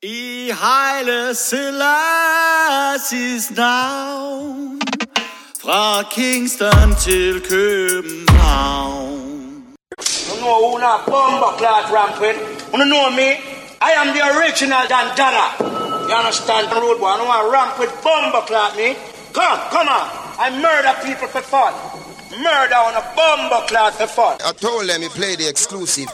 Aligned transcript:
I 0.00 0.52
Heile 0.54 1.34
Selassies 1.34 1.80
navn 3.50 4.80
Fra 5.60 6.02
Kingston 6.02 6.94
til 6.94 7.40
København 7.48 9.18
You 10.28 10.36
know 10.40 10.70
who 10.70 10.78
not 10.78 11.00
bomber 11.06 11.52
clot 11.58 11.90
rampant? 11.90 12.38
You 12.72 12.84
know 12.84 13.10
me? 13.10 13.28
I 13.82 13.90
am 14.00 14.08
the 14.14 14.22
original 14.34 14.86
Dandana. 14.92 15.46
You 16.08 16.14
understand? 16.14 16.70
Road 16.70 16.98
boy, 17.00 17.08
I 17.08 17.16
know 17.18 17.26
I 17.26 17.42
ramp 17.52 17.74
with 17.80 17.92
bomber 18.04 18.42
clot 18.46 18.76
me. 18.76 18.88
Come, 19.34 19.60
come 19.74 19.88
on. 19.98 20.06
I 20.38 20.46
murder 20.64 20.94
people 21.06 21.26
for 21.26 21.42
fun. 21.42 21.72
Murder 22.46 22.78
on 22.86 22.94
a 23.02 23.04
bomber 23.16 23.62
clot 23.66 23.92
for 23.94 24.06
fun. 24.06 24.34
I 24.46 24.52
told 24.52 24.88
them 24.88 25.02
he 25.02 25.08
play 25.08 25.34
the 25.34 25.48
exclusive. 25.48 26.08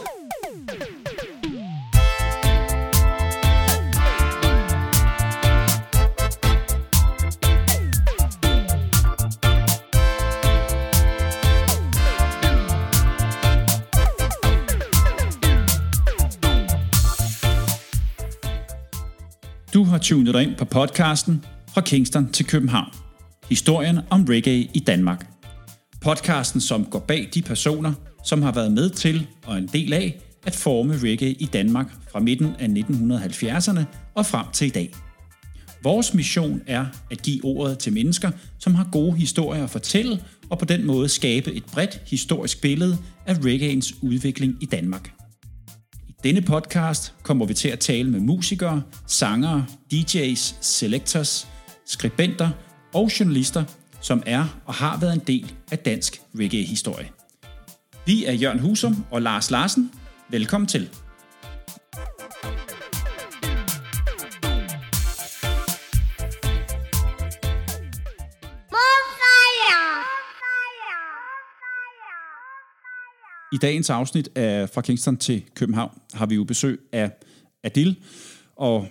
Du 19.74 19.84
har 19.84 19.98
tunet 19.98 20.34
dig 20.34 20.42
ind 20.42 20.56
på 20.56 20.64
podcasten 20.64 21.44
Fra 21.68 21.80
Kingston 21.80 22.32
til 22.32 22.46
København. 22.46 22.92
Historien 23.48 23.98
om 24.10 24.24
reggae 24.24 24.68
i 24.74 24.78
Danmark. 24.78 25.26
Podcasten, 26.00 26.60
som 26.60 26.84
går 26.84 26.98
bag 26.98 27.28
de 27.34 27.42
personer, 27.42 27.92
som 28.24 28.42
har 28.42 28.52
været 28.52 28.72
med 28.72 28.90
til 28.90 29.26
og 29.46 29.58
en 29.58 29.66
del 29.66 29.92
af 29.92 30.20
at 30.46 30.54
forme 30.54 30.96
reggae 30.96 31.32
i 31.32 31.44
Danmark 31.44 31.86
fra 32.12 32.20
midten 32.20 32.54
af 32.58 32.66
1970'erne 32.66 33.80
og 34.14 34.26
frem 34.26 34.46
til 34.52 34.66
i 34.66 34.70
dag. 34.70 34.94
Vores 35.82 36.14
mission 36.14 36.62
er 36.66 36.86
at 37.10 37.22
give 37.22 37.44
ordet 37.44 37.78
til 37.78 37.92
mennesker, 37.92 38.30
som 38.58 38.74
har 38.74 38.88
gode 38.92 39.16
historier 39.16 39.64
at 39.64 39.70
fortælle, 39.70 40.20
og 40.50 40.58
på 40.58 40.64
den 40.64 40.86
måde 40.86 41.08
skabe 41.08 41.52
et 41.52 41.64
bredt 41.64 42.00
historisk 42.06 42.60
billede 42.60 42.98
af 43.26 43.34
reggaeens 43.34 43.94
udvikling 44.02 44.56
i 44.60 44.66
Danmark. 44.66 45.23
Denne 46.24 46.42
podcast 46.42 47.14
kommer 47.22 47.46
vi 47.46 47.54
til 47.54 47.68
at 47.68 47.78
tale 47.78 48.10
med 48.10 48.20
musikere, 48.20 48.82
sangere, 49.06 49.66
DJ's, 49.94 50.54
selectors, 50.60 51.48
skribenter 51.86 52.50
og 52.94 53.10
journalister, 53.20 53.64
som 54.00 54.22
er 54.26 54.60
og 54.66 54.74
har 54.74 55.00
været 55.00 55.12
en 55.12 55.22
del 55.26 55.52
af 55.70 55.78
dansk 55.78 56.20
reggae-historie. 56.38 57.10
Vi 58.06 58.24
er 58.24 58.32
Jørgen 58.32 58.58
Husum 58.58 59.04
og 59.10 59.22
Lars 59.22 59.50
Larsen. 59.50 59.90
Velkommen 60.30 60.68
til. 60.68 60.88
I 73.54 73.56
dagens 73.56 73.90
afsnit 73.90 74.28
af 74.34 74.68
Fra 74.68 74.80
Kingston 74.80 75.16
til 75.16 75.42
København 75.54 75.90
har 76.12 76.26
vi 76.26 76.34
jo 76.34 76.44
besøg 76.44 76.80
af 76.92 77.10
Adil, 77.64 77.96
og 78.56 78.86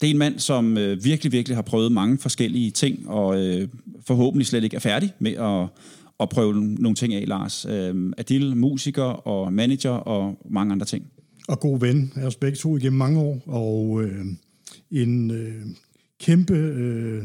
det 0.00 0.06
er 0.06 0.10
en 0.10 0.18
mand, 0.18 0.38
som 0.38 0.78
øh, 0.78 1.04
virkelig, 1.04 1.32
virkelig 1.32 1.56
har 1.56 1.62
prøvet 1.62 1.92
mange 1.92 2.18
forskellige 2.18 2.70
ting, 2.70 3.08
og 3.08 3.44
øh, 3.44 3.68
forhåbentlig 4.06 4.46
slet 4.46 4.64
ikke 4.64 4.76
er 4.76 4.80
færdig 4.80 5.12
med 5.18 5.32
at, 5.32 5.68
at 6.20 6.28
prøve 6.28 6.54
nogle 6.54 6.94
ting 6.94 7.14
af, 7.14 7.28
Lars. 7.28 7.66
Øh, 7.68 8.12
Adil, 8.18 8.56
musiker 8.56 9.02
og 9.02 9.52
manager 9.52 9.90
og 9.90 10.38
mange 10.50 10.72
andre 10.72 10.86
ting. 10.86 11.04
og 11.48 11.60
god 11.60 11.80
ven 11.80 12.12
af 12.16 12.26
os 12.26 12.36
begge 12.36 12.56
to 12.56 12.76
igennem 12.76 12.98
mange 12.98 13.20
år, 13.20 13.42
og 13.46 14.02
øh, 14.02 14.24
en 14.90 15.30
øh, 15.30 15.62
kæmpe, 16.20 16.54
øh, 16.54 17.22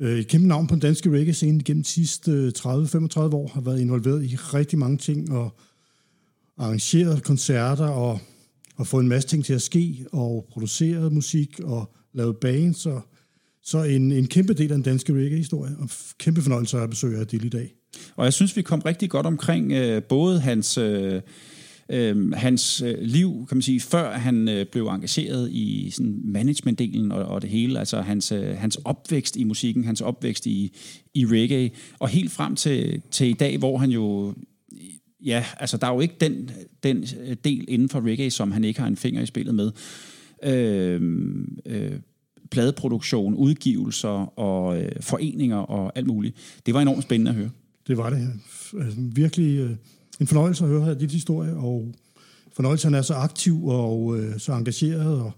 øh 0.00 0.18
et 0.18 0.28
kæmpe 0.28 0.48
navn 0.48 0.66
på 0.66 0.74
den 0.74 0.80
danske 0.80 1.10
reggae-scene 1.10 1.62
gennem 1.64 1.82
de 1.82 1.88
sidste 1.88 2.30
øh, 2.30 2.52
30-35 2.58 2.64
år, 3.18 3.50
har 3.54 3.60
været 3.60 3.80
involveret 3.80 4.24
i 4.24 4.36
rigtig 4.36 4.78
mange 4.78 4.98
ting, 4.98 5.32
og 5.32 5.56
arrangeret 6.58 7.22
koncerter, 7.22 7.86
og, 7.86 8.20
og 8.76 8.86
fået 8.86 9.02
en 9.02 9.08
masse 9.08 9.28
ting 9.28 9.44
til 9.44 9.54
at 9.54 9.62
ske, 9.62 10.06
og 10.12 10.46
produceret 10.50 11.12
musik, 11.12 11.60
og 11.60 11.94
lavet 12.14 12.36
bands, 12.36 12.86
og, 12.86 13.02
så 13.64 13.82
en, 13.82 14.12
en 14.12 14.26
kæmpe 14.26 14.54
del 14.54 14.70
af 14.70 14.76
den 14.76 14.82
danske 14.82 15.12
reggae-historie, 15.12 15.76
og 15.78 15.88
kæmpe 16.18 16.42
fornøjelse 16.42 16.78
at 16.78 16.90
besøge 16.90 17.20
Adil 17.20 17.44
i 17.44 17.48
dag. 17.48 17.74
Og 18.16 18.24
jeg 18.24 18.32
synes, 18.32 18.56
vi 18.56 18.62
kom 18.62 18.80
rigtig 18.80 19.10
godt 19.10 19.26
omkring 19.26 19.72
øh, 19.72 20.02
både 20.02 20.40
hans, 20.40 20.78
øh, 20.78 21.20
øh, 21.90 22.32
hans 22.32 22.82
øh, 22.82 22.94
liv, 23.00 23.46
kan 23.48 23.56
man 23.56 23.62
sige, 23.62 23.80
før 23.80 24.12
han 24.12 24.48
øh, 24.48 24.66
blev 24.66 24.86
engageret 24.86 25.50
i 25.50 25.90
sådan 25.90 26.20
managementdelen 26.24 27.12
og, 27.12 27.24
og 27.24 27.42
det 27.42 27.50
hele, 27.50 27.78
altså 27.78 28.00
hans, 28.00 28.32
øh, 28.32 28.56
hans 28.56 28.78
opvækst 28.84 29.36
i 29.36 29.44
musikken, 29.44 29.84
hans 29.84 30.00
opvækst 30.00 30.46
i, 30.46 30.76
i 31.14 31.26
reggae, 31.26 31.70
og 31.98 32.08
helt 32.08 32.32
frem 32.32 32.56
til, 32.56 33.02
til 33.10 33.28
i 33.28 33.32
dag, 33.32 33.58
hvor 33.58 33.78
han 33.78 33.90
jo 33.90 34.34
ja, 35.24 35.44
altså 35.60 35.76
der 35.76 35.86
er 35.86 35.94
jo 35.94 36.00
ikke 36.00 36.16
den, 36.20 36.50
den 36.82 37.04
øh, 37.20 37.36
del 37.44 37.64
inden 37.68 37.88
for 37.88 38.00
reggae, 38.00 38.30
som 38.30 38.52
han 38.52 38.64
ikke 38.64 38.80
har 38.80 38.86
en 38.86 38.96
finger 38.96 39.22
i 39.22 39.26
spillet 39.26 39.54
med. 39.54 39.70
Øh, 40.44 41.00
øh, 41.66 41.92
pladeproduktion, 42.50 43.34
udgivelser 43.34 44.38
og 44.38 44.82
øh, 44.82 44.92
foreninger 45.00 45.56
og 45.56 45.92
alt 45.94 46.06
muligt. 46.06 46.36
Det 46.66 46.74
var 46.74 46.80
enormt 46.80 47.02
spændende 47.02 47.30
at 47.30 47.36
høre. 47.36 47.50
Det 47.86 47.96
var 47.96 48.10
det. 48.10 48.28
Altså, 48.80 49.00
virkelig 49.00 49.58
øh, 49.58 49.70
en 50.20 50.26
fornøjelse 50.26 50.64
at 50.64 50.70
høre 50.70 50.84
her 50.84 50.94
dit 50.94 51.12
historie, 51.12 51.56
og 51.56 51.94
fornøjelse, 52.52 52.86
han 52.86 52.94
er 52.94 53.02
så 53.02 53.14
aktiv 53.14 53.66
og 53.66 54.18
øh, 54.18 54.38
så 54.38 54.52
engageret, 54.52 55.20
og 55.20 55.32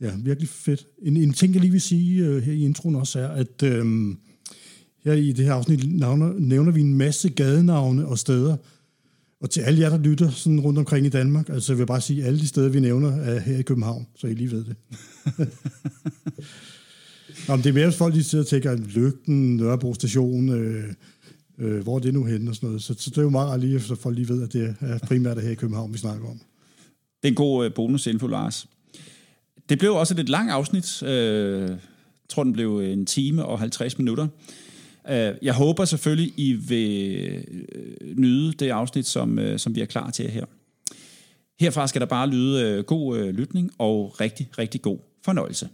ja, 0.00 0.12
virkelig 0.18 0.48
fedt. 0.48 0.86
En, 1.02 1.16
en 1.16 1.32
ting, 1.32 1.52
jeg 1.52 1.60
lige 1.60 1.72
vil 1.72 1.80
sige 1.80 2.24
øh, 2.24 2.42
her 2.42 2.52
i 2.52 2.64
introen 2.64 2.94
også, 2.96 3.20
er, 3.20 3.28
at 3.28 3.62
øh, 3.62 4.14
her 5.04 5.12
i 5.12 5.32
det 5.32 5.44
her 5.44 5.52
afsnit 5.52 5.98
navner, 5.98 6.32
nævner 6.38 6.72
vi 6.72 6.80
en 6.80 6.94
masse 6.94 7.28
gadenavne 7.28 8.06
og 8.06 8.18
steder, 8.18 8.56
og 9.40 9.50
til 9.50 9.60
alle 9.60 9.80
jer, 9.80 9.90
der 9.90 9.98
lytter 9.98 10.30
sådan 10.30 10.60
rundt 10.60 10.78
omkring 10.78 11.06
i 11.06 11.08
Danmark, 11.08 11.48
altså 11.48 11.72
jeg 11.72 11.78
vil 11.78 11.86
bare 11.86 12.00
sige, 12.00 12.24
alle 12.24 12.40
de 12.40 12.48
steder, 12.48 12.68
vi 12.68 12.80
nævner, 12.80 13.16
er 13.16 13.40
her 13.40 13.58
i 13.58 13.62
København, 13.62 14.06
så 14.16 14.26
I 14.26 14.34
lige 14.34 14.50
ved 14.50 14.64
det. 14.64 14.76
Nå, 17.48 17.56
men 17.56 17.64
det 17.64 17.70
er 17.70 17.74
mere, 17.74 17.86
hvis 17.86 17.96
folk 17.96 18.14
lige 18.14 18.24
sidder 18.24 18.44
og 18.44 18.48
tænker, 18.48 18.76
Lygten, 18.76 19.56
Nørrebro 19.56 19.94
station, 19.94 20.48
øh, 20.48 20.92
øh, 21.58 21.82
hvor 21.82 21.96
er 21.96 22.00
det 22.00 22.14
nu 22.14 22.24
henne 22.24 22.50
og 22.50 22.54
sådan 22.54 22.66
noget. 22.66 22.82
Så, 22.82 22.94
så 22.98 23.10
det 23.10 23.18
er 23.18 23.22
jo 23.22 23.30
meget 23.30 23.48
rart 23.48 23.60
lige, 23.60 23.80
så 23.80 23.94
folk 23.94 24.16
lige 24.16 24.28
ved, 24.28 24.42
at 24.42 24.52
det 24.52 24.76
er 24.80 24.98
primært 24.98 25.42
her 25.42 25.50
i 25.50 25.54
København, 25.54 25.92
vi 25.92 25.98
snakker 25.98 26.28
om. 26.28 26.40
Det 27.22 27.28
er 27.28 27.28
en 27.28 27.34
god 27.34 27.64
øh, 27.64 27.74
bonusinfo, 27.74 28.26
Lars. 28.26 28.68
Det 29.68 29.78
blev 29.78 29.94
også 29.94 30.14
et 30.14 30.16
lidt 30.16 30.28
langt 30.28 30.52
afsnit. 30.52 31.02
Øh, 31.02 31.60
jeg 31.60 31.78
tror, 32.28 32.44
den 32.44 32.52
blev 32.52 32.78
en 32.78 33.06
time 33.06 33.44
og 33.44 33.58
50 33.58 33.98
minutter. 33.98 34.28
Øh, 35.10 35.34
jeg 35.42 35.54
håber 35.54 35.84
selvfølgelig, 35.84 36.32
I 36.36 36.52
vil 36.52 37.26
øh, 37.74 38.16
nyde 38.16 38.52
det 38.52 38.70
afsnit, 38.70 39.06
som, 39.06 39.38
øh, 39.38 39.58
som 39.58 39.74
vi 39.74 39.80
er 39.80 39.86
klar 39.86 40.10
til 40.10 40.30
her. 40.30 40.44
Herfra 41.60 41.86
skal 41.86 42.00
der 42.00 42.06
bare 42.06 42.28
lyde 42.28 42.62
øh, 42.62 42.84
god 42.84 43.32
lytning 43.32 43.70
og 43.78 44.20
rigtig, 44.20 44.48
rigtig 44.58 44.82
god 44.82 44.98
fornøjelse. 45.24 45.68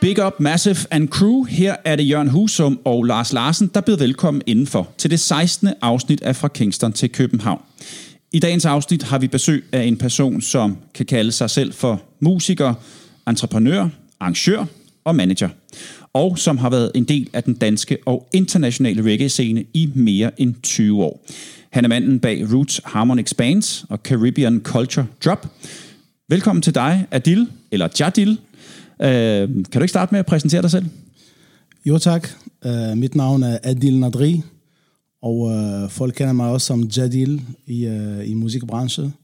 Big 0.00 0.26
Up 0.26 0.40
Massive 0.40 0.76
and 0.90 1.08
Crew. 1.08 1.44
Her 1.44 1.76
er 1.84 1.96
det 1.96 2.08
Jørgen 2.08 2.28
Husum 2.28 2.80
og 2.84 3.04
Lars 3.04 3.32
Larsen, 3.32 3.70
der 3.74 3.80
byder 3.80 3.98
velkommen 3.98 4.42
indenfor 4.46 4.88
til 4.98 5.10
det 5.10 5.20
16. 5.20 5.68
afsnit 5.82 6.22
af 6.22 6.36
Fra 6.36 6.48
Kingston 6.48 6.92
til 6.92 7.12
København. 7.12 7.62
I 8.32 8.38
dagens 8.38 8.64
afsnit 8.64 9.02
har 9.02 9.18
vi 9.18 9.28
besøg 9.28 9.64
af 9.72 9.82
en 9.82 9.96
person, 9.96 10.40
som 10.40 10.78
kan 10.94 11.06
kalde 11.06 11.32
sig 11.32 11.50
selv 11.50 11.72
for 11.72 12.02
musiker, 12.20 12.74
entreprenør, 13.26 13.88
arrangør 14.20 14.64
og 15.04 15.14
manager, 15.14 15.48
og 16.12 16.38
som 16.38 16.58
har 16.58 16.70
været 16.70 16.92
en 16.94 17.04
del 17.04 17.30
af 17.32 17.42
den 17.42 17.54
danske 17.54 17.98
og 18.06 18.28
internationale 18.32 19.02
reggae-scene 19.02 19.64
i 19.74 19.90
mere 19.94 20.40
end 20.40 20.54
20 20.62 21.04
år. 21.04 21.24
Han 21.70 21.84
er 21.84 21.88
manden 21.88 22.20
bag 22.20 22.52
Roots 22.52 22.80
Harmonic 22.84 23.34
Bands 23.34 23.84
og 23.88 23.98
Caribbean 24.04 24.60
Culture 24.64 25.06
Drop. 25.24 25.46
Velkommen 26.28 26.62
til 26.62 26.74
dig, 26.74 27.06
Adil, 27.10 27.48
eller 27.70 27.88
Jadil. 28.00 28.30
Uh, 28.98 29.06
kan 29.06 29.64
du 29.74 29.80
ikke 29.80 29.88
starte 29.88 30.14
med 30.14 30.18
at 30.20 30.26
præsentere 30.26 30.62
dig 30.62 30.70
selv? 30.70 30.86
Jo 31.84 31.98
tak. 31.98 32.28
Uh, 32.66 32.98
mit 32.98 33.14
navn 33.14 33.42
er 33.42 33.58
Adil 33.62 33.98
Nadri, 33.98 34.42
og 35.22 35.36
uh, 35.36 35.90
folk 35.90 36.14
kender 36.14 36.32
mig 36.32 36.50
også 36.50 36.66
som 36.66 36.82
Jadil 36.96 37.42
i, 37.66 37.86
uh, 37.86 38.28
i 38.28 38.34
musikbranchen. 38.34 39.14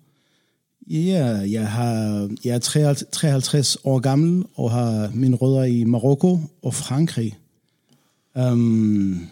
Ja, 0.91 1.27
jeg, 1.51 1.69
har, 1.69 2.29
jeg 2.45 2.55
er 2.55 3.05
53 3.13 3.77
år 3.85 3.99
gammel 3.99 4.45
og 4.55 4.71
har 4.71 5.11
mine 5.15 5.37
rødder 5.37 5.65
i 5.65 5.85
Marokko 5.85 6.41
og 6.63 6.75
Frankrig. 6.75 7.37
Um, 8.35 9.29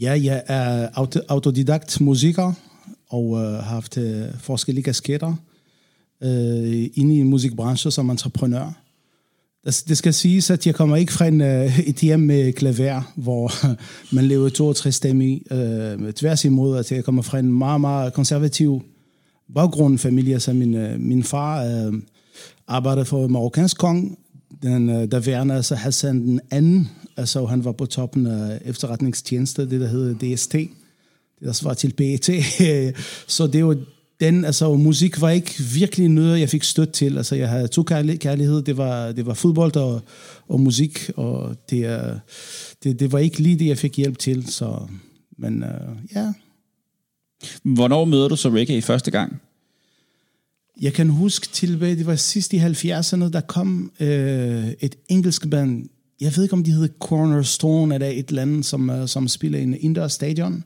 ja, 0.00 0.20
jeg 0.22 0.42
er 0.46 0.88
autodidakt 1.28 2.00
musiker 2.00 2.52
og 3.08 3.24
uh, 3.24 3.40
har 3.40 3.60
haft 3.60 3.96
uh, 3.96 4.04
forskellige 4.38 4.84
kasketter 4.84 5.34
uh, 6.20 6.84
inde 6.94 7.16
i 7.16 7.22
musikbranchen 7.22 7.92
som 7.92 8.10
entreprenør. 8.10 8.72
Det 9.64 9.98
skal 9.98 10.14
siges, 10.14 10.50
at 10.50 10.66
jeg 10.66 10.74
kommer 10.74 10.96
ikke 10.96 11.12
fra 11.12 11.26
en, 11.26 11.40
uh, 11.40 11.78
et 11.88 11.96
hjem 11.96 12.20
med 12.20 12.52
klaver, 12.52 13.12
hvor 13.16 13.52
man 14.14 14.24
lever 14.24 14.48
62 14.48 14.94
stemme 14.94 15.28
i. 15.28 15.46
Uh, 15.50 16.10
tværs 16.10 16.44
imod, 16.44 16.78
at 16.78 16.92
jeg 16.92 17.04
kommer 17.04 17.22
fra 17.22 17.38
en 17.38 17.52
meget, 17.52 17.80
meget 17.80 18.12
konservativ 18.12 18.82
baggrunden 19.54 19.98
familie. 19.98 20.40
så 20.40 20.52
min, 20.52 20.74
øh, 20.74 21.00
min 21.00 21.24
far 21.24 21.64
øh, 21.64 21.92
arbejdede 22.68 23.04
for 23.04 23.26
marokkansk 23.26 23.78
kong, 23.78 24.18
den 24.62 24.88
øh, 24.88 25.10
der 25.10 25.20
værende, 25.20 25.54
altså 25.54 25.74
Hassan 25.74 26.20
den 26.20 26.40
anden, 26.50 26.88
altså 27.16 27.46
han 27.46 27.64
var 27.64 27.72
på 27.72 27.86
toppen 27.86 28.26
af 28.26 28.60
efterretningstjeneste, 28.64 29.70
det 29.70 29.80
der 29.80 29.86
hedder 29.86 30.34
DST, 30.34 30.52
det 30.52 30.70
der 31.40 31.52
svarer 31.52 31.74
til 31.74 31.92
BET. 31.92 32.30
så 33.36 33.46
det 33.46 33.66
var 33.66 33.76
den, 34.20 34.44
altså 34.44 34.74
musik 34.74 35.20
var 35.20 35.30
ikke 35.30 35.54
virkelig 35.74 36.08
noget, 36.08 36.40
jeg 36.40 36.48
fik 36.48 36.62
støtte 36.62 36.92
til. 36.92 37.16
Altså 37.16 37.34
jeg 37.36 37.48
havde 37.48 37.68
to 37.68 37.82
kærlighed, 37.82 38.62
det 38.62 38.76
var, 38.76 39.12
det 39.12 39.26
var 39.26 39.34
fodbold 39.34 39.76
og, 39.76 40.00
og 40.48 40.60
musik, 40.60 41.10
og 41.16 41.56
det, 41.70 42.10
det, 42.84 43.00
det 43.00 43.12
var 43.12 43.18
ikke 43.18 43.38
lige 43.38 43.58
det, 43.58 43.66
jeg 43.66 43.78
fik 43.78 43.96
hjælp 43.96 44.18
til, 44.18 44.46
så, 44.46 44.78
men 45.38 45.62
øh, 45.62 45.96
ja. 46.14 46.32
Hvornår 47.62 48.04
møder 48.04 48.28
du 48.28 48.36
så 48.36 48.48
reggae 48.48 48.82
første 48.82 49.10
gang? 49.10 49.40
Jeg 50.80 50.92
kan 50.92 51.08
huske 51.08 51.48
tilbage, 51.52 51.96
det 51.96 52.06
var 52.06 52.16
sidst 52.16 52.52
i 52.52 52.58
70'erne, 52.58 53.30
der 53.30 53.40
kom 53.40 53.92
øh, 54.00 54.68
et 54.80 54.96
engelsk 55.08 55.50
band, 55.50 55.88
jeg 56.20 56.32
ved 56.36 56.42
ikke 56.42 56.52
om 56.52 56.64
de 56.64 56.72
hedder 56.72 56.88
Cornerstone, 57.00 57.94
eller 57.94 58.08
et 58.08 58.28
eller 58.28 58.42
andet, 58.42 58.64
som, 58.64 58.90
uh, 58.90 59.06
som 59.06 59.28
spiller 59.28 59.58
i 59.58 59.62
en 59.62 59.76
indoor 59.80 60.08
stadion. 60.08 60.64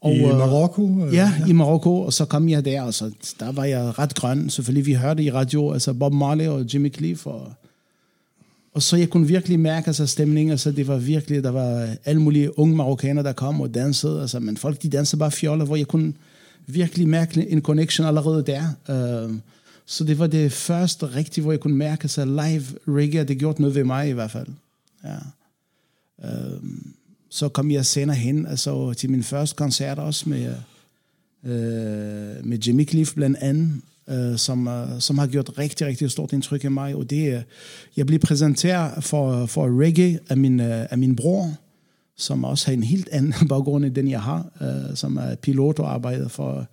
Og, 0.00 0.14
I 0.14 0.22
Marokko? 0.22 1.06
Øh, 1.06 1.14
ja, 1.14 1.32
ja, 1.38 1.46
i 1.46 1.52
Marokko, 1.52 2.00
og 2.00 2.12
så 2.12 2.24
kom 2.24 2.48
jeg 2.48 2.64
der, 2.64 2.82
og 2.82 2.94
så, 2.94 3.10
der 3.40 3.52
var 3.52 3.64
jeg 3.64 3.98
ret 3.98 4.14
grøn. 4.14 4.50
Selvfølgelig, 4.50 4.86
vi 4.86 4.94
hørte 4.94 5.22
i 5.22 5.30
radio, 5.30 5.72
altså 5.72 5.92
Bob 5.94 6.12
Marley 6.12 6.46
og 6.46 6.74
Jimmy 6.74 6.94
Cliff, 6.94 7.26
og, 7.26 7.52
og 8.72 8.82
så 8.82 8.96
jeg 8.96 9.10
kunne 9.10 9.26
virkelig 9.26 9.60
mærke 9.60 9.86
altså, 9.86 10.06
stemningen, 10.06 10.50
altså 10.50 10.70
det 10.72 10.88
var 10.88 10.96
virkelig, 10.96 11.44
der 11.44 11.50
var 11.50 11.96
alle 12.04 12.22
mulige 12.22 12.58
unge 12.58 12.76
marokkanere, 12.76 13.24
der 13.24 13.32
kom 13.32 13.60
og 13.60 13.74
dansede, 13.74 14.20
altså, 14.20 14.40
men 14.40 14.56
folk 14.56 14.82
de 14.82 14.88
dansede 14.88 15.18
bare 15.18 15.30
fjoller, 15.30 15.64
hvor 15.64 15.76
jeg 15.76 15.86
kunne 15.86 16.14
virkelig 16.66 17.08
mærke 17.08 17.50
en 17.50 17.62
connection 17.62 18.06
allerede 18.06 18.44
der. 18.46 18.62
Uh, 19.26 19.34
så 19.86 20.04
det 20.04 20.18
var 20.18 20.26
det 20.26 20.52
første 20.52 21.14
rigtige, 21.14 21.42
hvor 21.42 21.52
jeg 21.52 21.60
kunne 21.60 21.76
mærke, 21.76 22.04
altså 22.04 22.24
live 22.24 22.64
reggae, 22.88 23.24
det 23.24 23.38
gjorde 23.38 23.60
noget 23.60 23.74
ved 23.74 23.84
mig 23.84 24.08
i 24.08 24.12
hvert 24.12 24.30
fald. 24.30 24.46
Ja. 25.04 25.16
Uh, 26.18 26.62
så 27.30 27.48
kom 27.48 27.70
jeg 27.70 27.86
senere 27.86 28.16
hen 28.16 28.46
altså, 28.46 28.92
til 28.92 29.10
min 29.10 29.22
første 29.22 29.56
koncert 29.56 29.98
også 29.98 30.28
med, 30.28 30.54
uh, 31.42 32.46
med 32.46 32.58
Jimmy 32.58 32.88
Cliff 32.88 33.14
blandt 33.14 33.38
andet, 33.40 33.80
øh, 34.10 34.38
som, 34.38 34.68
øh, 34.68 35.00
som 35.00 35.18
har 35.18 35.26
gjort 35.26 35.50
rigtig, 35.58 35.86
rigtig 35.86 36.10
stort 36.10 36.32
indtryk 36.32 36.64
i 36.64 36.68
mig. 36.68 36.94
Og 36.94 37.10
det, 37.10 37.44
jeg 37.96 38.06
blev 38.06 38.18
præsenteret 38.18 39.04
for, 39.04 39.46
for 39.46 39.80
reggae 39.80 40.18
af 40.28 40.36
min, 40.36 40.60
øh, 40.60 40.86
af 40.90 40.98
min 40.98 41.16
bror, 41.16 41.50
som 42.16 42.44
også 42.44 42.66
har 42.66 42.72
en 42.72 42.82
helt 42.82 43.08
anden 43.12 43.48
baggrund 43.48 43.84
end 43.84 43.94
den, 43.94 44.10
jeg 44.10 44.22
har, 44.22 44.46
øh, 44.60 44.96
som 44.96 45.16
er 45.16 45.34
pilot 45.34 45.78
og 45.78 45.94
arbejder 45.94 46.28
for 46.28 46.66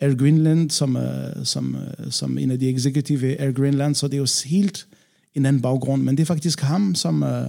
Air 0.00 0.14
Greenland, 0.14 0.70
som, 0.70 0.96
øh, 0.96 1.44
som, 1.44 1.76
øh, 1.76 2.10
som 2.10 2.38
en 2.38 2.50
af 2.50 2.58
de 2.58 2.70
executive 2.70 3.40
Air 3.40 3.52
Greenland, 3.52 3.94
så 3.94 4.08
det 4.08 4.14
er 4.14 4.18
jo 4.18 4.26
helt 4.46 4.86
en 5.34 5.46
anden 5.46 5.62
baggrund. 5.62 6.02
Men 6.02 6.16
det 6.16 6.22
er 6.22 6.26
faktisk 6.26 6.60
ham, 6.60 6.94
som... 6.94 7.22
Øh, 7.22 7.48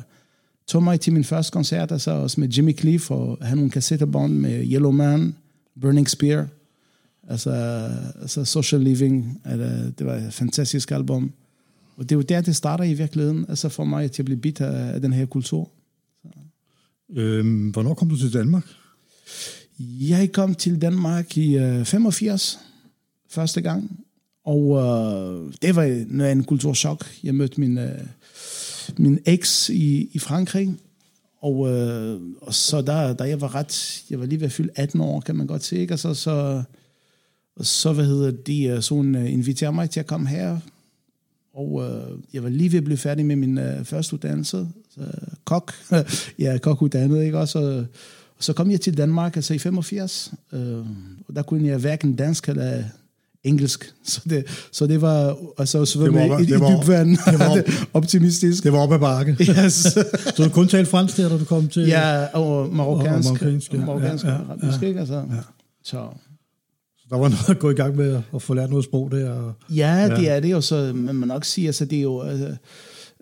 tog 0.70 0.84
mig 0.84 1.00
til 1.00 1.14
min 1.14 1.24
første 1.24 1.52
koncert, 1.52 1.92
altså 1.92 2.12
også 2.12 2.40
med 2.40 2.50
Jimmy 2.50 2.78
Cliff, 2.78 3.12
og 3.12 3.38
han 3.42 3.58
nogle 3.58 3.72
kassettebånd 3.72 4.34
med 4.34 4.66
Yellow 4.72 4.92
Man, 4.92 5.36
Burning 5.82 6.10
Spear, 6.10 6.48
altså, 7.30 7.52
altså 8.22 8.46
Social 8.46 8.82
Living, 8.82 9.42
altså, 9.46 9.92
det 10.00 10.08
var 10.08 10.16
et 10.16 10.34
fantastisk 10.34 10.92
album. 10.92 11.32
Og 11.98 12.04
det 12.04 12.12
er 12.12 12.16
jo 12.16 12.22
der, 12.22 12.42
det 12.42 12.56
starter 12.56 12.84
i 12.84 12.94
virkeligheden, 12.94 13.46
altså 13.50 13.70
for 13.70 13.84
mig 13.84 14.12
til 14.12 14.22
at 14.22 14.26
blive 14.26 14.40
bit 14.40 14.62
af, 14.62 14.94
af 14.94 15.02
den 15.02 15.14
her 15.14 15.26
kultur. 15.26 15.70
Så. 16.22 16.30
Øhm, 17.14 17.70
hvornår 17.70 17.94
kom 17.94 18.10
du 18.10 18.18
til 18.18 18.34
Danmark? 18.34 18.66
Jeg 19.80 20.32
kom 20.32 20.56
til 20.56 20.82
Danmark 20.82 21.38
i 21.38 21.58
øh, 21.58 21.86
85, 21.86 22.60
første 23.30 23.62
gang, 23.62 24.06
og 24.44 24.78
øh, 24.78 25.54
det 25.62 25.76
var 25.76 25.84
en 26.32 26.44
kulturschok. 26.44 27.06
Jeg 27.24 27.36
mødte 27.36 27.60
min... 27.60 27.78
Øh, 27.78 28.00
min 28.98 29.20
eks 29.26 29.70
i, 29.70 30.10
i 30.14 30.20
Frankrig, 30.20 30.76
og, 31.42 31.70
øh, 31.70 32.22
og 32.42 32.54
så 32.54 32.82
der, 32.82 33.14
da 33.14 33.24
jeg 33.24 33.42
var 33.42 33.56
ret, 33.56 34.04
jeg 34.10 34.20
var 34.20 34.26
lige 34.26 34.40
ved 34.40 34.46
at 34.46 34.52
fylde 34.52 34.72
18 34.76 35.02
år, 35.02 35.20
kan 35.20 35.36
man 35.36 35.48
godt 35.48 35.64
se, 35.64 35.78
ikke? 35.78 35.94
Og 35.94 36.00
så, 36.00 36.14
så, 36.14 36.64
og 37.60 37.66
så 37.66 37.94
hvad 37.94 38.06
hedder 38.06 38.32
de, 38.32 38.64
øh, 38.64 38.82
så 38.82 38.94
hun 38.96 39.16
uh, 39.16 39.34
inviterede 39.34 39.76
mig 39.76 39.90
til 39.90 40.00
at 40.00 40.08
komme 40.08 40.28
her, 40.28 40.60
og 41.54 41.72
uh, 41.72 41.84
jeg 42.34 42.44
var 42.44 42.50
lige 42.50 42.72
ved 42.72 42.78
at 42.78 42.84
blive 42.84 42.98
færdig 42.98 43.26
med 43.26 43.36
min 43.36 43.58
uh, 43.58 43.64
første 43.84 44.14
uddannelse, 44.14 44.68
så, 44.96 45.02
kok, 45.46 45.74
ja, 46.40 46.58
kokuddannet, 46.58 47.24
ikke? 47.24 47.40
Og 47.40 47.48
så, 47.48 47.86
og 48.38 48.44
så 48.44 48.54
kom 48.54 48.72
jeg 48.72 48.82
til 48.82 48.98
Danmark, 48.98 49.36
altså 49.36 49.54
i 49.54 49.60
85, 49.60 50.34
uh, 50.52 50.60
og 51.28 51.36
der 51.36 51.42
kunne 51.42 51.68
jeg 51.68 51.78
hverken 51.78 52.16
dansk 52.16 52.50
eller 52.50 52.84
engelsk. 53.44 53.94
Så 54.04 54.22
det, 54.30 54.46
så 54.72 54.88
det 54.88 55.02
var 55.02 55.38
altså 55.58 55.86
svømme 55.86 56.22
det 56.22 56.30
var, 56.30 56.40
i, 56.40 56.46
det 56.46 56.60
var, 56.60 56.84
i 56.84 56.88
vand. 56.88 57.18
Det 57.32 57.40
var 57.40 57.64
optimistisk. 57.94 58.64
Det 58.64 58.72
var 58.72 58.80
op 58.80 58.92
ad 58.92 59.00
bakke. 59.00 59.38
Yes. 59.66 59.74
så 60.36 60.44
du 60.44 60.50
kun 60.50 60.68
talte 60.68 60.92
fransk 60.92 61.18
der, 61.18 61.30
da 61.30 61.38
du 61.38 61.46
kom 61.46 61.68
til... 61.68 61.88
Ja, 61.88 62.26
og 62.26 62.76
marokkansk. 62.76 63.30
Og 63.30 63.36
marokkansk, 63.36 63.74
ja. 63.74 63.78
marokkansk 63.78 64.26
ja, 64.26 64.32
ja, 64.32 64.78
ja, 64.82 64.88
ikke? 64.88 65.00
Altså. 65.00 65.16
Ja. 65.16 65.42
Så. 65.84 66.08
Der 67.10 67.18
var 67.18 67.30
noget 67.30 67.50
at 67.50 67.60
gå 67.60 67.70
i 67.70 67.74
gang 67.74 67.96
med 67.96 68.22
at 68.36 68.42
få 68.42 68.54
lært 68.54 68.70
noget 68.70 68.86
sprog 68.86 69.12
der. 69.12 69.30
Og, 69.30 69.54
ja, 69.70 69.96
ja, 69.96 70.16
det 70.16 70.30
er 70.30 70.40
det 70.40 70.52
jo, 70.52 70.62
så 70.62 70.92
man 70.96 71.16
må 71.16 71.26
nok 71.26 71.46
sige, 71.46 71.68
altså 71.68 71.86
det 71.86 71.98
er 71.98 72.02
jo... 72.02 72.22
Altså, 72.22 72.56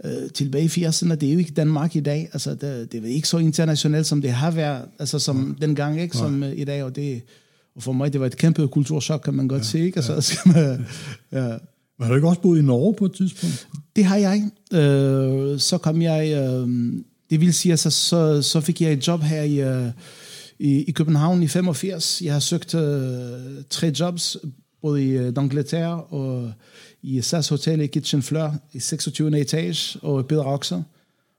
øh, 0.04 0.30
tilbage 0.34 0.64
i 0.64 0.86
80'erne, 0.86 1.16
det 1.16 1.30
er 1.30 1.34
jo 1.34 1.40
ikke 1.40 1.52
Danmark 1.52 1.96
i 1.96 2.00
dag. 2.00 2.30
Altså, 2.34 2.56
det, 2.56 2.92
det 2.92 3.06
er 3.06 3.08
ikke 3.08 3.28
så 3.28 3.38
internationalt, 3.38 4.08
som 4.08 4.22
det 4.22 4.32
har 4.32 4.52
været, 4.52 4.82
altså 5.00 5.20
som 5.20 5.56
ja. 5.60 5.66
dengang, 5.66 6.02
ikke, 6.02 6.18
som 6.18 6.44
ja. 6.44 6.50
i 6.50 6.64
dag, 6.64 6.84
og 6.84 6.96
det, 6.96 7.22
og 7.76 7.84
for 7.84 7.92
mig, 7.92 8.14
det 8.14 8.22
var 8.22 8.28
et 8.28 8.38
kæmpe 8.38 8.68
kulturschok, 8.68 9.22
kan 9.22 9.34
man 9.34 9.48
godt 9.48 9.62
ja, 9.62 9.68
se. 9.68 9.80
Ikke? 9.80 9.98
Altså, 9.98 10.14
ja. 10.14 10.22
skal 10.32 10.52
man, 10.54 10.86
ja. 11.32 11.58
Men 12.00 12.06
har 12.06 12.10
du 12.10 12.16
ikke 12.16 12.28
også 12.28 12.42
boet 12.42 12.60
i 12.60 12.62
Norge 12.62 12.94
på 12.94 13.06
et 13.06 13.14
tidspunkt? 13.14 13.68
Det 13.96 14.06
har 14.06 14.18
jeg. 14.18 14.44
Øh, 14.74 15.60
så 15.60 15.78
kom 15.78 16.02
jeg... 16.02 16.32
Øh, 16.32 16.70
det 17.30 17.42
vil 17.42 17.54
sige, 17.54 17.74
altså, 17.74 17.90
så, 17.90 18.42
så 18.42 18.62
fik 18.62 18.82
jeg 18.82 18.94
et 18.94 19.08
job 19.08 19.22
her 19.22 19.42
i, 19.42 19.62
øh, 19.62 19.92
i, 20.60 20.84
i 20.84 20.92
København 20.92 21.44
i 21.44 21.48
85. 21.48 22.22
Jeg 22.22 22.34
har 22.34 22.40
søgt 22.40 22.76
øh, 22.76 23.64
tre 23.70 23.94
jobs, 24.00 24.38
både 24.82 25.06
i 25.06 25.10
øh, 25.10 25.34
D'Angleterre 25.38 26.14
og 26.14 26.52
i 27.02 27.22
SAS 27.22 27.48
Hotel 27.48 27.82
i 27.82 27.88
Kitchen 27.88 28.24
Fleur 28.24 28.56
i 28.74 28.80
26. 28.80 29.42
etage 29.42 30.00
og 30.02 30.20
i 30.20 30.24
Bedre 30.24 30.46
Oxer. 30.46 30.84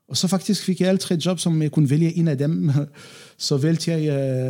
Og 0.08 0.16
så 0.16 0.28
faktisk 0.28 0.64
fik 0.64 0.80
jeg 0.80 0.88
alle 0.88 0.98
tre 0.98 1.18
jobs, 1.26 1.42
som 1.42 1.62
jeg 1.62 1.72
kunne 1.72 1.90
vælge 1.90 2.16
en 2.16 2.28
af 2.28 2.38
dem. 2.38 2.70
Så 3.40 3.56
valgte 3.56 3.90
jeg 3.90 4.00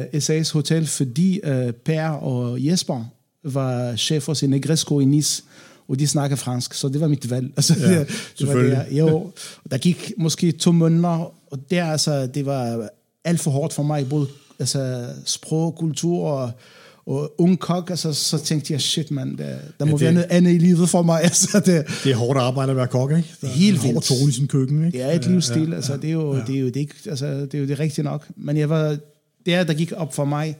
uh, 0.04 0.14
øh, 0.14 0.20
SAS 0.20 0.50
Hotel, 0.50 0.86
fordi 0.86 1.40
uh, 1.44 1.70
Per 1.84 2.08
og 2.08 2.66
Jesper 2.66 3.04
var 3.44 3.96
chef 3.96 4.28
sin 4.34 4.50
Negresco 4.50 5.00
i 5.00 5.04
Nice, 5.04 5.42
og 5.88 5.98
de 5.98 6.08
snakker 6.08 6.36
fransk, 6.36 6.74
så 6.74 6.88
det 6.88 7.00
var 7.00 7.08
mit 7.08 7.30
valg. 7.30 7.52
Altså, 7.56 7.74
ja, 7.80 7.98
det, 7.98 8.08
det 8.38 8.48
var 8.48 8.54
det, 8.54 8.86
jo, 8.90 9.32
der 9.70 9.78
gik 9.78 10.12
måske 10.16 10.52
to 10.52 10.72
måneder, 10.72 11.32
og 11.52 11.70
der, 11.70 11.84
altså, 11.84 12.26
det 12.26 12.46
var 12.46 12.88
alt 13.24 13.40
for 13.40 13.50
hårdt 13.50 13.72
for 13.72 13.82
mig, 13.82 14.08
både 14.08 14.26
altså, 14.58 15.06
sprog, 15.24 15.74
kultur 15.74 16.28
og 16.28 16.50
og 17.08 17.34
ung 17.38 17.58
kok, 17.58 17.90
altså, 17.90 18.12
så 18.12 18.38
tænkte 18.38 18.72
jeg, 18.72 18.80
shit 18.80 19.10
mand, 19.10 19.38
der, 19.38 19.56
der 19.78 19.84
må 19.84 19.90
ja, 19.90 19.92
det, 19.92 20.00
være 20.00 20.12
noget 20.12 20.26
andet 20.30 20.54
i 20.54 20.58
livet 20.58 20.88
for 20.88 21.02
mig. 21.02 21.20
Altså, 21.28 21.60
det, 21.60 21.86
det 22.04 22.12
er 22.12 22.16
hårdt 22.16 22.38
arbejde 22.38 22.70
at 22.70 22.76
være 22.76 22.86
kok, 22.86 23.10
ikke? 23.10 23.34
Der 23.40 23.46
helt 23.46 23.82
vildt. 23.82 24.04
tone 24.04 24.28
i 24.28 24.32
sin 24.32 24.48
køkken, 24.48 24.86
ikke? 24.86 24.98
Det 24.98 25.06
er 25.06 25.12
et 25.12 25.26
livsstil, 25.26 25.68
ja, 25.68 25.74
altså, 25.74 25.96
det 25.96 26.04
er 26.04 26.12
jo, 26.12 26.34
ja. 26.34 26.42
det 26.46 26.56
er 26.56 26.60
jo 26.60 26.66
det, 26.66 26.76
ikke, 26.76 26.94
altså, 27.06 27.26
det 27.26 27.54
er 27.54 27.58
jo 27.58 27.66
det 27.66 27.78
rigtige 27.78 28.04
nok. 28.04 28.26
Men 28.36 28.56
jeg 28.56 28.68
var, 28.70 28.96
der, 29.46 29.64
der 29.64 29.74
gik 29.74 29.92
op 29.96 30.14
for 30.14 30.24
mig, 30.24 30.56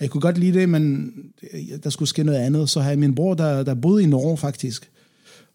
jeg 0.00 0.10
kunne 0.10 0.20
godt 0.20 0.38
lide 0.38 0.58
det, 0.58 0.68
men 0.68 1.12
der 1.84 1.90
skulle 1.90 2.08
ske 2.08 2.24
noget 2.24 2.38
andet. 2.38 2.70
Så 2.70 2.80
havde 2.80 2.96
min 2.96 3.14
bror, 3.14 3.34
der, 3.34 3.62
der 3.62 3.74
boede 3.74 4.02
i 4.02 4.06
Norge 4.06 4.36
faktisk, 4.36 4.90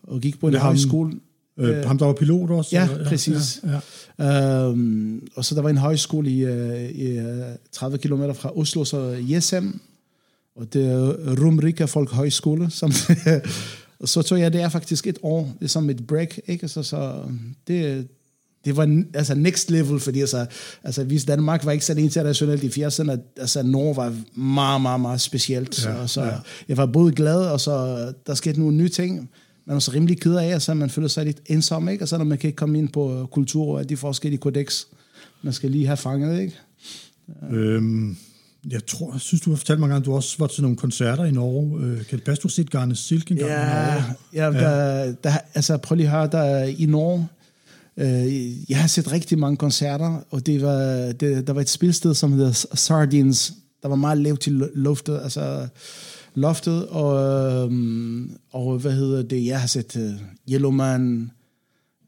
og 0.03 0.21
gik 0.21 0.39
på 0.39 0.47
en 0.47 0.55
højskole. 0.55 1.11
Øh, 1.59 1.85
ham, 1.85 1.97
der 1.97 2.05
var 2.05 2.13
pilot 2.13 2.49
også? 2.49 2.75
Ja, 2.75 2.89
eller? 2.91 3.09
præcis. 3.09 3.61
Ja, 3.63 3.79
ja. 4.19 4.67
Øhm, 4.67 5.27
og 5.35 5.45
så 5.45 5.55
der 5.55 5.61
var 5.61 5.69
en 5.69 5.77
højskole 5.77 6.29
i, 6.29 6.45
øh, 6.45 6.89
i 6.89 7.21
30 7.71 7.95
øh, 7.95 7.99
km 7.99 8.23
fra 8.33 8.57
Oslo, 8.57 8.83
så 8.83 9.17
Jesem, 9.19 9.79
og 10.55 10.73
det 10.73 10.91
er 10.91 11.35
Rumrika 11.45 11.85
Folkhøjskole, 11.85 12.69
som 12.69 12.91
så 14.05 14.21
tog 14.21 14.39
jeg 14.39 14.53
der 14.53 14.69
faktisk 14.69 15.07
et 15.07 15.19
år, 15.21 15.53
det 15.59 15.65
er 15.65 15.69
som 15.69 15.89
et 15.89 16.07
break, 16.07 16.39
ikke? 16.47 16.67
Så, 16.67 16.83
så 16.83 17.23
det, 17.67 18.07
det 18.65 18.77
var 18.77 19.03
altså 19.13 19.35
next 19.35 19.71
level, 19.71 19.99
fordi 19.99 20.21
altså, 20.21 20.45
altså 20.83 21.03
hvis 21.03 21.25
Danmark 21.25 21.65
var 21.65 21.71
ikke 21.71 21.85
så 21.85 21.93
internationalt 21.93 22.63
i 22.63 22.85
80'erne, 22.85 23.17
altså 23.37 23.63
Norge 23.63 23.95
var 23.95 24.15
meget, 24.39 24.81
meget, 24.81 25.01
meget 25.01 25.21
specielt. 25.21 25.85
Ja, 25.85 26.07
så, 26.07 26.13
så 26.13 26.23
ja. 26.23 26.31
jeg 26.67 26.77
var 26.77 26.85
både 26.85 27.11
glad, 27.11 27.41
og 27.41 27.59
så 27.59 28.05
der 28.27 28.33
skete 28.33 28.59
nogle 28.59 28.77
nye 28.77 28.89
ting, 28.89 29.29
man 29.69 29.75
er 29.75 29.79
så 29.79 29.91
rimelig 29.91 30.21
ked 30.21 30.35
af, 30.35 30.61
så 30.61 30.73
man 30.73 30.89
føler 30.89 31.07
sig 31.07 31.25
lidt 31.25 31.41
ensom, 31.45 31.89
ikke? 31.89 32.03
Og 32.03 32.07
så 32.07 32.17
når 32.17 32.25
man 32.25 32.37
kan 32.37 32.47
ikke 32.47 32.57
komme 32.57 32.77
ind 32.77 32.89
på 32.89 33.27
kultur 33.31 33.77
og 33.77 33.89
de 33.89 33.97
forskellige 33.97 34.39
kodex, 34.39 34.85
man 35.41 35.53
skal 35.53 35.71
lige 35.71 35.85
have 35.85 35.97
fanget, 35.97 36.41
ikke? 36.41 36.59
Øhm, 37.51 38.17
jeg 38.69 38.85
tror, 38.85 39.11
jeg 39.11 39.21
synes, 39.21 39.41
du 39.41 39.49
har 39.49 39.57
fortalt 39.57 39.79
mig 39.79 39.95
at 39.95 40.05
du 40.05 40.13
også 40.13 40.35
var 40.39 40.47
til 40.47 40.61
nogle 40.61 40.77
koncerter 40.77 41.25
i 41.25 41.31
Norge. 41.31 41.85
Øh, 41.85 42.05
kan 42.05 42.17
det 42.17 42.23
passe, 42.23 42.41
du 42.41 42.47
har 42.47 42.51
set 42.51 42.69
Garne 42.71 42.95
Silk 42.95 43.31
engang 43.31 43.49
ja, 43.49 43.95
i 43.95 43.95
Norge? 43.95 44.03
Ja, 44.33 44.51
der, 44.51 45.13
der, 45.23 45.31
altså 45.53 45.77
prøv 45.77 45.95
lige 45.95 46.07
at 46.07 46.11
høre, 46.11 46.27
der 46.27 46.63
i 46.63 46.85
Norge, 46.85 47.27
øh, 47.97 48.69
jeg 48.69 48.81
har 48.81 48.87
set 48.87 49.11
rigtig 49.11 49.39
mange 49.39 49.57
koncerter, 49.57 50.23
og 50.29 50.45
det 50.45 50.61
var, 50.61 51.11
det, 51.11 51.47
der 51.47 51.53
var 51.53 51.61
et 51.61 51.69
spilsted, 51.69 52.13
som 52.13 52.33
hedder 52.33 52.65
Sardines, 52.73 53.53
der 53.81 53.87
var 53.87 53.95
meget 53.95 54.17
lavt 54.17 54.39
til 54.39 54.53
luftet, 54.75 55.19
altså 55.23 55.67
Loftet, 56.35 56.87
og, 56.87 57.17
øhm, 57.63 58.31
og 58.51 58.79
hvad 58.79 58.91
hedder 58.91 59.21
det, 59.21 59.45
jeg 59.45 59.59
har 59.59 59.67
set 59.67 59.95
uh, 59.95 60.11
Yellow 60.51 60.71
Man, 60.71 61.31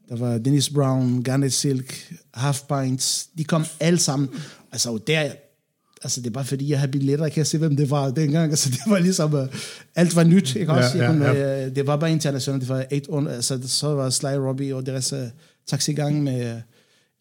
der 0.08 0.16
var 0.16 0.38
Dennis 0.38 0.70
Brown, 0.70 1.22
Garnet 1.22 1.52
Silk, 1.52 2.14
Half 2.34 2.60
Pints, 2.68 3.28
de 3.38 3.44
kom 3.44 3.64
alle 3.80 3.98
sammen. 3.98 4.28
Altså, 4.72 4.98
der, 5.06 5.32
altså 6.02 6.20
det 6.20 6.26
er 6.26 6.30
bare 6.30 6.44
fordi, 6.44 6.70
jeg 6.70 6.80
har 6.80 6.86
billetter, 6.86 7.24
jeg 7.24 7.32
kan 7.32 7.44
se, 7.44 7.58
hvem 7.58 7.76
det 7.76 7.90
var 7.90 8.10
dengang. 8.10 8.50
Altså, 8.50 8.70
det 8.70 8.80
var 8.86 8.98
ligesom, 8.98 9.34
uh, 9.34 9.46
alt 9.94 10.16
var 10.16 10.24
nyt, 10.24 10.56
ikke 10.56 10.72
også? 10.72 10.98
Ja, 10.98 11.06
kunne, 11.06 11.24
ja, 11.26 11.66
uh, 11.66 11.74
det 11.74 11.86
var 11.86 11.96
bare 11.96 12.12
internationalt, 12.12 12.60
det 12.60 12.68
var 12.68 12.86
8, 13.08 13.30
altså, 13.30 13.60
så 13.64 13.94
var 13.94 14.10
Sly 14.10 14.26
Robbie 14.26 14.76
og 14.76 14.86
deres 14.86 15.12
uh, 15.12 15.18
taxigang 15.66 16.22
med 16.22 16.54
uh, 16.54 16.60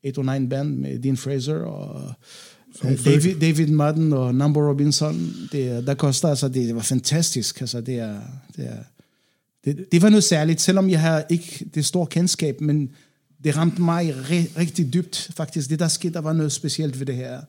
809 0.04 0.48
Band 0.48 0.78
med 0.78 1.00
Dean 1.00 1.18
Fraser 1.18 1.64
og 1.64 2.14
David, 3.06 3.36
David 3.36 3.68
Madden 3.68 4.14
og 4.14 4.36
Number 4.36 4.70
Robinson. 4.70 5.34
Det, 5.52 5.88
der 5.88 5.94
koster, 5.94 6.28
altså, 6.28 6.48
det, 6.48 6.68
det 6.68 6.76
var 6.76 6.82
fantastisk. 6.82 7.62
Altså, 7.62 7.82
det 7.82 7.96
er, 8.00 8.16
det 8.56 8.66
er, 8.66 8.78
det, 9.66 9.86
det 9.92 10.02
var 10.02 10.10
noget 10.10 10.24
særligt, 10.24 10.62
selvom 10.62 10.90
jeg 10.90 11.02
har 11.02 11.24
ikke 11.30 11.66
det 11.76 11.86
store 11.86 12.08
kendskab, 12.08 12.62
men 12.62 12.90
det 13.44 13.58
ramte 13.58 13.82
mig 13.82 14.16
re, 14.16 14.60
rigtig 14.60 14.94
dybt, 14.94 15.32
faktisk. 15.36 15.70
Det 15.70 15.80
der 15.80 15.88
skete, 15.88 16.14
der 16.14 16.22
var 16.22 16.34
noget 16.34 16.52
specielt 16.52 17.00
ved 17.00 17.06
det 17.06 17.16
her 17.16 17.42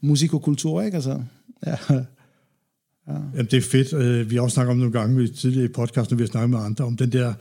musik 0.00 0.34
og 0.34 0.42
kultur, 0.42 0.82
ikke? 0.82 0.94
Altså, 0.94 1.22
ja. 1.66 1.76
Jamen, 3.08 3.46
det 3.50 3.54
er 3.54 3.60
fedt. 3.60 3.92
Øh, 3.92 4.30
Vi 4.30 4.36
har 4.36 4.42
også 4.42 4.54
snakket 4.54 4.70
om 4.70 4.78
nogle 4.78 4.92
gange 4.92 5.24
i 5.24 5.28
tidligere 5.28 5.64
i 5.64 5.72
podcasten, 5.72 6.18
vi 6.18 6.22
har 6.22 6.28
snakket 6.28 6.50
med 6.50 6.58
andre, 6.58 6.84
om 6.84 6.96
den 6.96 7.12
der 7.12 7.34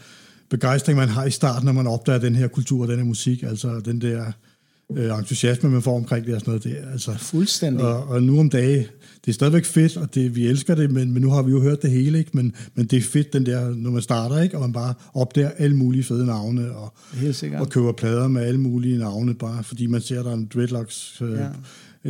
begejstring, 0.49 0.97
man 0.97 1.09
har 1.09 1.25
i 1.25 1.31
starten, 1.31 1.65
når 1.65 1.71
man 1.73 1.87
opdager 1.87 2.19
den 2.19 2.35
her 2.35 2.47
kultur 2.47 2.81
og 2.81 2.87
den 2.87 2.97
her 2.97 3.05
musik. 3.05 3.43
Altså 3.43 3.79
den 3.85 4.01
der 4.01 4.31
øh, 4.97 5.17
entusiasme, 5.19 5.69
man 5.69 5.81
får 5.81 5.95
omkring 5.95 6.25
det 6.25 6.33
og 6.33 6.39
sådan 6.39 6.51
noget. 6.51 6.63
Det, 6.63 6.91
altså, 6.91 7.17
Fuldstændig. 7.17 7.85
Og, 7.85 8.03
og 8.07 8.23
nu 8.23 8.39
om 8.39 8.49
dage, 8.49 8.87
det 9.25 9.31
er 9.31 9.33
stadigvæk 9.33 9.65
fedt, 9.65 9.97
og 9.97 10.15
det, 10.15 10.35
vi 10.35 10.47
elsker 10.47 10.75
det, 10.75 10.91
men, 10.91 11.11
men 11.11 11.21
nu 11.21 11.29
har 11.29 11.41
vi 11.41 11.51
jo 11.51 11.61
hørt 11.61 11.81
det 11.81 11.91
hele, 11.91 12.19
ikke? 12.19 12.31
Men, 12.33 12.53
men 12.75 12.85
det 12.85 12.97
er 12.97 13.01
fedt, 13.01 13.33
den 13.33 13.45
der, 13.45 13.75
når 13.75 13.91
man 13.91 14.01
starter, 14.01 14.41
ikke? 14.41 14.55
og 14.57 14.61
man 14.61 14.73
bare 14.73 14.93
opdager 15.13 15.49
alle 15.49 15.75
mulige 15.75 16.03
fede 16.03 16.25
navne, 16.25 16.71
og, 16.75 16.93
og 17.59 17.69
køber 17.69 17.91
plader 17.91 18.27
med 18.27 18.41
alle 18.41 18.59
mulige 18.59 18.97
navne, 18.97 19.33
bare 19.33 19.63
fordi 19.63 19.87
man 19.87 20.01
ser, 20.01 20.23
der 20.23 20.29
er 20.29 20.35
en 20.35 20.49
dreadlocks... 20.53 21.21
Øh, 21.21 21.31
Ja. 21.31 21.49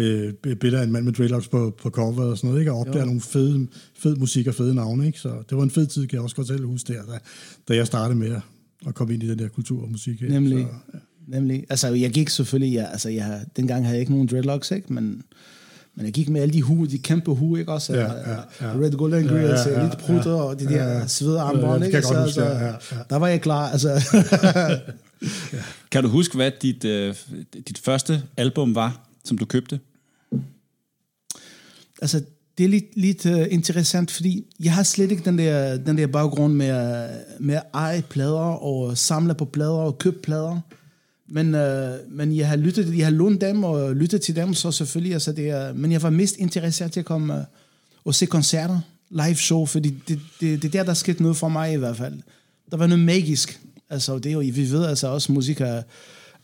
øh, 0.02 0.34
billeder 0.34 0.80
af 0.82 0.86
en 0.86 0.92
mand 0.92 1.06
med 1.06 1.14
dreadlocks 1.14 1.48
på, 1.48 1.76
på 1.82 1.90
cover 1.90 2.24
og 2.24 2.38
sådan 2.38 2.48
noget, 2.48 2.62
ikke? 2.62 2.72
og 2.72 2.80
opdager 2.80 3.00
Jo. 3.00 3.06
nogle 3.06 3.22
fede, 3.22 3.68
fed 3.98 4.16
musik 4.16 4.48
og 4.48 4.56
fede 4.56 4.76
navne. 4.76 5.06
Ikke? 5.08 5.20
Så 5.20 5.30
det 5.50 5.58
var 5.58 5.64
en 5.64 5.70
fed 5.72 5.88
tid, 5.88 6.08
kan 6.08 6.16
jeg 6.16 6.24
også 6.24 6.36
godt 6.36 6.48
selv 6.48 6.66
huske 6.66 6.94
der, 6.94 7.02
da, 7.06 7.20
da 7.68 7.76
jeg 7.76 7.88
startede 7.88 8.20
med 8.20 8.28
at, 8.32 8.42
at 8.88 8.96
komme 8.96 9.14
ind 9.14 9.24
i 9.24 9.28
den 9.30 9.40
der 9.40 9.48
kultur 9.48 9.82
og 9.84 9.92
musik. 9.92 10.22
Ikke? 10.22 10.34
Nemlig. 10.34 10.68
Så, 10.92 10.98
Nemlig. 11.30 11.66
Altså, 11.70 11.88
jeg 11.94 12.12
gik 12.12 12.30
selvfølgelig, 12.30 12.74
ja, 12.74 12.86
altså, 12.92 13.10
jeg, 13.10 13.42
dengang 13.56 13.84
havde 13.84 13.94
jeg 13.96 14.00
ikke 14.00 14.12
nogen 14.12 14.28
dreadlocks, 14.28 14.72
ikke? 14.72 14.94
Men, 14.94 15.24
men 15.96 16.06
jeg 16.06 16.14
gik 16.14 16.30
med 16.30 16.42
alle 16.42 16.54
de 16.54 16.62
hue, 16.62 16.88
de 16.88 16.98
kæmpe 16.98 17.32
hue, 17.32 17.60
ikke 17.60 17.72
også? 17.72 17.94
Ja, 17.94 18.02
ja, 18.14 18.36
ja. 18.62 18.72
Red, 18.80 18.92
gold 18.92 19.14
and 19.14 19.28
green, 19.28 19.42
Ja, 19.42 19.46
ja, 19.46 19.52
altså, 19.52 19.70
ja, 19.70 19.84
lidt 19.84 19.98
prutter, 19.98 20.32
ja. 20.32 20.42
og 20.42 20.60
de 20.60 20.66
der 20.66 20.72
Ja, 20.86 20.98
ja. 21.00 21.08
svede 21.08 21.40
armbånd, 21.40 21.84
ikke? 21.86 21.96
jeg 21.98 22.04
godt 22.04 22.18
Altså, 22.18 22.42
altså, 22.42 22.66
ja, 22.66 22.68
ja. 22.68 23.04
Der 23.10 23.16
var 23.16 23.28
jeg 23.28 23.42
klar, 23.42 23.70
altså. 23.70 23.90
Kan 25.92 26.04
du 26.04 26.10
huske, 26.10 26.36
hvad 26.36 26.52
dit, 26.62 26.86
øh, 26.86 27.16
dit 27.68 27.78
første 27.78 28.24
album 28.38 28.76
var, 28.76 29.08
som 29.26 29.38
du 29.38 29.46
købte? 29.46 29.80
altså, 32.02 32.22
det 32.58 32.64
er 32.66 32.70
lidt, 32.70 32.86
lidt 32.98 33.26
uh, 33.26 33.42
interessant, 33.54 34.12
fordi 34.12 34.46
jeg 34.60 34.74
har 34.74 34.84
slet 34.84 35.12
ikke 35.12 35.26
den 35.26 35.38
der, 35.38 35.78
den 35.78 35.98
der 35.98 36.08
baggrund 36.08 36.54
med, 36.54 36.66
at- 36.68 37.10
med 37.40 37.56
at 37.56 37.64
eje 37.74 38.02
plader 38.10 38.40
og 38.40 38.98
samle 38.98 39.36
på 39.36 39.46
plader 39.46 39.72
og 39.72 39.98
købe 39.98 40.18
plader. 40.24 40.60
Men, 41.32 41.56
uh, 41.56 41.62
men 42.12 42.36
jeg 42.36 42.48
har 42.48 42.56
lyttet, 42.56 42.98
jeg 42.98 43.06
har 43.06 43.12
lånt 43.12 43.42
dem 43.42 43.64
og 43.64 43.96
lyttet 43.96 44.22
til 44.22 44.36
dem, 44.36 44.54
så 44.54 44.72
selvfølgelig, 44.72 45.14
altså 45.14 45.32
det 45.32 45.50
er, 45.50 45.74
men 45.74 45.92
jeg 45.92 46.02
var 46.02 46.10
mest 46.10 46.36
interesseret 46.38 46.92
til 46.92 47.00
at 47.00 47.06
komme 47.06 47.34
uh, 47.34 47.40
og 48.06 48.16
se 48.16 48.26
koncerter, 48.26 48.80
live 49.10 49.36
show, 49.36 49.66
fordi 49.66 49.96
det, 50.08 50.20
det, 50.42 50.62
det 50.62 50.68
er 50.68 50.72
der, 50.72 50.84
der 50.84 50.94
skete 50.94 51.22
noget 51.22 51.38
for 51.38 51.50
mig 51.50 51.74
i 51.74 51.78
hvert 51.78 51.98
fald. 51.98 52.14
Der 52.72 52.78
var 52.78 52.88
noget 52.88 53.06
magisk. 53.06 53.60
Altså, 53.90 54.18
det 54.18 54.26
er 54.26 54.34
jo, 54.34 54.40
vi 54.40 54.72
ved 54.72 54.86
altså 54.86 55.08
også, 55.08 55.32
musik 55.32 55.62
er, 55.62 55.82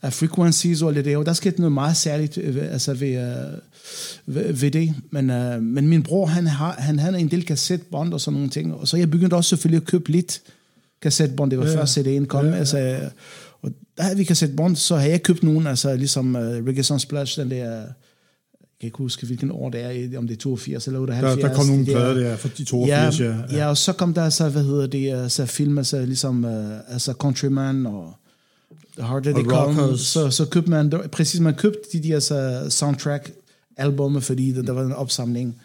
af 0.02 0.12
frequencies 0.12 0.82
og 0.82 0.88
alt 0.88 0.96
det 0.96 1.04
der, 1.04 1.16
og 1.16 1.26
der 1.26 1.32
skete 1.32 1.60
noget 1.60 1.72
meget 1.72 1.96
særligt 1.96 2.38
øh, 2.38 2.72
altså 2.72 2.94
ved, 2.94 3.08
øh, 3.08 4.34
ved, 4.34 4.52
ved 4.52 4.70
det. 4.70 4.94
Men, 5.10 5.30
øh, 5.30 5.62
men 5.62 5.88
min 5.88 6.02
bror, 6.02 6.26
han 6.26 6.46
har, 6.46 6.72
han 6.78 6.98
havde 6.98 7.18
en 7.18 7.30
del 7.30 7.44
kassetbånd 7.44 8.12
og 8.12 8.20
sådan 8.20 8.34
nogle 8.34 8.50
ting, 8.50 8.74
og 8.74 8.88
så 8.88 8.96
jeg 8.96 9.10
begyndte 9.10 9.34
også 9.34 9.48
selvfølgelig 9.48 9.82
at 9.82 9.86
købe 9.86 10.10
lidt 10.10 10.40
kassetbånd, 11.02 11.50
det 11.50 11.58
var 11.58 11.66
ja. 11.66 11.76
før 11.76 11.84
CD'en 11.84 12.26
kom, 12.26 12.44
ja, 12.44 12.50
ja. 12.50 12.56
altså, 12.56 12.78
øh, 12.78 13.10
der 13.96 14.02
havde 14.02 14.16
vi 14.16 14.24
kassetbånd, 14.24 14.76
så 14.76 14.96
havde 14.96 15.10
jeg 15.10 15.22
købt 15.22 15.42
nogen, 15.42 15.66
altså 15.66 15.96
ligesom 15.96 16.34
uh, 16.34 16.42
Reggae 16.42 16.98
Splash, 16.98 17.40
den 17.40 17.50
der, 17.50 17.56
jeg 17.56 17.88
kan 18.80 18.86
ikke 18.86 18.98
huske, 18.98 19.26
hvilken 19.26 19.50
år 19.50 19.70
det 19.70 19.80
er, 20.14 20.18
om 20.18 20.26
det 20.26 20.34
er 20.34 20.38
82 20.38 20.86
eller 20.86 21.00
78. 21.00 21.40
der, 21.40 21.48
der 21.48 21.54
kom 21.54 21.66
nogle 21.66 21.86
de 21.86 21.90
plader 21.90 22.14
der 22.14 22.36
fra 22.36 22.48
de 22.58 22.64
82, 22.64 23.20
ja, 23.20 23.24
ja, 23.24 23.30
ja. 23.30 23.56
ja, 23.56 23.68
og 23.68 23.76
så 23.76 23.92
kom 23.92 24.14
der 24.14 24.24
altså, 24.24 24.48
hvad 24.48 24.62
hedder 24.62 24.86
det, 24.86 25.12
altså 25.12 25.46
film, 25.46 25.78
altså 25.78 26.06
ligesom, 26.06 26.44
uh, 26.44 26.92
altså 26.92 27.12
Countryman 27.12 27.86
og 27.86 28.14
The 28.96 29.06
Harder 29.06 29.32
They 29.32 29.44
Come, 29.44 29.98
så, 29.98 30.30
så 30.30 30.46
købte 30.46 30.70
man, 30.70 30.92
præcis, 31.12 31.40
man 31.40 31.54
købte 31.54 31.78
de 31.92 32.08
der 32.08 32.14
altså, 32.14 32.66
soundtrack 32.70 33.32
albumer, 33.76 34.20
fordi 34.20 34.52
der, 34.52 34.62
der 34.62 34.72
var 34.72 34.82
en 34.82 34.92
opsamling. 34.92 35.60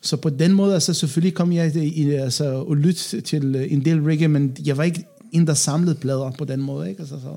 Så 0.00 0.16
på 0.16 0.30
den 0.30 0.52
måde, 0.52 0.74
altså 0.74 0.94
selvfølgelig 0.94 1.34
kom 1.34 1.52
jeg 1.52 1.76
i, 1.76 2.02
i, 2.02 2.10
altså, 2.10 2.44
og 2.44 2.76
lytte 2.76 3.20
til 3.20 3.56
øh, 3.56 3.72
en 3.72 3.84
del 3.84 4.02
reggae, 4.02 4.28
men 4.28 4.56
jeg 4.64 4.76
var 4.76 4.84
ikke 4.84 5.04
en, 5.32 5.46
der 5.46 5.54
samlede 5.54 5.94
plader 5.94 6.30
på 6.38 6.44
den 6.44 6.62
måde, 6.62 6.90
ikke? 6.90 7.00
Altså, 7.00 7.14
så, 7.20 7.36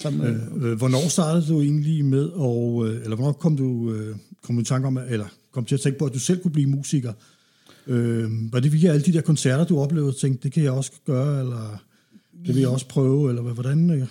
som, 0.00 0.20
øh, 0.20 0.36
Øh, 0.70 0.78
hvornår 0.78 1.08
startede 1.08 1.46
du 1.48 1.60
egentlig 1.60 2.04
med, 2.04 2.24
og, 2.34 2.88
øh, 2.88 3.02
eller 3.04 3.16
hvornår 3.16 3.32
kom 3.32 3.56
du, 3.56 3.92
øh, 3.92 4.16
kom 4.42 4.54
du 4.56 4.60
i 4.60 4.64
tanke 4.64 4.86
om, 4.86 4.98
eller 5.08 5.26
kom 5.52 5.64
til 5.64 5.74
at 5.74 5.80
tænke 5.80 5.98
på, 5.98 6.04
at 6.04 6.14
du 6.14 6.18
selv 6.18 6.42
kunne 6.42 6.52
blive 6.52 6.66
musiker? 6.70 7.12
Øh, 7.86 8.52
var 8.52 8.60
det 8.60 8.72
via 8.72 8.90
alle 8.92 9.02
de 9.04 9.12
der 9.12 9.20
koncerter, 9.20 9.64
du 9.64 9.78
oplevede, 9.80 10.12
tænkte, 10.20 10.42
det 10.42 10.52
kan 10.52 10.62
jeg 10.62 10.72
også 10.72 10.92
gøre, 11.06 11.40
eller 11.40 11.82
det 12.46 12.54
vil 12.54 12.60
jeg 12.60 12.68
også 12.68 12.86
prøve, 12.88 13.28
eller 13.28 13.42
hvad- 13.42 13.54
hvordan? 13.54 13.90
Øh, 13.90 14.06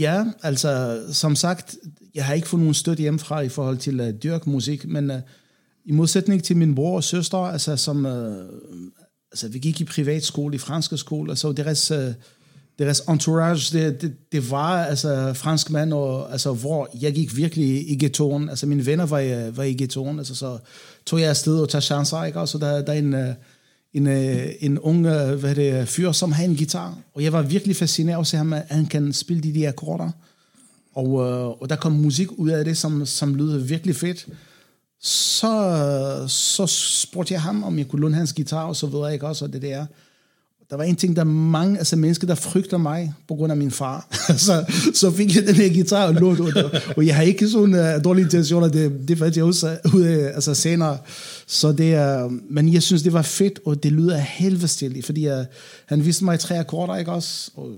Ja, 0.00 0.24
altså 0.42 1.02
som 1.12 1.36
sagt, 1.36 1.76
jeg 2.14 2.24
har 2.24 2.34
ikke 2.34 2.48
fået 2.48 2.60
nogen 2.60 2.74
støtte 2.74 3.00
hjemmefra 3.00 3.40
i 3.40 3.48
forhold 3.48 3.76
til 3.78 4.00
at 4.00 4.22
dyrke 4.22 4.50
musik, 4.50 4.86
men 4.88 5.10
uh, 5.10 5.16
i 5.84 5.92
modsætning 5.92 6.42
til 6.44 6.56
min 6.56 6.74
bror 6.74 6.96
og 6.96 7.04
søster, 7.04 7.38
altså 7.38 7.76
som, 7.76 8.04
uh, 8.06 8.12
altså 9.32 9.48
vi 9.48 9.58
gik 9.58 9.80
i 9.80 9.84
privatskole, 9.84 10.54
i 10.54 10.58
franske 10.58 10.96
skole, 10.96 11.30
altså 11.32 11.52
deres, 11.52 11.90
uh, 11.90 11.98
deres 12.78 13.02
entourage, 13.08 13.78
det, 13.78 14.02
det, 14.02 14.14
det 14.32 14.50
var 14.50 14.84
altså 14.84 15.32
fransk 15.34 15.70
mand, 15.70 15.92
og, 15.92 16.32
altså, 16.32 16.52
hvor 16.52 16.88
jeg 17.00 17.12
gik 17.12 17.36
virkelig 17.36 17.90
i 17.90 17.96
ghettoen, 18.00 18.48
altså 18.48 18.66
mine 18.66 18.86
venner 18.86 19.06
var, 19.06 19.50
var 19.50 19.62
i 19.62 19.74
ghettoen, 19.74 20.18
altså 20.18 20.34
så 20.34 20.58
tog 21.06 21.20
jeg 21.20 21.28
afsted 21.28 21.60
og 21.60 21.68
tage 21.68 21.82
chancer, 21.82 22.24
ikke? 22.24 22.40
Og 22.40 22.48
så 22.48 22.58
der, 22.58 22.82
der 22.82 22.92
er 22.92 22.98
en, 22.98 23.14
øh, 23.14 23.34
en, 23.94 24.06
øh, 24.06 24.46
en 24.60 24.78
ung 24.78 25.06
øh, 25.06 25.38
hvad 25.38 25.54
det, 25.54 25.88
fyr, 25.88 26.12
som 26.12 26.32
havde 26.32 26.50
en 26.50 26.56
guitar. 26.56 26.98
Og 27.14 27.22
jeg 27.22 27.32
var 27.32 27.42
virkelig 27.42 27.76
fascineret 27.76 28.16
af 28.16 28.20
at 28.20 28.26
se 28.26 28.36
ham, 28.36 28.52
at 28.52 28.66
han 28.70 28.86
kan 28.86 29.12
spille 29.12 29.42
de 29.42 29.54
der 29.54 29.68
akkorder. 29.68 30.10
Og, 30.94 31.62
og 31.62 31.70
der 31.70 31.76
kom 31.76 31.92
musik 31.92 32.28
ud 32.32 32.50
af 32.50 32.64
det, 32.64 32.76
som, 32.76 33.06
som 33.06 33.34
lyder 33.34 33.58
virkelig 33.58 33.96
fedt. 33.96 34.26
Så, 35.00 36.24
så 36.28 36.66
spurgte 36.66 37.34
jeg 37.34 37.42
ham, 37.42 37.64
om 37.64 37.78
jeg 37.78 37.88
kunne 37.88 38.00
låne 38.00 38.14
hans 38.14 38.32
guitar, 38.32 38.64
og 38.64 38.76
så 38.76 38.86
videre, 38.86 39.12
ikke 39.12 39.26
også, 39.26 39.44
og 39.44 39.52
det 39.52 39.62
der. 39.62 39.86
Der 40.74 40.78
var 40.78 40.84
en 40.84 40.96
ting, 40.96 41.16
der 41.16 41.22
er 41.22 41.26
mange 41.26 41.78
altså 41.78 41.96
mennesker, 41.96 42.26
der 42.26 42.34
frygter 42.34 42.78
mig 42.78 43.14
på 43.28 43.34
grund 43.34 43.52
af 43.52 43.56
min 43.56 43.70
far. 43.70 44.08
så, 44.46 44.64
så 44.94 45.10
fik 45.10 45.36
jeg 45.36 45.46
den 45.46 45.54
her 45.54 45.68
guitar 45.68 46.06
og 46.06 46.14
lånt, 46.14 46.40
og, 46.40 46.70
og 46.96 47.06
jeg 47.06 47.16
har 47.16 47.22
ikke 47.22 47.48
sådan 47.48 47.74
uh, 47.74 48.04
dårlige 48.04 48.24
intentioner, 48.24 48.68
det, 48.68 49.08
det 49.08 49.18
fandt 49.18 49.36
jeg 49.36 49.44
også 49.44 49.76
ud 49.94 50.02
af 50.02 50.30
altså 50.34 50.54
senere. 50.54 50.98
Så 51.46 51.72
det 51.72 51.94
er, 51.94 52.30
men 52.50 52.72
jeg 52.72 52.82
synes, 52.82 53.02
det 53.02 53.12
var 53.12 53.22
fedt, 53.22 53.60
og 53.66 53.82
det 53.82 53.92
lyder 53.92 54.16
helvede 54.16 54.68
stille, 54.68 55.02
fordi 55.02 55.28
uh, 55.28 55.38
han 55.86 56.04
viste 56.04 56.24
mig 56.24 56.40
tre 56.40 56.58
akkorder, 56.58 56.96
ikke 56.96 57.12
også? 57.12 57.50
Og, 57.56 57.70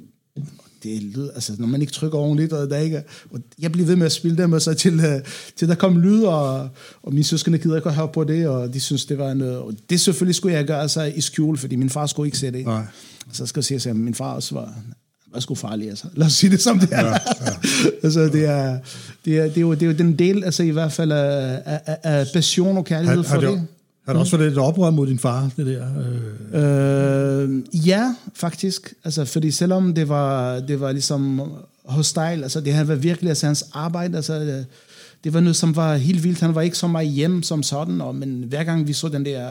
det 0.94 1.02
lyder, 1.02 1.30
altså 1.34 1.52
når 1.58 1.66
man 1.66 1.80
ikke 1.80 1.92
trykker 1.92 2.18
ordentligt, 2.18 2.52
og 2.52 2.70
der 2.70 2.76
ikke, 2.76 3.02
og 3.30 3.40
jeg 3.58 3.72
blev 3.72 3.88
ved 3.88 3.96
med 3.96 4.06
at 4.06 4.12
spille 4.12 4.36
dem, 4.36 4.52
og 4.52 4.62
så 4.62 4.74
til, 4.74 5.00
øh, 5.00 5.20
til 5.56 5.68
der 5.68 5.74
kom 5.74 6.00
lyd, 6.00 6.22
og, 6.22 6.68
og 7.02 7.12
mine 7.12 7.24
søskende 7.24 7.58
gider 7.58 7.76
ikke 7.76 7.88
at 7.88 7.94
høre 7.94 8.08
på 8.08 8.24
det, 8.24 8.48
og 8.48 8.74
de 8.74 8.80
synes, 8.80 9.06
det 9.06 9.18
var 9.18 9.34
noget, 9.34 9.58
og 9.58 9.72
det 9.90 10.00
selvfølgelig 10.00 10.34
skulle 10.34 10.56
jeg 10.56 10.66
gøre 10.66 10.80
altså, 10.80 11.02
i 11.02 11.20
skjul, 11.20 11.58
fordi 11.58 11.76
min 11.76 11.90
far 11.90 12.06
skulle 12.06 12.26
ikke 12.26 12.38
se 12.38 12.50
det. 12.50 12.64
Nej. 12.64 12.82
Så 13.32 13.46
skal 13.46 13.64
jeg 13.70 13.80
sige, 13.80 13.90
at 13.90 13.96
min 13.96 14.14
far 14.14 14.34
også 14.34 14.54
var, 14.54 14.74
var 15.32 15.40
sgu 15.40 15.54
farlig, 15.54 15.88
altså. 15.88 16.06
Lad 16.14 16.26
os 16.26 16.32
sige 16.32 16.50
det 16.50 16.60
som 16.60 16.78
det 16.78 16.88
er. 16.92 17.06
Ja, 17.06 17.12
ja. 17.12 17.18
altså, 18.04 18.20
det 18.20 18.44
er, 18.44 18.78
det, 19.24 19.38
er, 19.38 19.42
det, 19.42 19.56
er 19.56 19.60
jo, 19.60 19.74
det 19.74 19.82
er 19.82 19.86
jo 19.86 19.92
den 19.92 20.18
del, 20.18 20.44
altså 20.44 20.62
i 20.62 20.70
hvert 20.70 20.92
fald 20.92 21.12
af, 21.12 21.62
af, 21.64 21.98
af 22.02 22.26
passion 22.32 22.76
og 22.76 22.84
kærlighed 22.84 23.16
har, 23.16 23.22
for 23.22 23.40
har, 23.40 23.50
det. 23.50 23.58
det, 23.58 23.66
har 24.06 24.12
det 24.12 24.20
også 24.20 24.36
været 24.36 24.50
lidt 24.50 24.58
oprør 24.58 24.90
mod 24.90 25.06
din 25.06 25.18
far, 25.18 25.50
det 25.56 25.66
der? 25.66 25.86
Øh, 25.98 26.36
Øh, 26.52 27.86
ja, 27.88 28.14
faktisk. 28.34 28.94
Altså, 29.04 29.24
fordi 29.24 29.50
selvom 29.50 29.94
det 29.94 30.08
var, 30.08 30.60
det 30.60 30.80
var 30.80 30.92
ligesom 30.92 31.42
hostile, 31.84 32.42
altså 32.42 32.60
det 32.60 32.72
havde 32.72 32.88
været 32.88 33.02
virkelig 33.02 33.28
altså, 33.28 33.46
hans 33.46 33.64
arbejde, 33.72 34.16
altså, 34.16 34.40
det, 34.40 34.66
det 35.24 35.34
var 35.34 35.40
noget, 35.40 35.56
som 35.56 35.76
var 35.76 35.96
helt 35.96 36.24
vildt. 36.24 36.40
Han 36.40 36.54
var 36.54 36.60
ikke 36.60 36.78
så 36.78 36.86
meget 36.86 37.08
hjemme 37.08 37.44
som 37.44 37.62
sådan, 37.62 38.00
og, 38.00 38.14
men 38.14 38.44
hver 38.48 38.64
gang 38.64 38.86
vi 38.86 38.92
så 38.92 39.08
den 39.08 39.24
der 39.24 39.48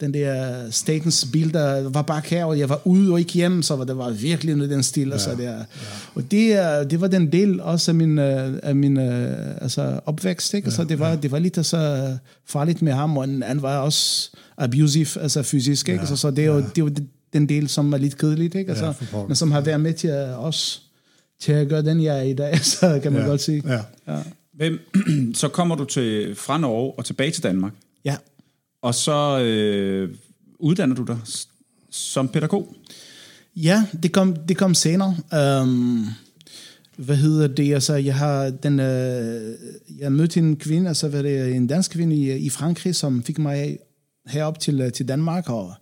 den 0.00 0.14
der 0.14 0.70
statens 0.70 1.28
bil, 1.32 1.54
der 1.54 1.88
var 1.88 2.02
bare 2.02 2.22
her, 2.24 2.44
og 2.44 2.58
jeg 2.58 2.68
var 2.68 2.80
ude 2.84 3.12
og 3.12 3.18
ikke 3.18 3.32
hjemme, 3.32 3.62
så 3.62 3.76
var 3.76 3.84
det 3.84 3.98
var 3.98 4.10
virkelig 4.10 4.54
noget 4.54 4.70
den 4.70 4.82
stil. 4.82 5.08
Ja, 5.08 5.12
altså 5.12 5.30
der. 5.30 5.52
Ja. 5.52 5.64
Og 6.14 6.30
det, 6.30 6.90
det 6.90 7.00
var 7.00 7.06
den 7.06 7.32
del 7.32 7.60
også 7.60 7.90
af 7.90 7.94
min, 7.94 8.18
øh, 8.18 8.58
af 8.62 8.76
min 8.76 8.98
øh, 8.98 9.56
altså 9.60 10.00
opvækst. 10.06 10.54
Ikke? 10.54 10.66
Altså, 10.66 10.84
det, 10.84 10.98
var, 10.98 11.16
det 11.16 11.32
var 11.32 11.38
lidt 11.38 11.66
så 11.66 12.16
farligt 12.46 12.82
med 12.82 12.92
ham, 12.92 13.16
og 13.16 13.24
han 13.24 13.62
var 13.62 13.78
også 13.78 14.30
abusive, 14.56 15.20
altså 15.20 15.42
fysisk. 15.42 15.88
Ikke? 15.88 15.96
Ja, 15.96 16.00
altså, 16.00 16.16
så 16.16 16.30
det 16.30 16.44
er 16.44 16.48
jo, 16.48 16.56
det 16.56 16.78
er 16.78 16.82
jo 16.82 16.90
den 17.32 17.48
del, 17.48 17.68
som 17.68 17.92
er 17.92 17.98
lidt 17.98 18.18
kedeligt, 18.18 18.54
ikke? 18.54 18.70
Altså, 18.70 18.86
ja, 19.12 19.26
men 19.26 19.36
som 19.36 19.50
har 19.50 19.60
været 19.60 19.80
med 19.80 19.92
til 19.92 20.08
at 20.08 20.34
også 20.34 20.80
til 21.40 21.52
at 21.52 21.68
gøre 21.68 21.82
den, 21.82 22.02
jeg 22.02 22.18
er 22.18 22.22
i 22.22 22.34
dag, 22.34 22.64
så 22.80 23.00
kan 23.02 23.12
man 23.12 23.22
ja, 23.22 23.28
godt 23.28 23.40
sige. 23.40 23.62
Ja. 23.66 23.80
Ja. 24.14 24.22
Hvem, 24.54 24.78
så 25.34 25.48
kommer 25.48 25.76
du 25.76 25.84
til, 25.84 26.34
fra 26.34 26.58
Norge 26.58 26.92
og 26.98 27.04
tilbage 27.04 27.30
til 27.30 27.42
Danmark, 27.42 27.72
ja 28.04 28.16
og 28.82 28.94
så 28.94 29.40
øh, 29.40 30.14
uddanner 30.58 30.94
du 30.94 31.02
dig 31.02 31.18
som 31.90 32.28
pædagog. 32.28 32.74
Ja, 33.56 33.84
det 34.02 34.12
kom, 34.12 34.36
det 34.36 34.56
kom 34.56 34.74
senere. 34.74 35.16
Um, 35.62 36.06
hvad 36.96 37.16
hedder 37.16 37.46
det? 37.46 37.74
Altså, 37.74 37.94
jeg 37.94 38.14
har 38.14 38.50
den, 38.50 38.80
øh, 38.80 39.54
jeg 39.98 40.12
mødte 40.12 40.40
en 40.40 40.56
kvinde, 40.56 40.88
altså 40.88 41.08
var 41.08 41.22
det, 41.22 41.56
en 41.56 41.66
dansk 41.66 41.90
kvinde 41.90 42.16
i, 42.16 42.36
i 42.36 42.50
Frankrig, 42.50 42.94
som 42.94 43.22
fik 43.22 43.38
mig 43.38 43.78
herop 44.26 44.58
til, 44.60 44.80
øh, 44.80 44.92
til 44.92 45.08
Danmark, 45.08 45.50
og, 45.50 45.72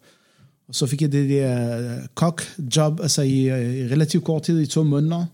og 0.69 0.75
så 0.75 0.87
fik 0.87 1.03
jeg 1.03 1.13
det 1.13 1.31
der 1.31 1.79
øh, 1.79 2.07
kok-job, 2.15 3.01
altså 3.01 3.23
i, 3.23 3.49
øh, 3.49 3.75
i 3.75 3.89
relativt 3.89 4.25
kort 4.25 4.43
tid, 4.43 4.61
i 4.61 4.67
to 4.67 4.83
måneder. 4.83 5.27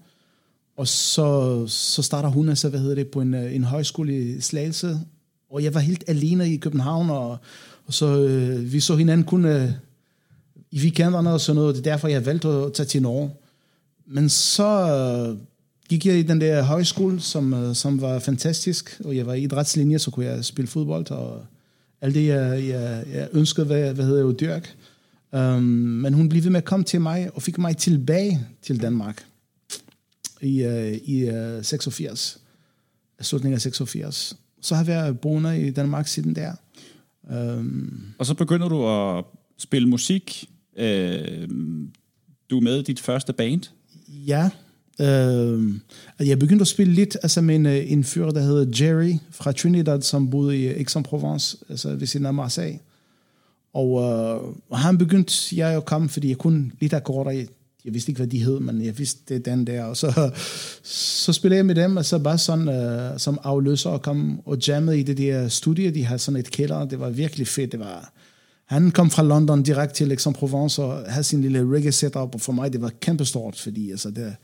Og 0.76 0.88
så, 0.88 1.66
så 1.66 2.02
starter 2.02 2.28
hun, 2.28 2.48
altså, 2.48 2.68
hvad 2.68 2.80
hedder 2.80 2.94
det, 2.94 3.08
på 3.08 3.20
en, 3.20 3.34
en 3.34 3.64
højskole 3.64 4.18
i 4.18 4.40
Slagelse, 4.40 5.00
og 5.52 5.64
jeg 5.64 5.74
var 5.74 5.80
helt 5.80 6.04
alene 6.06 6.52
i 6.52 6.56
København, 6.56 7.10
og, 7.10 7.38
og 7.86 7.94
så 7.94 8.22
øh, 8.22 8.72
vi 8.72 8.80
så 8.80 8.96
hinanden 8.96 9.26
kun 9.26 9.44
øh, 9.44 9.70
i 10.70 10.78
weekenderne 10.78 11.32
og 11.32 11.40
sådan 11.40 11.56
noget. 11.56 11.74
Det 11.74 11.86
er 11.86 11.90
derfor, 11.90 12.08
jeg 12.08 12.26
valgte 12.26 12.48
at 12.48 12.72
tage 12.72 12.86
til 12.86 13.02
Norge. 13.02 13.30
Men 14.06 14.28
så 14.28 14.68
øh, 14.68 15.38
gik 15.88 16.06
jeg 16.06 16.18
i 16.18 16.22
den 16.22 16.40
der 16.40 16.62
højskole, 16.62 17.20
som, 17.20 17.54
øh, 17.54 17.74
som 17.74 18.00
var 18.00 18.18
fantastisk, 18.18 19.00
og 19.04 19.16
jeg 19.16 19.26
var 19.26 19.34
i 19.34 19.42
idrætslinje, 19.42 19.98
så 19.98 20.10
kunne 20.10 20.26
jeg 20.26 20.44
spille 20.44 20.68
fodbold, 20.68 21.10
og 21.10 21.44
alt 22.00 22.14
det, 22.14 22.26
jeg, 22.26 22.68
jeg, 22.68 23.04
jeg 23.12 23.28
ønskede, 23.32 23.66
hvad, 23.66 23.94
hvad 23.94 24.04
hedder 24.04 24.22
jo 24.22 24.32
dyrk. 24.32 24.74
Um, 25.32 25.38
øhm, 25.40 25.62
men 25.62 26.14
hun 26.14 26.28
blev 26.28 26.44
ved 26.44 26.50
med 26.50 26.58
at 26.58 26.64
komme 26.64 26.84
til 26.84 27.00
mig, 27.00 27.30
og 27.34 27.42
fik 27.42 27.58
mig 27.58 27.76
tilbage 27.76 28.46
til 28.62 28.82
Danmark 28.82 29.24
i, 30.40 30.66
uh, 30.66 30.92
i 30.92 31.28
øh, 31.28 31.58
uh, 31.58 31.64
86, 31.64 32.38
slutningen 33.20 33.54
af 33.54 33.60
86. 33.60 34.36
Så 34.62 34.74
har 34.74 34.84
jeg 34.84 34.86
været 34.86 35.20
boende 35.20 35.66
i 35.66 35.70
Danmark 35.70 36.08
siden 36.08 36.34
der. 36.34 36.52
Um, 37.58 38.02
Og 38.18 38.26
så 38.26 38.34
begynder 38.34 38.68
du 38.68 38.88
at 38.88 39.24
spille 39.58 39.88
musik. 39.88 40.50
Øh, 40.76 41.48
du 42.50 42.56
er 42.56 42.60
med 42.60 42.78
i 42.78 42.82
dit 42.82 43.00
første 43.00 43.32
band. 43.32 43.62
Ja. 44.08 44.50
Øh, 45.00 45.74
jeg 46.20 46.38
begyndte 46.38 46.62
at 46.62 46.68
spille 46.68 46.94
lidt 46.94 47.16
altså 47.22 47.40
med 47.40 47.54
en, 47.54 47.66
øh, 47.66 47.92
en 47.92 48.04
fyr, 48.04 48.30
der 48.30 48.40
hedder 48.40 48.84
Jerry 48.84 49.14
fra 49.30 49.52
Trinidad, 49.52 50.02
som 50.02 50.30
boede 50.30 50.58
i 50.58 50.66
Aix-en-Provence, 50.66 51.56
altså 51.68 51.94
ved 51.94 52.06
siden 52.06 52.26
af 52.26 52.34
Marseille. 52.34 52.78
Og, 53.74 54.02
øh, 54.02 54.78
han 54.78 54.98
begyndte 54.98 55.56
jeg 55.56 55.76
at 55.76 55.84
komme, 55.84 56.08
fordi 56.08 56.28
jeg 56.28 56.38
kunne 56.38 56.70
lidt 56.80 56.92
akkorder. 56.94 57.46
Jeg, 57.84 57.94
vidste 57.94 58.10
ikke, 58.10 58.18
hvad 58.18 58.26
de 58.26 58.44
hed, 58.44 58.60
men 58.60 58.84
jeg 58.84 58.98
vidste, 58.98 59.20
det 59.28 59.36
er 59.36 59.54
den 59.54 59.66
der. 59.66 59.84
Og 59.84 59.96
så, 59.96 60.30
så 60.82 61.32
spillede 61.32 61.56
jeg 61.56 61.66
med 61.66 61.74
dem, 61.74 61.96
og 61.96 62.04
så 62.04 62.18
bare 62.18 62.38
sådan 62.38 62.68
øh, 62.68 63.18
som 63.18 63.38
afløser 63.42 63.90
og 63.90 64.02
kom 64.02 64.40
og 64.46 64.58
jammede 64.68 65.00
i 65.00 65.02
det 65.02 65.18
der 65.18 65.48
studie. 65.48 65.90
De 65.90 66.04
havde 66.04 66.18
sådan 66.18 66.40
et 66.40 66.50
kælder, 66.50 66.84
det 66.84 67.00
var 67.00 67.10
virkelig 67.10 67.48
fedt. 67.48 67.72
Det 67.72 67.80
var, 67.80 68.12
han 68.66 68.90
kom 68.90 69.10
fra 69.10 69.22
London 69.22 69.62
direkte 69.62 69.94
til 69.94 70.10
Aix-en-Provence 70.10 70.82
og 70.82 71.12
havde 71.12 71.24
sin 71.24 71.42
lille 71.42 71.74
reggae 71.74 71.92
setup, 71.92 72.34
og 72.34 72.40
for 72.40 72.52
mig 72.52 72.72
det 72.72 72.80
var 72.80 72.92
kæmpestort, 73.00 73.56
fordi 73.56 73.90
altså, 73.90 74.10
det, 74.10 74.34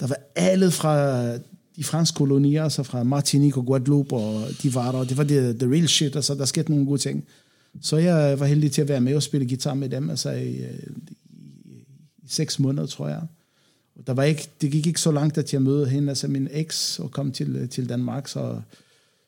der 0.00 0.06
var 0.06 0.16
alle 0.36 0.70
fra 0.70 1.24
de 1.76 1.84
franske 1.84 2.16
kolonier, 2.16 2.64
altså 2.64 2.82
fra 2.82 3.02
Martinique 3.02 3.60
og 3.60 3.66
Guadeloupe, 3.66 4.16
og 4.16 4.48
de 4.62 4.74
var 4.74 4.92
der, 4.92 4.98
og 4.98 5.08
det 5.08 5.16
var 5.16 5.24
det, 5.24 5.58
the 5.58 5.70
real 5.70 5.88
shit, 5.88 6.16
altså 6.16 6.34
der 6.34 6.44
skete 6.44 6.70
nogle 6.70 6.86
gode 6.86 6.98
ting. 6.98 7.24
Så 7.82 7.96
jeg 7.96 8.40
var 8.40 8.46
heldig 8.46 8.72
til 8.72 8.82
at 8.82 8.88
være 8.88 9.00
med 9.00 9.14
og 9.14 9.22
spille 9.22 9.48
guitar 9.48 9.74
med 9.74 9.88
dem, 9.88 10.10
altså 10.10 10.30
i, 10.30 10.56
øh, 10.56 10.78
i, 12.28 12.32
seks 12.32 12.58
måneder, 12.58 12.86
tror 12.86 13.08
jeg. 13.08 13.22
Og 13.96 14.06
der 14.06 14.14
var 14.14 14.22
ikke, 14.22 14.48
det 14.60 14.72
gik 14.72 14.86
ikke 14.86 15.00
så 15.00 15.10
langt, 15.10 15.38
at 15.38 15.52
jeg 15.52 15.62
mødte 15.62 15.90
hende, 15.90 16.08
altså 16.08 16.28
min 16.28 16.48
eks, 16.52 16.98
og 16.98 17.10
kom 17.10 17.32
til, 17.32 17.56
øh, 17.56 17.68
til 17.68 17.88
Danmark, 17.88 18.28
så, 18.28 18.60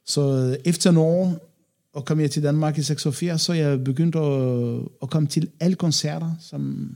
så 0.07 0.21
øh, 0.21 0.57
efter 0.65 0.91
nogle 0.91 1.11
år, 1.11 1.47
og 1.93 2.05
kom 2.05 2.21
jeg 2.21 2.31
til 2.31 2.43
Danmark 2.43 2.79
i 2.79 2.83
86, 2.83 3.43
så 3.43 3.53
jeg 3.53 3.85
begyndte 3.85 4.19
at, 4.19 4.81
at 5.03 5.11
komme 5.11 5.29
til 5.29 5.49
alle 5.61 5.77
koncerter, 5.77 6.33
som 6.41 6.91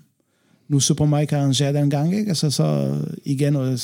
nu 0.68 0.80
Super 0.80 1.06
Mike 1.06 1.36
arrangerede 1.36 1.78
dengang, 1.78 2.16
ikke? 2.16 2.28
Altså 2.28 2.50
så 2.50 2.64
øh, 2.64 3.16
igen, 3.24 3.56
og 3.56 3.78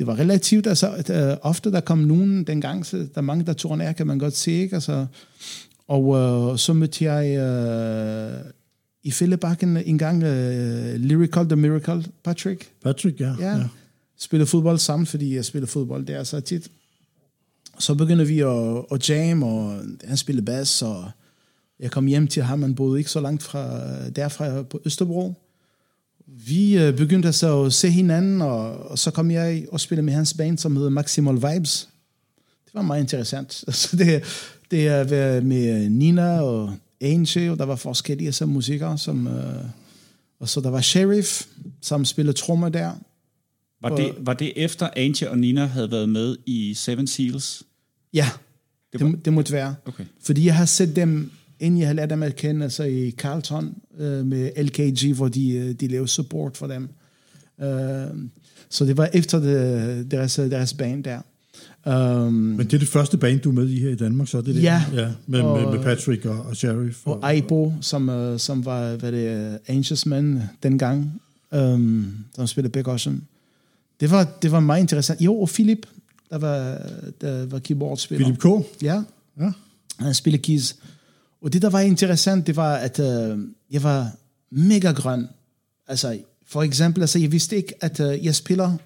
det 0.00 0.06
var 0.06 0.18
relativt, 0.18 0.66
altså 0.66 0.90
at, 0.92 1.10
uh, 1.10 1.38
ofte 1.42 1.72
der 1.72 1.80
kom 1.80 1.98
nogen 1.98 2.44
dengang, 2.44 2.86
så 2.86 2.96
der 2.96 3.04
er 3.14 3.20
mange, 3.20 3.46
der 3.46 3.52
turnerer, 3.52 3.92
kan 3.92 4.06
man 4.06 4.18
godt 4.18 4.36
se, 4.36 4.52
ikke? 4.52 4.74
Altså, 4.74 5.06
og 5.88 6.04
uh, 6.04 6.56
så 6.56 6.72
mødte 6.72 7.12
jeg 7.12 7.38
uh, 7.38 8.50
i 9.02 9.10
Fællebakken 9.10 9.76
en 9.76 9.98
gang 9.98 10.22
uh, 10.22 10.94
Lyrical 10.94 11.48
The 11.48 11.56
Miracle, 11.56 12.04
Patrick. 12.24 12.68
Patrick, 12.82 13.20
ja. 13.20 13.34
Ja. 13.40 13.56
ja. 13.56 13.64
Spille 14.18 14.46
fodbold 14.46 14.78
sammen, 14.78 15.06
fordi 15.06 15.34
jeg 15.34 15.44
spiller 15.44 15.66
fodbold 15.66 16.06
der 16.06 16.24
så 16.24 16.40
tit. 16.40 16.70
Så 17.78 17.94
begyndte 17.94 18.26
vi 18.26 18.40
at, 18.40 18.84
at 18.92 19.10
jam, 19.10 19.42
og 19.42 19.82
han 20.04 20.16
spillede 20.16 20.44
bass, 20.44 20.82
og 20.82 21.10
jeg 21.80 21.90
kom 21.90 22.06
hjem 22.06 22.28
til 22.28 22.42
ham, 22.42 22.62
han 22.62 22.74
boede 22.74 22.98
ikke 22.98 23.10
så 23.10 23.20
langt 23.20 23.42
fra 23.42 23.80
derfra 24.08 24.62
på 24.62 24.80
Østerbro. 24.84 25.34
Vi 26.26 26.78
øh, 26.78 26.96
begyndte 26.96 27.28
altså 27.28 27.64
at 27.64 27.72
se 27.72 27.90
hinanden, 27.90 28.42
og, 28.42 28.90
og 28.90 28.98
så 28.98 29.10
kom 29.10 29.30
jeg 29.30 29.66
og 29.72 29.80
spillede 29.80 30.04
med 30.04 30.12
hans 30.12 30.34
band, 30.34 30.58
som 30.58 30.76
hedder 30.76 30.90
Maximal 30.90 31.34
Vibes. 31.34 31.88
Det 32.64 32.74
var 32.74 32.82
meget 32.82 33.00
interessant. 33.00 33.64
Altså 33.66 33.96
det, 33.96 34.22
det 34.70 34.88
er 34.88 35.40
med 35.40 35.90
Nina 35.90 36.40
og 36.40 36.74
Angel, 37.00 37.58
der 37.58 37.64
var 37.64 37.76
forskellige 37.76 38.26
altså, 38.28 38.46
musikere, 38.46 38.98
som, 38.98 39.26
øh, 39.26 39.64
og 40.40 40.48
så 40.48 40.60
der 40.60 40.70
var 40.70 40.80
Sheriff, 40.80 41.46
som 41.80 42.04
spillede 42.04 42.36
trommer 42.36 42.68
der. 42.68 42.92
Var 43.82 43.96
det, 43.96 44.14
var 44.20 44.34
det 44.34 44.52
efter 44.56 44.88
Angie 44.96 45.30
og 45.30 45.38
Nina 45.38 45.64
havde 45.66 45.90
været 45.90 46.08
med 46.08 46.36
i 46.46 46.74
Seven 46.74 47.06
Seals? 47.06 47.62
Ja, 48.14 48.28
Det 48.92 49.00
det, 49.00 49.06
var- 49.06 49.12
det, 49.16 49.24
det 49.24 49.32
måtte 49.32 49.52
være. 49.52 49.74
Okay. 49.86 50.04
Fordi 50.22 50.46
jeg 50.46 50.56
har 50.56 50.64
set 50.64 50.96
dem, 50.96 51.30
inden 51.60 51.80
jeg 51.80 51.88
har 51.88 51.94
lært 51.94 52.10
dem 52.10 52.22
at 52.22 52.36
kende, 52.36 52.64
altså 52.64 52.84
i 52.84 53.10
Carlton 53.10 53.74
øh, 53.98 54.26
med 54.26 54.50
LKG, 54.64 55.16
hvor 55.16 55.28
de, 55.28 55.50
øh, 55.52 55.72
de 55.74 55.88
lavede 55.88 56.08
support 56.08 56.56
for 56.56 56.66
dem. 56.66 56.88
Øh, 57.60 58.06
så 58.70 58.84
det 58.84 58.96
var 58.96 59.10
efter 59.14 59.40
det, 59.40 60.10
deres, 60.10 60.34
deres 60.34 60.74
band 60.74 61.04
der. 61.04 61.20
Um, 61.86 62.32
Men 62.32 62.58
det 62.58 62.74
er 62.74 62.78
det 62.78 62.88
første 62.88 63.18
band, 63.18 63.40
du 63.40 63.50
er 63.50 63.54
med 63.54 63.68
i 63.68 63.80
her 63.80 63.90
i 63.90 63.94
Danmark, 63.94 64.28
så 64.28 64.38
er 64.38 64.42
det 64.42 64.54
det? 64.54 64.62
Ja. 64.62 64.84
ja 64.94 65.08
med, 65.26 65.40
Og- 65.40 65.60
med, 65.62 65.72
med 65.76 65.84
Patrick 65.84 66.24
og, 66.26 66.38
og 66.40 66.56
Sheriff. 66.56 66.98
og 67.06 67.30
Aibo, 67.32 67.72
som, 67.80 68.08
øh, 68.08 68.38
som 68.38 68.64
var 68.64 68.96
hvad 68.96 69.12
det, 69.12 69.58
Angels 69.66 70.06
Man 70.06 70.42
dengang, 70.62 71.20
um, 71.52 72.14
som 72.34 72.46
spillede 72.46 72.72
Big 72.72 72.88
Ocean. 72.88 73.22
Det 74.00 74.10
var, 74.10 74.24
det 74.42 74.52
var 74.52 74.60
meget 74.60 74.80
interessant. 74.80 75.20
Jo, 75.20 75.40
og 75.40 75.48
Philip, 75.48 75.86
der 76.30 76.38
var, 76.38 76.78
der 77.20 77.46
var 77.46 77.58
keyboardspiller. 77.58 78.26
Philip 78.26 78.40
K. 78.40 78.82
Ja, 78.82 79.02
Ja. 79.40 79.52
han 79.98 80.14
spillede 80.14 80.42
keys. 80.42 80.76
Og 81.42 81.52
det, 81.52 81.62
der 81.62 81.70
var 81.70 81.80
interessant, 81.80 82.46
det 82.46 82.56
var, 82.56 82.74
at 82.74 82.98
øh, 83.00 83.38
jeg 83.70 83.82
var 83.82 84.10
mega 84.50 84.92
grøn. 84.92 85.28
Altså, 85.88 86.18
for 86.46 86.62
eksempel, 86.62 87.02
altså, 87.02 87.18
jeg 87.18 87.32
vidste 87.32 87.56
ikke, 87.56 87.74
at 87.84 88.00
øh, 88.00 88.24
jeg 88.24 88.34
spiller, 88.34 88.76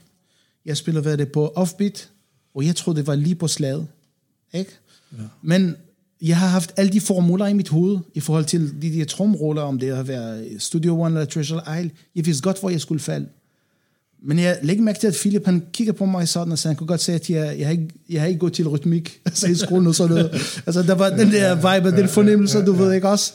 jeg 0.66 0.76
spiller, 0.76 1.00
hvad 1.00 1.16
det, 1.18 1.32
på 1.32 1.52
offbeat, 1.56 2.08
og 2.54 2.66
jeg 2.66 2.76
troede, 2.76 2.98
det 2.98 3.06
var 3.06 3.14
lige 3.14 3.34
på 3.34 3.48
slaget. 3.48 3.86
Ikke? 4.52 4.70
Ja. 5.12 5.22
Men 5.42 5.76
jeg 6.22 6.36
har 6.36 6.46
haft 6.46 6.72
alle 6.76 6.92
de 6.92 7.00
formuler 7.00 7.46
i 7.46 7.52
mit 7.52 7.68
hoved, 7.68 7.98
i 8.14 8.20
forhold 8.20 8.44
til 8.44 8.82
de 8.82 8.98
der 8.98 9.04
tromroller, 9.04 9.62
om 9.62 9.78
det 9.78 9.96
har 9.96 10.02
været 10.02 10.56
Studio 10.58 11.00
One 11.00 11.14
eller 11.14 11.30
Treasure 11.30 11.80
Isle. 11.80 11.90
Jeg 12.16 12.26
vidste 12.26 12.42
godt, 12.42 12.60
hvor 12.60 12.70
jeg 12.70 12.80
skulle 12.80 13.00
falde. 13.00 13.26
Men 14.26 14.38
jeg 14.38 14.58
lægger 14.62 14.84
mærke 14.84 14.98
til, 14.98 15.06
at 15.06 15.14
Philip 15.14 15.44
han 15.44 15.66
kigger 15.72 15.92
på 15.92 16.04
mig 16.04 16.28
sådan, 16.28 16.52
og 16.52 16.58
så 16.58 16.68
han 16.68 16.76
kunne 16.76 16.86
godt 16.86 17.00
sige, 17.00 17.14
at 17.14 17.30
jeg, 17.30 17.58
jeg, 17.58 17.66
har, 17.66 17.72
ikke, 17.72 17.88
jeg 18.10 18.20
har 18.20 18.28
ikke 18.28 18.38
gået 18.38 18.52
til 18.52 18.68
rytmik 18.68 19.18
altså 19.26 19.46
i 19.46 19.54
skolen 19.54 19.86
og 19.86 19.94
sådan 19.94 20.14
noget. 20.16 20.60
Altså, 20.66 20.82
der 20.82 20.94
var 20.94 21.10
den 21.10 21.32
der 21.32 21.54
vibe, 21.54 21.96
den 21.96 22.08
fornemmelse, 22.08 22.64
du 22.64 22.72
ved 22.72 22.92
ikke 22.92 23.08
også. 23.08 23.32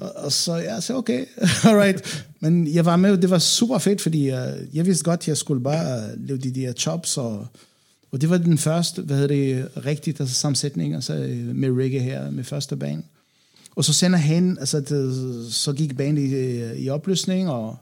Og, 0.00 0.12
og 0.16 0.32
så 0.32 0.54
jeg 0.54 0.82
sagde, 0.82 0.98
okay, 0.98 1.24
alright. 1.64 2.24
Men 2.40 2.74
jeg 2.74 2.84
var 2.84 2.96
med, 2.96 3.16
det 3.16 3.30
var 3.30 3.38
super 3.38 3.78
fedt, 3.78 4.00
fordi 4.00 4.28
jeg, 4.28 4.54
jeg 4.74 4.86
vidste 4.86 5.04
godt, 5.04 5.20
at 5.20 5.28
jeg 5.28 5.36
skulle 5.36 5.62
bare 5.62 6.02
lave 6.16 6.38
de 6.38 6.50
der 6.50 6.72
chops, 6.72 7.18
og, 7.18 7.46
og 8.12 8.20
det 8.20 8.30
var 8.30 8.38
den 8.38 8.58
første, 8.58 9.02
hvad 9.02 9.16
hedder 9.16 9.34
det, 9.34 9.84
rigtigt, 9.86 10.20
altså 10.20 10.34
sammensætning, 10.34 10.94
altså 10.94 11.12
med 11.54 11.70
reggae 11.70 12.00
her, 12.00 12.30
med 12.30 12.44
første 12.44 12.76
band. 12.76 13.02
Og 13.76 13.84
så 13.84 13.92
sender 13.92 14.18
han, 14.18 14.58
altså 14.60 14.80
det, 14.80 15.52
så 15.52 15.72
gik 15.72 15.96
bandet 15.96 16.22
i, 16.22 16.84
i 16.84 16.88
opløsning, 16.88 17.50
og 17.50 17.76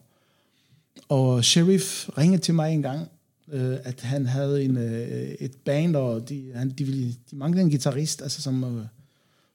og 1.11 1.45
Sheriff 1.45 2.09
ringede 2.19 2.43
til 2.43 2.55
mig 2.55 2.75
en 2.75 2.83
gang, 2.83 3.09
øh, 3.53 3.77
at 3.85 4.01
han 4.01 4.27
havde 4.27 4.65
en, 4.65 4.77
øh, 4.77 5.29
et 5.41 5.53
band, 5.65 5.97
og 5.97 6.29
de, 6.29 6.53
han, 6.55 6.71
de, 6.71 6.85
ville, 6.85 7.15
de 7.31 7.37
manglede 7.37 7.63
en 7.63 7.71
guitarist, 7.71 8.23
altså 8.23 8.43
som, 8.43 8.65
øh, 8.65 8.85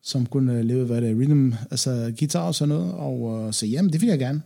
som 0.01 0.25
kunne 0.25 0.53
øh, 0.53 0.65
leve, 0.65 0.85
hvad 0.85 1.01
det 1.01 1.09
er, 1.09 1.15
rhythm, 1.15 1.53
altså 1.71 2.13
guitar 2.19 2.47
og 2.47 2.55
sådan 2.55 2.75
noget, 2.75 2.93
og 2.93 3.47
øh, 3.47 3.53
så 3.53 3.65
jamen, 3.65 3.93
det 3.93 4.01
vil 4.01 4.09
jeg 4.09 4.19
gerne. 4.19 4.41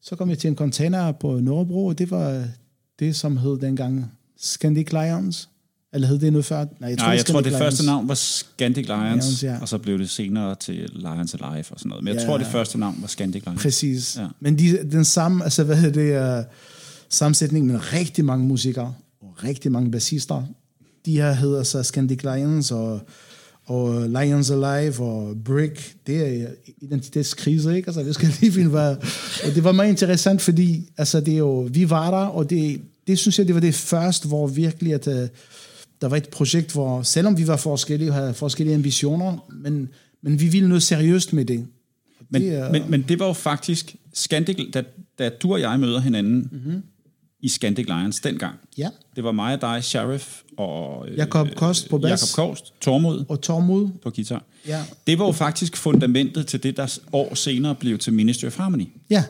Så 0.00 0.16
kom 0.16 0.30
jeg 0.30 0.38
til 0.38 0.48
en 0.48 0.56
container 0.56 1.12
på 1.12 1.40
Nørrebro, 1.40 1.86
og 1.86 1.98
det 1.98 2.10
var 2.10 2.48
det, 2.98 3.16
som 3.16 3.36
hed 3.36 3.58
dengang 3.58 4.12
Scandic 4.40 4.92
Lions. 4.92 5.48
Eller 5.92 6.08
hed 6.08 6.18
det 6.18 6.32
noget 6.32 6.44
før? 6.44 6.56
Nej, 6.56 6.88
jeg 6.90 6.96
Nej, 6.96 7.08
jeg 7.08 7.26
tror, 7.26 7.40
det 7.40 7.46
Lions. 7.46 7.58
første 7.62 7.86
navn 7.86 8.08
var 8.08 8.14
Scandic 8.14 8.86
Lions, 8.86 9.24
Lions, 9.24 9.42
ja. 9.42 9.58
og 9.60 9.68
så 9.68 9.78
blev 9.78 9.98
det 9.98 10.10
senere 10.10 10.54
til 10.54 10.90
Lions 10.92 11.34
Alive 11.34 11.64
og 11.70 11.78
sådan 11.78 11.88
noget. 11.88 12.04
Men 12.04 12.14
jeg 12.14 12.20
Ja. 12.22 12.26
tror, 12.28 12.38
det 12.38 12.46
første 12.46 12.78
navn 12.78 12.96
var 13.00 13.06
Scandic 13.08 13.42
Lions. 13.46 13.62
Præcis. 13.62 14.16
Ja. 14.16 14.26
Men 14.40 14.58
de, 14.58 14.78
den 14.92 15.04
samme, 15.04 15.44
altså 15.44 15.64
hvad 15.64 15.76
hedder 15.76 16.32
det, 16.36 16.38
uh, 16.38 16.44
sammensætning 17.08 17.66
med 17.66 17.92
rigtig 17.92 18.24
mange 18.24 18.46
musikere, 18.46 18.94
og 19.20 19.44
rigtig 19.44 19.72
mange 19.72 19.90
bassister. 19.90 20.42
De 21.06 21.12
her 21.12 21.32
hedder 21.32 21.62
så 21.62 21.82
Scandic 21.82 22.22
Lions, 22.22 22.70
og, 22.70 23.00
og 23.66 24.08
Lions 24.08 24.50
Alive, 24.50 25.00
og 25.00 25.34
Brick. 25.44 25.94
Det 26.06 26.42
er 26.42 26.46
identitetskrise, 26.82 27.76
ikke? 27.76 27.88
Altså, 27.88 28.02
det 28.02 28.14
skal 28.14 28.28
lige 28.40 28.52
finde, 28.52 28.70
hvad... 28.70 28.96
Og 29.48 29.54
det 29.54 29.64
var 29.64 29.72
meget 29.72 29.88
interessant, 29.88 30.42
fordi 30.42 30.88
altså, 30.98 31.20
det 31.20 31.34
er 31.34 31.38
jo, 31.38 31.68
vi 31.72 31.90
var 31.90 32.10
der, 32.10 32.26
og 32.26 32.50
det, 32.50 32.80
det 33.06 33.18
synes 33.18 33.38
jeg, 33.38 33.46
det 33.46 33.54
var 33.54 33.60
det 33.60 33.74
første, 33.74 34.28
hvor 34.28 34.46
virkelig, 34.46 34.94
at 34.94 35.06
uh, 35.06 35.12
der 36.00 36.08
var 36.08 36.16
et 36.16 36.28
projekt, 36.28 36.72
hvor 36.72 37.02
selvom 37.02 37.38
vi 37.38 37.46
var 37.46 37.56
forskellige, 37.56 38.10
og 38.10 38.14
havde 38.14 38.34
forskellige 38.34 38.74
ambitioner, 38.74 39.46
men, 39.62 39.88
men 40.22 40.40
vi 40.40 40.48
ville 40.48 40.68
noget 40.68 40.82
seriøst 40.82 41.32
med 41.32 41.44
det. 41.44 41.66
Men, 42.30 42.42
det 42.42 42.54
er- 42.54 42.72
men, 42.72 42.82
men 42.90 43.02
det 43.02 43.18
var 43.18 43.26
jo 43.26 43.32
faktisk 43.32 43.96
Scandic, 44.14 44.70
da, 44.74 44.82
da 45.18 45.28
du 45.28 45.52
og 45.52 45.60
jeg 45.60 45.80
møder 45.80 46.00
hinanden 46.00 46.38
Mhm. 46.52 46.60
mm-hmm. 46.64 46.82
i 47.40 47.48
Scandic 47.48 47.86
Lions 47.86 48.20
dengang. 48.20 48.54
Ja. 48.78 48.88
Det 49.16 49.24
var 49.24 49.32
mig 49.32 49.54
og 49.54 49.60
dig, 49.60 49.84
Sheriff 49.84 50.40
og 50.58 51.08
øh, 51.08 51.16
Jakob 51.18 51.48
Kost 51.56 51.90
på 51.90 51.98
bas. 51.98 52.10
Jakob 52.36 52.48
Kost, 52.50 52.72
Tormod 52.80 53.24
Og 53.28 53.40
Tormod, 53.40 53.88
på 54.02 54.10
guitar. 54.10 54.44
Ja. 54.66 54.82
Det 55.06 55.18
var 55.18 55.26
jo 55.26 55.32
faktisk 55.32 55.76
fundamentet 55.76 56.46
til 56.46 56.62
det, 56.62 56.76
der 56.76 56.98
år 57.12 57.34
senere 57.34 57.74
blev 57.74 57.98
til 57.98 58.12
Ministry 58.12 58.46
of 58.46 58.56
Harmony, 58.56 58.86
ja, 59.10 59.24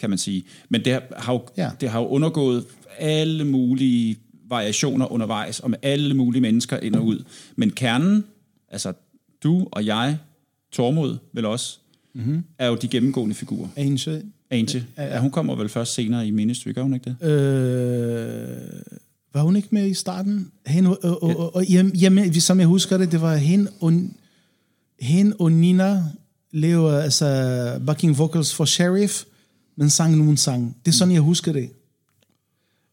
kan 0.00 0.10
man 0.10 0.18
sige. 0.18 0.44
Men 0.68 0.84
det 0.84 1.00
har 1.16 1.32
jo, 1.32 1.42
Ja. 1.56 1.70
det 1.80 1.90
har 1.90 2.00
jo 2.00 2.06
undergået 2.06 2.64
alle 3.00 3.44
mulige 3.44 4.16
variationer 4.48 5.12
undervejs, 5.12 5.60
og 5.60 5.70
med 5.70 5.78
alle 5.82 6.14
mulige 6.14 6.40
mennesker 6.40 6.78
ind 6.78 6.94
og 6.94 7.06
ud. 7.06 7.24
Men 7.56 7.70
kernen, 7.70 8.24
altså 8.68 8.92
du 9.42 9.68
og 9.72 9.86
jeg, 9.86 10.18
Tormod 10.72 11.16
vel 11.32 11.44
også, 11.44 11.78
mm-hmm. 12.14 12.44
er 12.58 12.66
jo 12.66 12.74
de 12.74 12.88
gennemgående 12.88 13.34
figurer. 13.34 13.68
Ange. 13.76 14.22
Angie, 14.50 14.86
ja, 14.98 15.20
hun 15.20 15.30
kommer 15.30 15.54
vel 15.54 15.68
først 15.68 15.94
senere 15.94 16.26
i 16.26 16.30
Ministry, 16.30 16.74
gør 16.74 16.82
hun 16.82 16.94
ikke 16.94 17.14
det? 17.20 17.28
Øh, 17.28 18.82
var 19.34 19.42
hun 19.42 19.56
ikke 19.56 19.68
med 19.70 19.86
i 19.86 19.94
starten? 19.94 20.50
Hende, 20.66 20.98
og, 20.98 21.22
og, 21.22 21.36
og, 21.38 21.54
og 21.56 21.64
jamen, 21.64 21.96
jamen, 21.96 22.34
som 22.34 22.58
jeg 22.58 22.66
husker 22.66 22.98
det, 22.98 23.12
det 23.12 23.20
var 23.20 23.36
hende 23.36 23.70
og, 23.80 23.92
hende 25.00 25.36
og 25.38 25.52
Nina 25.52 26.04
laver 26.52 26.92
altså 26.92 27.80
backing 27.86 28.18
vocals 28.18 28.54
for 28.54 28.64
Sheriff, 28.64 29.24
men 29.76 29.90
sang 29.90 30.16
nogen 30.16 30.36
sang. 30.36 30.76
Det 30.84 30.90
er 30.90 30.94
sådan, 30.94 31.14
jeg 31.14 31.22
husker 31.22 31.52
det. 31.52 31.70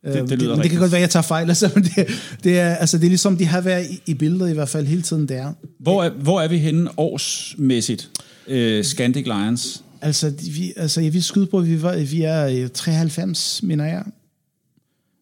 Det, 0.06 0.14
det, 0.14 0.22
Øh, 0.22 0.30
lyder 0.30 0.38
det, 0.38 0.40
men 0.40 0.50
det 0.50 0.58
rigtigt. 0.58 0.72
kan 0.72 0.80
godt 0.80 0.92
være, 0.92 1.02
jeg 1.02 1.10
tager 1.10 1.24
fejl, 1.24 1.50
altså, 1.50 1.72
men 1.76 1.84
det, 1.84 2.08
det, 2.44 2.60
er, 2.60 2.76
altså, 2.76 2.98
det 2.98 3.04
er 3.06 3.10
ligesom, 3.10 3.38
de 3.38 3.46
har 3.46 3.62
været 3.62 3.86
i, 3.92 4.02
i 4.06 4.14
billedet 4.14 4.50
i 4.50 4.54
hvert 4.54 4.70
fald 4.70 4.88
hele 4.88 5.02
tiden 5.02 5.28
der. 5.30 5.54
Hvor 5.80 6.04
er, 6.04 6.10
hvor 6.10 6.42
er 6.42 6.48
vi 6.48 6.58
henne 6.58 6.90
årsmæssigt? 7.00 8.10
Øh, 8.48 8.84
Scandic 8.84 9.26
Lions. 9.26 9.84
Altså, 10.02 10.34
vi, 10.56 10.74
altså 10.76 11.02
jeg 11.02 11.14
vil 11.14 11.24
skyde 11.24 11.46
på, 11.46 11.58
at 11.60 11.68
vi, 11.68 11.82
var, 11.82 11.96
vi 11.98 12.22
er 12.22 12.46
i 12.46 12.70
93, 12.70 13.64
mener 13.64 13.86
jeg. 13.86 14.04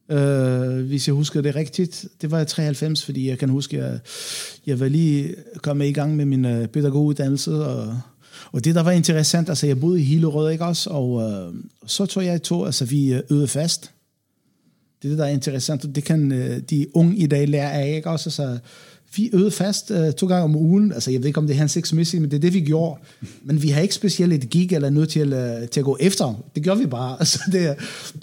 Uh, 0.09 0.85
hvis 0.85 1.07
jeg 1.07 1.15
husker 1.15 1.41
det 1.41 1.55
rigtigt. 1.55 2.05
Det 2.21 2.31
var 2.31 2.41
i 2.41 2.45
93, 2.45 3.05
fordi 3.05 3.29
jeg 3.29 3.37
kan 3.37 3.49
huske, 3.49 3.77
at 3.77 3.83
jeg, 3.91 3.99
jeg 4.65 4.79
var 4.79 4.87
lige 4.87 5.35
kommet 5.61 5.85
i 5.85 5.91
gang 5.91 6.15
med 6.15 6.25
min 6.25 6.45
uh, 6.45 6.65
pædagoguddannelse, 6.65 7.51
og, 7.51 7.99
og 8.51 8.65
det, 8.65 8.75
der 8.75 8.83
var 8.83 8.91
interessant, 8.91 9.49
altså 9.49 9.67
jeg 9.67 9.79
boede 9.79 10.01
i 10.01 10.03
Hillerød, 10.03 10.51
ikke 10.51 10.65
også? 10.65 10.89
Og 10.89 11.11
uh, 11.11 11.55
så 11.85 12.05
tog 12.05 12.25
jeg 12.25 12.41
to, 12.43 12.65
altså 12.65 12.85
vi 12.85 13.13
øh, 13.13 13.21
øvede 13.31 13.47
fast. 13.47 13.91
Det 15.05 15.11
er 15.11 15.15
det, 15.15 15.17
der 15.19 15.25
er 15.25 15.29
interessant, 15.33 15.85
og 15.85 15.95
det 15.95 16.03
kan 16.03 16.31
uh, 16.31 16.57
de 16.69 16.85
unge 16.93 17.15
i 17.15 17.25
dag 17.25 17.47
lære 17.47 17.71
af, 17.71 17.95
ikke 17.95 18.09
også? 18.09 18.27
Altså, 18.29 18.57
vi 19.15 19.29
øvede 19.33 19.51
fast 19.51 19.91
uh, 19.91 20.11
to 20.11 20.27
gange 20.27 20.43
om 20.43 20.55
ugen. 20.55 20.91
Altså, 20.93 21.11
jeg 21.11 21.19
ved 21.19 21.27
ikke, 21.27 21.37
om 21.37 21.47
det 21.47 21.53
er 21.53 21.57
hensigtsmæssigt, 21.59 22.21
men 22.21 22.31
det 22.31 22.37
er 22.37 22.41
det, 22.41 22.53
vi 22.53 22.61
gjorde. 22.61 22.99
Men 23.43 23.61
vi 23.63 23.69
har 23.69 23.81
ikke 23.81 23.95
specielt 23.95 24.33
et 24.33 24.49
gig 24.49 24.73
eller 24.73 24.89
noget 24.89 25.09
til, 25.09 25.33
uh, 25.33 25.67
til 25.71 25.79
at 25.79 25.83
gå 25.83 25.97
efter. 25.99 26.43
Det 26.55 26.63
gør 26.63 26.75
vi 26.75 26.85
bare. 26.85 27.17
Altså, 27.19 27.39
det, 27.51 27.75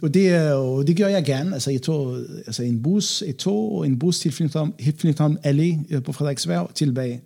og 0.02 0.14
det, 0.14 0.50
jo- 0.50 0.82
det 0.82 0.96
gør 0.96 1.06
jeg 1.08 1.24
gerne. 1.24 1.54
Altså, 1.54 1.70
jeg 1.70 1.82
tog 1.82 2.16
altså, 2.46 2.62
en 2.62 2.82
bus, 2.82 3.22
et 3.26 3.36
tog, 3.36 3.72
og 3.78 3.86
en 3.86 3.98
bus 3.98 4.18
til 4.20 4.32
Flintholm, 4.32 4.72
Flintholm 4.98 5.36
Allé 5.46 5.78
øh, 5.90 6.02
på 6.02 6.12
Frederiksberg 6.12 6.70
tilbage. 6.74 7.20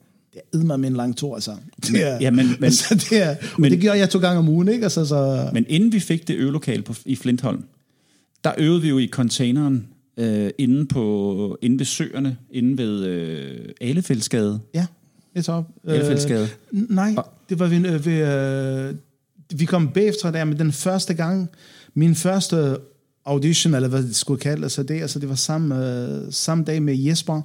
Det 0.52 0.70
er 0.70 0.76
med 0.76 0.88
en 0.88 0.96
lang 0.96 1.16
tur, 1.16 1.34
altså. 1.34 1.50
Det 1.86 2.02
er, 2.08 2.18
Ja, 2.20 2.30
men- 2.30 2.46
men- 2.46 2.64
altså, 2.70 2.94
det 3.10 3.22
er, 3.22 3.30
og 3.30 3.60
men- 3.60 3.72
det 3.72 3.80
gør 3.80 3.92
jeg 3.92 4.10
to 4.10 4.18
gange 4.18 4.38
om 4.38 4.48
ugen, 4.48 4.68
ikke? 4.68 4.82
Altså, 4.84 5.04
så, 5.04 5.48
Men 5.52 5.64
inden 5.68 5.92
vi 5.92 6.00
fik 6.00 6.28
det 6.28 6.34
øvelokale 6.34 6.82
på, 6.82 6.94
i 7.06 7.16
Flintholm, 7.16 7.62
der 8.44 8.52
øvede 8.58 8.82
vi 8.82 8.88
jo 8.88 8.98
i 8.98 9.08
containeren 9.08 9.88
øh, 10.16 10.50
inde, 10.58 10.86
på, 10.86 11.58
inde 11.62 11.78
ved 11.78 11.86
søerne, 11.86 12.36
inde 12.50 12.78
ved 12.78 13.04
øh, 13.04 13.68
Alefældsgade. 13.80 14.60
ja, 14.74 14.86
det 15.34 15.38
er 15.38 15.42
top. 15.42 15.64
Alefældsgade. 15.84 16.48
Nej, 16.72 17.14
det 17.48 17.58
var 17.58 17.66
ved, 17.66 17.98
ved 17.98 18.88
øh, 18.88 18.94
vi 19.58 19.64
kom 19.64 19.88
bagefter 19.88 20.30
der, 20.30 20.44
men 20.44 20.58
den 20.58 20.72
første 20.72 21.14
gang, 21.14 21.48
min 21.94 22.14
første 22.14 22.76
audition, 23.24 23.74
eller 23.74 23.88
hvad 23.88 24.02
det 24.02 24.16
skulle 24.16 24.40
kalde 24.40 24.62
altså 24.62 24.82
det, 24.82 25.00
altså 25.00 25.18
det 25.18 25.28
var 25.28 25.34
samme, 25.34 25.86
øh, 25.86 26.32
samme 26.32 26.64
dag 26.64 26.82
med 26.82 26.96
Jesper. 26.96 27.42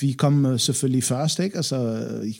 Vi 0.00 0.12
kom 0.12 0.46
øh, 0.46 0.60
selvfølgelig 0.60 1.04
først, 1.04 1.38
ikke? 1.38 1.56
Altså, 1.56 1.76
øh, 1.76 2.34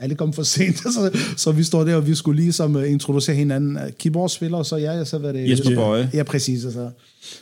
alle 0.00 0.14
kom 0.14 0.32
for 0.32 0.42
sent, 0.42 0.78
så, 0.94 1.18
så 1.36 1.52
vi 1.52 1.62
står 1.62 1.84
der, 1.84 1.94
og 1.96 2.06
vi 2.06 2.14
skulle 2.14 2.42
ligesom 2.42 2.76
øh, 2.76 2.90
introducere 2.90 3.36
hinanden. 3.36 3.76
Øh, 3.76 3.82
Keyboardspiller, 3.98 4.58
og 4.58 4.66
så 4.66 4.76
jeg, 4.76 5.00
og 5.00 5.06
så 5.06 5.18
var 5.18 5.32
det... 5.32 5.50
Jesper 5.50 5.74
Bøje. 5.74 6.10
Ja, 6.14 6.22
præcis. 6.22 6.64
Altså. 6.64 6.90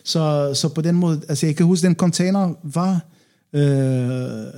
Så, 0.05 0.51
så 0.55 0.69
på 0.69 0.81
den 0.81 0.95
måde, 0.95 1.21
altså 1.29 1.47
jeg 1.47 1.57
kan 1.57 1.67
huske, 1.67 1.87
den 1.87 1.95
container 1.95 2.55
var, 2.63 3.01
øh, 3.53 4.53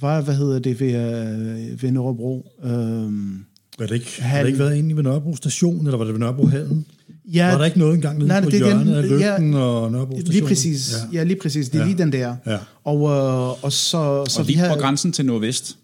var 0.00 0.20
hvad 0.20 0.34
hedder 0.34 0.58
det, 0.58 0.80
ved, 0.80 0.94
øh, 0.94 1.82
ved 1.82 1.90
Nørrebro. 1.90 2.46
Øh, 2.64 2.70
Var 2.70 3.86
det 3.86 3.94
ikke, 3.94 4.22
har 4.22 4.38
det 4.40 4.46
ikke 4.46 4.58
været 4.58 4.72
egentlig 4.74 4.96
ved 4.96 5.02
Nørrebro 5.04 5.36
station, 5.36 5.86
eller 5.86 5.98
var 5.98 6.04
det 6.04 6.12
ved 6.14 6.20
Nørrebro 6.20 6.46
Hallen? 6.46 6.86
ja, 7.32 7.50
var 7.50 7.58
der 7.58 7.64
ikke 7.64 7.78
noget 7.78 7.94
engang 7.94 8.18
nede 8.18 8.28
Nej, 8.28 8.40
på 8.42 8.50
det 8.50 8.60
er 8.62 8.68
den- 8.76 8.86
hjørnet 8.86 8.94
af 9.14 9.20
ja, 9.20 9.32
Lygten 9.38 9.54
og 9.54 9.92
Nørrebro 9.92 10.16
station? 10.16 10.32
Lige 10.32 10.44
præcis. 10.44 10.94
Ja. 11.12 11.18
ja, 11.18 11.24
lige 11.24 11.38
præcis. 11.42 11.68
Det 11.68 11.74
er 11.78 11.82
Ja. 11.82 11.86
lige 11.88 11.98
den 11.98 12.12
der. 12.12 12.36
Ja. 12.46 12.58
Og, 12.84 12.96
øh, 13.10 13.64
og 13.64 13.72
så, 13.72 14.24
så 14.28 14.40
Og 14.40 14.46
vi 14.46 14.52
lige 14.52 14.58
havde, 14.58 14.74
på 14.74 14.80
grænsen 14.80 15.12
til 15.12 15.26
Nordvest. 15.26 15.76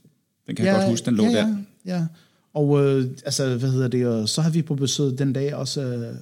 Den 0.47 0.57
kan 0.57 0.67
jeg 0.67 0.75
godt 0.75 0.89
huske, 0.89 1.07
den 1.07 1.15
lå 1.15 1.25
ja, 1.25 1.31
der. 1.31 1.57
Ja, 1.87 1.97
ja. 1.97 2.07
Og 2.55 2.85
øh, 2.85 3.11
altså, 3.25 3.57
hvad 3.57 3.71
hedder 3.71 3.89
det, 3.89 4.07
og 4.07 4.29
så 4.29 4.43
har 4.43 4.51
vi 4.51 4.63
på 4.63 4.75
besøg 4.75 5.19
den 5.19 5.33
dag 5.33 5.55
også, 5.55 5.83
øh, 5.83 6.17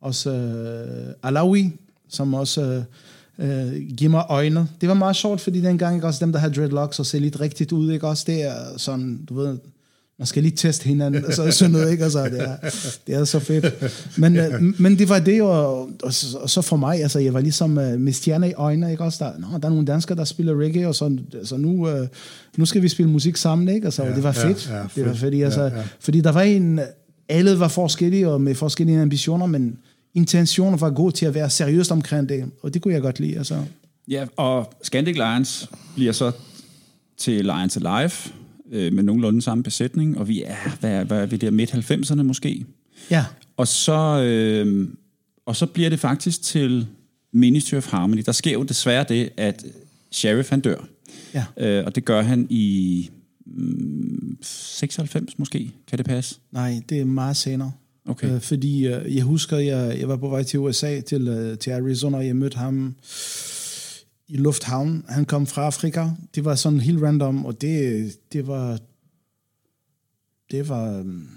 også 0.00 0.30
øh, 0.30 1.14
Alawi, 1.22 1.72
som 2.08 2.34
også 2.34 2.84
øh, 3.38 3.72
øh, 3.72 3.82
giver 3.96 4.10
mig 4.10 4.24
øjne. 4.28 4.68
Det 4.80 4.88
var 4.88 4.94
meget 4.94 5.16
sjovt, 5.16 5.40
fordi 5.40 5.60
dengang 5.60 5.94
ikke 5.94 6.06
også 6.06 6.24
dem, 6.24 6.32
der 6.32 6.38
har 6.38 6.48
dreadlocks 6.48 6.98
og 6.98 7.06
ser 7.06 7.18
lidt 7.18 7.40
rigtigt 7.40 7.72
ud, 7.72 7.92
ikke 7.92 8.08
også, 8.08 8.24
det 8.26 8.42
er 8.42 8.76
sådan, 8.76 9.24
du 9.24 9.34
ved, 9.34 9.58
man 10.18 10.26
skal 10.26 10.42
lige 10.42 10.56
teste 10.56 10.84
hinanden, 10.84 11.24
og 11.24 11.32
så 11.32 11.50
sådan 11.50 11.70
noget, 11.72 11.92
ikke? 11.92 12.04
Altså, 12.04 12.24
det, 12.24 12.40
er, 12.40 12.56
det 13.06 13.14
er 13.14 13.24
så 13.24 13.38
fedt. 13.38 13.74
Men, 14.18 14.36
øh, 14.36 14.62
men 14.80 14.98
det 14.98 15.08
var 15.08 15.18
det, 15.18 15.42
og, 15.42 15.90
og, 16.02 16.14
så, 16.14 16.38
og 16.38 16.50
så 16.50 16.62
for 16.62 16.76
mig, 16.76 17.02
altså, 17.02 17.18
jeg 17.18 17.34
var 17.34 17.40
ligesom 17.40 17.78
øh, 17.78 18.00
med 18.00 18.12
stjerner 18.12 18.46
i 18.46 18.52
øjnene, 18.52 18.90
ikke 18.90 19.04
også? 19.04 19.24
Der, 19.24 19.38
Nå, 19.38 19.58
der 19.58 19.66
er 19.66 19.70
nogle 19.70 19.86
danskere, 19.86 20.18
der 20.18 20.24
spiller 20.24 20.60
reggae, 20.60 20.88
og 20.88 20.94
så, 20.94 21.18
så 21.44 21.56
nu, 21.56 21.88
øh, 21.88 22.08
nu 22.56 22.64
skal 22.64 22.82
vi 22.82 22.88
spille 22.88 23.10
musik 23.12 23.36
sammen, 23.36 23.68
ikke? 23.68 23.84
Altså, 23.84 24.02
og 24.02 24.14
det 24.14 24.22
var 24.22 24.36
ja, 24.42 24.48
fedt. 24.48 24.70
ja, 24.70 24.82
det 24.94 25.06
var 25.06 25.14
fedt. 25.14 25.32
fedt, 25.32 25.44
altså, 25.44 25.62
Ja, 25.62 25.76
ja. 25.76 25.82
fordi 26.00 26.20
der 26.20 26.32
var 26.32 26.42
en, 26.42 26.80
alle 27.28 27.60
var 27.60 27.68
forskellige, 27.68 28.28
og 28.28 28.40
med 28.40 28.54
forskellige 28.54 29.00
ambitioner, 29.00 29.46
men 29.46 29.78
intentionen 30.14 30.80
var 30.80 30.90
god 30.90 31.12
til 31.12 31.26
at 31.26 31.34
være 31.34 31.50
seriøst 31.50 31.92
omkring 31.92 32.28
det, 32.28 32.44
og 32.62 32.74
det 32.74 32.82
kunne 32.82 32.94
jeg 32.94 33.02
godt 33.02 33.20
lide, 33.20 33.36
altså. 33.38 33.58
Ja, 34.08 34.24
og 34.36 34.72
Scandic 34.82 35.14
Lions 35.14 35.70
bliver 35.94 36.12
så 36.12 36.32
til 37.18 37.44
Lions 37.44 37.76
Alive 37.76 38.10
øh, 38.72 38.92
med 38.92 39.02
nogenlunde 39.02 39.42
samme 39.42 39.64
besætning, 39.64 40.18
og 40.18 40.28
vi 40.28 40.42
er, 40.42 40.76
hvad 40.80 41.04
hvad 41.04 41.22
er 41.22 41.26
vi 41.26 41.36
der, 41.36 41.50
midt 41.50 41.74
90'erne 41.74 42.22
måske. 42.22 42.64
Ja, 43.10 43.24
Og 43.56 43.68
så, 43.68 44.22
øh, 44.22 44.88
og 45.46 45.56
så 45.56 45.66
bliver 45.66 45.90
det 45.90 46.00
faktisk 46.00 46.42
til 46.42 46.86
Ministry 47.32 47.74
of 47.76 47.86
Harmony. 47.90 48.22
Der 48.26 48.32
sker 48.32 48.52
jo 48.52 48.62
desværre 48.62 49.04
det, 49.08 49.30
at 49.36 49.64
Sheriff 50.12 50.50
han 50.50 50.60
dør. 50.60 50.88
ja. 51.34 51.44
Øh, 51.56 51.84
og 51.86 51.94
det 51.94 52.04
gør 52.04 52.22
han 52.22 52.46
i 52.50 53.10
mm, 53.46 54.38
96 54.42 55.38
måske. 55.38 55.70
Kan 55.88 55.98
det 55.98 56.06
passe? 56.06 56.36
Nej, 56.52 56.82
det 56.88 57.00
er 57.00 57.04
meget 57.04 57.36
senere. 57.36 57.72
Okay. 58.08 58.34
Øh, 58.34 58.40
fordi 58.40 58.86
øh, 58.86 59.16
jeg 59.16 59.24
husker, 59.24 59.58
jeg, 59.58 59.96
jeg 60.00 60.08
var 60.08 60.16
på 60.16 60.28
vej 60.28 60.42
til 60.42 60.58
USA, 60.58 61.00
til, 61.00 61.28
øh, 61.28 61.58
til 61.58 61.70
Arizona, 61.70 62.16
og 62.16 62.26
jeg 62.26 62.36
mødte 62.36 62.58
ham 62.58 62.94
i 64.28 64.36
lufthavnen. 64.36 65.04
Han 65.08 65.24
kom 65.24 65.46
fra 65.46 65.62
Afrika. 65.66 66.08
Det 66.34 66.44
var 66.44 66.54
sådan 66.54 66.80
helt 66.80 67.02
random, 67.02 67.46
og 67.46 67.60
det, 67.60 68.10
det 68.32 68.46
var... 68.46 68.78
Det 70.50 70.68
var 70.68 71.02
mm, 71.02 71.28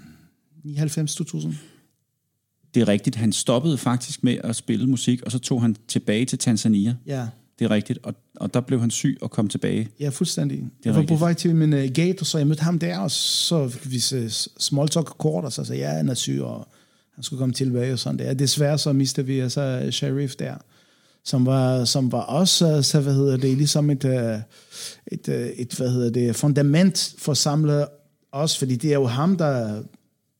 99-2000. 0.66 1.54
Det 2.74 2.80
er 2.80 2.88
rigtigt. 2.88 3.16
Han 3.16 3.32
stoppede 3.32 3.78
faktisk 3.78 4.24
med 4.24 4.38
at 4.44 4.56
spille 4.56 4.86
musik, 4.86 5.22
og 5.22 5.32
så 5.32 5.38
tog 5.38 5.62
han 5.62 5.76
tilbage 5.88 6.24
til 6.24 6.38
Tanzania. 6.38 6.96
Ja. 7.06 7.26
det 7.58 7.64
er 7.64 7.70
rigtigt. 7.70 7.98
Og, 8.02 8.14
og 8.36 8.54
der 8.54 8.60
blev 8.60 8.80
han 8.80 8.90
syg 8.90 9.18
og 9.20 9.30
kom 9.30 9.48
tilbage. 9.48 9.88
Ja, 10.00 10.08
fuldstændig. 10.08 10.58
er 10.58 10.62
Jeg 10.84 10.94
var 10.94 10.98
på 10.98 11.00
rigtigt. 11.00 11.20
vej 11.20 11.34
til 11.34 11.54
min 11.54 11.72
uh, 11.72 11.78
gate, 11.78 12.20
og 12.20 12.26
så 12.26 12.38
jeg 12.38 12.46
mødte 12.46 12.62
ham 12.62 12.78
der, 12.78 12.98
og 12.98 13.10
så 13.10 13.76
vi 13.84 14.02
uh, 14.24 14.30
small 14.58 14.88
talk 14.88 15.06
kort, 15.06 15.44
og 15.44 15.52
så 15.52 15.64
sagde 15.64 15.82
jeg, 15.82 15.90
ja, 15.92 15.96
han 15.96 16.08
er 16.08 16.14
syg, 16.14 16.40
og 16.42 16.68
han 17.14 17.24
skulle 17.24 17.40
komme 17.40 17.54
tilbage 17.54 17.92
og 17.92 17.98
sådan 17.98 18.18
der. 18.18 18.34
Desværre 18.34 18.78
så 18.78 18.92
mistede 18.92 19.26
vi 19.26 19.38
altså 19.38 19.88
Sheriff 19.90 20.34
der, 20.34 20.54
som 21.28 21.46
var, 21.46 21.84
som 21.84 22.12
var 22.12 22.20
også, 22.20 22.82
så 22.82 23.00
hvad 23.00 23.14
hedder 23.14 23.36
det, 23.36 23.56
ligesom 23.56 23.90
et, 23.90 24.04
øh, 24.04 24.38
et, 25.06 25.28
øh, 25.28 25.46
et 25.46 25.74
hvad 25.74 25.90
hedder 25.90 26.10
det, 26.10 26.36
fundament 26.36 27.14
for 27.18 27.32
at 27.32 27.38
samle 27.38 27.86
os, 28.32 28.58
fordi 28.58 28.76
det 28.76 28.90
er 28.90 28.94
jo 28.94 29.06
ham, 29.06 29.36
der, 29.36 29.82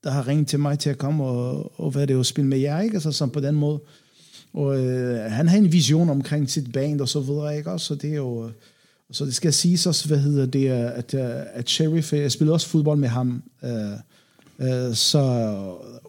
der 0.03 0.11
har 0.11 0.27
ringet 0.27 0.47
til 0.47 0.59
mig 0.59 0.79
til 0.79 0.89
at 0.89 0.97
komme 0.97 1.23
og, 1.23 1.71
og 1.79 1.91
hvad 1.91 2.01
er 2.01 2.05
det, 2.05 2.15
og 2.15 2.25
spille 2.25 2.49
med 2.49 2.57
jer, 2.57 2.81
ikke? 2.81 2.93
Altså 2.93 3.11
som 3.11 3.29
på 3.29 3.39
den 3.39 3.55
måde. 3.55 3.79
Og 4.53 4.79
øh, 4.85 5.31
han 5.31 5.47
har 5.47 5.57
en 5.57 5.71
vision 5.71 6.09
omkring 6.09 6.49
sit 6.49 6.71
band 6.73 7.01
og 7.01 7.09
så 7.09 7.19
videre, 7.19 7.57
ikke 7.57 7.71
også? 7.71 7.85
Så 7.85 7.95
det 7.95 8.09
er 8.09 8.15
jo... 8.15 8.51
Så 9.11 9.25
det 9.25 9.35
skal 9.35 9.53
siges 9.53 9.85
også, 9.85 10.07
hvad 10.07 10.17
hedder 10.17 10.45
det, 10.45 10.69
at, 10.69 11.13
øh, 11.13 11.45
at 11.53 11.69
Sheriff, 11.69 12.13
jeg 12.13 12.31
spillede 12.31 12.53
også 12.53 12.67
fodbold 12.67 12.99
med 12.99 13.09
ham, 13.09 13.43
øh, 13.63 13.69
øh, 14.61 14.95
så, 14.95 15.19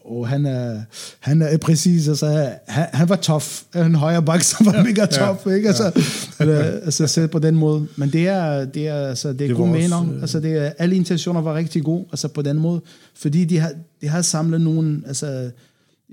og 0.05 0.29
han 0.29 0.47
er, 0.47 0.81
han 1.21 1.43
er 1.43 1.59
præcis, 1.59 2.09
altså, 2.09 2.51
han, 2.69 2.87
han 2.93 3.09
var 3.09 3.17
tough, 3.17 3.45
en 3.77 3.95
højre 3.95 4.23
bak, 4.23 4.43
som 4.43 4.67
var 4.67 4.83
mega 4.85 5.07
tough, 5.07 5.57
ikke? 5.57 5.69
Altså, 5.69 5.93
øh, 6.41 6.67
altså, 6.85 7.07
selv 7.07 7.29
på 7.29 7.39
den 7.39 7.55
måde. 7.55 7.87
Men 7.97 8.11
det 8.11 8.29
er, 8.29 8.65
det 8.65 8.89
er, 8.89 9.09
altså, 9.09 9.33
det 9.33 9.41
er 9.41 9.47
Det 9.49 9.57
gode 9.57 9.71
også, 9.71 9.81
mener, 9.81 10.15
øh, 10.15 10.21
altså, 10.21 10.41
det 10.41 10.53
er, 10.67 10.73
alle 10.79 10.97
intentioner 10.97 11.41
var 11.41 11.55
rigtig 11.55 11.85
gode, 11.85 12.05
altså 12.13 12.29
på 12.29 12.43
den 12.43 12.59
måde, 12.59 12.81
fordi 13.15 13.45
de 13.45 13.59
har, 13.59 13.73
de 14.01 14.09
har 14.09 14.23
samlet 14.23 14.61
nogle, 14.61 15.03
altså, 15.07 15.51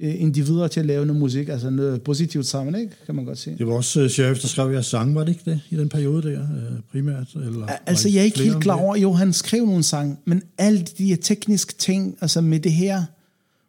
individer 0.01 0.67
til 0.67 0.79
at 0.79 0.85
lave 0.85 1.05
noget 1.05 1.19
musik, 1.19 1.49
altså 1.49 1.69
noget 1.69 2.01
positivt 2.01 2.45
sammen, 2.45 2.75
ikke? 2.75 2.91
kan 3.05 3.15
man 3.15 3.25
godt 3.25 3.37
sige. 3.37 3.55
Det 3.57 3.67
var 3.67 3.73
også 3.73 4.01
uh, 4.03 4.07
Sheriff, 4.09 4.39
der 4.41 4.47
skrev 4.47 4.71
jeres 4.71 4.85
sang, 4.85 5.15
var 5.15 5.23
det 5.23 5.29
ikke 5.29 5.51
det, 5.51 5.59
i 5.69 5.75
den 5.75 5.89
periode 5.89 6.31
der, 6.31 6.39
uh, 6.41 6.77
primært? 6.91 7.27
Eller, 7.35 7.67
Altså, 7.85 8.09
jeg 8.09 8.19
er 8.19 8.23
ikke 8.23 8.39
helt 8.39 8.59
klar 8.61 8.75
over, 8.75 8.95
jo, 8.95 9.13
han 9.13 9.33
skrev 9.33 9.65
nogle 9.65 9.83
sange, 9.83 10.17
men 10.25 10.41
alle 10.57 10.85
de 10.97 11.05
her 11.05 11.15
tekniske 11.15 11.73
ting, 11.73 12.17
altså 12.21 12.41
med 12.41 12.59
det 12.59 12.71
her, 12.73 13.03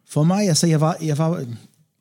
for 0.09 0.23
mig, 0.23 0.47
altså, 0.47 0.67
jeg 0.67 0.81
var, 0.81 0.97
jeg 1.05 1.17
var, 1.17 1.43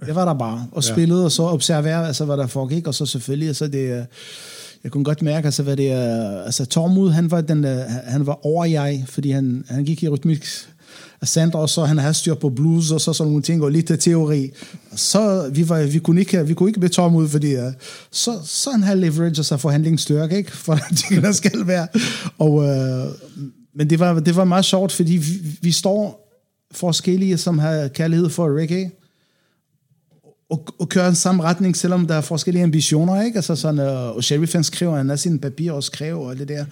jeg 0.06 0.14
var 0.14 0.24
der 0.24 0.34
bare 0.34 0.66
og 0.72 0.84
Ja. 0.84 0.92
spillede, 0.92 1.24
og 1.24 1.32
så 1.32 1.42
observerede, 1.42 2.06
altså, 2.06 2.24
hvad 2.24 2.36
der 2.36 2.46
foregik, 2.46 2.86
og 2.86 2.94
så 2.94 3.06
selvfølgelig, 3.06 3.48
altså, 3.48 3.68
det, 3.68 3.98
øh, 3.98 4.04
jeg 4.84 4.92
kunne 4.92 5.04
godt 5.04 5.22
mærke, 5.22 5.44
altså, 5.44 5.62
hvad 5.62 5.76
det 5.76 5.92
er, 5.92 6.42
altså, 6.42 6.64
Tormod, 6.64 7.10
han 7.10 7.30
var, 7.30 7.40
den, 7.40 7.64
øh, 7.64 7.78
han 8.06 8.26
var 8.26 8.46
over 8.46 8.64
jeg, 8.64 9.04
fordi 9.06 9.30
han, 9.30 9.64
han 9.68 9.84
gik 9.84 10.02
i 10.02 10.08
rytmik, 10.08 10.44
Sandra, 11.26 11.58
og 11.58 11.68
så 11.68 11.84
han 11.84 11.98
har 11.98 12.12
styr 12.12 12.34
på 12.34 12.48
blues, 12.48 12.90
og 12.90 13.00
så 13.00 13.12
sådan 13.12 13.30
nogle 13.30 13.42
ting, 13.42 13.62
og 13.62 13.70
lidt 13.70 13.92
teori. 14.00 14.50
Så 14.96 15.50
vi, 15.52 15.68
var, 15.68 15.82
vi, 15.82 15.98
kunne 15.98 16.20
ikke, 16.20 16.46
vi 16.46 16.54
kunne 16.54 16.68
ikke 16.68 16.80
blive 16.80 16.90
tomme 16.90 17.18
ud, 17.18 17.28
fordi 17.28 17.56
uh, 17.56 17.62
så, 18.10 18.38
så 18.44 18.70
han 18.70 18.82
har 18.82 18.94
leverage, 18.94 19.38
altså 19.38 19.56
forhandlingsstyrke, 19.56 20.36
ikke? 20.36 20.56
For 20.56 20.74
det 21.10 21.22
der 21.22 21.32
skal 21.32 21.66
være. 21.66 21.88
Og, 22.38 22.52
uh, 22.52 23.12
men 23.74 23.90
det 23.90 23.98
var, 23.98 24.20
det 24.20 24.36
var 24.36 24.44
meget 24.44 24.64
sjovt, 24.64 24.92
fordi 24.92 25.12
vi, 25.12 25.56
vi 25.62 25.72
står 25.72 26.28
forskellige, 26.72 27.38
som 27.38 27.58
har 27.58 27.88
kærlighed 27.88 28.30
for 28.30 28.58
reggae, 28.58 28.90
og, 30.50 30.66
og 30.78 30.88
kører 30.88 31.12
i 31.12 31.14
samme 31.14 31.42
retning, 31.42 31.76
selvom 31.76 32.06
der 32.06 32.14
er 32.14 32.20
forskellige 32.20 32.62
ambitioner, 32.62 33.22
ikke? 33.22 33.36
Altså 33.36 33.56
sådan, 33.56 33.80
uh, 33.80 34.16
og 34.16 34.24
Sheriff 34.24 34.52
han 34.52 34.64
skrev, 34.64 34.96
han 34.96 35.08
har 35.08 35.16
sine 35.16 35.38
papirer 35.38 35.72
og 35.72 35.84
skrev, 35.84 36.20
og 36.20 36.38
det 36.38 36.48
der. 36.48 36.64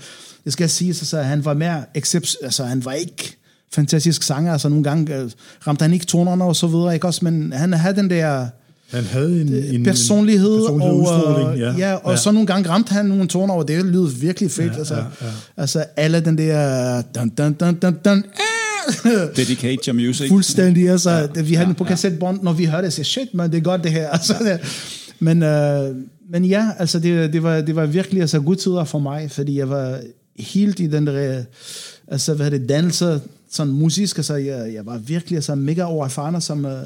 Det 0.44 0.52
skal 0.52 0.70
sige 0.70 0.94
så 0.94 1.22
han 1.22 1.44
var 1.44 1.54
mere, 1.54 1.84
except, 1.94 2.36
altså 2.42 2.64
han 2.64 2.84
var 2.84 2.92
ikke 2.92 3.36
fantastisk 3.72 4.22
sanger, 4.22 4.52
altså 4.52 4.68
nogle 4.68 4.84
gange 4.84 5.16
øh, 5.16 5.30
ramte 5.66 5.82
han 5.82 5.92
ikke 5.92 6.06
tonerne 6.06 6.44
og 6.44 6.56
så 6.56 6.66
videre, 6.66 6.94
ikke 6.94 7.06
også, 7.06 7.24
men 7.24 7.52
han 7.52 7.72
havde 7.72 7.96
den 7.96 8.10
der 8.10 8.46
Han 8.90 9.04
havde 9.04 9.40
en, 9.40 9.48
en 9.74 9.84
personlighed, 9.84 10.58
en 10.58 10.64
personlighed 10.64 10.90
og, 10.90 10.98
udstråling, 10.98 11.58
ja, 11.58 11.74
ja, 11.78 11.94
og 11.94 12.12
ja. 12.12 12.16
så 12.16 12.30
nogle 12.30 12.46
gange 12.46 12.68
ramte 12.68 12.92
han 12.92 13.06
nogle 13.06 13.28
toner, 13.28 13.54
og 13.54 13.68
det 13.68 13.84
lyder 13.84 14.06
virkelig 14.06 14.50
fedt, 14.50 14.72
Ja, 14.72 14.78
altså, 14.78 14.94
ja, 14.94 15.00
ja. 15.00 15.32
altså 15.56 15.84
alle 15.96 16.20
den 16.20 16.38
der, 16.38 17.02
dun, 17.02 17.28
dun, 17.28 17.52
dun, 17.52 17.74
dun, 17.74 17.98
dun, 18.04 18.24
Dedicate 19.36 19.78
your 19.86 19.94
music. 19.94 20.28
Fuldstændig, 20.28 20.88
altså. 20.90 21.10
Ja, 21.10 21.42
vi 21.42 21.54
havde 21.54 21.66
den 21.66 21.74
på 21.74 21.84
kassettebånd, 21.84 22.42
når 22.42 22.52
vi 22.52 22.64
hørte 22.64 22.84
det, 22.84 22.92
så 22.92 23.04
shit, 23.04 23.34
man, 23.34 23.50
det 23.50 23.56
er 23.56 23.62
godt 23.62 23.84
det 23.84 23.92
her. 23.92 24.08
Altså, 24.16 24.34
det, 24.40 24.60
men, 25.18 25.42
øh, 25.42 25.96
men 26.30 26.44
ja, 26.44 26.68
altså, 26.78 26.98
det, 26.98 27.32
det, 27.32 27.42
var, 27.42 27.60
det 27.60 27.76
var 27.76 27.86
virkelig 27.86 28.20
altså, 28.20 28.40
gode 28.40 28.58
tider 28.58 28.84
for 28.84 28.98
mig, 28.98 29.30
fordi 29.30 29.58
jeg 29.58 29.70
var 29.70 30.00
helt 30.38 30.80
i 30.80 30.86
den 30.86 31.06
der, 31.06 31.42
altså, 32.08 32.34
hvad 32.34 32.50
det, 32.50 32.68
dannelse, 32.68 33.20
sådan 33.56 33.72
musisk, 33.72 34.18
altså, 34.18 34.34
jeg, 34.34 34.74
jeg 34.74 34.86
var 34.86 34.98
virkelig 34.98 35.36
altså, 35.36 35.54
mega 35.54 35.82
overerfaren 35.82 36.40
som, 36.40 36.64
øh, 36.64 36.82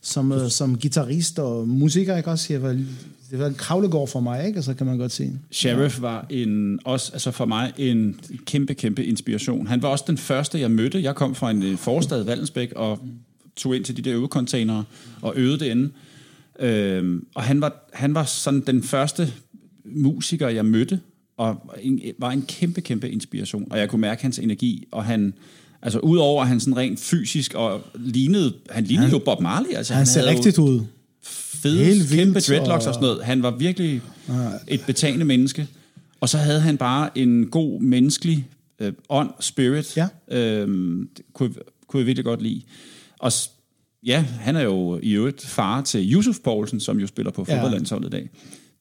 som, 0.00 0.32
øh, 0.32 0.50
som 0.50 0.78
gitarrist 0.78 1.38
og 1.38 1.68
musiker, 1.68 2.16
ikke 2.16 2.30
også? 2.30 2.52
Jeg 2.52 2.62
var, 2.62 2.68
det 3.30 3.38
var 3.38 3.46
en 3.46 3.54
kravlegård 3.54 4.08
for 4.08 4.20
mig, 4.20 4.46
ikke? 4.46 4.56
Altså, 4.56 4.74
kan 4.74 4.86
man 4.86 4.98
godt 4.98 5.12
sige. 5.12 5.40
Sheriff 5.50 6.00
var 6.00 6.26
en, 6.30 6.78
også, 6.84 7.12
altså 7.12 7.30
for 7.30 7.44
mig 7.44 7.72
en 7.78 8.20
kæmpe, 8.46 8.74
kæmpe 8.74 9.04
inspiration. 9.04 9.66
Han 9.66 9.82
var 9.82 9.88
også 9.88 10.04
den 10.06 10.18
første, 10.18 10.60
jeg 10.60 10.70
mødte. 10.70 11.02
Jeg 11.02 11.14
kom 11.14 11.34
fra 11.34 11.50
en 11.50 11.62
øh, 11.62 11.76
forstad, 11.76 12.22
Vallensbæk, 12.22 12.72
og 12.76 12.98
tog 13.56 13.76
ind 13.76 13.84
til 13.84 13.96
de 13.96 14.02
der 14.02 14.14
øvecontainere 14.14 14.84
og 15.22 15.32
øvede 15.36 15.58
det 15.58 15.66
inde. 15.66 15.90
Øhm, 16.60 17.26
og 17.34 17.42
han 17.42 17.60
var, 17.60 17.88
han 17.92 18.14
var 18.14 18.24
sådan 18.24 18.60
den 18.60 18.82
første 18.82 19.32
musiker, 19.84 20.48
jeg 20.48 20.64
mødte, 20.64 21.00
og 21.36 21.74
en, 21.82 22.00
var 22.18 22.30
en 22.30 22.42
kæmpe, 22.42 22.80
kæmpe 22.80 23.10
inspiration. 23.10 23.66
Og 23.70 23.78
jeg 23.78 23.88
kunne 23.88 24.00
mærke 24.00 24.22
hans 24.22 24.38
energi, 24.38 24.86
og 24.90 25.04
han... 25.04 25.34
Altså, 25.82 25.98
udover 25.98 26.42
at 26.42 26.48
han 26.48 26.60
sådan 26.60 26.76
rent 26.76 27.00
fysisk 27.00 27.54
og 27.54 27.80
lignede... 27.94 28.52
Han 28.70 28.84
lignede 28.84 29.10
jo 29.10 29.18
Bob 29.18 29.40
Marley. 29.40 29.74
Altså, 29.74 29.94
Han 29.94 30.06
ser 30.06 30.20
havde 30.20 30.30
jo- 30.32 30.36
rigtigt 30.36 30.58
ud. 30.58 30.80
fede, 31.22 31.84
Helt 31.84 31.98
vildt, 32.10 32.10
kæmpe 32.24 32.40
dreadlocks 32.40 32.84
og- 32.84 32.88
og 32.88 32.94
sådan 32.94 33.06
noget. 33.08 33.24
Han 33.24 33.42
var 33.42 33.50
virkelig 33.50 34.02
et 34.68 34.80
betagende 34.86 35.24
menneske. 35.24 35.66
Og 36.20 36.28
så 36.28 36.38
havde 36.38 36.60
han 36.60 36.76
bare 36.76 37.18
en 37.18 37.46
god 37.46 37.80
menneskelig 37.80 38.46
øh, 38.80 38.92
ånd, 39.08 39.30
spirit. 39.40 39.96
Ja. 39.96 40.08
Øhm, 40.30 41.08
det 41.16 41.24
kunne, 41.32 41.54
kunne 41.86 41.98
jeg 42.00 42.06
virkelig 42.06 42.24
godt 42.24 42.42
lide. 42.42 42.62
Og 43.18 43.32
ja, 44.06 44.20
han 44.40 44.56
er 44.56 44.60
jo 44.62 45.00
i 45.02 45.12
øvrigt 45.12 45.46
far 45.46 45.82
til 45.82 46.12
Yusuf 46.14 46.36
Poulsen, 46.44 46.80
som 46.80 47.00
jo 47.00 47.06
spiller 47.06 47.32
på 47.32 47.44
Ja. 47.48 47.54
fodboldlandsholdet 47.56 48.08
i 48.08 48.10
dag. 48.10 48.28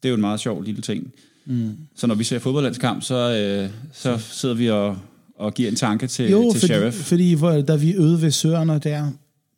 Det 0.03 0.05
er 0.05 0.09
jo 0.09 0.15
en 0.15 0.21
meget 0.21 0.39
sjov 0.39 0.63
lille 0.63 0.81
ting. 0.81 1.11
Mm. 1.45 1.77
Så 1.95 2.07
når 2.07 2.15
vi 2.15 2.23
ser 2.23 2.39
fodboldlandskamp, 2.39 3.03
så, 3.03 3.15
øh, 3.15 3.69
så 3.93 4.17
sidder 4.31 4.55
vi 4.55 4.69
og, 4.69 4.97
og 5.39 5.53
giver 5.53 5.69
en 5.69 5.75
tanke 5.75 6.07
til, 6.07 6.29
Jo, 6.29 6.51
til 6.51 6.59
fordi, 6.59 6.73
Sheriff. 6.73 6.97
fordi 6.97 7.33
hvor, 7.33 7.51
da 7.51 7.75
vi 7.75 7.91
øvede 7.93 8.21
ved 8.21 8.31
Søerne 8.31 8.79
der, 8.83 9.11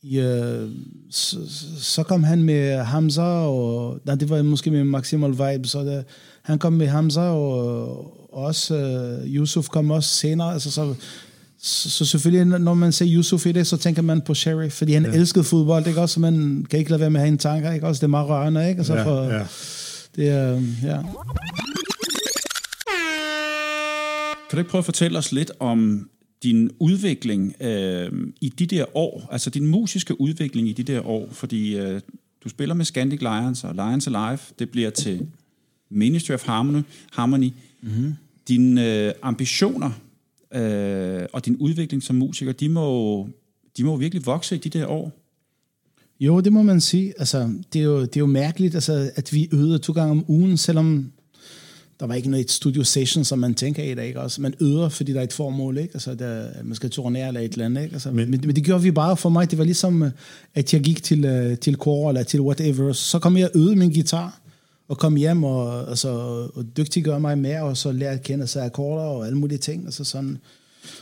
i, 0.04 0.20
øh, 0.20 0.70
så, 1.12 1.38
så 1.80 2.04
kom 2.04 2.24
han 2.24 2.44
med 2.44 2.78
Hamza, 2.78 3.22
og 3.22 4.00
nej, 4.06 4.16
det 4.16 4.30
var 4.30 4.42
måske 4.44 4.72
med 4.72 4.84
Maximal 4.84 5.32
Vibe, 5.32 5.68
så 5.68 5.80
det, 5.84 6.04
han 6.42 6.60
kom 6.60 6.74
med 6.74 6.88
Hamza, 6.88 7.22
og, 7.22 8.34
og 8.34 8.44
også 8.46 8.76
øh, 8.76 9.28
Yusuf 9.28 9.68
kom 9.70 9.92
også 9.92 10.10
senere, 10.10 10.54
altså 10.54 10.72
så, 10.72 10.94
så, 11.62 11.90
så 11.90 12.06
selvfølgelig, 12.06 12.60
når 12.60 12.74
man 12.74 12.92
ser 12.92 13.06
Yusuf 13.10 13.46
i 13.46 13.52
det, 13.52 13.68
så 13.68 13.78
tænker 13.78 14.02
man 14.02 14.22
på 14.22 14.34
Sheriff, 14.34 14.76
fordi 14.76 14.94
han 14.94 15.06
ja. 15.06 15.12
elskede 15.12 15.44
fodbold, 15.44 15.88
ikke 15.88 16.02
også? 16.02 16.13
Så 16.13 16.20
man 16.20 16.66
kan 16.70 16.80
ikke 16.80 16.92
lade 16.92 17.02
være 17.02 17.10
med 17.10 17.20
at 17.20 17.26
have 17.26 17.32
en 17.32 17.38
tanker, 17.38 17.72
ikke 17.72 17.88
også? 17.88 18.00
Det 18.00 18.04
er 18.04 18.08
meget 18.08 18.30
rørende, 18.30 18.70
ikke? 18.70 18.80
Altså 18.80 18.96
Ja, 18.96 19.04
for, 19.06 19.24
ja. 19.24 19.42
Det 20.16 20.30
er, 20.30 20.62
ja. 20.84 20.98
Kan 24.50 24.58
du 24.58 24.60
ikke 24.60 24.72
prøve 24.72 24.80
at 24.80 24.86
fortælle 24.86 25.18
os 25.18 25.32
lidt 25.32 25.52
om 25.60 26.10
din 26.44 26.72
udvikling 26.80 27.56
øh, 27.62 28.12
i 28.42 28.50
de 28.50 28.66
der 28.66 28.98
år, 28.98 29.28
altså 29.32 29.50
din 29.50 29.68
musiske 29.68 30.22
udvikling 30.22 30.70
i 30.70 30.74
de 30.74 30.84
der 30.84 31.08
år, 31.08 31.28
fordi 31.32 31.78
øh, 31.78 32.02
du 32.44 32.50
spiller 32.50 32.76
med 32.76 32.86
Scandic 32.86 33.22
Lions 33.22 33.64
og 33.64 33.74
Lions 33.76 34.08
Alive, 34.08 34.40
det 34.60 34.70
bliver 34.70 34.90
til 34.90 35.28
Ministry 35.90 36.32
of 36.34 36.46
Harmony, 36.46 36.82
Harmony. 37.12 37.52
Mm-hmm. 37.82 38.14
Dine 38.48 39.06
øh, 39.06 39.14
ambitioner 39.22 39.92
øh, 40.54 41.26
og 41.34 41.46
din 41.46 41.56
udvikling 41.56 42.04
som 42.04 42.16
musiker, 42.16 42.52
de 42.52 42.70
må, 42.70 43.28
de 43.78 43.84
må 43.84 43.96
virkelig 43.96 44.26
vokse 44.26 44.56
i 44.56 44.60
de 44.60 44.70
der 44.70 44.88
år. 44.88 45.12
Jo, 46.20 46.40
det 46.40 46.54
må 46.54 46.62
man 46.62 46.82
sige. 46.82 47.14
Altså, 47.18 47.54
det, 47.74 47.80
er 47.80 47.86
jo, 47.86 48.02
det 48.02 48.16
er 48.16 48.20
jo 48.20 48.26
mærkeligt, 48.26 48.76
altså, 48.76 49.12
at 49.16 49.34
vi 49.34 49.50
øvede 49.52 49.80
to 49.80 49.94
gange 49.94 50.12
om 50.12 50.26
ugen, 50.28 50.58
selvom 50.58 51.12
der 52.00 52.06
var 52.06 52.16
ikke 52.16 52.30
noget 52.30 52.52
studio 52.52 52.84
session, 52.84 53.24
som 53.24 53.40
man 53.40 53.56
tænker 53.56 53.84
i 53.84 53.96
dag. 53.96 54.08
Ikke? 54.08 54.20
Altså, 54.20 54.42
man 54.42 54.54
øver, 54.62 54.90
fordi 54.90 55.14
der 55.14 55.20
er 55.20 55.24
et 55.24 55.34
formål. 55.34 55.78
Ikke? 55.78 55.94
Altså, 55.94 56.16
der, 56.16 56.48
man 56.64 56.76
skal 56.76 56.90
turnere 56.90 57.28
eller 57.28 57.42
et 57.42 57.52
eller 57.52 57.66
andet. 57.66 57.84
Ikke? 57.84 57.94
Altså, 57.94 58.12
men, 58.12 58.32
men, 58.32 58.42
men, 58.46 58.56
det 58.56 58.64
gjorde 58.64 58.84
vi 58.84 58.92
bare 58.92 59.18
for 59.18 59.30
mig. 59.30 59.52
Det 59.52 59.58
var 59.58 59.66
ligesom, 59.66 60.04
øh, 60.04 60.12
at 60.56 60.74
jeg 60.74 60.82
gik 60.82 61.04
til, 61.04 61.26
øh, 61.26 61.58
til 61.58 61.76
kor 61.76 62.10
eller 62.10 62.24
til 62.24 62.42
whatever. 62.42 62.94
Så 62.94 63.20
kom 63.20 63.38
jeg 63.38 63.46
og 63.46 63.60
øvede 63.60 63.76
min 63.76 63.94
guitar, 63.94 64.42
og 64.88 64.98
kom 64.98 65.16
hjem 65.16 65.44
og, 65.44 65.90
altså, 65.90 66.10
og 66.54 66.66
dygtiggøre 66.78 67.20
mig 67.20 67.38
mere, 67.38 67.64
og 67.64 67.78
så 67.78 67.92
lære 67.92 68.12
at 68.12 68.24
kende 68.24 68.48
sig 68.48 68.66
akkorder 68.66 69.04
og 69.04 69.26
alle 69.26 69.38
mulige 69.38 69.58
ting. 69.58 69.86
Altså 69.86 70.04
sådan. 70.04 70.38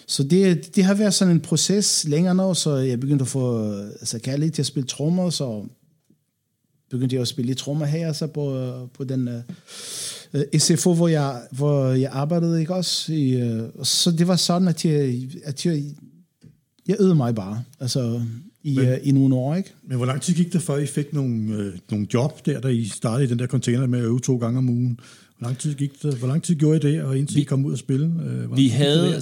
Så 0.07 0.23
det, 0.23 0.75
det 0.75 0.83
har 0.83 0.93
været 0.93 1.13
sådan 1.13 1.33
en 1.33 1.41
proces 1.41 2.05
længere 2.07 2.35
nu, 2.35 2.53
så 2.53 2.75
jeg 2.75 2.99
begyndte 2.99 3.23
at 3.23 3.27
få 3.27 3.71
altså, 3.71 4.19
kærlighed 4.19 4.53
til 4.53 4.61
at 4.61 4.65
spille 4.65 4.87
trommer, 4.87 5.29
så 5.29 5.63
begyndte 6.89 7.15
jeg 7.15 7.21
at 7.21 7.27
spille 7.27 7.47
lidt 7.47 7.57
trommer 7.57 7.85
her, 7.85 8.07
altså 8.07 8.27
på, 8.27 8.71
på 8.93 9.03
den 9.03 9.27
uh, 9.27 9.33
SFO, 10.57 10.93
hvor 10.93 11.07
jeg, 11.07 11.41
hvor 11.51 11.87
jeg 11.87 12.09
arbejdede, 12.11 12.59
ikke 12.59 12.73
også? 12.75 13.13
I, 13.13 13.41
uh, 13.51 13.59
så 13.83 14.11
det 14.11 14.27
var 14.27 14.35
sådan, 14.35 14.67
at 14.67 14.85
jeg, 14.85 15.19
at 15.43 15.65
jeg, 15.65 15.83
jeg 16.87 16.95
øvede 16.99 17.15
mig 17.15 17.35
bare, 17.35 17.63
altså 17.79 18.21
i, 18.63 18.75
Men- 18.75 18.87
uh, 18.87 18.93
i 19.03 19.11
nogle 19.11 19.35
år, 19.35 19.55
ikke? 19.55 19.73
Men 19.87 19.97
hvor 19.97 20.05
lang 20.05 20.21
tid 20.21 20.33
gik 20.33 20.53
det, 20.53 20.61
før 20.61 20.77
I 20.77 20.85
fik 20.85 21.13
nogle, 21.13 21.55
øh, 21.55 21.73
nogle 21.91 22.07
job 22.13 22.45
der, 22.45 22.59
da 22.59 22.67
I 22.67 22.85
startede 22.85 23.23
i 23.23 23.29
den 23.29 23.39
der 23.39 23.47
container 23.47 23.87
med 23.87 23.99
at 23.99 24.05
øve 24.05 24.19
to 24.19 24.37
gange 24.37 24.57
om 24.57 24.69
ugen? 24.69 24.99
Hvor 25.39 25.47
lang 25.47 25.57
tid, 25.57 25.73
gik 25.75 26.03
det, 26.03 26.13
hvor 26.17 26.27
lang 26.27 26.43
tid 26.43 26.55
gjorde 26.55 26.77
I 26.77 26.93
det, 26.93 27.03
og 27.03 27.17
indtil 27.17 27.39
I 27.41 27.43
kom 27.43 27.65
ud 27.65 27.71
og 27.71 27.77
spille? 27.77 28.13
Øh, 28.25 28.57
Vi 28.57 28.67
havde, 28.67 29.21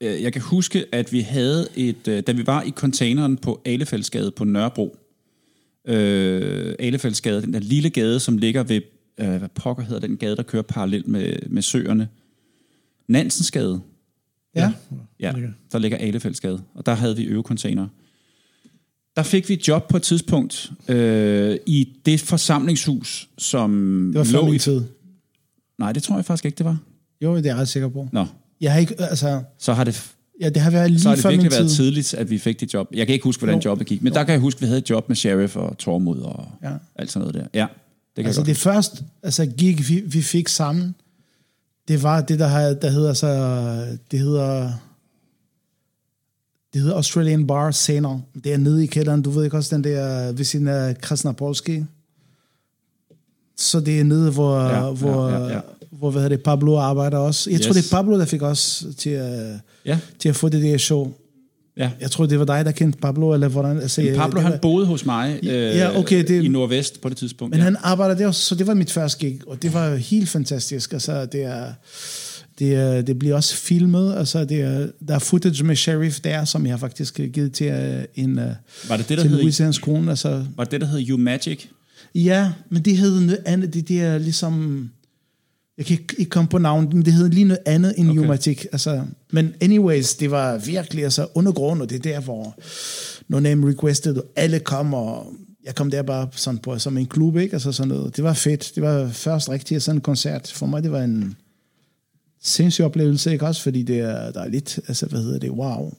øh, 0.00 0.22
jeg 0.22 0.32
kan 0.32 0.42
huske, 0.42 0.84
at 0.92 1.12
vi 1.12 1.20
havde 1.20 1.66
et, 1.76 2.08
øh, 2.08 2.22
da 2.26 2.32
vi 2.32 2.46
var 2.46 2.62
i 2.62 2.70
containeren 2.70 3.36
på 3.36 3.60
Alefældsgade 3.64 4.30
på 4.30 4.44
Nørrebro, 4.44 4.96
øh, 5.88 6.74
Alefældsgade, 6.78 7.42
den 7.42 7.52
der 7.52 7.60
lille 7.60 7.90
gade, 7.90 8.20
som 8.20 8.38
ligger 8.38 8.62
ved, 8.62 8.80
øh, 9.18 9.36
hvad 9.36 9.48
pokker 9.48 9.84
hedder 9.84 10.06
den 10.06 10.16
gade, 10.16 10.36
der 10.36 10.42
kører 10.42 10.62
parallelt 10.62 11.08
med, 11.08 11.36
med 11.48 11.62
søerne, 11.62 12.08
Nansensgade, 13.08 13.80
Ja. 14.56 14.72
ja, 15.20 15.32
der 15.72 15.78
ligger 15.78 15.98
Alefældsgade, 15.98 16.62
og 16.74 16.86
der 16.86 16.94
havde 16.94 17.16
vi 17.16 17.24
øvecontainere. 17.24 17.88
Der 19.16 19.22
fik 19.22 19.48
vi 19.48 19.54
et 19.54 19.68
job 19.68 19.88
på 19.88 19.96
et 19.96 20.02
tidspunkt 20.02 20.72
øh, 20.88 21.56
i 21.66 21.88
det 22.06 22.20
forsamlingshus, 22.20 23.28
som 23.38 23.70
Det 24.12 24.18
var 24.18 24.24
før 24.24 24.46
lå 24.46 24.52
i... 24.52 24.58
tid. 24.58 24.82
Nej, 25.78 25.92
det 25.92 26.02
tror 26.02 26.16
jeg 26.16 26.24
faktisk 26.24 26.44
ikke, 26.44 26.56
det 26.58 26.66
var. 26.66 26.78
Jo, 27.20 27.36
det 27.36 27.46
er 27.46 27.50
jeg 27.50 27.56
ret 27.56 27.68
sikker 27.68 27.88
på. 27.88 28.08
Nå, 28.12 28.26
Jeg 28.60 28.72
har 28.72 28.78
ikke, 28.80 29.00
altså, 29.00 29.42
så 29.58 29.72
har 29.72 29.84
det 29.84 30.12
ja, 30.40 30.48
det 30.48 30.62
har 30.62 30.70
været 30.70 30.90
lige 30.90 31.00
så 31.00 31.08
har 31.08 31.16
det 31.16 31.24
virkelig 31.30 31.50
været 31.52 31.68
tid. 31.68 31.76
tidligt, 31.76 32.14
at 32.14 32.30
vi 32.30 32.38
fik 32.38 32.60
det 32.60 32.74
job. 32.74 32.88
Jeg 32.94 33.06
kan 33.06 33.12
ikke 33.14 33.24
huske, 33.24 33.40
hvordan 33.40 33.60
Jo. 33.60 33.70
jobbet 33.70 33.86
gik, 33.86 34.02
men 34.02 34.12
der 34.12 34.24
kan 34.24 34.32
jeg 34.32 34.40
huske, 34.40 34.58
at 34.58 34.62
vi 34.62 34.66
havde 34.66 34.78
et 34.78 34.90
job 34.90 35.08
med 35.08 35.16
Sheriff 35.16 35.56
og 35.56 35.78
Tormod 35.78 36.18
og 36.18 36.48
Ja. 36.62 36.72
alt 36.96 37.12
sådan 37.12 37.28
noget 37.28 37.34
der. 37.54 37.60
Ja, 37.60 37.66
kan 38.16 38.26
Altså 38.26 38.42
det 38.42 38.56
første 38.56 39.04
altså, 39.22 39.46
gig, 39.46 39.88
vi, 39.88 40.00
vi 40.00 40.22
fik 40.22 40.48
sammen, 40.48 40.94
det 41.88 42.02
var 42.02 42.20
det, 42.20 42.38
der, 42.38 42.46
har, 42.46 42.62
der 42.62 42.90
hedder 42.90 43.12
så, 43.12 43.28
det 44.10 44.18
hedder, 44.18 44.72
det 46.72 46.80
hedder 46.80 46.96
Australian 46.96 47.46
Bar 47.46 47.70
Center. 47.70 48.20
Det 48.44 48.52
er 48.52 48.58
nede 48.58 48.84
i 48.84 48.86
kælderen, 48.86 49.22
du 49.22 49.30
ved 49.30 49.44
ikke 49.44 49.56
også, 49.56 49.76
den 49.76 49.84
der 49.84 50.32
ved 50.32 50.44
siden 50.44 50.68
af 50.68 50.98
Krasnapolski. 50.98 51.84
Så 53.56 53.80
det 53.80 54.00
er 54.00 54.04
nede, 54.04 54.30
hvor, 54.30 54.60
Ja, 54.60 54.68
ja, 54.68 54.86
ja, 54.86 54.92
hvor, 54.92 55.28
ja, 55.28 55.46
ja. 55.46 55.60
hvor 55.90 56.10
hvad 56.10 56.22
hedder 56.22 56.36
det, 56.36 56.44
Pablo 56.44 56.78
arbejder 56.78 57.18
også. 57.18 57.50
Jeg 57.50 57.58
yes. 57.58 57.66
tror, 57.66 57.72
det 57.72 57.92
er 57.92 57.96
Pablo, 57.96 58.18
der 58.18 58.24
fik 58.24 58.42
os 58.42 58.86
til 58.98 59.10
at, 59.10 59.60
Ja, 59.84 59.98
til 60.18 60.28
at 60.28 60.36
få 60.36 60.48
det 60.48 60.62
der 60.62 60.78
show. 60.78 61.12
Ja. 61.76 61.90
Jeg 62.00 62.10
tror, 62.10 62.26
det 62.26 62.38
var 62.38 62.44
dig, 62.44 62.64
der 62.64 62.70
kendte 62.72 62.98
Pablo, 62.98 63.32
eller 63.34 63.48
hvordan? 63.48 63.78
Altså, 63.78 64.00
Men 64.00 64.14
Pablo, 64.16 64.40
han 64.40 64.52
var- 64.52 64.58
boede 64.58 64.86
hos 64.86 65.06
mig 65.06 65.38
øh, 65.42 65.48
Ja, 65.54 65.98
okay, 65.98 66.24
det- 66.28 66.44
i 66.44 66.48
Nordvest 66.48 67.00
på 67.00 67.08
det 67.08 67.16
tidspunkt. 67.16 67.50
Men 67.50 67.58
ja. 67.58 67.64
han 67.64 67.76
arbejder 67.82 68.14
der, 68.14 68.30
så 68.30 68.54
det 68.54 68.66
var 68.66 68.74
mit 68.74 68.90
første 68.90 69.18
gig, 69.18 69.40
og 69.46 69.62
det 69.62 69.74
var 69.74 69.94
helt 69.96 70.28
fantastisk. 70.28 70.92
Altså, 70.92 71.26
det 71.26 71.42
er, 71.42 71.64
det, 72.58 72.74
er, 72.74 73.02
det 73.02 73.18
bliver 73.18 73.34
også 73.34 73.56
filmet, 73.56 74.14
altså, 74.16 74.44
det 74.44 74.60
er, 74.60 74.86
der 75.08 75.14
er 75.14 75.18
footage 75.18 75.64
med 75.64 75.76
Sheriff 75.76 76.20
der, 76.20 76.44
som 76.44 76.66
jeg 76.66 76.72
har 76.72 76.78
faktisk 76.78 77.20
givet 77.32 77.52
til 77.52 77.72
uh, 77.72 78.24
en, 78.24 78.30
uh, 78.38 78.44
Var 78.88 78.96
det 78.96 79.08
det, 79.08 79.18
der 79.18 79.22
til 79.24 79.30
hed, 79.30 79.38
Louisianas 79.40 79.78
kone. 79.78 80.10
Altså, 80.10 80.44
var 80.56 80.64
det, 80.64 80.70
det, 80.70 80.80
der 80.80 80.86
hed 80.86 81.08
You 81.08 81.16
Magic? 81.18 81.64
ja, 82.14 82.52
men 82.70 82.82
det 82.82 82.96
hed 82.96 83.20
noget 83.20 83.38
andet, 83.46 83.74
det, 83.74 83.88
det 83.88 84.00
er 84.02 84.18
ligesom, 84.18 84.90
jeg 85.78 85.86
kan 85.86 85.98
ikke, 85.98 86.14
ikke 86.18 86.30
komme 86.30 86.48
på 86.48 86.58
navn, 86.58 86.88
men 86.92 87.04
det 87.04 87.12
hed 87.12 87.28
lige 87.28 87.44
noget 87.44 87.62
andet 87.66 87.94
end 87.96 88.08
Okay. 88.08 88.18
okay. 88.18 88.28
Umatic. 88.28 88.64
Altså, 88.72 89.04
men 89.32 89.54
anyways, 89.60 90.14
det 90.14 90.30
var 90.30 90.58
virkelig 90.58 91.04
altså, 91.04 91.26
undergrund, 91.34 91.82
og 91.82 91.90
det 91.90 91.96
er 91.96 92.12
der, 92.12 92.20
hvor 92.20 92.54
No 93.28 93.40
Name 93.40 93.70
Requested, 93.70 94.16
og 94.16 94.24
alle 94.36 94.60
kom, 94.60 94.94
og 94.94 95.32
jeg 95.64 95.74
kom 95.74 95.90
der 95.90 96.02
bare 96.02 96.28
sådan 96.32 96.58
på, 96.58 96.78
som 96.78 96.96
en 96.96 97.06
klub, 97.06 97.36
ikke? 97.36 97.52
Altså 97.52 97.72
sådan 97.72 97.88
noget. 97.88 98.16
Det 98.16 98.24
var 98.24 98.32
fedt. 98.32 98.72
Det 98.74 98.82
var 98.82 99.08
først 99.08 99.48
rigtig 99.50 99.82
sådan 99.82 99.96
en 99.96 100.02
koncert. 100.02 100.52
For 100.54 100.66
mig, 100.66 100.82
det 100.82 100.92
var 100.92 101.02
en 101.02 101.36
sindssyg 102.42 102.84
oplevelse, 102.84 103.32
ikke 103.32 103.46
også? 103.46 103.62
Fordi 103.62 103.82
det 103.82 103.98
er, 103.98 104.32
der 104.32 104.40
er 104.40 104.48
lidt, 104.48 104.80
altså 104.88 105.06
hvad 105.06 105.22
hedder 105.22 105.38
det, 105.38 105.50
wow. 105.50 105.92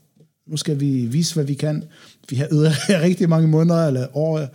Nu 0.47 0.57
skal 0.57 0.79
vi 0.79 1.05
vise, 1.05 1.33
hvad 1.33 1.45
vi 1.45 1.53
kan. 1.53 1.83
Vi 2.29 2.35
har 2.35 2.47
øvet 2.51 2.71
rigtig 3.07 3.29
mange 3.29 3.47
måneder 3.47 3.87
eller 3.87 4.17
år, 4.17 4.47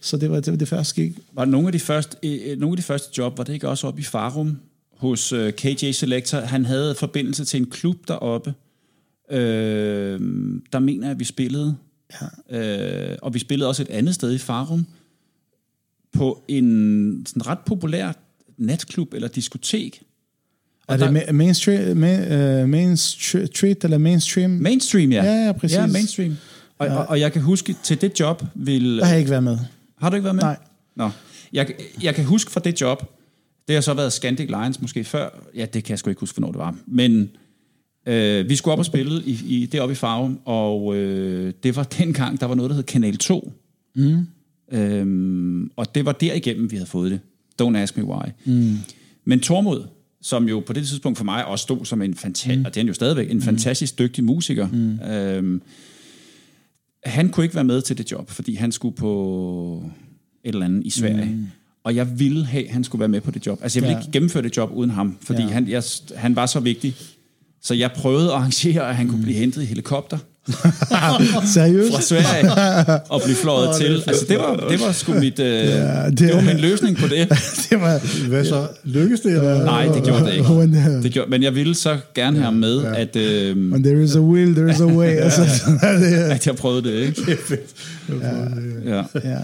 så 0.00 0.16
det 0.16 0.30
var 0.30 0.40
det, 0.40 0.52
var 0.52 0.58
det 0.58 0.68
første 0.68 1.02
gik. 1.02 1.18
Var 1.32 1.44
nogle 1.44 1.68
af 1.68 1.72
de 1.72 1.80
første, 1.80 2.16
øh, 2.22 2.58
nogle 2.58 2.72
af 2.72 2.76
de 2.76 2.82
første 2.82 3.10
job, 3.18 3.38
var 3.38 3.44
det 3.44 3.52
ikke 3.52 3.68
også 3.68 3.86
oppe 3.86 4.00
i 4.00 4.04
Farum 4.04 4.58
hos 4.96 5.32
øh, 5.32 5.52
KJ 5.52 5.92
Selector? 5.92 6.38
Han 6.38 6.64
havde 6.64 6.94
forbindelse 6.94 7.44
til 7.44 7.60
en 7.60 7.70
klub 7.70 8.08
deroppe. 8.08 8.54
Øh, 9.30 10.20
der 10.72 10.78
mener 10.78 11.06
jeg, 11.06 11.10
at 11.10 11.18
vi 11.18 11.24
spillede. 11.24 11.76
Ja. 12.50 12.58
Øh, 12.58 13.18
og 13.22 13.34
vi 13.34 13.38
spillede 13.38 13.68
også 13.68 13.82
et 13.82 13.90
andet 13.90 14.14
sted 14.14 14.32
i 14.34 14.38
Farum 14.38 14.86
på 16.12 16.44
en 16.48 17.26
sådan 17.26 17.46
ret 17.46 17.58
populær 17.66 18.12
natklub 18.58 19.14
eller 19.14 19.28
diskotek. 19.28 20.02
Er 20.92 20.96
der- 20.96 21.10
det 21.10 21.20
ma- 21.20 21.32
Main 21.32 21.54
Street, 21.54 21.96
main, 21.96 22.20
uh, 22.62 22.68
main 22.68 22.92
Str- 22.92 23.46
Street 23.46 23.84
eller 23.84 23.98
Mainstream? 23.98 24.50
Mainstream, 24.50 25.12
ja. 25.12 25.24
Ja, 25.24 25.44
ja, 25.46 25.52
præcis. 25.52 25.76
Ja, 25.76 25.86
mainstream. 25.86 26.36
Og, 26.78 26.86
ja. 26.86 26.94
og, 26.96 27.06
og 27.08 27.20
jeg 27.20 27.32
kan 27.32 27.42
huske, 27.42 27.74
til 27.82 28.00
det 28.00 28.20
job 28.20 28.42
vil... 28.54 28.98
Der 28.98 29.04
har 29.04 29.10
jeg 29.12 29.18
ikke 29.18 29.30
været 29.30 29.42
med. 29.44 29.58
Har 29.98 30.10
du 30.10 30.16
ikke 30.16 30.24
været 30.24 30.34
med? 30.36 30.42
Nej. 30.42 30.56
Nå. 30.96 31.10
Jeg, 31.52 31.72
jeg 32.02 32.14
kan 32.14 32.24
huske 32.24 32.50
fra 32.50 32.60
det 32.60 32.80
job, 32.80 33.02
det 33.68 33.74
har 33.76 33.80
så 33.80 33.94
været 33.94 34.12
Scandic 34.12 34.48
Lions 34.48 34.80
måske 34.80 35.04
før, 35.04 35.28
ja, 35.54 35.64
det 35.74 35.84
kan 35.84 35.90
jeg 35.90 35.98
sgu 35.98 36.10
ikke 36.10 36.20
huske, 36.20 36.38
hvornår 36.38 36.52
det 36.52 36.58
var, 36.58 36.74
men 36.86 37.30
øh, 38.06 38.48
vi 38.48 38.56
skulle 38.56 38.72
op 38.72 38.78
og 38.78 38.84
spille 38.86 39.22
i, 39.24 39.40
i, 39.46 39.66
deroppe 39.66 39.92
i 39.92 39.94
Farum, 39.94 40.38
og 40.44 40.96
øh, 40.96 41.52
det 41.62 41.76
var 41.76 41.82
dengang, 41.82 42.40
der 42.40 42.46
var 42.46 42.54
noget, 42.54 42.70
der 42.70 42.76
hed 42.76 42.82
Kanal 42.84 43.16
2. 43.16 43.52
Mm. 43.96 44.26
Øhm, 44.72 45.70
og 45.76 45.94
det 45.94 46.04
var 46.04 46.12
derigennem, 46.12 46.70
vi 46.70 46.76
havde 46.76 46.88
fået 46.88 47.10
det. 47.10 47.20
Don't 47.62 47.76
ask 47.76 47.96
me 47.96 48.04
why. 48.04 48.24
Mm. 48.44 48.76
Men 49.24 49.40
Tormod, 49.40 49.84
som 50.22 50.48
jo 50.48 50.62
på 50.66 50.72
det 50.72 50.86
tidspunkt 50.88 51.18
for 51.18 51.24
mig 51.24 51.46
også 51.46 51.62
stod 51.62 51.84
som 51.84 52.02
en 52.02 52.14
fantastisk, 52.14 52.58
mm. 52.58 52.64
og 52.64 52.74
det 52.74 52.76
er 52.76 52.80
han 52.82 52.88
jo 52.88 52.94
stadigvæk, 52.94 53.30
en 53.30 53.42
fantastisk 53.42 53.98
dygtig 53.98 54.24
musiker, 54.24 54.68
mm. 54.72 54.98
øhm, 55.00 55.62
han 57.04 57.28
kunne 57.28 57.44
ikke 57.44 57.54
være 57.54 57.64
med 57.64 57.82
til 57.82 57.98
det 57.98 58.12
job, 58.12 58.30
fordi 58.30 58.54
han 58.54 58.72
skulle 58.72 58.96
på 58.96 59.84
et 60.44 60.52
eller 60.54 60.64
andet 60.66 60.86
i 60.86 60.90
Sverige. 60.90 61.24
Mm. 61.34 61.46
Og 61.84 61.96
jeg 61.96 62.18
ville 62.18 62.46
have, 62.46 62.64
at 62.66 62.72
han 62.72 62.84
skulle 62.84 63.00
være 63.00 63.08
med 63.08 63.20
på 63.20 63.30
det 63.30 63.46
job. 63.46 63.58
Altså, 63.62 63.78
jeg 63.78 63.82
ville 63.82 63.96
Ja. 63.96 64.00
ikke 64.00 64.12
gennemføre 64.12 64.42
det 64.42 64.56
job 64.56 64.70
uden 64.74 64.90
ham, 64.90 65.18
fordi 65.20 65.42
Ja. 65.42 65.48
han, 65.48 65.68
jeg, 65.68 65.82
han 66.16 66.36
var 66.36 66.46
så 66.46 66.60
vigtig. 66.60 66.94
Så 67.62 67.74
jeg 67.74 67.90
prøvede 67.96 68.26
at 68.28 68.32
arrangere, 68.34 68.88
at 68.88 68.96
han 68.96 69.08
kunne 69.08 69.22
blive 69.22 69.36
hentet 69.38 69.62
i 69.62 69.64
helikopter 69.64 70.18
Seriøst? 71.54 71.94
fra 71.94 72.00
Sverige 72.00 72.50
og 73.10 73.22
blive 73.24 73.36
fløjet 73.36 73.68
Åh, 73.68 73.74
oh, 73.74 73.80
til. 73.80 74.02
Altså, 74.06 74.26
det 74.28 74.38
var, 74.38 74.66
det 74.70 74.80
var 74.80 74.92
sgu 74.92 75.12
mit... 75.12 75.38
Øh, 75.38 75.46
ja, 75.46 76.10
det 76.10 76.18
det, 76.18 76.34
var 76.34 76.40
min 76.40 76.56
løsning 76.56 76.96
på 76.96 77.06
det. 77.06 77.28
det 77.70 77.80
var... 77.80 78.26
Hvad 78.28 78.44
så? 78.44 78.68
Lykkedes 78.84 79.20
det? 79.20 79.32
Eller? 79.32 79.64
Nej, 79.64 79.84
det 79.86 80.04
gjorde 80.04 80.24
det 80.24 80.32
ikke. 80.32 80.50
Uh, 80.50 81.02
Det 81.02 81.12
gjorde, 81.12 81.30
men 81.30 81.42
jeg 81.42 81.54
ville 81.54 81.74
så 81.74 81.98
gerne 82.14 82.38
have 82.38 82.52
med, 82.52 82.82
ja. 82.82 83.00
at, 83.00 83.16
øh, 83.16 83.56
when 83.72 83.82
there 83.82 84.04
is 84.04 84.16
a 84.16 84.20
will, 84.20 84.54
there 84.54 84.70
is 84.70 84.80
a 84.80 84.86
way. 84.86 85.08
altså, 85.26 85.42
det 85.80 86.14
at 86.14 86.46
jeg 86.46 86.56
prøvede 86.56 86.82
det. 86.82 86.94
Ikke? 86.94 87.22
Det 87.26 87.32
er 87.32 87.42
fedt. 87.46 87.74
Ja. 88.86 89.02
ja. 89.30 89.38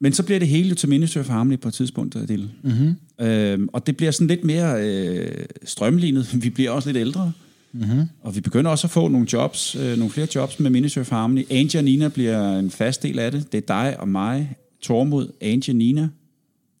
Men 0.00 0.12
så 0.12 0.22
bliver 0.22 0.38
det 0.38 0.48
hele 0.48 0.68
jo 0.68 0.74
til 0.74 0.88
Ministry 0.88 1.18
for 1.22 1.32
Harmony 1.32 1.58
på 1.58 1.68
et 1.68 1.74
tidspunkt, 1.74 2.16
Adil. 2.16 2.48
Mm-hmm. 2.62 3.26
Øhm, 3.26 3.68
og 3.72 3.86
det 3.86 3.96
bliver 3.96 4.12
sådan 4.12 4.26
lidt 4.26 4.44
mere 4.44 4.82
øh, 4.82 5.28
strømlignet. 5.64 6.42
Vi 6.42 6.50
bliver 6.50 6.70
også 6.70 6.88
lidt 6.88 6.96
ældre. 6.96 7.32
Mm-hmm. 7.72 8.08
Og 8.22 8.36
vi 8.36 8.40
begynder 8.40 8.70
også 8.70 8.86
at 8.86 8.90
få 8.90 9.08
nogle 9.08 9.26
jobs, 9.32 9.76
øh, 9.76 9.98
nogle 9.98 10.10
flere 10.10 10.26
jobs 10.34 10.60
med 10.60 10.70
Ministry 10.70 11.02
for 11.02 11.16
Harmony. 11.16 11.46
Angie 11.50 11.80
og 11.80 11.84
Nina 11.84 12.08
bliver 12.08 12.58
en 12.58 12.70
fast 12.70 13.02
del 13.02 13.18
af 13.18 13.32
det. 13.32 13.52
Det 13.52 13.58
er 13.58 13.66
dig 13.66 14.00
og 14.00 14.08
mig, 14.08 14.56
Tormod, 14.80 15.32
Angie 15.40 15.72
og 15.72 15.76
Nina, 15.76 16.08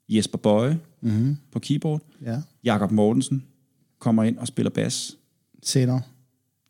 Jesper 0.08 0.38
Bøje 0.38 0.78
mm-hmm. 1.00 1.36
på 1.52 1.58
keyboard. 1.58 2.02
ja. 2.26 2.36
Jakob 2.64 2.90
Mortensen 2.90 3.42
kommer 3.98 4.24
ind 4.24 4.38
og 4.38 4.46
spiller 4.46 4.70
bas. 4.70 5.16
Senere. 5.62 6.00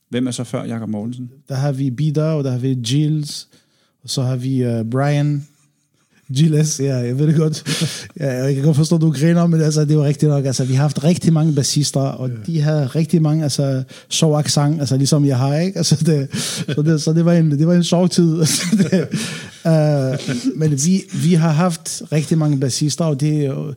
Hvem 0.08 0.26
er 0.26 0.30
så 0.30 0.44
før 0.44 0.64
Jakob 0.64 0.88
Mortensen? 0.88 1.30
Der 1.48 1.54
har 1.54 1.72
vi 1.72 1.90
Bida, 1.90 2.32
og 2.32 2.44
der 2.44 2.50
har 2.50 2.58
vi 2.58 2.74
Gilles, 2.74 3.48
og 4.02 4.10
så 4.10 4.22
har 4.22 4.36
vi 4.36 4.66
uh, 4.66 4.90
Brian. 4.90 5.46
Gilles, 6.36 6.80
ja, 6.80 6.96
jeg 6.96 7.18
ved 7.18 7.26
det 7.26 7.36
godt. 7.36 7.64
Ja, 8.20 8.44
jeg 8.44 8.54
kan 8.54 8.64
godt 8.64 8.76
forstå, 8.76 8.96
at 8.96 9.02
du 9.02 9.10
griner, 9.10 9.46
men 9.46 9.60
altså, 9.60 9.84
det 9.84 9.94
jo 9.94 10.04
rigtigt 10.04 10.30
nok. 10.30 10.44
Altså, 10.44 10.64
vi 10.64 10.74
har 10.74 10.82
haft 10.82 11.04
rigtig 11.04 11.32
mange 11.32 11.54
bassister, 11.54 12.00
og 12.00 12.30
de 12.46 12.60
har 12.60 12.96
rigtig 12.96 13.22
mange 13.22 13.42
altså, 13.42 13.82
sjov 14.08 14.38
accent, 14.38 14.80
altså 14.80 14.96
ligesom 14.96 15.24
jeg 15.24 15.38
har, 15.38 15.56
ikke? 15.56 15.78
Altså, 15.78 16.04
det, 16.06 16.28
så, 16.74 16.82
det, 16.82 17.02
så 17.02 17.12
det, 17.12 17.24
var 17.24 17.32
en, 17.32 17.50
det 17.50 17.66
var 17.66 17.74
en 17.74 17.84
sjov 17.84 18.08
tid. 18.08 18.38
Altså, 18.40 18.76
det, 18.76 19.08
uh, 19.64 20.56
men 20.56 20.70
vi, 20.86 21.02
vi 21.24 21.34
har 21.34 21.50
haft 21.50 22.02
rigtig 22.12 22.38
mange 22.38 22.60
bassister, 22.60 23.04
og 23.04 23.20
det 23.20 23.40
er 23.40 23.46
jo 23.46 23.74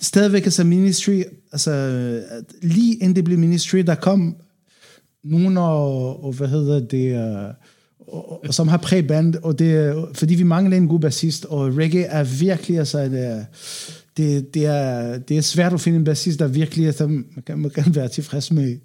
stadigvæk 0.00 0.44
altså 0.44 0.64
ministry, 0.64 1.22
altså 1.52 1.72
lige 2.62 2.94
inden 2.94 3.16
det 3.16 3.24
blev 3.24 3.38
ministry, 3.38 3.78
der 3.78 3.94
kom 3.94 4.36
nogen, 5.24 5.56
og, 5.56 6.24
og 6.24 6.32
hvad 6.32 6.48
hedder 6.48 6.80
det, 6.80 7.16
uh, 7.16 7.54
og, 8.08 8.46
og, 8.46 8.54
som 8.54 8.68
har 8.68 8.76
præband, 8.76 9.34
og 9.42 9.58
det 9.58 9.94
fordi 10.14 10.34
vi 10.34 10.42
mangler 10.42 10.76
en 10.76 10.88
god 10.88 11.00
bassist, 11.00 11.44
og 11.44 11.76
reggae 11.76 12.04
er 12.04 12.24
virkelig, 12.24 12.78
altså, 12.78 13.04
det 13.04 13.46
det, 14.16 14.54
det, 14.54 14.66
er, 14.66 15.18
det 15.18 15.36
er 15.36 15.40
svært 15.40 15.72
at 15.72 15.80
finde 15.80 15.98
en 15.98 16.04
bassist, 16.04 16.38
der 16.38 16.46
virkelig, 16.46 16.86
altså, 16.86 17.06
man 17.06 17.42
kan, 17.46 17.58
man 17.58 17.70
kan 17.70 17.94
være 17.94 18.08
tilfreds 18.08 18.52
med. 18.52 18.76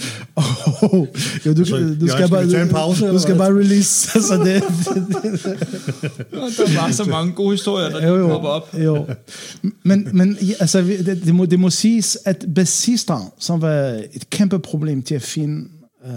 Oh, 0.82 1.06
jo, 1.46 1.54
du, 1.54 1.64
Så, 1.64 1.76
du, 2.00 2.08
skal 2.08 2.10
skal 2.10 2.28
bare, 2.28 2.68
pause, 2.68 3.06
du, 3.06 3.12
du 3.12 3.18
skal 3.18 3.36
bare 3.36 3.50
release. 3.50 4.10
Altså, 4.14 4.34
det, 4.34 4.62
det, 5.22 5.44
Der 6.56 6.80
var 6.80 6.90
så 6.92 7.04
mange 7.04 7.32
gode 7.32 7.50
historier, 7.50 7.88
der 7.88 8.08
jo, 8.08 8.16
jo, 8.16 8.28
popper 8.28 8.48
op. 8.48 8.74
jo. 8.78 9.06
Men, 9.82 10.08
men 10.12 10.38
ja, 10.42 10.52
altså, 10.60 10.80
det, 10.80 11.22
det, 11.24 11.34
må, 11.34 11.46
det 11.46 11.60
må 11.60 11.70
siges, 11.70 12.18
at 12.24 12.46
bassister, 12.54 13.32
som 13.38 13.62
var 13.62 14.00
et 14.12 14.30
kæmpe 14.30 14.58
problem 14.58 15.02
til 15.02 15.14
at 15.14 15.22
finde, 15.22 15.68
uh, 16.04 16.12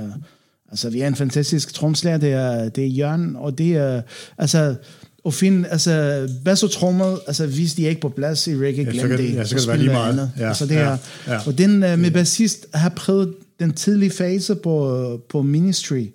altså 0.73 0.89
vi 0.89 1.01
er 1.01 1.07
en 1.07 1.15
fantastisk 1.15 1.73
tromslærer, 1.73 2.17
det 2.17 2.31
er, 2.31 2.69
det 2.69 2.83
er 2.83 2.87
Jørgen, 2.87 3.35
og 3.35 3.57
det 3.57 3.75
er, 3.75 4.01
altså, 4.37 4.75
og 5.23 5.33
finde, 5.33 5.69
altså, 5.69 6.27
bass 6.45 6.63
og 6.63 6.71
trommer, 6.71 7.17
altså, 7.27 7.47
hvis 7.47 7.73
de 7.73 7.85
er 7.85 7.89
ikke 7.89 8.01
på 8.01 8.09
plads 8.09 8.47
i 8.47 8.55
reggae, 8.55 8.85
glem 8.85 9.09
det. 9.09 9.33
ja, 9.33 9.45
så 9.45 9.55
kan 9.55 9.59
det 9.59 9.67
være 9.67 9.77
lige 9.77 9.91
meget. 9.91 10.11
andet. 10.11 10.31
Ja, 10.39 10.47
altså, 10.47 10.65
det 10.65 10.75
ja, 10.75 10.79
er, 10.79 10.97
ja. 11.27 11.39
Og 11.45 11.57
den 11.57 11.83
uh, 11.83 11.99
med 11.99 12.11
bassist 12.11 12.67
har 12.73 12.89
prøvet 12.89 13.33
den 13.59 13.73
tidlige 13.73 14.11
fase 14.11 14.55
på, 14.55 15.21
på 15.29 15.41
Ministry, 15.41 16.05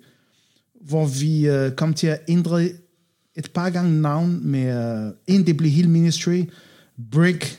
hvor 0.81 1.05
vi 1.05 1.49
uh, 1.49 1.71
kom 1.71 1.93
til 1.93 2.07
at 2.07 2.19
ændre 2.27 2.63
et 3.35 3.51
par 3.53 3.69
gange 3.69 4.01
navn 4.01 4.39
med, 4.43 5.05
uh, 5.07 5.11
en 5.27 5.45
det 5.45 5.57
blev 5.57 5.71
hele 5.71 5.89
Ministry, 5.89 6.43
Brick, 7.11 7.58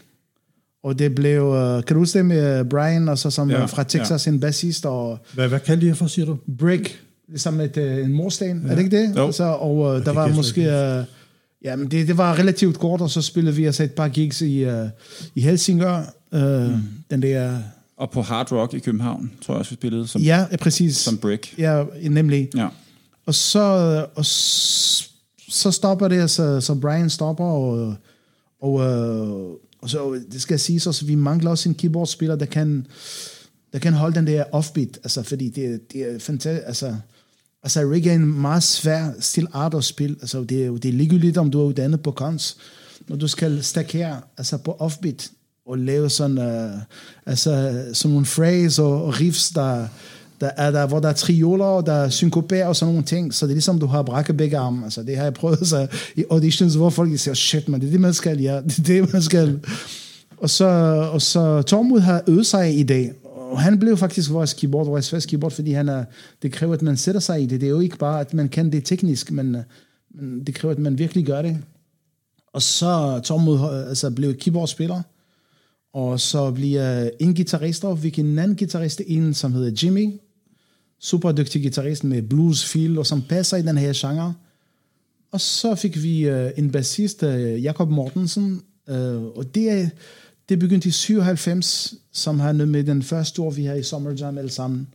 og 0.84 0.98
det 0.98 1.14
blev, 1.14 1.42
uh, 1.46 1.84
kan 1.84 1.94
du 1.94 1.98
huske 1.98 2.18
det 2.18 2.26
med 2.26 2.64
Brian, 2.64 3.08
og 3.08 3.18
så 3.18 3.30
som 3.30 3.50
Ja, 3.50 3.58
ja, 3.58 3.64
fra 3.64 3.82
Texas, 3.82 4.26
ja. 4.26 4.32
en 4.32 4.40
bassist, 4.40 4.86
og 4.86 5.18
Hvad, 5.34 5.48
hvad 5.48 5.60
kaldte 5.60 5.86
de 5.86 5.94
for, 5.94 6.06
siger 6.06 6.26
du? 6.26 6.36
Brick, 6.58 7.00
ligesom 7.28 7.60
et, 7.60 7.76
øh, 7.76 8.04
en 8.04 8.12
morsten, 8.12 8.62
ja. 8.64 8.70
er 8.70 8.74
det 8.74 8.84
ikke 8.84 8.96
det? 8.96 9.16
Jo. 9.16 9.26
Altså, 9.26 9.44
og 9.44 9.98
øh, 9.98 10.04
der 10.04 10.12
var 10.12 10.28
måske... 10.28 10.60
Øh, 10.62 11.04
ja, 11.64 11.76
men 11.76 11.90
det, 11.90 12.08
det 12.08 12.18
var 12.18 12.38
relativt 12.38 12.78
kort, 12.78 13.00
og 13.00 13.10
så 13.10 13.22
spillede 13.22 13.56
vi 13.56 13.64
altså 13.64 13.82
et 13.82 13.92
par 13.92 14.08
gigs 14.08 14.40
i, 14.40 14.64
øh, 14.64 14.86
i 15.34 15.40
Helsingør. 15.40 16.14
Øh, 16.34 16.70
mm. 16.70 16.80
Den 17.10 17.22
der... 17.22 17.58
Og 17.96 18.10
på 18.10 18.22
Hard 18.22 18.52
Rock 18.52 18.74
i 18.74 18.78
København, 18.78 19.30
tror 19.46 19.54
jeg 19.54 19.58
også, 19.58 19.70
vi 19.70 19.74
spillede 19.76 20.06
som, 20.06 20.20
Ja, 20.20 20.46
præcis. 20.60 20.96
som 20.96 21.18
Brick. 21.18 21.58
Ja, 21.58 21.84
nemlig. 22.10 22.48
Ja. 22.56 22.68
Og 23.26 23.34
så, 23.34 23.60
og 24.14 24.24
så 24.24 25.70
stopper 25.70 26.08
det, 26.08 26.30
så, 26.30 26.60
så 26.60 26.74
Brian 26.74 27.10
stopper, 27.10 27.44
og, 27.44 27.94
og, 28.62 28.80
øh, 28.80 29.56
og 29.82 29.90
så, 29.90 30.20
det 30.32 30.42
skal 30.42 30.58
siges 30.58 30.86
også, 30.86 31.04
vi 31.06 31.14
mangler 31.14 31.50
også 31.50 31.68
en 31.68 31.74
keyboardspiller, 31.74 32.36
der 32.36 32.46
kan, 32.46 32.86
der 33.72 33.78
kan 33.78 33.92
holde 33.92 34.14
den 34.14 34.26
der 34.26 34.44
offbeat, 34.52 34.98
altså, 35.02 35.22
fordi 35.22 35.48
det, 35.48 35.92
det 35.92 36.00
er 36.14 36.18
fantastisk, 36.18 36.66
altså, 36.66 36.96
altså 37.62 37.80
reggae 37.80 38.10
er 38.12 38.16
en 38.16 38.40
meget 38.40 38.62
svær 38.62 39.10
stil 39.20 39.46
art 39.52 39.74
at 39.74 39.84
spille, 39.84 40.16
altså, 40.20 40.44
det, 40.44 40.62
er, 40.62 40.66
jo- 40.66 40.76
det 40.76 40.88
er 40.88 40.92
ligegyldigt, 40.92 41.38
om 41.38 41.50
du 41.50 41.60
er 41.60 41.64
uddannet 41.64 42.02
på 42.02 42.10
kons, 42.10 42.56
når 43.08 43.16
du 43.16 43.28
skal 43.28 43.62
stakere, 43.64 44.20
altså 44.38 44.56
på 44.56 44.72
offbeat, 44.72 45.30
og 45.66 45.78
lave 45.78 46.10
sådan, 46.10 46.38
uh, 46.38 46.80
altså, 47.26 47.84
sådan 47.92 48.12
nogle 48.12 48.26
phrase 48.26 48.82
og, 48.82 49.04
og 49.04 49.20
riffs, 49.20 49.50
der, 49.50 49.86
der 50.41 50.51
er 50.57 50.70
der, 50.70 50.86
hvor 50.86 51.01
der 51.01 51.09
er 51.09 51.12
trioler, 51.12 51.64
og 51.64 51.86
der 51.86 51.93
er 51.93 52.09
synkoper 52.09 52.64
og 52.64 52.76
sådan 52.76 52.95
nogle 52.95 53.07
ting, 53.07 53.34
så 53.34 53.47
det 53.47 53.53
er 53.53 53.55
ligesom, 53.55 53.80
du 53.80 53.86
har 53.86 54.03
brækket 54.03 54.36
begge 54.36 54.59
arme, 54.59 54.84
altså 54.84 55.03
det 55.03 55.16
har 55.16 55.22
jeg 55.22 55.34
prøvet 55.34 55.66
så, 55.66 55.86
i 56.16 56.24
auditions, 56.30 56.74
hvor 56.74 56.91
folk 56.91 57.18
siger, 57.18 57.34
shit, 57.34 57.68
man, 57.68 57.80
det 57.80 57.86
er 57.86 57.91
det, 57.91 58.01
man 58.01 58.14
skal, 58.14 58.41
ja, 58.41 58.61
det 58.66 58.78
er 58.78 58.82
det, 58.82 59.12
man 59.12 59.22
skal. 59.22 59.61
Og 60.36 60.51
så, 60.51 60.66
og 61.12 61.22
så 61.22 61.62
Tormod 61.62 62.01
har 62.01 62.22
øvet 62.28 62.47
sig 62.47 62.78
i 62.78 62.82
dag, 62.82 63.12
og 63.24 63.61
han 63.61 63.78
blev 63.78 63.97
faktisk 63.97 64.30
vores 64.30 64.55
keyboard, 64.55 64.86
vores 64.86 65.11
første 65.11 65.30
keyboard, 65.30 65.53
fordi 65.53 65.72
han 65.72 65.88
er, 65.88 66.05
det 66.43 66.53
kræver, 66.53 66.74
at 66.74 66.82
man 66.82 66.97
sætter 66.97 67.20
sig 67.20 67.43
i 67.43 67.47
det. 67.47 67.61
Det 67.61 67.66
er 67.66 67.70
jo 67.70 67.80
ikke 67.80 67.99
bare, 67.99 68.20
at 68.20 68.34
man 68.34 68.49
kan 68.49 68.72
det 68.72 68.84
teknisk, 68.84 69.30
men, 69.30 69.57
men 70.11 70.47
det 70.47 70.55
kræver, 70.55 70.74
at 70.74 70.78
man 70.78 70.99
virkelig 70.99 71.26
gør 71.26 71.43
det. 71.43 71.59
Og 72.53 72.62
så 72.62 73.20
Tormod 73.24 73.86
altså, 73.88 74.11
blev 74.11 74.34
keyboardspiller, 74.34 75.03
og 75.93 76.20
så 76.20 76.51
bliver 76.51 77.11
en 77.20 77.34
guitarist, 77.34 77.84
og 77.84 78.03
vi 78.03 78.14
en 78.18 78.38
anden 78.38 78.57
guitarist, 78.57 79.01
ind, 79.01 79.34
som 79.34 79.53
hedder 79.53 79.70
Jimmy, 79.82 80.12
super 81.01 81.32
dygtig 81.32 81.62
guitarist 81.62 82.05
med 82.05 82.22
blues 82.22 82.64
feel, 82.64 82.98
og 82.98 83.07
som 83.07 83.22
passer 83.22 83.57
i 83.57 83.62
den 83.62 83.78
her 83.78 83.92
genre. 83.94 84.34
Og 85.32 85.40
så 85.40 85.74
fik 85.74 86.03
vi 86.03 86.30
uh, 86.30 86.51
en 86.57 86.70
bassist, 86.70 87.22
uh, 87.22 87.62
Jakob 87.62 87.90
Mortensen, 87.90 88.62
uh, 88.90 88.96
og 89.36 89.55
det, 89.55 89.70
er, 89.70 89.88
det 90.48 90.59
begyndte 90.59 90.88
i 90.88 90.92
97, 90.92 91.94
som 92.12 92.40
han 92.40 92.68
med 92.68 92.84
den 92.84 93.03
første 93.03 93.42
år, 93.42 93.51
vi 93.51 93.64
har 93.64 93.74
i 93.74 93.82
Summer 93.82 94.12
Jam 94.20 94.38
alle 94.38 94.51
sammen. 94.51 94.86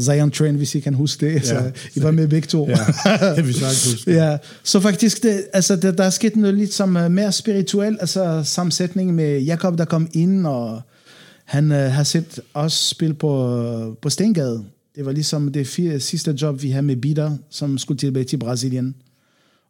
Zion 0.00 0.30
Train, 0.30 0.54
hvis 0.54 0.74
I 0.74 0.80
kan 0.80 0.94
huske 0.94 1.26
det. 1.26 1.46
Så 1.46 1.54
Ja. 1.54 1.70
I 1.96 2.02
var 2.02 2.10
med 2.10 2.28
begge 2.28 2.46
to. 2.46 2.68
Ja, 2.68 2.76
det 3.36 3.48
vi 3.48 3.52
sagtens 3.52 3.92
huske. 3.92 4.12
Ja, 4.20 4.38
så 4.62 4.80
faktisk, 4.80 5.22
det, 5.22 5.44
altså, 5.52 5.76
det, 5.76 5.98
der 5.98 6.04
er 6.04 6.10
sket 6.10 6.36
noget 6.36 6.56
lidt 6.56 6.72
som 6.72 6.96
uh, 6.96 7.10
mere 7.10 7.32
spirituel, 7.32 7.96
altså 8.00 8.42
sammensætning 8.44 9.14
med 9.14 9.40
Jakob, 9.40 9.78
der 9.78 9.84
kom 9.84 10.08
ind, 10.12 10.46
og 10.46 10.82
han 11.44 11.70
uh, 11.70 11.76
har 11.76 12.02
set 12.02 12.40
os 12.54 12.72
spille 12.72 13.14
på, 13.14 13.58
uh, 13.88 13.96
på 14.02 14.10
Stengade. 14.10 14.64
Det 14.96 15.06
var 15.06 15.12
ligesom 15.12 15.52
det 15.52 15.66
fire, 15.66 16.00
sidste 16.00 16.36
job, 16.42 16.62
vi 16.62 16.70
havde 16.70 16.82
med 16.82 16.96
Bider, 16.96 17.36
som 17.50 17.78
skulle 17.78 17.98
tilbage 17.98 18.24
til 18.24 18.36
Brasilien. 18.36 18.94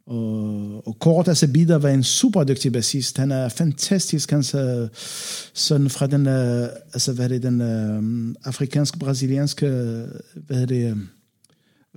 Og, 0.06 0.86
og 0.86 0.98
kort, 0.98 1.28
altså 1.28 1.52
Bider 1.52 1.78
var 1.78 1.88
en 1.88 2.02
super 2.02 2.44
dygtig 2.44 2.72
bassist. 2.72 3.18
Han 3.18 3.32
er 3.32 3.48
fantastisk, 3.48 4.30
hans 4.30 4.54
øh, 4.54 4.60
er 4.60 4.88
sådan 5.54 5.90
fra 5.90 6.06
den, 6.06 6.26
uh, 6.26 6.68
altså 6.94 7.12
hvad 7.12 7.24
er 7.24 7.28
det, 7.28 7.42
den 7.42 7.60
øh, 7.60 7.98
uh, 7.98 8.34
afrikanske, 8.44 8.98
brasilianske, 8.98 9.66
hvad 10.46 10.62
er 10.62 10.66
det, 10.66 10.92
uh, 10.92 10.98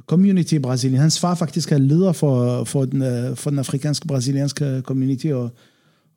community 0.05 0.53
i 0.53 0.59
Brasilien. 0.59 0.99
Hans 0.99 1.19
far 1.19 1.35
faktisk 1.35 1.71
er 1.71 1.77
leder 1.77 2.11
for, 2.11 2.63
for, 2.63 2.85
den, 2.85 3.35
for 3.35 3.49
den 3.49 3.59
afrikanske 3.59 4.07
brasilianske 4.07 4.81
community 4.81 5.27
og, 5.27 5.49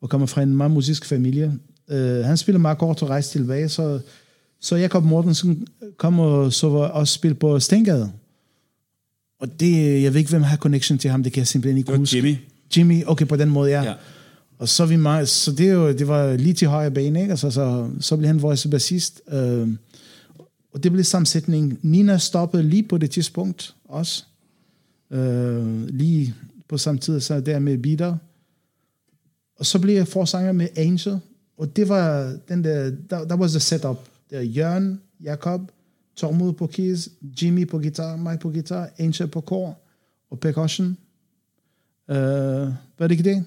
og 0.01 0.09
kommer 0.09 0.27
fra 0.27 0.41
en 0.41 0.57
meget 0.57 0.71
musisk 0.71 1.05
familie. 1.05 1.59
Uh, 1.87 1.97
han 1.97 2.37
spiller 2.37 2.59
meget 2.59 2.77
kort 2.77 3.01
og 3.01 3.09
rejser 3.09 3.31
tilbage, 3.31 3.69
så, 3.69 3.99
så 4.61 4.75
Jakob 4.75 5.03
Mortensen 5.03 5.67
kom 5.97 6.19
og 6.19 6.53
så 6.53 6.69
var 6.69 6.87
også 6.87 7.13
spille 7.13 7.35
på 7.35 7.59
Stengade. 7.59 8.11
Og 9.39 9.59
det, 9.59 10.03
jeg 10.03 10.13
ved 10.13 10.19
ikke, 10.19 10.29
hvem 10.29 10.41
har 10.41 10.57
connection 10.57 10.97
til 10.97 11.09
ham, 11.11 11.23
det 11.23 11.33
kan 11.33 11.39
jeg 11.39 11.47
simpelthen 11.47 11.77
ikke 11.77 11.97
huske. 11.97 12.17
Jimmy. 12.17 12.35
Jimmy, 12.77 13.03
okay, 13.05 13.27
på 13.27 13.35
den 13.35 13.49
måde, 13.49 13.71
ja. 13.71 13.83
Ja. 13.83 13.93
Og 14.57 14.69
så, 14.69 14.85
vi 14.85 14.95
meget, 14.95 15.29
så 15.29 15.51
det, 15.51 15.73
jo, 15.73 15.91
det 15.93 16.07
var 16.07 16.33
lige 16.33 16.53
til 16.53 16.67
højre 16.67 16.91
bane, 16.91 17.21
ikke? 17.21 17.31
Altså, 17.31 17.51
så, 17.51 17.89
så 17.99 18.17
blev 18.17 18.27
han 18.27 18.41
vores 18.41 18.67
bassist. 18.71 19.21
Øh, 19.31 19.67
og 20.73 20.83
det 20.83 20.91
blev 20.91 21.03
sammensætning. 21.03 21.79
Nina 21.81 22.17
stoppede 22.17 22.63
lige 22.63 22.83
på 22.83 22.97
det 22.97 23.11
tidspunkt 23.11 23.75
også. 23.85 24.23
Øh, 25.11 25.87
lige 25.87 26.35
på 26.67 26.77
samme 26.77 26.99
tid, 26.99 27.19
så 27.19 27.39
der 27.39 27.59
med 27.59 27.77
Bitter. 27.77 28.17
Og 29.55 29.65
så 29.65 29.79
blev 29.79 29.95
jeg 29.95 30.07
forsanger 30.07 30.51
med 30.51 30.67
Angel. 30.75 31.19
Og 31.57 31.75
det 31.75 31.89
var 31.89 32.35
den 32.49 32.63
der, 32.63 32.91
der, 33.09 33.25
der 33.25 33.35
was 33.35 33.51
the 33.51 33.59
setup. 33.59 34.08
Det 34.29 34.37
var 34.37 34.43
Jørgen, 34.43 35.01
Jakob, 35.23 35.71
Tormod 36.15 36.53
på 36.53 36.67
keys, 36.67 37.09
Jimmy 37.41 37.67
på 37.67 37.77
guitar, 37.77 38.15
mig 38.15 38.39
på 38.39 38.49
guitar, 38.49 38.89
Angel 38.97 39.27
på 39.27 39.41
kor 39.41 39.79
og 40.29 40.39
percussion. 40.39 40.97
Øh, 42.09 42.17
var 42.17 43.07
det 43.07 43.11
ikke 43.11 43.23
det? 43.23 43.45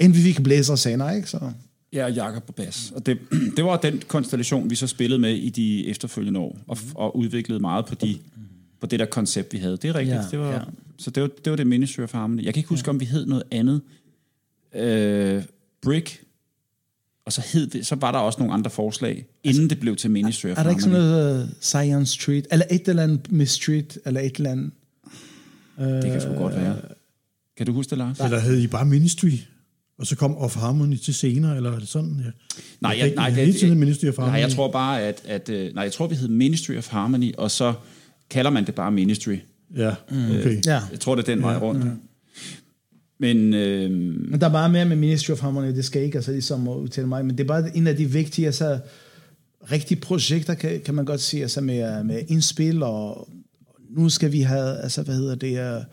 Inden 0.00 0.18
vi 0.18 0.22
fik 0.22 0.42
blæser 0.42 0.74
senere, 0.74 1.16
ikke? 1.16 1.30
Så. 1.30 1.52
Ja, 1.92 2.04
og 2.04 2.12
Jakob 2.12 2.42
på 2.42 2.52
bas. 2.52 2.92
Og 2.96 3.06
det, 3.06 3.18
det 3.56 3.64
var 3.64 3.76
den 3.76 4.02
konstellation, 4.08 4.70
vi 4.70 4.74
så 4.74 4.86
spillede 4.86 5.20
med 5.20 5.34
i 5.34 5.50
de 5.50 5.88
efterfølgende 5.88 6.40
år, 6.40 6.58
og, 6.66 6.78
og 6.94 7.16
udviklede 7.16 7.60
meget 7.60 7.86
på, 7.86 7.94
de, 7.94 8.18
på 8.80 8.86
det 8.86 8.98
der 8.98 9.06
koncept, 9.06 9.52
vi 9.52 9.58
havde. 9.58 9.76
Det 9.76 9.84
er 9.90 9.94
rigtigt. 9.94 10.16
Ja, 10.16 10.24
det 10.30 10.38
var, 10.38 10.52
ja. 10.52 10.60
Så 10.98 11.10
det 11.10 11.22
var, 11.22 11.30
det 11.44 11.50
var 11.50 11.56
det 11.56 11.66
Ministry 11.66 12.00
of 12.00 12.12
Harmony. 12.12 12.44
Jeg 12.44 12.54
kan 12.54 12.60
ikke 12.60 12.68
huske, 12.68 12.90
om 12.90 13.00
vi 13.00 13.04
hed 13.04 13.26
noget 13.26 13.42
andet. 13.50 13.80
Øh, 14.74 15.42
Brick. 15.82 16.23
Og 17.26 17.32
så, 17.32 17.42
hed 17.52 17.66
det, 17.66 17.86
så 17.86 17.94
var 17.94 18.12
der 18.12 18.18
også 18.18 18.38
nogle 18.38 18.54
andre 18.54 18.70
forslag, 18.70 19.26
inden 19.44 19.70
det 19.70 19.80
blev 19.80 19.96
til 19.96 20.10
Ministry 20.10 20.46
of 20.48 20.58
Er 20.58 20.62
der 20.62 20.70
ikke 20.70 20.82
sådan 20.82 20.98
noget 20.98 21.42
uh, 21.44 21.48
Science 21.60 22.12
Street, 22.12 22.46
eller 22.50 22.66
et 22.70 22.88
eller 22.88 23.02
andet 23.02 23.32
med 23.32 23.46
Street, 23.46 23.98
eller 24.06 24.20
et 24.20 24.36
eller 24.36 24.50
andet? 24.50 24.70
Det 25.78 26.10
kan 26.12 26.20
sgu 26.20 26.32
godt 26.34 26.54
være. 26.56 26.76
Kan 27.56 27.66
du 27.66 27.72
huske 27.72 27.90
det, 27.90 27.98
Lars? 27.98 28.20
Eller 28.20 28.38
hed 28.40 28.58
I 28.60 28.66
bare 28.66 28.84
Ministry? 28.86 29.30
Og 29.98 30.06
så 30.06 30.16
kom 30.16 30.36
Of 30.36 30.56
Harmony 30.56 30.96
til 30.96 31.14
senere, 31.14 31.56
eller 31.56 31.72
er 31.72 31.78
det 31.78 31.88
sådan? 31.88 32.20
Ja. 32.24 32.30
Nej, 32.80 32.96
Jeg 32.98 33.06
jeg, 33.06 33.14
nej, 33.14 33.28
ikke- 33.28 33.46
det, 33.52 33.54
tiden 33.60 33.78
Ministry 33.78 34.06
of 34.06 34.16
nej, 34.18 34.26
Harmony. 34.26 34.40
jeg 34.42 34.50
tror 34.52 34.70
bare, 34.70 35.02
at, 35.02 35.22
at 35.26 35.48
øh, 35.48 35.74
nej, 35.74 35.82
jeg 35.84 35.92
tror, 35.92 36.06
vi 36.06 36.14
hed 36.14 36.28
Ministry 36.28 36.76
of 36.78 36.88
Harmony, 36.88 37.34
og 37.38 37.50
så 37.50 37.74
kalder 38.30 38.50
man 38.50 38.66
det 38.66 38.74
bare 38.74 38.92
Ministry. 38.92 39.36
Ja, 39.76 39.94
okay. 40.10 40.60
Ja. 40.66 40.80
Jeg 40.90 41.00
tror, 41.00 41.14
det 41.14 41.28
er 41.28 41.34
den 41.34 41.42
vej 41.42 41.56
rundt. 41.56 41.84
Men 43.18 43.54
øh, 43.54 43.90
Men 44.30 44.40
der 44.40 44.46
er 44.46 44.50
meget 44.50 44.70
mere 44.70 44.84
med 44.84 44.96
Ministry 44.96 45.30
of 45.30 45.40
Harmony, 45.40 45.76
det 45.76 45.84
skal 45.84 46.02
ikke 46.02 46.18
altså 46.18 46.32
ligesom 46.32 46.68
udtale 46.68 47.06
mig, 47.06 47.26
men 47.26 47.38
det 47.38 47.44
er 47.44 47.48
bare 47.48 47.76
en 47.76 47.86
af 47.86 47.96
de 47.96 48.10
vigtige, 48.10 48.46
altså 48.46 48.78
rigtige 49.72 50.00
projekter, 50.00 50.54
kan, 50.54 50.80
kan 50.84 50.94
man 50.94 51.04
godt 51.04 51.20
sige, 51.20 51.42
altså 51.42 51.60
med, 51.60 52.04
med 52.04 52.22
indspil, 52.28 52.82
og 52.82 53.28
nu 53.90 54.08
skal 54.08 54.32
vi 54.32 54.40
have, 54.40 54.78
altså 54.78 55.02
hvad 55.02 55.14
hedder 55.14 55.34
det, 55.34 55.84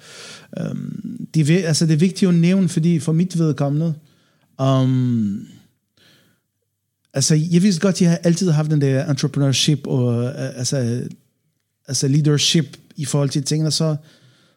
um, 0.71 1.27
det, 1.33 1.49
er, 1.49 1.67
altså 1.67 1.85
det 1.85 1.93
er 1.93 1.97
vigtigt 1.97 2.29
at 2.29 2.35
nævne, 2.35 2.69
fordi 2.69 2.99
for 2.99 3.11
mit 3.11 3.39
vedkommende, 3.39 3.93
um, 4.61 5.47
altså 7.13 7.35
jeg 7.35 7.63
vidste 7.63 7.81
godt, 7.81 8.01
jeg 8.01 8.09
har 8.09 8.17
altid 8.17 8.51
haft 8.51 8.71
den 8.71 8.81
der 8.81 9.09
entrepreneurship, 9.09 9.87
og 9.87 10.17
uh, 10.17 10.57
altså, 10.57 11.07
altså 11.87 12.07
leadership 12.07 12.77
i 12.95 13.05
forhold 13.05 13.29
til 13.29 13.43
tingene, 13.43 13.71
så 13.71 13.95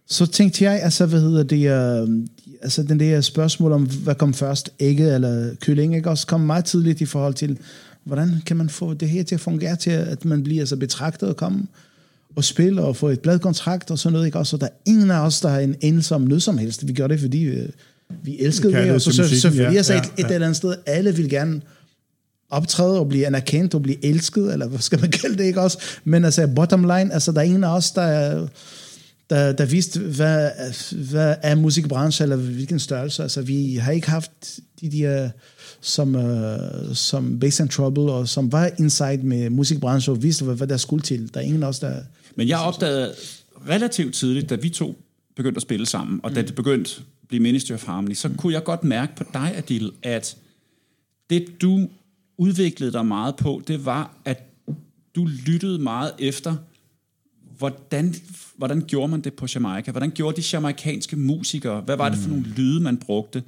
så 0.07 0.27
tænkte 0.27 0.65
jeg, 0.65 0.83
altså, 0.83 1.07
hvad 1.07 1.21
hedder 1.21 1.43
det, 1.43 1.71
øh, 1.71 2.27
altså 2.63 2.83
den 2.83 3.01
der 3.01 3.21
spørgsmål 3.21 3.73
om, 3.73 3.83
hvad 3.87 4.15
kom 4.15 4.35
først, 4.35 4.71
ægget 4.81 5.15
eller 5.15 5.55
kylling, 5.61 5.97
ikke? 5.97 6.11
også 6.11 6.27
kom 6.27 6.41
meget 6.41 6.65
tidligt 6.65 7.01
i 7.01 7.07
forhold 7.07 7.35
til, 7.35 7.59
hvordan 8.05 8.43
kan 8.47 8.57
man 8.57 8.69
få 8.69 8.95
det 8.95 9.09
her 9.09 9.23
til 9.23 9.35
at 9.35 9.41
fungere 9.41 9.77
til, 9.77 9.91
at 9.91 10.25
man 10.25 10.43
bliver 10.43 10.63
altså 10.63 10.77
betragtet 10.77 11.29
og 11.29 11.37
komme 11.37 11.67
og 12.37 12.45
spille 12.45 12.83
og 12.83 12.97
få 12.97 13.09
et 13.09 13.21
bladkontrakt 13.21 13.91
og 13.91 13.99
sådan 13.99 14.13
noget, 14.13 14.27
ikke? 14.27 14.39
også, 14.39 14.57
og 14.57 14.61
der 14.61 14.67
er 14.67 14.91
ingen 14.91 15.11
af 15.11 15.27
os, 15.27 15.41
der 15.41 15.49
har 15.49 15.59
en 15.59 15.77
endelse 15.81 16.15
om 16.15 16.23
noget 16.23 16.43
som 16.43 16.59
helst. 16.59 16.89
Vi 16.89 16.93
gør 16.93 17.07
det, 17.07 17.21
fordi 17.21 17.43
øh, 17.43 17.69
vi 18.23 18.41
elskede 18.41 18.73
det, 18.73 18.91
og 18.91 19.01
så, 19.01 19.05
til 19.05 19.15
så 19.15 19.23
musikken, 19.23 19.41
selvfølgelig, 19.41 19.73
ja, 19.73 19.79
altså 19.79 19.93
ja, 19.93 20.01
et, 20.01 20.05
et 20.05 20.29
ja. 20.29 20.35
eller 20.35 20.47
andet 20.47 20.57
sted, 20.57 20.75
alle 20.87 21.17
vil 21.17 21.31
gerne 21.31 21.61
optræde 22.51 22.99
og 22.99 23.09
blive 23.09 23.27
anerkendt 23.27 23.75
og 23.75 23.83
blive 23.83 24.05
elsket, 24.05 24.53
eller 24.53 24.67
hvad 24.67 24.79
skal 24.79 25.01
man 25.01 25.11
kalde 25.21 25.39
det, 25.39 25.45
ikke 25.45 25.61
også? 25.61 25.79
Men 26.05 26.25
altså, 26.25 26.47
bottom 26.47 26.83
line, 26.83 27.15
altså, 27.15 27.33
der 27.33 27.39
er 27.39 27.45
ingen 27.45 27.65
af 27.65 27.77
os, 27.77 27.91
der 27.91 28.03
er, 28.03 28.47
der, 29.31 29.53
der 29.53 29.67
viste, 29.67 30.01
hvad, 30.01 30.51
hvad 31.11 31.37
er 31.43 31.55
musikbranche, 31.55 32.23
eller 32.23 32.37
hvilken 32.37 32.79
størrelse. 32.79 33.23
Altså, 33.23 33.43
vi 33.43 33.77
har 33.77 33.93
ikke 33.93 34.11
haft 34.11 34.61
de 34.81 34.91
der, 34.91 35.31
som, 35.81 36.15
uh, 36.15 36.95
som 36.95 37.41
Bass 37.41 37.61
and 37.61 37.69
Trouble, 37.69 38.13
og 38.13 38.29
som 38.29 38.53
var 38.53 38.71
inside 38.79 39.21
med 39.23 39.51
musikbranche, 39.51 40.13
og 40.13 40.23
vidste, 40.23 40.45
hvad, 40.45 40.57
hvad 40.57 40.67
der 40.67 40.77
skulle 40.77 41.03
til. 41.03 41.35
Der 41.35 41.41
er 41.41 41.45
ingen 41.45 41.63
af 41.63 41.69
os, 41.69 41.79
der... 41.79 42.03
Men 42.37 42.49
jeg 42.49 42.59
opdagede 42.59 43.15
relativt 43.69 44.15
tidligt, 44.15 44.51
da 44.51 44.55
vi 44.55 44.69
to 44.69 44.97
begyndte 45.37 45.59
at 45.59 45.63
spille 45.63 45.87
sammen, 45.87 46.21
og 46.23 46.35
da 46.35 46.43
det 46.43 46.55
begyndte 46.55 46.95
at 46.97 47.29
blive 47.29 47.43
Ministry 47.43 47.73
of 47.73 47.87
Harmony, 47.87 48.15
så 48.15 48.31
kunne 48.39 48.53
jeg 48.53 48.65
godt 48.65 48.85
mærke 48.85 49.17
på 49.17 49.25
dig, 49.33 49.53
Adil, 49.57 49.93
at 50.03 50.37
det 51.31 51.47
du 51.61 51.89
udviklede 52.39 52.93
dig 52.93 53.07
meget 53.07 53.37
på, 53.37 53.63
det 53.69 53.85
var, 53.85 54.17
at 54.25 54.43
du 55.15 55.29
lyttede 55.47 55.79
meget 55.79 56.13
efter, 56.19 56.57
hvordan, 57.69 58.15
hvordan 58.57 58.85
gjorde 58.87 59.09
man 59.11 59.21
det 59.21 59.35
på 59.35 59.47
Jamaica? 59.55 59.91
Hvordan 59.91 60.11
gjorde 60.11 60.43
de 60.43 60.47
jamaikanske 60.53 61.17
musikere? 61.17 61.81
Hvad 61.81 61.97
var 61.97 62.09
det 62.09 62.19
for 62.19 62.29
nogle 62.29 62.45
lyde, 62.45 62.81
man 62.81 62.97
brugte? 62.97 63.43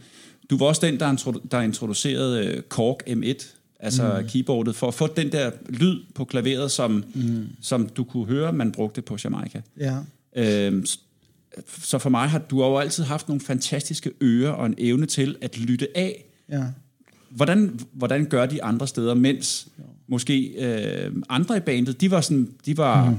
Du 0.51 0.59
var 0.59 0.67
også 0.67 0.87
den, 0.87 1.01
der, 1.01 1.12
introdu- 1.12 1.47
der 1.51 1.61
introducerede 1.61 2.47
øh, 2.47 2.62
Korg 2.62 3.01
M1, 3.09 3.47
altså 3.81 4.19
mm. 4.21 4.29
keyboardet, 4.29 4.77
for 4.77 4.89
at 4.89 4.95
få 4.95 5.07
den 5.07 5.33
der 5.33 5.51
lyd 5.69 6.01
på 6.14 6.25
klaveret, 6.25 6.71
som, 6.71 7.05
mm. 7.14 7.49
som 7.61 7.89
du 7.89 8.05
kunne 8.05 8.27
høre, 8.27 8.53
man 8.53 8.73
brugte 8.73 9.03
på 9.03 9.17
Jamaica. 9.25 9.62
Ja. 9.81 9.97
Øhm, 10.37 10.87
så 11.83 11.99
for 11.99 12.11
mig 12.11 12.29
har 12.29 12.39
du 12.39 12.64
jo 12.64 12.79
altid 12.79 13.05
haft 13.05 13.29
nogle 13.29 13.41
fantastiske 13.41 14.11
ører 14.23 14.51
og 14.51 14.67
en 14.67 14.75
evne 14.79 15.07
til 15.07 15.37
at 15.41 15.59
lytte 15.59 15.89
af. 15.97 16.25
Ja. 16.49 16.64
Hvordan, 17.31 17.81
hvordan 17.93 18.25
gør 18.25 18.47
de 18.47 18.64
andre 18.64 18.87
steder, 18.87 19.14
mens 19.14 19.69
måske 20.07 20.55
øh, 20.59 21.12
andre 21.29 21.57
i 21.57 21.61
bandet, 21.61 22.01
de 22.01 22.11
var 22.11 22.21
sådan, 22.21 22.49
de 22.67 22.77
var, 22.77 23.11
mm. 23.11 23.17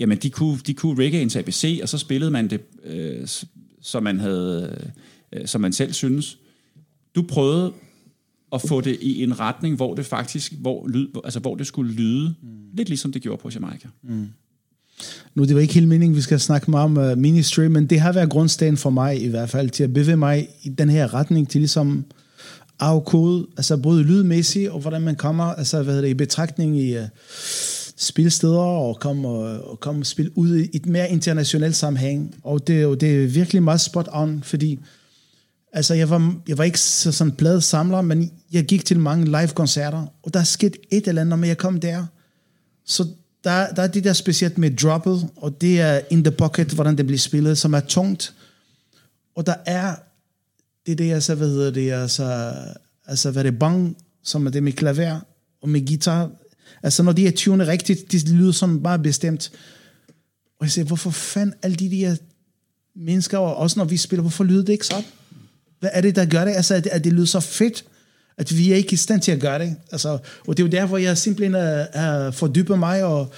Jamen 0.00 0.18
de 0.18 0.30
kunne, 0.30 0.58
de 0.66 0.74
kunne 0.74 1.04
reggae 1.04 1.28
til 1.28 1.38
ABC, 1.38 1.78
og 1.82 1.88
så 1.88 1.98
spillede 1.98 2.30
man 2.30 2.50
det, 2.50 2.60
øh, 2.84 3.28
som 3.80 4.02
man 4.02 4.20
havde, 4.20 4.92
øh, 5.32 5.46
som 5.46 5.60
man 5.60 5.72
selv 5.72 5.92
synes. 5.92 6.38
Du 7.14 7.22
prøvede 7.22 7.72
at 8.52 8.62
få 8.62 8.80
det 8.80 8.98
i 9.00 9.22
en 9.22 9.40
retning, 9.40 9.76
hvor 9.76 9.94
det 9.94 10.06
faktisk, 10.06 10.52
hvor, 10.60 10.88
lyd, 10.88 11.08
altså, 11.24 11.40
hvor 11.40 11.54
det 11.54 11.66
skulle 11.66 11.92
lyde, 11.92 12.34
mm. 12.42 12.48
lidt 12.74 12.88
ligesom 12.88 13.12
det 13.12 13.22
gjorde 13.22 13.42
på 13.42 13.50
Jamaica. 13.54 13.88
Nu 15.34 15.44
det 15.44 15.54
var 15.54 15.60
ikke 15.60 15.74
helt 15.74 15.88
meningen, 15.88 16.16
vi 16.16 16.20
skal 16.20 16.40
snakke 16.40 16.70
meget 16.70 16.84
om 16.84 16.96
uh, 16.96 17.18
ministry, 17.18 17.62
men 17.62 17.86
det 17.86 18.00
har 18.00 18.12
været 18.12 18.30
grundsten 18.30 18.76
for 18.76 18.90
mig 18.90 19.22
i 19.22 19.28
hvert 19.28 19.50
fald, 19.50 19.70
til 19.70 19.84
at 19.84 19.92
bevæge 19.92 20.16
mig 20.16 20.48
i 20.62 20.68
den 20.68 20.88
her 20.88 21.14
retning, 21.14 21.48
til 21.48 21.60
ligesom 21.60 22.04
afkode, 22.78 23.46
altså 23.56 23.76
både 23.76 24.02
lydmæssigt, 24.02 24.70
og 24.70 24.80
hvordan 24.80 25.02
man 25.02 25.16
kommer 25.16 25.44
altså, 25.44 25.82
hvad 25.82 25.94
hedder 25.94 26.06
det, 26.06 26.14
i 26.14 26.14
betragtning 26.14 26.78
i 26.78 26.96
uh, 26.96 27.02
spilsteder, 28.00 28.58
og 28.58 29.00
komme 29.00 29.28
og, 29.28 29.70
og 29.70 29.80
kom 29.80 29.98
og 29.98 30.06
spille 30.06 30.38
ud 30.38 30.56
i 30.56 30.68
et 30.72 30.86
mere 30.86 31.10
internationalt 31.10 31.76
sammenhæng. 31.76 32.34
Og 32.42 32.66
det, 32.66 32.86
og 32.86 33.00
det 33.00 33.24
er 33.24 33.26
virkelig 33.26 33.62
meget 33.62 33.80
spot 33.80 34.08
on, 34.12 34.42
fordi 34.42 34.78
Altså, 35.72 35.94
jeg 35.94 36.10
var, 36.10 36.34
jeg 36.48 36.58
var 36.58 36.64
ikke 36.64 36.80
så 36.80 37.12
sådan 37.12 37.32
pladesamler, 37.32 38.02
men 38.02 38.32
jeg 38.52 38.64
gik 38.64 38.84
til 38.84 39.00
mange 39.00 39.24
live-koncerter, 39.24 40.06
og 40.22 40.34
der 40.34 40.42
skete 40.42 40.78
et 40.90 41.08
eller 41.08 41.20
andet, 41.20 41.38
når 41.38 41.46
jeg 41.46 41.58
kom 41.58 41.80
der. 41.80 42.06
Så 42.86 43.06
der, 43.44 43.74
der 43.74 43.82
er 43.82 43.86
det 43.86 44.04
der 44.04 44.12
specielt 44.12 44.58
med 44.58 44.76
droppet, 44.76 45.28
og 45.36 45.60
det 45.60 45.80
er 45.80 46.00
in 46.10 46.24
the 46.24 46.30
pocket, 46.30 46.68
hvordan 46.68 46.96
det 46.96 47.06
bliver 47.06 47.18
spillet, 47.18 47.58
som 47.58 47.74
er 47.74 47.80
tungt. 47.80 48.34
Og 49.36 49.46
der 49.46 49.54
er 49.66 49.94
det 50.86 50.98
der, 50.98 51.14
altså, 51.14 51.34
hvad 51.34 51.48
hedder 51.48 51.70
det, 51.70 51.92
altså, 51.92 52.52
altså 53.06 53.30
hvad 53.30 53.44
det 53.44 53.54
er 53.54 53.58
bang, 53.58 53.96
som 54.22 54.46
er 54.46 54.50
det 54.50 54.62
med 54.62 54.72
klaver 54.72 55.20
og 55.62 55.68
med 55.68 55.86
guitar. 55.86 56.30
Altså, 56.82 57.02
når 57.02 57.12
de 57.12 57.26
er 57.26 57.30
tunet 57.30 57.68
rigtigt, 57.68 58.12
de 58.12 58.34
lyder 58.34 58.52
som 58.52 58.82
bare 58.82 58.98
bestemt. 58.98 59.52
Og 60.58 60.66
jeg 60.66 60.70
siger, 60.70 60.84
hvorfor 60.84 61.10
fanden 61.10 61.54
alle 61.62 61.76
de 61.76 61.90
der 61.90 62.16
mennesker, 62.96 63.38
og 63.38 63.56
også 63.56 63.78
når 63.78 63.84
vi 63.84 63.96
spiller, 63.96 64.20
hvorfor 64.20 64.44
lyder 64.44 64.64
det 64.64 64.72
ikke 64.72 64.86
sådan? 64.86 65.04
Hvad 65.80 65.90
er 65.92 66.00
det, 66.00 66.16
der 66.16 66.24
gør 66.24 66.44
det? 66.44 66.52
Altså, 66.52 66.74
at, 66.74 66.84
det, 66.84 66.90
at 66.90 67.04
det 67.04 67.12
lyder 67.12 67.26
så 67.26 67.40
fedt, 67.40 67.84
at 68.38 68.56
vi 68.56 68.72
er 68.72 68.76
ikke 68.76 68.92
i 68.92 68.96
stand 68.96 69.20
til 69.20 69.32
at 69.32 69.40
gøre 69.40 69.58
det. 69.58 69.76
Altså, 69.92 70.18
og 70.46 70.56
det 70.56 70.62
er 70.62 70.66
jo 70.66 70.70
derfor, 70.70 70.96
jeg 70.96 71.18
simpelthen 71.18 71.54
er, 71.54 71.86
er 71.92 72.30
fordybet 72.30 72.78
mig, 72.78 73.04
og, 73.04 73.32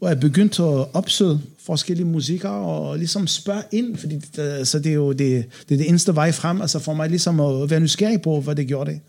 og 0.00 0.10
er 0.10 0.14
begyndt 0.14 0.60
at 0.60 0.94
opsøge 0.94 1.40
forskellige 1.66 2.06
musikker, 2.06 2.48
og 2.48 2.98
ligesom 2.98 3.26
spørge 3.26 3.62
ind, 3.72 3.96
fordi 3.96 4.18
det, 4.18 4.38
altså, 4.38 4.78
det 4.78 4.90
er 4.90 4.94
jo 4.94 5.12
det, 5.12 5.44
det, 5.68 5.74
er 5.74 5.78
det 5.78 5.88
eneste 5.88 6.14
vej 6.14 6.32
frem, 6.32 6.60
altså 6.60 6.78
for 6.78 6.94
mig 6.94 7.10
ligesom 7.10 7.40
at 7.40 7.70
være 7.70 7.80
nysgerrig 7.80 8.22
på, 8.22 8.40
hvad 8.40 8.54
det 8.54 8.66
gjorde 8.66 8.90
det. 8.90 9.00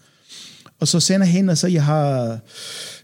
Og 0.80 0.88
så 0.88 1.00
senere 1.00 1.28
hen, 1.28 1.50
altså 1.50 1.68
jeg 1.68 1.84
har, 1.84 2.40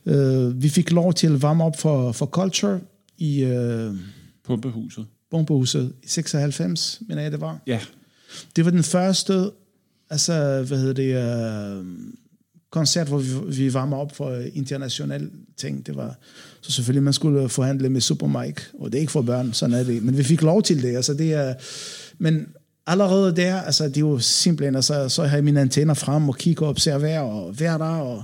øh, 0.05 0.63
vi 0.63 0.69
fik 0.69 0.91
lov 0.91 1.13
til 1.13 1.27
at 1.27 1.41
varme 1.41 1.63
op 1.63 1.79
for, 1.79 2.11
for 2.11 2.25
Culture 2.25 2.79
i 3.17 3.43
øh, 3.43 3.93
Pumpehuset. 4.43 5.05
Bombehuset 5.31 5.93
i 6.03 6.07
96, 6.07 7.01
mener 7.07 7.21
jeg 7.21 7.31
det 7.31 7.41
var. 7.41 7.59
Ja, 7.67 7.79
Det 8.55 8.65
var 8.65 8.71
den 8.71 8.83
første, 8.83 9.51
altså, 10.09 10.63
hvad 10.67 10.77
hedder 10.77 10.93
det, 10.93 11.79
øh, 11.79 11.85
koncert, 12.71 13.07
hvor 13.07 13.17
vi, 13.17 13.27
vi 13.57 13.73
varmer 13.73 13.97
op 13.97 14.15
for 14.15 14.41
international 14.53 15.29
ting. 15.57 15.85
Det 15.85 15.95
var, 15.95 16.15
så 16.61 16.71
selvfølgelig, 16.71 17.03
man 17.03 17.13
skulle 17.13 17.49
forhandle 17.49 17.89
med 17.89 18.01
Super 18.01 18.27
Mike, 18.27 18.61
og 18.79 18.91
det 18.91 18.97
er 18.97 18.99
ikke 18.99 19.11
for 19.11 19.21
børn, 19.21 19.53
sådan 19.53 19.75
er 19.75 19.83
det. 19.83 20.03
Men 20.03 20.17
vi 20.17 20.23
fik 20.23 20.41
lov 20.41 20.63
til 20.63 20.83
det, 20.83 20.95
altså 20.95 21.13
det 21.13 21.33
er, 21.33 21.53
men 22.17 22.47
allerede 22.87 23.35
der, 23.35 23.61
altså 23.61 23.87
det 23.87 23.97
er 23.97 24.01
jo 24.01 24.19
simpelthen, 24.19 24.75
altså, 24.75 25.09
så 25.09 25.23
har 25.23 25.37
jeg 25.37 25.43
mine 25.43 25.61
antenner 25.61 25.93
frem 25.93 26.29
og 26.29 26.37
kigger 26.37 26.63
og 26.63 26.69
observerer 26.69 27.21
og 27.21 27.59
være 27.59 27.77
der, 27.77 27.85
og, 27.85 28.23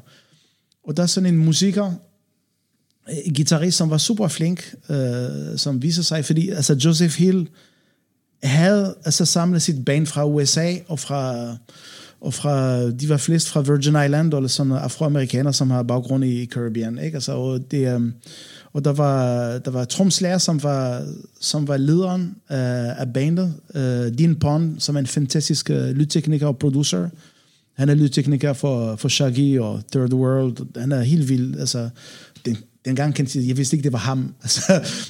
og 0.88 0.98
der 0.98 1.04
er 1.04 1.08
sådan 1.08 1.34
en 1.34 1.38
musiker, 1.38 1.94
en 3.26 3.34
guitarist, 3.34 3.78
som 3.78 3.90
var 3.90 3.98
super 3.98 4.28
flink, 4.28 4.76
øh, 4.90 5.58
som 5.58 5.82
viser 5.82 6.04
sig, 6.04 6.26
fordi 6.26 6.50
altså 6.50 6.76
Joseph 6.86 7.16
Hill 7.18 7.50
havde 8.44 8.96
altså 9.06 9.26
samlet 9.26 9.62
sit 9.62 9.86
band 9.86 10.08
fra 10.08 10.26
USA 10.26 10.76
og 10.88 11.00
fra 11.00 11.56
og 12.22 12.34
fra, 12.34 12.86
de 12.90 13.10
var 13.10 13.18
flest 13.18 13.50
fra 13.50 13.62
Virgin 13.62 14.06
Island, 14.06 14.34
eller 14.34 14.48
sådan 14.48 14.72
afroamerikanere, 14.72 15.54
som 15.54 15.70
har 15.70 15.84
baggrund 15.84 16.26
i 16.26 16.46
Caribbean, 16.46 17.00
ikke? 17.00 17.16
Altså, 17.16 17.32
og, 17.32 17.72
det, 17.72 17.96
um, 17.96 18.14
og 18.74 18.86
der 18.86 18.94
var, 18.94 19.58
der 19.58 19.72
var 19.72 19.86
tromslærer, 19.86 20.38
som 20.38 20.64
var, 20.64 21.08
som 21.40 21.68
var 21.68 21.78
lederen 21.78 22.22
uh, 22.50 23.02
af 23.02 23.14
bandet, 23.14 23.54
uh, 23.76 23.82
Dean 24.18 24.36
Pond, 24.36 24.80
som 24.80 24.96
er 24.96 25.00
en 25.00 25.08
fantastisk 25.08 25.70
uh, 25.70 25.90
lydtekniker 25.90 26.48
og 26.48 26.58
producer. 26.58 27.10
Han 27.80 27.90
er 27.90 27.94
lydtekniker 27.94 28.54
for, 28.54 28.96
for 28.96 29.08
Shaggy 29.10 29.60
og 29.60 29.82
Third 29.92 30.14
World. 30.14 30.80
Han 30.80 30.92
er 30.92 31.02
helt 31.02 31.30
vild. 31.30 31.60
Altså, 31.60 31.90
den, 32.46 32.58
dengang 32.86 33.16
kan 33.16 33.28
jeg 33.36 33.48
jeg 33.48 33.58
vidste 33.58 33.76
ikke, 33.76 33.84
det 33.84 33.94
var 33.94 34.00
ham. 34.00 34.34
Altså, 34.44 34.62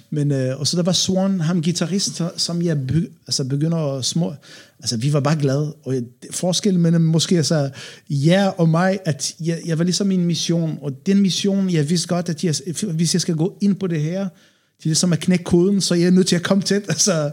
men, 0.10 0.32
øh, 0.32 0.60
og 0.60 0.68
så 0.68 0.78
der 0.78 0.84
var 0.84 0.92
Swan, 0.92 1.40
ham 1.40 1.64
guitarist, 1.64 2.22
som 2.38 2.62
jeg 2.62 2.88
begy, 2.88 3.10
altså 3.28 3.44
begynder 3.44 3.78
at 3.98 4.06
små... 4.06 4.34
Altså, 4.80 4.98
vi 4.98 5.14
var 5.14 5.20
bare 5.20 5.36
glade. 5.40 5.74
Og 5.84 5.94
jeg- 5.94 6.04
forskellen 6.32 6.82
mellem 6.82 7.02
måske 7.02 7.38
altså, 7.38 7.70
jer 8.10 8.48
og 8.48 8.70
mig, 8.70 9.00
at 9.06 9.36
jeg, 9.40 9.60
jeg 9.66 9.78
var 9.78 9.84
ligesom 9.84 10.12
i 10.12 10.16
en 10.16 10.26
mission, 10.26 10.78
og 10.82 10.92
den 11.06 11.22
mission, 11.22 11.70
jeg 11.70 11.90
vidste 11.90 12.08
godt, 12.08 12.30
at 12.30 12.44
jeg, 12.44 12.56
hvis 12.94 13.14
jeg 13.16 13.22
skal 13.22 13.36
gå 13.36 13.58
ind 13.62 13.76
på 13.76 13.88
det 13.88 14.02
her, 14.02 14.20
det 14.20 14.86
er 14.86 14.90
ligesom 14.90 15.14
at 15.14 15.20
knække 15.20 15.44
koden, 15.44 15.82
så 15.82 15.96
jeg 15.96 16.06
er 16.08 16.12
nødt 16.12 16.28
til 16.28 16.36
at 16.36 16.44
komme 16.44 16.64
tæt. 16.64 16.82
Altså, 16.90 17.32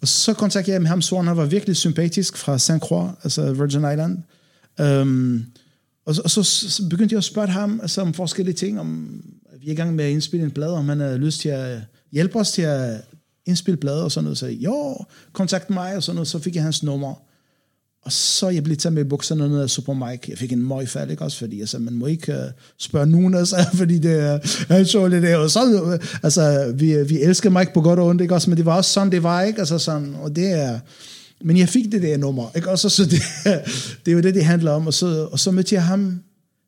og 0.00 0.08
så 0.08 0.32
kontaktede 0.34 0.72
jeg 0.74 0.82
med 0.82 0.88
ham, 0.88 1.02
Swan, 1.02 1.26
han 1.26 1.36
var 1.36 1.44
virkelig 1.46 1.76
sympatisk 1.76 2.36
fra 2.36 2.58
St. 2.58 2.70
Croix, 2.80 3.10
altså 3.24 3.52
Virgin 3.52 3.80
Island. 3.92 4.18
Øhm, 4.80 5.46
og, 6.06 6.14
og 6.24 6.30
så, 6.30 6.42
så 6.42 6.88
begyndte 6.90 7.12
jeg 7.12 7.18
at 7.18 7.24
spørge 7.24 7.48
ham 7.48 7.80
altså, 7.82 8.00
om 8.00 8.14
forskellige 8.14 8.54
ting, 8.54 8.80
om 8.80 9.20
at 9.52 9.60
vi 9.60 9.66
er 9.66 9.72
i 9.72 9.76
gang 9.76 9.94
med 9.94 10.04
at 10.04 10.10
indspille 10.10 10.44
en 10.44 10.50
plade, 10.50 10.72
om 10.72 10.88
han 10.88 11.00
har 11.00 11.16
lyst 11.16 11.40
til 11.40 11.48
at 11.48 11.78
hjælpe 12.12 12.38
os 12.38 12.52
til 12.52 12.62
at 12.62 13.00
indspille 13.46 13.76
plade 13.76 14.04
og 14.04 14.12
sådan 14.12 14.24
noget. 14.24 14.38
Så 14.38 14.46
jo, 14.46 14.96
kontakt 15.32 15.70
mig 15.70 15.96
og 15.96 16.02
sådan 16.02 16.16
noget. 16.16 16.28
Så 16.28 16.38
fik 16.38 16.54
jeg 16.54 16.62
hans 16.62 16.82
nummer. 16.82 17.14
Og 18.02 18.12
så 18.12 18.48
jeg 18.48 18.64
blev 18.64 18.76
taget 18.76 18.92
med 18.92 19.04
i 19.04 19.08
bukserne 19.08 19.48
ned 19.48 19.60
af 19.60 19.70
Super 19.70 19.94
Mike. 19.94 20.30
Jeg 20.30 20.38
fik 20.38 20.52
en 20.52 20.68
møgfald, 20.68 21.10
ikke 21.10 21.24
også? 21.24 21.38
Fordi 21.38 21.60
altså, 21.60 21.78
man 21.78 21.94
må 21.94 22.06
ikke 22.06 22.32
uh, 22.32 22.38
spørge 22.78 23.06
nogen, 23.06 23.34
altså, 23.34 23.56
fordi 23.80 23.98
det 23.98 24.20
er, 24.20 24.38
han 24.74 24.86
så 24.86 25.08
det 25.08 25.22
der. 25.22 25.36
Og 25.36 25.50
så, 25.50 25.60
altså, 26.22 26.72
vi, 26.76 27.02
vi 27.02 27.22
elsker 27.22 27.50
Mike 27.50 27.74
på 27.74 27.80
godt 27.80 27.98
og 27.98 28.06
ondt, 28.06 28.22
ikke 28.22 28.34
også? 28.34 28.50
Men 28.50 28.56
det 28.56 28.66
var 28.66 28.76
også 28.76 28.92
sådan, 28.92 29.12
det 29.12 29.22
var, 29.22 29.42
ikke? 29.42 29.58
Altså 29.58 29.78
sådan, 29.78 30.14
og 30.14 30.36
det 30.36 30.52
er... 30.52 30.74
Uh, 30.74 30.80
men 31.44 31.56
jeg 31.56 31.68
fik 31.68 31.92
det 31.92 32.02
der 32.02 32.16
nummer, 32.16 32.50
ikke 32.56 32.70
også? 32.70 32.88
Så 32.88 33.04
det, 33.04 33.22
det 34.04 34.10
er 34.10 34.12
jo 34.12 34.20
det, 34.20 34.34
det 34.34 34.44
handler 34.44 34.70
om. 34.70 34.86
Og 34.86 34.94
så, 34.94 35.28
og 35.32 35.38
så 35.38 35.50
mødte 35.50 35.74
jeg 35.74 35.84
ham 35.84 36.22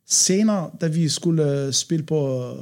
senere, 0.09 0.71
da 0.81 0.87
vi 0.87 1.09
skulle 1.09 1.53
øh, 1.67 1.73
spille 1.73 2.05
på, 2.07 2.53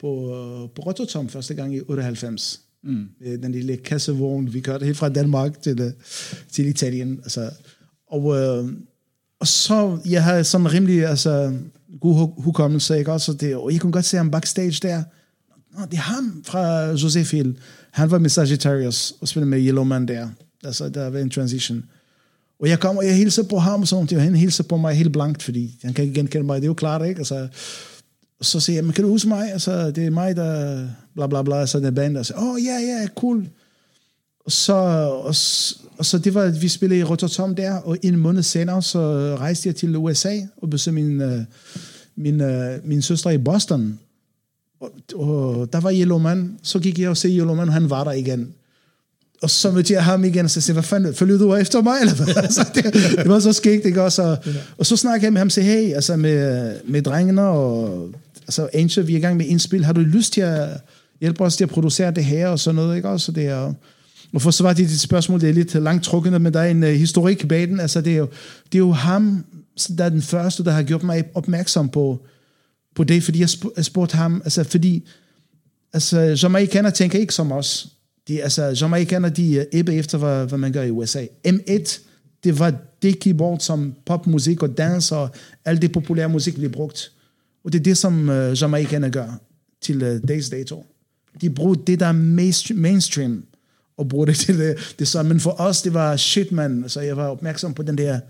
på, 0.00 0.08
øh, 0.08 0.68
på 0.74 0.82
Rototom 0.86 1.28
første 1.28 1.54
gang 1.54 1.76
i 1.76 1.80
98. 1.80 2.60
Mm. 2.84 3.08
Den 3.42 3.52
lille 3.52 3.76
kassevogn, 3.76 4.54
vi 4.54 4.60
kørte 4.60 4.84
helt 4.84 4.98
fra 4.98 5.08
Danmark 5.08 5.62
til, 5.62 5.80
øh, 5.80 5.92
til 6.52 6.66
Italien. 6.66 7.20
Altså, 7.22 7.50
og, 8.10 8.36
øh, 8.36 8.72
og 9.40 9.46
så, 9.46 9.98
jeg 10.08 10.24
havde 10.24 10.44
sådan 10.44 10.72
rimelig 10.72 11.06
altså, 11.06 11.58
god 12.00 12.14
hu- 12.14 12.42
hukommelse, 12.42 12.98
ikke 12.98 13.12
også? 13.12 13.32
Og 13.32 13.40
Det, 13.40 13.56
og 13.56 13.72
jeg 13.72 13.80
kunne 13.80 13.92
godt 13.92 14.04
se 14.04 14.16
ham 14.16 14.30
backstage 14.30 14.78
der. 14.82 15.02
Nå, 15.78 15.84
det 15.90 15.94
er 15.94 16.00
ham 16.00 16.42
fra 16.46 16.90
Joseph 16.90 17.30
Hill. 17.32 17.56
Han 17.90 18.10
var 18.10 18.18
med 18.18 18.30
Sagittarius 18.30 19.14
og 19.20 19.28
spillede 19.28 19.50
med 19.50 19.58
Yellowman 19.60 20.08
der. 20.08 20.28
Altså, 20.64 20.88
der 20.88 21.10
var 21.10 21.18
en 21.18 21.30
transition. 21.30 21.84
Og 22.60 22.68
jeg 22.68 22.80
kommer, 22.80 23.02
jeg 23.02 23.16
hilser 23.16 23.42
på 23.42 23.58
ham, 23.58 23.86
sådan, 23.86 24.16
og 24.16 24.22
han 24.22 24.34
hilser 24.34 24.64
på 24.64 24.76
mig 24.76 24.94
helt 24.94 25.12
blankt, 25.12 25.42
fordi 25.42 25.78
han 25.82 25.94
kan 25.94 26.04
ikke 26.04 26.14
genkende 26.14 26.46
mig, 26.46 26.56
det 26.56 26.64
er 26.64 26.70
jo 26.70 26.74
klart, 26.74 27.06
ikke? 27.06 27.18
Altså, 27.18 27.48
så 28.40 28.60
siger 28.60 28.76
jeg, 28.76 28.84
men 28.84 28.92
kan 28.92 29.04
du 29.04 29.10
huske 29.10 29.28
mig? 29.28 29.52
Altså, 29.52 29.90
det 29.90 30.06
er 30.06 30.10
mig, 30.10 30.36
der 30.36 30.86
bla 31.14 31.26
bla 31.26 31.42
bla, 31.42 31.66
så 31.66 31.80
den 31.80 31.94
band, 31.94 32.14
der 32.14 32.22
siger, 32.22 32.38
åh, 32.38 32.48
oh, 32.48 32.64
ja, 32.64 32.78
ja, 32.78 33.08
cool. 33.16 33.48
og 34.44 34.52
så, 34.52 34.72
og, 34.72 35.34
og 35.98 36.06
så 36.06 36.18
det 36.24 36.34
var, 36.34 36.48
vi 36.60 36.68
spillede 36.68 37.00
i 37.00 37.04
Rotterdam 37.04 37.54
der, 37.54 37.74
og 37.74 37.96
en 38.02 38.16
måned 38.16 38.42
senere, 38.42 38.82
så 38.82 39.00
rejste 39.36 39.68
jeg 39.68 39.76
til 39.76 39.96
USA 39.96 40.40
og 40.56 40.70
besøgte 40.70 41.02
min, 41.02 41.20
øh, 41.20 41.42
min, 42.16 42.40
øh, 42.40 42.78
min 42.84 43.02
søster 43.02 43.30
i 43.30 43.38
Boston. 43.38 43.98
Og, 44.80 44.90
og 45.14 45.72
der 45.72 45.80
var 45.80 45.92
Yellowman, 45.92 46.58
så 46.62 46.78
gik 46.78 46.98
jeg 46.98 47.10
og 47.10 47.16
se 47.16 47.28
Yellowman, 47.28 47.68
og 47.68 47.74
han 47.74 47.90
var 47.90 48.04
der 48.04 48.12
igen. 48.12 48.54
Og 49.42 49.50
så 49.50 49.70
mødte 49.70 49.92
jeg 49.94 50.04
ham 50.04 50.24
igen, 50.24 50.44
og 50.44 50.50
så 50.50 50.60
sagde, 50.60 50.74
hvad 50.74 50.82
fanden, 50.82 51.14
følger 51.14 51.38
du 51.38 51.54
efter 51.54 51.82
mig? 51.82 51.96
Eller 52.00 52.14
hvad? 52.14 52.36
altså, 52.44 52.66
det, 52.74 52.84
det, 52.94 53.28
var 53.28 53.40
så 53.40 53.52
skægt, 53.52 53.86
ikke 53.86 54.02
også? 54.02 54.22
Og, 54.22 54.38
og 54.78 54.86
så 54.86 54.96
snakkede 54.96 55.24
jeg 55.24 55.32
med 55.32 55.40
ham 55.40 55.48
og 55.48 55.52
sagde, 55.52 55.68
hey, 55.68 55.94
altså 55.94 56.16
med, 56.16 56.74
med 56.84 57.02
drengene, 57.02 57.42
og 57.42 58.08
altså 58.42 58.68
Angel, 58.72 59.06
vi 59.06 59.14
er 59.14 59.18
i 59.18 59.20
gang 59.20 59.36
med 59.36 59.46
indspil, 59.46 59.84
har 59.84 59.92
du 59.92 60.00
lyst 60.00 60.32
til 60.32 60.40
at 60.40 60.68
hjælpe 61.20 61.44
os 61.44 61.56
til 61.56 61.64
at 61.64 61.70
producere 61.70 62.10
det 62.10 62.24
her, 62.24 62.48
og 62.48 62.58
sådan 62.58 62.74
noget, 62.74 62.96
ikke 62.96 63.08
også? 63.08 63.26
Så 63.26 63.32
det 63.32 63.46
er, 63.46 63.72
og 64.32 64.42
for 64.42 64.50
så 64.50 64.62
var 64.62 64.72
det 64.72 64.88
dit 64.88 65.00
spørgsmål, 65.00 65.40
det 65.40 65.48
er 65.48 65.52
lidt 65.52 65.74
langt 65.74 66.04
trukket, 66.04 66.42
men 66.42 66.54
der 66.54 66.60
er 66.60 66.70
en 66.70 66.82
uh, 66.82 66.88
historik 66.88 67.48
bag 67.48 67.68
den, 67.68 67.80
altså 67.80 68.00
det 68.00 68.12
er, 68.12 68.16
jo, 68.16 68.28
det 68.72 68.74
er 68.74 68.78
jo 68.78 68.92
ham, 68.92 69.44
der 69.98 70.04
er 70.04 70.08
den 70.08 70.22
første, 70.22 70.64
der 70.64 70.70
har 70.70 70.82
gjort 70.82 71.02
mig 71.02 71.24
opmærksom 71.34 71.88
på, 71.88 72.26
på 72.96 73.04
det, 73.04 73.22
fordi 73.22 73.40
jeg, 73.40 73.48
sp- 73.48 73.72
jeg 73.76 73.84
spurgte 73.84 74.16
ham, 74.16 74.40
altså 74.44 74.64
fordi, 74.64 75.08
altså 75.92 76.20
Jamaicaner 76.42 76.90
tænker 76.90 77.18
ikke 77.18 77.34
som 77.34 77.52
os. 77.52 77.88
De, 78.28 78.42
altså 78.42 78.76
Jamaicaner, 78.80 79.28
de 79.28 79.60
er 79.60 79.64
æbbe 79.72 79.94
efter, 79.94 80.18
hvad, 80.18 80.46
hvad 80.46 80.58
man 80.58 80.72
gør 80.72 80.82
i 80.82 80.90
USA. 80.90 81.26
M1, 81.48 82.00
det 82.44 82.58
var 82.58 82.74
det 83.02 83.20
keyboard, 83.20 83.60
som 83.60 83.94
popmusik 84.06 84.62
og 84.62 84.78
dans 84.78 85.12
og 85.12 85.30
alt 85.64 85.82
det 85.82 85.92
populære 85.92 86.28
musik 86.28 86.54
blev 86.54 86.70
brugt. 86.70 87.12
Og 87.64 87.72
det 87.72 87.78
er 87.78 87.82
det, 87.82 87.98
som 87.98 88.30
øh, 88.30 88.52
uh, 88.52 88.62
Jamaicaner 88.62 89.08
gør 89.08 89.40
til 89.82 90.02
uh, 90.02 90.28
dags 90.28 90.50
dato. 90.50 90.86
De 91.40 91.50
bruger 91.50 91.74
det, 91.74 92.00
der 92.00 92.06
er 92.06 92.12
mainstream, 92.74 93.44
og 93.96 94.08
bruger 94.08 94.26
det 94.26 94.36
til 94.36 94.58
det, 94.58 94.94
det 94.98 95.08
så. 95.08 95.22
Men 95.22 95.40
for 95.40 95.60
os, 95.60 95.82
det 95.82 95.94
var 95.94 96.16
shit, 96.16 96.52
man. 96.52 96.78
Så 96.78 96.82
altså, 96.82 97.00
jeg 97.00 97.16
var 97.16 97.28
opmærksom 97.28 97.74
på 97.74 97.82
den 97.82 97.98
der, 97.98 98.20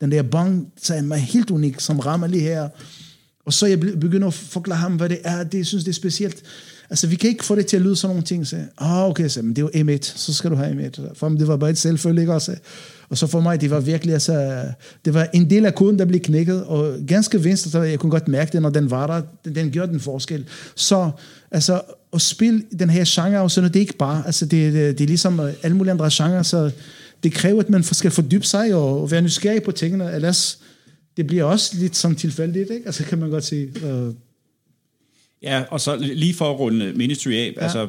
den 0.00 0.12
der 0.12 0.22
bong, 0.22 0.72
så 0.76 0.94
jeg 0.94 1.08
var 1.08 1.16
helt 1.16 1.50
unik, 1.50 1.80
som 1.80 1.98
rammer 1.98 2.26
lige 2.26 2.42
her. 2.42 2.68
Og 3.44 3.52
så 3.52 3.66
jeg 3.66 3.80
begynder 3.80 4.26
at 4.26 4.34
forklare 4.34 4.78
ham, 4.78 4.96
hvad 4.96 5.08
det 5.08 5.18
er. 5.24 5.44
Det 5.44 5.58
jeg 5.58 5.66
synes 5.66 5.84
det 5.84 5.90
er 5.90 5.94
specielt. 5.94 6.42
Altså, 6.92 7.06
vi 7.06 7.16
kan 7.16 7.30
ikke 7.30 7.44
få 7.44 7.54
det 7.54 7.66
til 7.66 7.76
at 7.76 7.82
lyde 7.82 7.96
sådan 7.96 8.10
nogle 8.10 8.26
ting. 8.26 8.46
Så, 8.46 8.56
ah, 8.78 9.08
okay, 9.08 9.28
så, 9.28 9.42
men 9.42 9.56
det 9.56 9.62
er 9.62 9.80
jo 9.80 9.92
M1, 9.92 10.02
så 10.02 10.34
skal 10.34 10.50
du 10.50 10.56
have 10.56 10.86
M1. 10.86 11.14
For 11.14 11.28
mig, 11.28 11.40
det 11.40 11.48
var 11.48 11.56
bare 11.56 11.70
et 11.70 11.78
selvfølgelig 11.78 12.22
ikke 12.22 12.32
også? 12.32 12.56
Og 13.08 13.18
så 13.18 13.26
for 13.26 13.40
mig, 13.40 13.60
det 13.60 13.70
var 13.70 13.80
virkelig, 13.80 14.12
altså, 14.12 14.64
det 15.04 15.14
var 15.14 15.28
en 15.34 15.50
del 15.50 15.66
af 15.66 15.74
koden, 15.74 15.98
der 15.98 16.04
blev 16.04 16.20
knækket, 16.20 16.64
og 16.64 16.94
ganske 17.06 17.44
venstre, 17.44 17.70
så 17.70 17.82
jeg 17.82 17.98
kunne 17.98 18.10
godt 18.10 18.28
mærke 18.28 18.52
det, 18.52 18.62
når 18.62 18.70
den 18.70 18.90
var 18.90 19.06
der, 19.06 19.22
den, 19.44 19.54
den 19.54 19.70
gjorde 19.70 19.92
den 19.92 20.00
forskel. 20.00 20.44
Så, 20.74 21.10
altså, 21.50 21.80
at 22.12 22.20
spille 22.20 22.62
den 22.78 22.90
her 22.90 23.04
genre, 23.06 23.40
og 23.40 23.50
sådan 23.50 23.62
noget, 23.62 23.74
det 23.74 23.80
er 23.80 23.84
ikke 23.84 23.98
bare, 23.98 24.22
altså, 24.26 24.46
det, 24.46 24.72
det, 24.72 24.98
det 24.98 25.04
er 25.04 25.08
ligesom 25.08 25.40
øh, 25.40 25.52
alle 25.62 25.76
mulige 25.76 25.92
andre 25.92 26.10
genrer, 26.12 26.42
så 26.42 26.70
det 27.22 27.32
kræver, 27.32 27.60
at 27.60 27.70
man 27.70 27.82
skal 27.82 28.10
fordybe 28.10 28.46
sig 28.46 28.74
og, 28.74 29.02
og 29.02 29.10
være 29.10 29.22
nysgerrig 29.22 29.62
på 29.62 29.72
tingene, 29.72 30.12
ellers 30.14 30.58
det 31.16 31.26
bliver 31.26 31.44
også 31.44 31.76
lidt 31.76 31.96
som 31.96 32.14
tilfældigt, 32.14 32.70
ikke? 32.70 32.86
Altså 32.86 33.04
kan 33.04 33.18
man 33.18 33.30
godt 33.30 33.44
sige. 33.44 33.86
Øh, 33.86 34.14
Ja, 35.42 35.62
og 35.70 35.80
så 35.80 35.96
lige 35.96 36.34
for 36.34 36.50
at 36.50 36.58
runde 36.60 36.92
Ministry 36.92 37.30
af, 37.30 37.52
ja. 37.56 37.62
altså, 37.62 37.88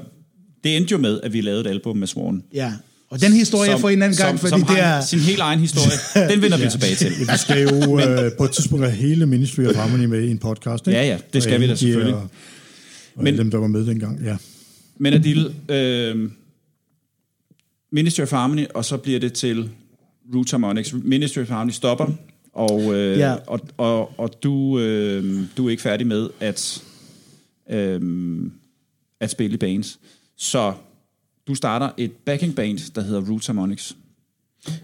det 0.64 0.78
endte 0.78 0.92
jo 0.92 0.98
med, 0.98 1.20
at 1.24 1.34
vi 1.34 1.42
lavede 1.42 1.62
et 1.62 1.68
album 1.68 1.98
med 1.98 2.08
Sworn. 2.08 2.44
ja. 2.54 2.74
Og 3.10 3.22
den 3.22 3.34
historie 3.34 3.72
som, 3.72 3.80
for 3.82 3.90
en 3.90 4.02
anden 4.02 4.18
gang, 4.18 4.40
som, 4.40 4.50
fordi 4.50 4.50
som 4.50 4.60
det 4.76 4.84
har 4.84 4.98
er... 4.98 5.02
sin 5.02 5.20
helt 5.20 5.40
egen 5.40 5.60
historie. 5.60 5.98
Den 6.32 6.42
vender 6.42 6.58
vi 6.58 6.70
tilbage 6.72 6.96
til. 6.96 7.10
Vi 7.20 7.26
skal 7.38 7.62
jo 7.62 8.00
øh, 8.00 8.32
på 8.38 8.44
et 8.44 8.52
tidspunkt 8.52 8.86
have 8.86 8.96
hele 8.98 9.26
Ministry 9.26 9.62
of 9.66 9.76
Harmony 9.76 10.06
med 10.06 10.24
i 10.24 10.32
en 10.32 10.38
podcast. 10.38 10.88
Ikke? 10.88 11.00
Ja, 11.00 11.06
ja, 11.08 11.18
det 11.34 11.44
skal 11.44 11.56
Og 11.56 11.62
vi 11.62 11.68
da 11.68 11.76
selvfølgelig. 11.76 12.16
Og, 12.16 12.22
og 12.22 12.30
Men- 13.16 13.24
Men, 13.24 13.38
dem, 13.38 13.52
der 13.52 13.58
var 13.58 13.68
med 13.68 13.86
dengang, 13.86 14.22
ja. 14.26 14.36
Men 14.98 15.14
Adil, 15.14 15.54
øh, 15.70 16.30
Ministry 17.92 18.22
of 18.22 18.32
Harmony, 18.32 18.66
og 18.76 18.86
så 18.86 18.98
bliver 18.98 19.20
det 19.20 19.34
til 19.34 19.70
Root 20.36 20.52
Harmonics. 20.52 20.94
Ministry 21.04 21.40
of 21.42 21.50
Harmony 21.50 21.72
stopper, 21.72 22.08
og, 22.54 22.94
øh, 22.96 23.18
Ja. 23.18 23.34
og, 23.48 23.60
og, 23.78 24.20
og 24.20 24.44
du, 24.44 24.80
øh, 24.80 25.40
du 25.58 25.66
er 25.66 25.70
ikke 25.70 25.84
færdig 25.84 26.08
med 26.08 26.30
at, 26.40 26.84
øh, 27.74 28.02
at 29.20 29.32
spille 29.32 29.54
i 29.54 29.58
bands. 29.58 30.00
Så 30.38 30.74
du 31.48 31.56
starter 31.56 31.90
et 31.98 32.12
backing 32.26 32.56
band, 32.56 32.94
der 32.96 33.02
hedder 33.02 33.22
Roots 33.22 33.48
Harmonics. 33.48 33.96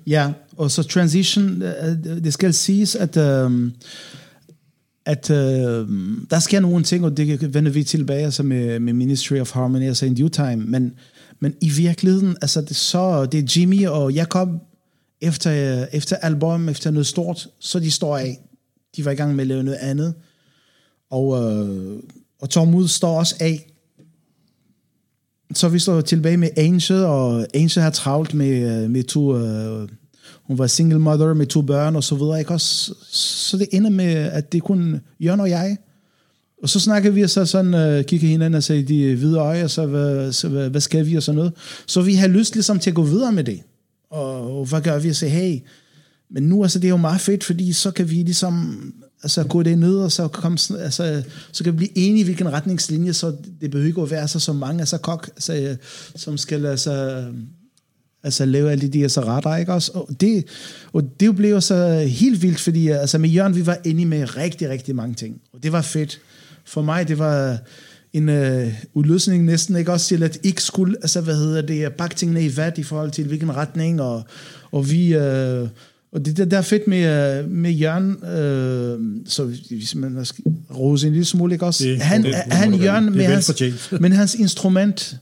Ja, 0.08 0.32
og 0.58 0.72
så 0.72 0.84
transition, 0.84 1.62
øh, 1.62 1.90
øh, 1.90 2.24
det 2.24 2.34
skal 2.34 2.54
siges, 2.54 2.96
at, 2.96 3.18
øh, 3.18 3.72
at 5.06 5.30
øh, 5.30 5.88
der 6.30 6.40
sker 6.40 6.60
nogle 6.60 6.84
ting, 6.84 7.06
og 7.06 7.18
det 7.18 7.54
vender 7.54 7.72
vi 7.72 7.84
tilbage 7.84 8.26
altså 8.26 8.44
med, 8.44 8.80
med 8.80 8.94
Ministry 8.94 9.36
of 9.36 9.52
Harmony, 9.52 9.84
altså 9.84 10.06
in 10.06 10.16
due 10.16 10.30
time, 10.30 10.56
men, 10.56 10.94
men 11.40 11.56
i 11.62 11.70
virkeligheden, 11.70 12.38
altså 12.42 12.62
det, 12.62 12.76
så, 12.76 13.26
det 13.26 13.38
er 13.40 13.60
Jimmy 13.60 13.88
og 13.88 14.14
Jacob, 14.14 14.50
efter, 15.22 15.82
øh, 15.82 15.88
efter 15.92 16.16
album, 16.16 16.70
efter 16.70 16.92
noget 16.92 17.08
stort, 17.08 17.48
så 17.60 17.80
de 17.80 17.92
står 17.92 18.18
af. 18.18 18.40
De 18.96 19.06
var 19.06 19.12
i 19.12 19.16
gang 19.16 19.36
med 19.36 19.44
at 19.44 19.48
lave 19.48 19.64
noget 19.64 19.78
andet. 19.78 20.14
Og, 21.10 21.44
øh, 21.44 22.00
og 22.42 22.50
Tom 22.50 22.88
står 22.88 23.20
også 23.20 23.36
af. 23.40 23.66
Så 25.54 25.70
vi 25.70 25.80
står 25.80 26.02
tilbage 26.02 26.38
med 26.38 26.50
Angel, 26.58 27.06
og 27.06 27.48
Angel 27.54 27.84
har 27.84 27.90
travlt 27.90 28.34
med, 28.34 28.84
øh, 28.84 28.90
med 28.90 29.04
to... 29.04 29.38
Øh, 29.38 29.90
hun 30.44 30.58
var 30.58 30.68
single 30.68 31.00
mother 31.00 31.34
med 31.34 31.46
to 31.46 31.62
børn 31.62 31.96
og 31.96 32.04
så 32.04 32.16
videre, 32.16 32.40
ikke 32.40 32.52
også? 32.52 32.94
Så 33.12 33.58
det 33.58 33.68
ender 33.72 33.90
med, 33.90 34.14
at 34.14 34.52
det 34.52 34.64
kun 34.64 35.02
Jørgen 35.20 35.40
og 35.40 35.50
jeg. 35.50 35.78
Og 36.64 36.70
så 36.70 36.80
snakker 36.80 37.12
vi, 37.12 37.22
og 37.22 37.30
så 37.30 37.46
sådan, 37.46 37.98
uh, 37.98 38.04
kigger 38.06 38.28
hinanden 38.28 38.58
og 38.58 38.64
siger, 38.64 38.86
de 38.86 39.16
hvide 39.16 39.38
øje, 39.38 39.70
så, 39.70 39.86
hvad, 39.86 40.32
så 40.32 40.50
hvad, 40.50 40.70
hvad 40.70 40.82
skal 40.82 41.06
vi, 41.06 41.16
og 41.16 41.24
sådan 41.24 41.38
noget. 41.38 41.54
Så 41.88 42.02
vi 42.02 42.14
har 42.14 42.28
lyst 42.28 42.54
ligesom 42.54 42.80
til 42.80 42.90
at 42.90 42.96
gå 42.96 43.04
videre 43.04 43.32
med 43.32 43.44
det. 43.44 43.60
Og, 44.12 44.60
og 44.60 44.66
hvad 44.66 44.82
gør 44.82 45.00
vi? 45.00 45.10
Og 45.10 45.16
siger, 45.16 45.30
hey, 45.30 45.60
men 46.32 46.44
nu 46.44 46.64
altså, 46.64 46.80
det 46.80 46.86
er 46.86 46.90
jo 46.90 46.98
meget 46.98 47.22
fedt, 47.22 47.44
fordi 47.44 47.74
så 47.74 47.92
kan 47.92 48.10
vi 48.10 48.16
ligesom 48.16 48.84
altså, 49.24 49.44
gå 49.44 49.64
det 49.64 49.78
ned, 49.78 49.98
og 49.98 50.12
så, 50.12 50.28
kom 50.28 50.58
sådan- 50.58 50.84
altså, 50.84 51.24
så 51.52 51.64
kan 51.64 51.74
vi 51.74 51.78
blive 51.78 51.98
enige 51.98 52.22
i, 52.22 52.24
hvilken 52.24 52.52
retningslinje, 52.54 53.14
så 53.14 53.36
det 53.62 53.72
behøver 53.72 53.88
ikke 53.88 54.02
at 54.02 54.12
være 54.12 54.28
så, 54.28 54.40
så 54.40 54.54
mange 54.54 54.80
altså, 54.80 54.98
kok, 54.98 55.28
altså, 55.36 55.56
øh, 55.56 55.76
som 56.16 56.38
skal 56.38 56.66
altså, 56.66 56.92
øh, 56.94 57.34
altså 58.24 58.46
lave 58.46 58.72
alle 58.72 58.88
de 58.88 59.00
her 59.00 59.08
så 59.08 59.22
retter, 59.22 59.56
ikke 59.56 59.74
også? 59.74 59.92
Og 59.92 60.10
det, 60.22 60.46
og 60.94 61.04
det 61.20 61.36
blev 61.36 61.62
så 61.62 62.06
helt 62.10 62.42
vildt, 62.42 62.60
fordi 62.60 62.88
altså 62.88 63.18
med 63.18 63.30
Jørgen, 63.30 63.56
vi 63.56 63.66
var 63.66 63.78
enige 63.86 64.06
med 64.06 64.38
rigtig, 64.38 64.70
rigtig 64.70 64.96
mange 64.96 65.16
ting. 65.16 65.42
Og 65.54 65.64
det 65.64 65.72
var 65.72 65.82
fedt. 65.82 66.20
For 66.66 66.82
mig, 66.82 67.08
det 67.08 67.20
var 67.20 67.58
en 68.14 68.30
øh, 68.30 68.74
udløsning 68.94 69.46
næsten, 69.46 69.76
ikke 69.76 69.92
også 69.92 70.08
til 70.08 70.24
at 70.24 70.40
ikke 70.44 70.64
skulle, 70.64 70.96
altså 71.02 71.22
hvad 71.22 71.36
hedder 71.36 71.62
det, 71.62 71.94
pakke 71.94 72.16
tingene 72.16 72.46
i 72.46 72.58
vat 72.58 72.78
i 72.78 72.84
forhold 72.84 73.12
til 73.12 73.28
hvilken 73.28 73.56
retning, 73.56 74.02
og, 74.02 74.24
og 74.72 74.90
vi, 74.92 75.14
øh, 75.14 75.68
og 76.12 76.26
det 76.26 76.38
der, 76.38 76.46
der 76.46 76.58
er 76.58 76.62
fedt 76.62 76.88
med, 76.88 77.40
øh, 77.44 77.52
med 77.52 77.72
Jørgen, 77.72 78.12
øh, 78.24 79.00
så 79.26 79.44
hvis 79.70 79.96
man 79.96 80.26
rose 80.76 81.08
en 81.08 81.14
lille 81.14 81.26
smule, 81.26 81.54
ikke 81.54 81.66
også? 81.66 81.84
Det- 81.84 82.02
han, 82.02 82.24
det- 82.24 82.34
det 82.46 82.54
han. 82.54 82.74
Jørgen 82.74 83.04
Det 83.08 83.16
med 83.16 83.26
hans, 83.26 83.92
men 84.02 84.12
hans 84.12 84.36
instrument, 84.36 85.18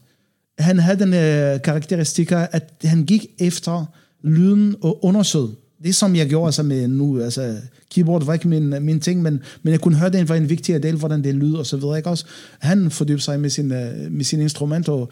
han 0.59 0.79
havde 0.79 0.99
den 0.99 1.13
øh, 1.13 1.61
karakteristikker, 1.61 2.37
at 2.37 2.73
han 2.83 3.03
gik 3.05 3.25
efter 3.39 3.85
lyden 4.23 4.75
og 4.81 5.05
undersøgte. 5.05 5.55
Det 5.83 5.95
som 5.95 6.15
jeg 6.15 6.27
gjorde 6.29 6.45
altså 6.47 6.63
med 6.63 6.87
nu, 6.87 7.21
altså 7.21 7.55
keyboard 7.95 8.25
var 8.25 8.33
ikke 8.33 8.47
min, 8.47 8.75
min 8.81 8.99
ting, 8.99 9.21
men, 9.21 9.39
men 9.63 9.71
jeg 9.71 9.79
kunne 9.81 9.97
høre, 9.97 10.09
det 10.11 10.29
var 10.29 10.35
en 10.35 10.49
vigtig 10.49 10.83
del, 10.83 10.95
hvordan 10.95 11.23
det 11.23 11.35
lyder 11.35 11.57
og 11.57 11.65
så 11.65 11.77
videre, 11.77 11.97
ikke 11.97 12.09
også? 12.09 12.25
Han 12.59 12.91
fordybte 12.91 13.23
sig 13.23 13.39
med 13.39 13.49
sin, 13.49 13.71
øh, 13.71 14.11
med 14.11 14.25
sin 14.25 14.41
instrument 14.41 14.89
og, 14.89 15.11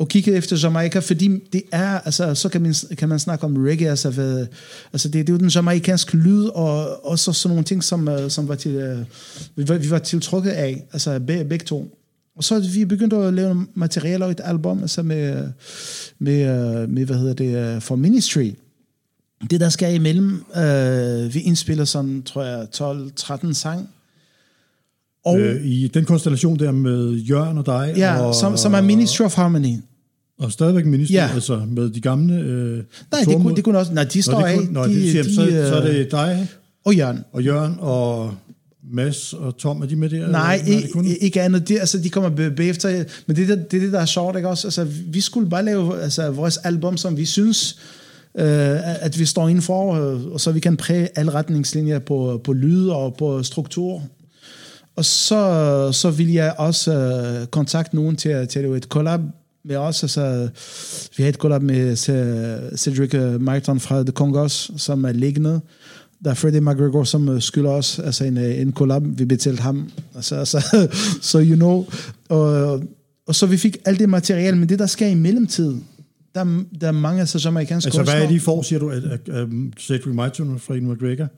og 0.00 0.08
kiggede 0.08 0.36
efter 0.36 0.56
Jamaica, 0.62 0.98
fordi 0.98 1.28
det 1.52 1.62
er, 1.72 2.00
altså, 2.00 2.34
så 2.34 2.48
kan 2.48 2.62
man, 2.62 2.74
kan 2.98 3.08
man 3.08 3.18
snakke 3.18 3.44
om 3.44 3.56
reggae, 3.56 3.90
altså, 3.90 4.10
hvad, 4.10 4.46
altså 4.92 5.08
det, 5.08 5.26
det 5.26 5.28
er 5.28 5.32
jo 5.32 5.38
den 5.38 5.48
jamaikanske 5.48 6.16
lyd, 6.16 6.44
og 6.44 7.06
også 7.06 7.32
sådan 7.32 7.54
nogle 7.54 7.64
ting, 7.64 7.84
som, 7.84 8.08
øh, 8.08 8.30
som 8.30 8.48
var 8.48 8.54
til, 8.54 8.70
øh, 8.70 8.98
vi, 9.56 9.68
var, 9.68 9.78
vi 9.78 9.90
var 9.90 9.98
tiltrukket 9.98 10.50
af, 10.50 10.84
altså 10.92 11.20
begge, 11.26 11.44
begge 11.44 11.64
to. 11.64 11.96
Og 12.36 12.44
så 12.44 12.60
vi 12.74 12.84
begyndt 12.84 13.12
at 13.12 13.34
lave 13.34 13.66
materialer 13.74 14.26
og 14.26 14.32
et 14.32 14.40
album, 14.44 14.80
altså 14.80 15.02
med, 15.02 15.48
med, 16.18 16.40
øh, 16.42 16.90
med 16.90 17.04
hvad 17.06 17.16
hedder 17.16 17.34
det, 17.34 17.82
for 17.82 17.96
Ministry. 17.96 18.52
Det, 19.50 19.60
der 19.60 19.68
sker 19.68 19.88
imellem, 19.88 20.44
øh, 20.56 21.34
vi 21.34 21.40
indspiller 21.40 21.84
sådan, 21.84 22.22
tror 22.22 22.44
jeg, 22.44 22.66
12-13 22.74 23.52
sang. 23.52 23.88
Og, 25.24 25.38
Øh, 25.38 25.66
I 25.66 25.88
den 25.94 26.04
konstellation 26.04 26.58
der 26.58 26.72
med 26.72 27.12
Jørgen 27.12 27.58
og 27.58 27.66
dig, 27.66 27.94
ja, 27.96 28.20
og, 28.20 28.34
som, 28.34 28.56
som 28.56 28.74
er 28.74 28.80
Ministry 28.80 29.22
of 29.24 29.34
Harmony. 29.34 29.76
Og 30.40 30.52
stadigvæk 30.52 30.86
minister, 30.86 31.14
Ja. 31.14 31.30
altså 31.34 31.62
med 31.68 31.90
de 31.90 32.00
gamle... 32.00 32.34
Øh, 32.34 32.82
Nej, 33.12 33.20
det 33.24 33.36
kunne, 33.36 33.56
det 33.56 33.64
kunne 33.64 33.78
også, 33.78 33.92
nej, 33.94 34.04
de 34.04 34.22
står 34.22 34.40
af. 34.40 34.58
nå, 34.70 34.84
de, 34.86 34.94
det, 34.94 35.10
siger, 35.10 35.22
de, 35.22 35.34
så, 35.34 35.46
øh, 35.46 35.68
så 35.68 35.74
er 35.74 35.80
det 35.92 36.10
dig 36.10 36.48
Og 36.84 36.94
Jørgen. 36.94 37.18
og 37.32 37.42
Jørgen 37.42 37.74
og 37.78 38.34
Mads 38.92 39.32
og 39.32 39.56
Tom, 39.58 39.82
er 39.82 39.86
de 39.86 39.96
med 39.96 40.10
der? 40.10 40.16
Nej, 40.30 40.54
Eller, 40.66 40.76
er 40.76 40.80
det 40.80 41.04
ikke, 41.04 41.18
ikke 41.18 41.42
andet. 41.42 41.68
Det, 41.68 41.78
altså, 41.78 41.98
de 41.98 42.10
kommer 42.10 42.50
bagefter. 42.56 43.04
Men 43.26 43.36
det, 43.36 43.50
er 43.50 43.56
det, 43.56 43.70
det 43.70 43.82
er 43.84 43.90
der 43.90 44.00
er 44.00 44.04
sjovt, 44.06 44.36
ikke 44.36 44.48
også? 44.48 44.66
Altså, 44.66 44.86
vi 45.06 45.20
skulle 45.20 45.50
bare 45.50 45.64
lave 45.64 46.00
altså, 46.02 46.30
vores 46.30 46.56
album, 46.56 46.96
som 46.96 47.16
vi 47.16 47.24
synes, 47.24 47.78
øh, 48.38 49.04
at 49.04 49.18
vi 49.18 49.24
står 49.24 49.48
indenfor, 49.48 49.94
øh, 49.94 50.26
og 50.26 50.40
så 50.40 50.52
vi 50.52 50.60
kan 50.60 50.76
præge 50.76 51.08
alle 51.16 51.30
retningslinjer 51.34 51.98
på, 51.98 52.40
på 52.44 52.52
lyd 52.52 52.88
og 52.88 53.14
på 53.18 53.42
struktur. 53.42 54.02
Og 54.96 55.04
så, 55.04 55.88
så 55.92 56.10
vil 56.10 56.32
jeg 56.32 56.54
også 56.58 56.92
øh, 56.94 57.46
kontakte 57.46 57.96
nogen 57.96 58.16
til, 58.16 58.30
til 58.48 58.58
at 58.58 58.62
lave 58.64 58.76
et 58.76 58.84
collab 58.84 59.20
os. 59.76 60.02
Altså, 60.02 60.48
vi 61.16 61.22
har 61.22 61.28
et 61.28 61.34
collab 61.34 61.62
med 61.62 61.96
Cedric 62.76 63.14
øh, 63.14 63.40
Martin 63.40 63.80
fra 63.80 64.02
The 64.02 64.12
Congos, 64.12 64.70
som 64.76 65.04
er 65.04 65.12
liggende. 65.12 65.60
Der 66.24 66.30
er 66.30 66.34
Freddie 66.34 66.60
McGregor, 66.60 67.04
som 67.04 67.28
øh, 67.28 67.42
skylder 67.42 67.70
os 67.70 67.98
altså 67.98 68.24
en, 68.24 68.38
øh, 68.38 68.60
en 68.60 68.72
collab. 68.72 69.02
Vi 69.06 69.24
betalte 69.24 69.62
ham. 69.62 69.90
Altså, 70.14 70.36
altså, 70.42 70.88
så 71.22 71.38
you 71.38 71.56
know. 71.56 71.86
Og, 72.28 72.82
og 73.26 73.34
så 73.34 73.46
vi 73.46 73.56
fik 73.56 73.76
alt 73.84 73.98
det 73.98 74.08
materiale, 74.08 74.58
men 74.58 74.68
det, 74.68 74.78
der 74.78 74.86
sker 74.86 75.06
i 75.06 75.14
mellemtid, 75.14 75.74
der, 76.34 76.64
der 76.80 76.88
er 76.88 76.92
mange 76.92 77.20
af 77.20 77.28
så 77.28 77.48
amerikanske 77.48 77.86
Altså, 77.86 78.02
hvad 78.02 78.14
er 78.14 78.18
kunstnere. 78.18 78.34
de 78.34 78.40
får, 78.40 78.62
siger 78.62 78.78
du? 78.78 78.92
Cedric 79.80 80.06
Myton 80.06 80.54
og 80.54 80.60
Freddie 80.60 80.88
McGregor? 80.88 81.28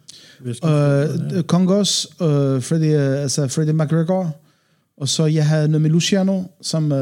Uh, 0.44 1.42
Kongos, 1.42 2.06
uh, 2.20 2.26
Freddie, 2.62 2.96
uh, 2.96 3.22
altså 3.22 3.48
Freddie 3.48 3.74
McGregor, 3.74 4.36
og 5.02 5.08
så 5.08 5.26
jeg 5.26 5.46
havde 5.46 5.68
noget 5.68 5.82
med 5.82 5.90
Luciano, 5.90 6.42
som, 6.60 6.92
uh, 6.92 6.98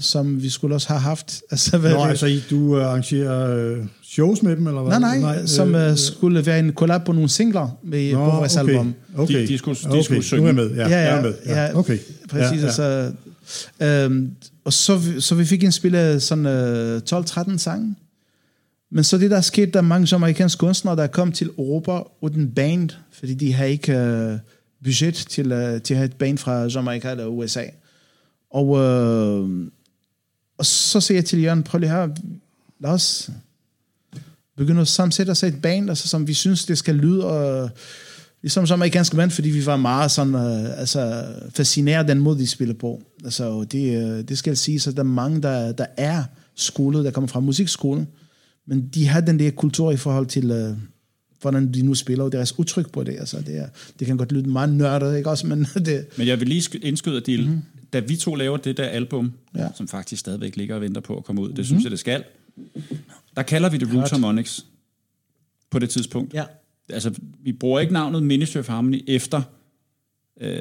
som 0.00 0.42
vi 0.42 0.48
skulle 0.50 0.74
også 0.74 0.88
have 0.88 1.00
haft. 1.00 1.40
Altså, 1.50 1.78
hvad 1.78 1.90
Nå, 1.92 2.02
det? 2.02 2.08
altså, 2.08 2.40
du 2.50 2.56
uh, 2.76 2.82
arrangerer 2.84 3.70
uh, 3.78 3.84
shows 4.02 4.42
med 4.42 4.56
dem, 4.56 4.66
eller 4.66 4.82
hvad? 4.82 5.00
nej, 5.00 5.18
nej, 5.18 5.36
nej 5.36 5.46
som 5.46 5.74
øh, 5.74 5.90
uh, 5.92 5.96
skulle 5.98 6.46
være 6.46 6.58
en 6.58 6.72
collab 6.72 7.04
på 7.04 7.12
nogle 7.12 7.28
singler 7.28 7.78
med, 7.84 8.12
Nå, 8.12 8.18
på 8.30 8.36
vores 8.36 8.56
okay. 8.56 8.68
album. 8.72 8.94
Okay. 9.16 9.34
De- 9.42 9.46
de 9.48 9.58
skulle- 9.58 9.78
de 9.82 9.88
okay. 9.88 10.02
skulle 10.02 10.22
synge. 10.22 10.52
Nu 10.52 10.60
er 10.60 10.64
jeg 10.64 10.70
med, 10.70 10.76
ja. 10.76 10.88
Ja, 10.88 10.98
jeg 10.98 11.10
ja, 11.12 11.16
er 11.16 11.22
med. 11.22 11.34
Ja. 11.46 11.64
ja, 11.64 11.78
okay. 11.78 11.98
Præcis, 12.30 12.52
ja, 12.78 12.84
ja. 12.88 13.06
altså... 13.06 13.12
Øhm, 13.82 14.30
og 14.64 14.72
så, 14.72 14.96
vi- 14.96 15.20
så 15.20 15.34
vi 15.34 15.44
fik 15.44 15.62
indspillet 15.62 16.22
sådan 16.22 16.46
øh, 16.46 17.00
12-13 17.12 17.58
sange. 17.58 17.94
Men 18.92 19.04
så 19.04 19.18
det, 19.18 19.30
der 19.30 19.36
er 19.36 19.40
sket, 19.40 19.74
der 19.74 19.80
er 19.80 19.84
mange 19.84 20.14
amerikanske 20.14 20.58
kunstnere, 20.58 20.96
der 20.96 21.02
er 21.02 21.06
kommet 21.06 21.36
til 21.36 21.46
Europa 21.46 21.98
uden 22.20 22.50
band, 22.50 22.90
fordi 23.18 23.34
de 23.34 23.52
har 23.52 23.64
ikke 23.64 23.92
øh, 23.92 24.38
budget 24.84 25.14
til, 25.14 25.52
øh, 25.52 25.82
til 25.82 25.94
at 25.94 25.98
have 25.98 26.04
et 26.04 26.16
band 26.16 26.38
fra 26.38 26.64
Jamaica 26.64 27.10
eller 27.10 27.26
USA. 27.26 27.64
Og, 28.50 28.78
øh, 28.78 29.70
og 30.58 30.66
så 30.66 31.00
siger 31.00 31.18
jeg 31.18 31.24
til 31.24 31.42
Jørgen, 31.42 31.62
prøv 31.62 31.78
lige 31.78 31.90
her, 31.90 32.08
lad 32.80 32.90
os 32.90 33.30
begynde 34.56 34.80
at 34.80 34.88
sammensætte 34.88 35.30
os 35.30 35.42
et 35.42 35.62
band, 35.62 35.88
altså, 35.88 36.08
som 36.08 36.26
vi 36.28 36.34
synes, 36.34 36.64
det 36.64 36.78
skal 36.78 36.94
lyde, 36.94 37.24
og 37.24 37.70
ligesom 38.42 38.66
som 38.66 38.80
amerikanske 38.80 39.16
band, 39.16 39.30
fordi 39.30 39.50
vi 39.50 39.66
var 39.66 39.76
meget 39.76 40.10
sådan, 40.10 40.34
øh, 40.34 40.80
altså, 40.80 41.24
fascineret 41.54 42.08
den 42.08 42.18
måde, 42.18 42.38
de 42.38 42.46
spiller 42.46 42.74
på. 42.74 43.02
Altså, 43.24 43.64
det, 43.64 43.96
øh, 43.96 44.28
det 44.28 44.38
skal 44.38 44.56
siges, 44.56 44.86
at 44.86 44.94
der 44.94 45.02
er 45.02 45.04
mange, 45.04 45.42
der, 45.42 45.72
der 45.72 45.86
er 45.96 46.24
skolet, 46.54 47.04
der 47.04 47.10
kommer 47.10 47.28
fra 47.28 47.40
musikskolen, 47.40 48.08
men 48.66 48.88
de 48.94 49.06
har 49.06 49.20
den 49.20 49.38
der 49.38 49.50
kultur 49.50 49.90
i 49.90 49.96
forhold 49.96 50.26
til, 50.26 50.50
øh, 50.50 50.76
hvordan 51.40 51.72
de 51.74 51.82
nu 51.82 51.94
spiller, 51.94 52.24
og 52.24 52.32
deres 52.32 52.58
udtryk 52.58 52.90
på 52.90 53.04
det. 53.04 53.12
Altså, 53.18 53.40
det, 53.40 53.56
er, 53.58 53.68
det 53.98 54.06
kan 54.06 54.16
godt 54.16 54.32
lyde 54.32 54.48
meget 54.48 54.70
nørdet, 54.74 55.16
ikke 55.16 55.30
også? 55.30 55.46
Men 55.46 55.58
det, 55.74 56.06
Men 56.18 56.26
jeg 56.26 56.40
vil 56.40 56.48
lige 56.48 56.60
sk- 56.60 56.78
indskyde, 56.82 57.16
at 57.16 57.28
mm-hmm. 57.28 57.62
da 57.92 58.00
vi 58.00 58.16
to 58.16 58.34
laver 58.34 58.56
det 58.56 58.76
der 58.76 58.84
album, 58.84 59.32
Ja. 59.56 59.68
som 59.74 59.88
faktisk 59.88 60.20
stadigvæk 60.20 60.56
ligger 60.56 60.74
og 60.74 60.80
venter 60.80 61.00
på 61.00 61.16
at 61.16 61.24
komme 61.24 61.42
ud, 61.42 61.46
det 61.48 61.52
mm-hmm. 61.54 61.64
synes 61.64 61.82
jeg, 61.84 61.90
det 61.90 61.98
skal, 61.98 62.24
der 63.36 63.42
kalder 63.42 63.68
vi 63.70 63.76
det 63.78 63.94
Root 63.94 64.10
Harmonics 64.10 64.66
på 65.70 65.78
det 65.78 65.90
tidspunkt. 65.90 66.34
ja. 66.34 66.44
Altså, 66.88 67.12
vi 67.44 67.52
bruger 67.52 67.80
ikke 67.80 67.92
navnet 67.92 68.22
Ministry 68.22 68.58
of 68.58 68.68
Harmony 68.68 69.04
efter 69.06 69.42
øh, 70.40 70.60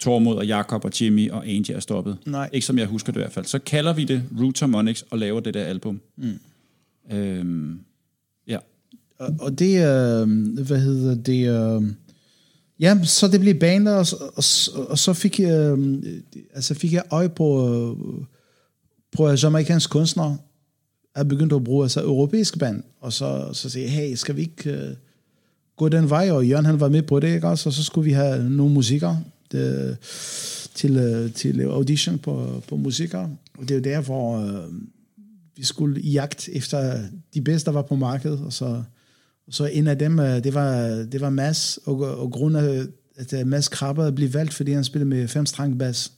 Tormod 0.00 0.36
og 0.36 0.46
Jakob 0.46 0.84
og 0.84 1.00
Jimmy 1.00 1.30
og 1.30 1.48
Angie 1.48 1.74
er 1.74 1.80
stoppet. 1.80 2.16
Nej. 2.26 2.50
Ikke 2.52 2.66
som 2.66 2.78
jeg 2.78 2.86
husker 2.86 3.12
det 3.12 3.20
i 3.20 3.22
hvert 3.22 3.32
fald. 3.32 3.44
Så 3.44 3.58
kalder 3.58 3.92
vi 3.92 4.04
det 4.04 4.22
Root 4.40 4.60
Harmonics 4.60 5.04
og 5.10 5.18
laver 5.18 5.40
det 5.40 5.54
der 5.54 5.64
album. 5.64 6.00
Mm. 6.16 6.38
Øhm. 7.12 7.80
Og, 9.18 9.34
og 9.40 9.58
det, 9.58 9.74
øh, 9.74 10.28
hvad 10.66 10.80
hedder 10.80 11.14
det, 11.14 11.48
øh, 11.48 11.92
ja, 12.80 13.04
så 13.04 13.28
det 13.28 13.40
blev 13.40 13.54
bander, 13.54 13.94
og, 13.94 14.06
og, 14.36 14.44
og 14.90 14.98
så 14.98 15.12
fik 15.12 15.40
jeg, 15.40 15.78
øh, 15.78 16.04
altså 16.54 16.74
fik 16.74 16.92
jeg 16.92 17.02
øje 17.10 17.28
på, 17.28 17.68
øh, 17.68 18.24
på 19.12 19.28
jamaikansk 19.28 19.42
jamaikanske 19.42 19.90
kunstnere, 19.90 20.36
er 21.14 21.24
at 21.56 21.64
bruge 21.64 21.84
altså 21.84 22.00
europæisk 22.00 22.58
band, 22.58 22.82
og 23.00 23.12
så, 23.12 23.48
så 23.52 23.70
sagde 23.70 23.86
jeg, 23.86 23.94
hey, 23.94 24.14
skal 24.14 24.36
vi 24.36 24.40
ikke 24.40 24.70
øh, 24.70 24.94
gå 25.76 25.88
den 25.88 26.10
vej, 26.10 26.30
og 26.30 26.46
Jørgen 26.46 26.64
han 26.64 26.80
var 26.80 26.88
med 26.88 27.02
på 27.02 27.20
det, 27.20 27.34
ikke 27.34 27.48
også, 27.48 27.68
og 27.68 27.72
så 27.72 27.84
skulle 27.84 28.04
vi 28.04 28.12
have 28.12 28.50
nogle 28.50 28.74
musikere 28.74 29.22
det, 29.52 29.96
til, 30.74 30.96
øh, 30.96 31.32
til 31.32 31.60
audition 31.60 32.18
på, 32.18 32.62
på 32.68 32.76
musikere, 32.76 33.30
og 33.58 33.68
det 33.68 33.70
er 33.70 33.74
jo 33.74 33.80
der, 33.80 34.00
øh, 34.40 34.72
vi 35.56 35.64
skulle 35.64 36.00
i 36.00 36.10
jagt 36.10 36.48
efter 36.52 37.00
de 37.34 37.40
bedste, 37.40 37.66
der 37.66 37.72
var 37.72 37.82
på 37.82 37.96
markedet, 37.96 38.40
og 38.40 38.52
så, 38.52 38.82
så 39.50 39.64
en 39.64 39.86
af 39.86 39.98
dem, 39.98 40.18
øh, 40.18 40.44
det 40.44 40.54
var, 40.54 40.86
det 41.12 41.20
var 41.20 41.30
Mads, 41.30 41.78
og, 41.84 42.00
og 42.00 42.30
grund 42.30 42.56
af, 42.56 42.86
at 43.16 43.32
øh, 43.32 43.46
Mads 43.46 43.68
Krabber 43.68 44.10
blev 44.10 44.34
valgt, 44.34 44.54
fordi 44.54 44.72
han 44.72 44.84
spillede 44.84 45.08
med 45.10 45.28
fem 45.28 45.46
strang 45.46 45.78
bas. 45.78 46.12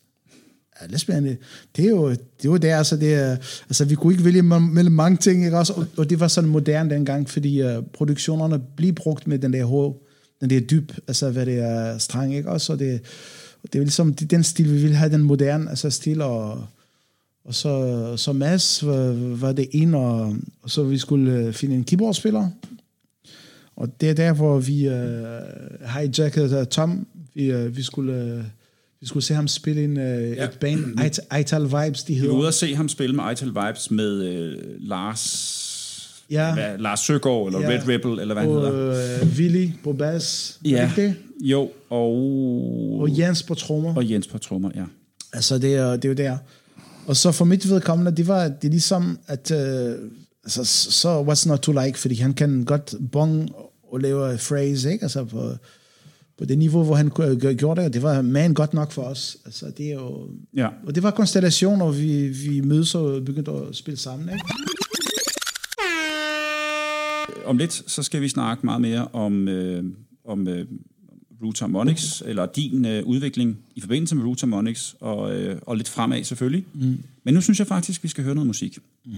Ja, 0.80 0.86
det 0.86 0.94
er 0.94 0.98
spændende. 0.98 1.36
Det 1.76 1.84
er 1.84 1.88
jo, 1.88 2.10
det 2.10 2.44
er 2.44 2.48
jo 2.48 2.56
der, 2.56 2.76
altså, 2.76 2.96
det 2.96 3.14
er, 3.14 3.36
altså 3.68 3.84
vi 3.84 3.94
kunne 3.94 4.12
ikke 4.12 4.24
vælge 4.24 4.42
mellem 4.42 4.92
mange 4.92 5.16
ting, 5.16 5.44
ikke 5.44 5.58
også? 5.58 5.72
Og, 5.72 5.86
og 5.96 6.10
det 6.10 6.20
var 6.20 6.28
sådan 6.28 6.50
moderne 6.50 6.90
dengang, 6.90 7.30
fordi 7.30 7.62
uh, 7.62 7.84
produktionerne 7.92 8.60
blev 8.76 8.92
brugt 8.92 9.26
med 9.26 9.38
den 9.38 9.52
der 9.52 9.64
hår, 9.64 10.02
den 10.40 10.50
der 10.50 10.60
dyb, 10.60 10.92
altså 11.08 11.30
hvad 11.30 11.46
det 11.46 11.58
er 11.58 11.98
strang, 11.98 12.34
ikke 12.34 12.50
også? 12.50 12.72
Og 12.72 12.78
det, 12.78 13.00
det 13.62 13.74
er 13.74 13.78
ligesom 13.78 14.14
det, 14.14 14.22
er 14.22 14.28
den 14.28 14.42
stil, 14.42 14.72
vi 14.72 14.82
ville 14.82 14.96
have, 14.96 15.12
den 15.12 15.22
moderne 15.22 15.70
altså 15.70 15.90
stil, 15.90 16.22
og, 16.22 16.64
og 17.44 17.54
så, 17.54 18.14
så 18.16 18.32
Mads 18.32 18.86
var, 18.86 19.12
var 19.36 19.52
det 19.52 19.68
en, 19.72 19.94
og, 19.94 20.36
og 20.62 20.70
så 20.70 20.82
vi 20.82 20.98
skulle 20.98 21.52
finde 21.52 21.74
en 21.76 21.84
keyboardspiller, 21.84 22.50
og 23.76 24.00
det 24.00 24.10
er 24.10 24.14
der, 24.14 24.32
hvor 24.32 24.58
vi 24.58 24.88
uh, 24.88 24.94
hijackede 25.94 26.60
uh, 26.60 26.66
Tom. 26.66 27.06
Vi, 27.34 27.54
uh, 27.54 27.76
vi, 27.76 27.82
skulle, 27.82 28.34
uh, 28.38 28.44
vi 29.00 29.06
skulle 29.06 29.24
se 29.24 29.34
ham 29.34 29.48
spille 29.48 29.84
en, 29.84 29.96
uh, 29.96 30.02
ja. 30.02 30.44
et 30.44 30.56
band, 30.60 31.00
It- 31.00 31.38
Ital 31.40 31.62
Vibes, 31.62 32.02
de 32.02 32.12
Vi 32.14 32.18
var 32.20 32.22
hedder. 32.22 32.38
ude 32.38 32.46
og 32.46 32.54
se 32.54 32.74
ham 32.74 32.88
spille 32.88 33.16
med 33.16 33.24
Ital 33.32 33.48
Vibes 33.48 33.90
med 33.90 34.22
øh, 34.24 34.58
Lars... 34.78 35.72
Ja. 36.30 36.54
Hvad, 36.54 36.78
Lars 36.78 37.00
Søgaard, 37.00 37.46
eller 37.46 37.60
Ja. 37.60 37.68
Red 37.68 37.88
Rebel, 37.88 38.18
eller 38.20 38.34
hvad 38.34 38.42
han 38.42 38.52
hedder. 38.52 38.70
Og 39.20 39.22
uh, 39.26 39.36
Willy 39.38 39.68
på 39.84 39.92
bas. 39.92 40.58
Ja, 40.64 40.90
ikke 40.90 41.02
det? 41.02 41.14
jo, 41.40 41.70
og... 41.90 42.12
Og 43.00 43.18
Jens 43.18 43.42
på 43.42 43.54
trommer. 43.54 43.94
og 43.96 44.10
Jens 44.10 44.26
på 44.26 44.38
trommer, 44.38 44.70
ja. 44.74 44.84
Altså, 45.32 45.58
det 45.58 45.74
er, 45.74 45.96
det 45.96 46.04
er 46.04 46.08
jo 46.08 46.14
der. 46.14 46.36
Og 47.06 47.16
så 47.16 47.32
for 47.32 47.44
mit 47.44 47.68
vedkommende, 47.70 48.16
det 48.16 48.28
var 48.28 48.48
det 48.48 48.64
er 48.64 48.70
ligesom, 48.70 49.18
at 49.26 49.50
uh, 49.50 49.58
altså, 50.46 50.64
så 50.90 51.24
what's 51.24 51.48
not 51.48 51.60
to 51.60 51.72
like, 51.72 51.98
fordi 51.98 52.14
han 52.14 52.34
kan 52.34 52.64
godt 52.64 52.94
bong 53.12 53.50
og 53.92 54.00
lave 54.00 54.38
phrase, 54.38 54.92
ikke? 54.92 55.02
Altså 55.02 55.24
på, 55.24 55.52
på 56.38 56.44
det 56.44 56.58
niveau, 56.58 56.84
hvor 56.84 56.94
han 56.94 57.10
gjorde 57.56 57.82
det, 57.82 57.94
det 57.94 58.02
var 58.02 58.22
man 58.22 58.54
godt 58.54 58.74
nok 58.74 58.92
for 58.92 59.02
os. 59.02 59.36
Altså, 59.44 59.70
det 59.76 59.86
er 59.86 59.94
jo... 59.94 60.28
Ja. 60.56 60.68
Og 60.86 60.94
det 60.94 61.02
var 61.02 61.10
konstellation, 61.10 61.82
og 61.82 61.98
vi, 61.98 62.28
vi 62.28 62.60
mødes 62.60 62.94
og 62.94 63.24
begyndte 63.24 63.50
at 63.50 63.76
spille 63.76 63.98
sammen, 63.98 64.28
ikke? 64.28 64.44
Om 67.44 67.58
lidt, 67.58 67.90
så 67.90 68.02
skal 68.02 68.20
vi 68.20 68.28
snakke 68.28 68.66
meget 68.66 68.80
mere 68.80 69.08
om, 69.12 69.48
øh, 69.48 69.84
om 70.24 70.48
øh, 70.48 70.66
Root 71.42 71.60
Harmonics, 71.60 72.22
eller 72.26 72.46
din 72.46 72.84
øh, 72.84 73.04
udvikling 73.04 73.58
i 73.74 73.80
forbindelse 73.80 74.14
med 74.14 74.24
Root 74.24 74.40
Harmonics, 74.40 74.96
og, 75.00 75.36
øh, 75.36 75.58
og 75.62 75.76
lidt 75.76 75.88
fremad 75.88 76.24
selvfølgelig. 76.24 76.64
Mm. 76.74 76.98
Men 77.24 77.34
nu 77.34 77.40
synes 77.40 77.58
jeg 77.58 77.66
faktisk, 77.66 78.02
vi 78.02 78.08
skal 78.08 78.24
høre 78.24 78.34
noget 78.34 78.46
musik. 78.46 78.78
Mm. 79.04 79.12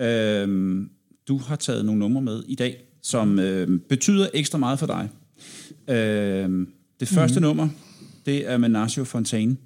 Øh, 0.00 0.86
du 1.28 1.38
har 1.38 1.56
taget 1.56 1.84
nogle 1.84 1.98
numre 1.98 2.22
med 2.22 2.42
i 2.48 2.54
dag, 2.54 2.84
som 3.02 3.38
øh, 3.38 3.80
betyder 3.88 4.28
ekstra 4.34 4.58
meget 4.58 4.78
for 4.78 4.86
dig. 4.86 5.08
Øh, 5.88 6.66
det 7.00 7.08
første 7.08 7.40
mm. 7.40 7.42
nummer, 7.42 7.68
det 8.26 8.50
er 8.50 8.56
med 8.56 8.68
Nacio 8.68 9.04
Fontaine. 9.04 9.56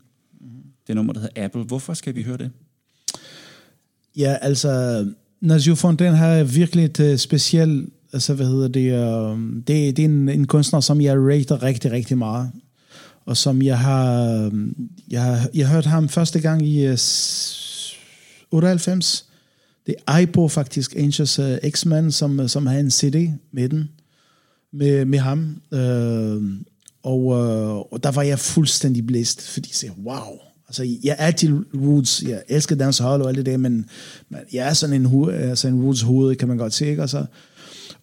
Det 0.86 0.96
nummer, 0.96 1.12
der 1.12 1.20
hedder 1.20 1.44
Apple. 1.44 1.62
Hvorfor 1.62 1.94
skal 1.94 2.14
vi 2.14 2.22
høre 2.22 2.36
det? 2.36 2.50
Ja, 4.16 4.36
altså, 4.40 5.06
Nazio 5.40 5.74
Fontaine 5.74 6.16
har 6.16 6.44
virkelig 6.44 6.84
et 6.84 7.00
uh, 7.00 7.16
specielt, 7.16 7.88
altså 8.12 8.34
hvad 8.34 8.46
hedder 8.46 8.68
det, 8.68 8.92
uh, 8.92 9.40
det, 9.66 9.96
det 9.96 9.98
er 9.98 10.04
en, 10.04 10.28
en 10.28 10.46
kunstner, 10.46 10.80
som 10.80 11.00
jeg 11.00 11.16
rater 11.18 11.62
rigtig, 11.62 11.90
rigtig 11.90 12.18
meget. 12.18 12.50
Og 13.24 13.36
som 13.36 13.62
jeg 13.62 13.78
har, 13.78 14.32
øhm, 14.44 14.90
jeg 15.10 15.48
jeg 15.54 15.68
hørt 15.68 15.86
ham 15.86 16.08
første 16.08 16.40
gang 16.40 16.66
i 16.66 16.88
uh, 16.88 16.96
98. 18.50 19.27
Det 19.88 19.96
er 20.06 20.26
på 20.26 20.48
faktisk, 20.48 20.96
Angels 20.96 21.38
øh, 21.38 21.58
uh, 21.64 21.70
X-Man, 21.70 22.12
som, 22.12 22.40
øh, 22.40 22.48
som 22.48 22.66
har 22.66 22.78
en 22.78 22.90
CD 22.90 23.30
med 23.52 23.68
den, 23.68 23.88
med, 24.72 25.04
med 25.04 25.18
ham. 25.18 25.62
Uh, 25.72 26.44
og, 27.02 27.24
uh, 27.24 27.92
og 27.92 28.02
der 28.02 28.10
var 28.10 28.22
jeg 28.22 28.38
fuldstændig 28.38 29.06
blæst, 29.06 29.48
fordi 29.50 29.68
jeg 29.70 29.74
sagde, 29.74 29.94
wow, 30.04 30.38
Altså, 30.68 30.98
jeg 31.04 31.16
er 31.18 31.30
til 31.30 31.54
roots. 31.54 32.22
Jeg 32.22 32.42
elsker 32.48 32.76
dancehall 32.76 33.22
og 33.22 33.28
alt 33.28 33.36
det 33.36 33.46
der, 33.46 33.56
men, 33.56 33.86
men 34.28 34.40
jeg 34.52 34.68
er 34.68 34.72
sådan 34.72 34.96
en, 34.96 35.04
hu- 35.04 35.30
altså 35.30 35.68
en 35.68 35.82
roots 35.82 36.02
hoved, 36.02 36.36
kan 36.36 36.48
man 36.48 36.56
godt 36.56 36.74
se, 36.74 36.86
ikke? 36.86 37.02
Altså, 37.02 37.24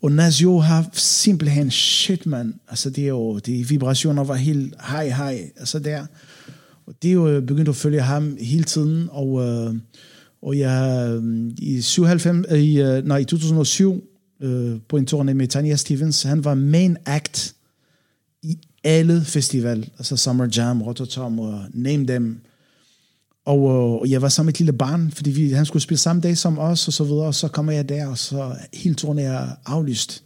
og 0.02 0.12
Nazio 0.12 0.60
har 0.60 0.90
simpelthen 0.94 1.72
shit, 1.72 2.26
man. 2.26 2.54
Altså, 2.70 2.90
det 2.90 3.04
er 3.04 3.08
jo, 3.08 3.38
de 3.38 3.68
vibrationer 3.68 4.24
var 4.24 4.36
helt 4.36 4.74
hej 4.90 5.10
hej, 5.10 5.52
altså 5.58 5.80
der. 5.80 6.06
Og 6.86 6.94
det 7.02 7.10
er 7.10 7.14
jo 7.14 7.42
begyndt 7.42 7.70
at 7.70 7.76
følge 7.76 8.02
ham 8.02 8.38
hele 8.40 8.64
tiden, 8.64 9.08
og, 9.12 9.42
øh, 9.42 9.76
og 10.46 10.58
jeg 10.58 11.08
øhm, 11.10 11.56
i, 11.58 11.82
97, 11.82 12.46
øh, 12.50 12.60
i, 12.60 12.82
øh, 12.82 13.06
nej, 13.06 13.18
i 13.18 13.26
2007, 13.26 14.04
øh, 14.42 14.78
på 14.90 14.98
en 14.98 15.08
turné 15.12 15.34
med 15.34 15.48
Tanya 15.48 15.76
Stevens, 15.76 16.24
han 16.24 16.44
var 16.44 16.54
main 16.54 16.98
act 17.06 17.56
i 18.44 18.58
alle 18.84 19.22
festival, 19.22 19.90
altså 19.98 20.18
Summer 20.18 20.48
Jam, 20.58 20.82
Rototom 20.82 21.40
og 21.40 21.62
name 21.74 22.08
them. 22.08 22.40
Og 23.46 23.58
øh, 23.58 24.02
og 24.02 24.10
jeg 24.10 24.22
var 24.22 24.30
sammen 24.30 24.48
med 24.48 24.54
et 24.54 24.60
lille 24.60 24.74
barn, 24.74 25.12
fordi 25.12 25.32
vi, 25.32 25.52
han 25.52 25.66
skulle 25.66 25.84
spille 25.84 26.00
samme 26.00 26.22
dag 26.22 26.38
som 26.38 26.60
os, 26.60 26.88
og 26.88 26.94
så 26.94 27.04
videre, 27.04 27.26
og 27.26 27.36
så 27.36 27.48
kommer 27.48 27.72
jeg 27.72 27.90
der, 27.90 28.08
og 28.08 28.18
så 28.18 28.56
hele 28.74 28.96
turen 28.96 29.20
er 29.20 29.48
aflyst. 29.66 30.24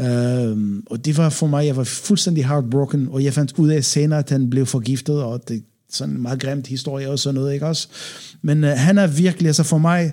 Um, 0.00 0.86
og 0.90 1.04
det 1.04 1.16
var 1.16 1.28
for 1.30 1.46
mig, 1.46 1.66
jeg 1.66 1.76
var 1.76 1.84
fuldstændig 1.84 2.46
heartbroken, 2.46 3.08
og 3.08 3.24
jeg 3.24 3.32
fandt 3.32 3.58
ud 3.58 3.68
af 3.68 3.84
senere, 3.84 4.18
at 4.18 4.30
han 4.30 4.50
blev 4.50 4.66
forgiftet, 4.66 5.22
og 5.22 5.48
det 5.48 5.62
sådan 5.90 6.14
en 6.14 6.22
meget 6.22 6.40
grimt 6.40 6.66
historie 6.66 7.10
og 7.10 7.18
sådan 7.18 7.34
noget, 7.34 7.54
ikke 7.54 7.66
også? 7.66 7.88
Men 8.42 8.64
øh, 8.64 8.70
han 8.70 8.98
er 8.98 9.06
virkelig, 9.06 9.46
altså 9.46 9.62
for 9.62 9.78
mig, 9.78 10.12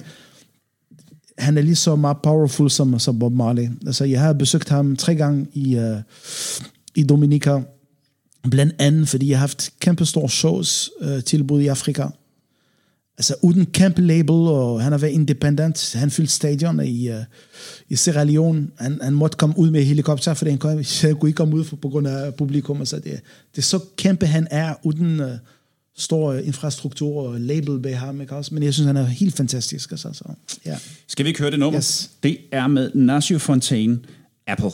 han 1.38 1.58
er 1.58 1.62
lige 1.62 1.76
så 1.76 1.96
meget 1.96 2.18
powerful 2.24 2.70
som, 2.70 3.00
som 3.00 3.20
Bob 3.20 3.34
Marley. 3.34 3.70
Altså, 3.86 4.06
jeg 4.06 4.22
har 4.22 4.34
besøgt 4.34 4.70
ham 4.70 4.96
tre 4.96 5.16
gange 5.16 5.48
i, 5.54 5.76
øh, 5.76 5.98
i 6.96 7.04
Dominica, 7.04 7.62
blandt 8.52 8.76
andet, 8.80 9.10
fordi 9.10 9.30
jeg 9.30 9.38
har 9.38 9.48
haft 9.48 9.70
kæmpe 9.80 10.06
store 10.06 10.30
shows 10.30 10.90
øh, 11.02 11.24
tilbud 11.24 11.62
i 11.62 11.68
Afrika. 11.68 12.08
Altså 13.18 13.36
uden 13.42 13.66
kæmpe 13.66 14.02
label, 14.02 14.36
og 14.36 14.82
han 14.82 14.92
har 14.92 15.00
været 15.00 15.12
independent. 15.12 15.94
Han 15.94 16.12
fyldte 16.12 16.34
stadion 16.34 16.86
i, 16.86 17.10
uh, 17.10 17.16
i 17.90 17.96
Sierra 17.96 18.24
Leone. 18.24 18.68
Han, 18.80 19.00
han 19.02 19.14
måtte 19.14 19.38
komme 19.38 19.58
ud 19.58 19.72
med 19.72 19.84
helikopter, 19.84 20.34
for 20.34 20.46
han 20.46 20.58
kunne, 20.58 20.86
han 21.02 21.16
kunne 21.20 21.30
ikke 21.30 21.38
komme 21.38 21.56
ud 21.56 21.64
for, 21.64 21.76
på 21.76 21.90
grund 21.90 22.08
af 22.08 22.36
publikum. 22.36 22.80
Altså 22.80 22.96
det, 22.96 23.22
det 23.52 23.58
er 23.58 23.62
så 23.62 23.80
kæmpe 23.98 24.26
han 24.26 24.48
er, 24.52 24.74
uden 24.84 25.20
uh, 25.20 25.30
stor 25.98 26.34
infrastruktur 26.34 27.28
og 27.28 27.42
label 27.42 27.80
bag 27.80 28.00
ham. 28.00 28.22
Ikke 28.22 28.36
også? 28.36 28.54
Men 28.54 28.64
jeg 28.64 28.74
synes, 28.74 28.88
han 28.88 28.98
er 28.98 29.06
helt 29.06 29.36
fantastisk. 29.36 29.92
Altså, 29.92 30.10
så, 30.14 30.24
ja. 30.66 30.78
Skal 31.08 31.26
vi 31.26 31.30
ikke 31.30 31.40
høre 31.40 31.52
det 31.52 31.60
nummer? 31.60 31.80
Yes. 31.80 32.12
Det 32.24 32.38
er 32.52 32.68
med 32.68 32.92
Nasio 32.94 33.40
Fontaine, 33.40 34.00
Apple. 34.48 34.72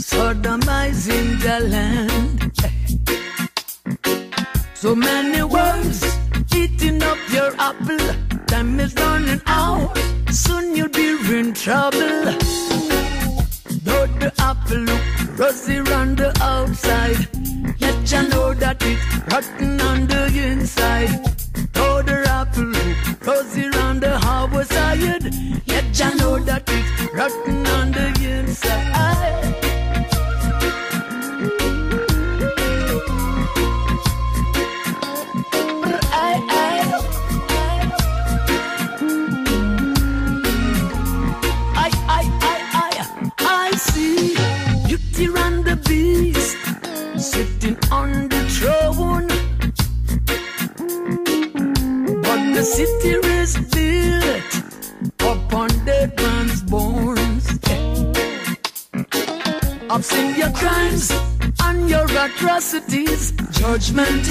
Sodomizing 0.00 1.40
the 1.44 1.60
land. 1.68 2.52
So 4.74 4.94
many 4.94 5.42
words 5.42 6.04
eating 6.54 7.02
up 7.02 7.18
your 7.30 7.52
apple. 7.58 7.98
Time 8.46 8.80
is 8.80 8.94
running 8.94 9.42
out, 9.46 9.96
soon 10.30 10.74
you'll 10.74 10.88
be 10.88 11.08
in 11.38 11.52
trouble. 11.52 12.22
Though 13.84 14.06
the 14.22 14.32
apple 14.38 14.78
look 14.78 15.38
rosy 15.38 15.78
on 15.78 16.16
the 16.16 16.32
outside, 16.40 17.28
yet 17.78 18.12
you 18.12 18.28
know 18.30 18.54
that 18.54 18.82
it's 18.82 19.32
rotten 19.32 19.79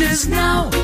is 0.01 0.29
now. 0.29 0.78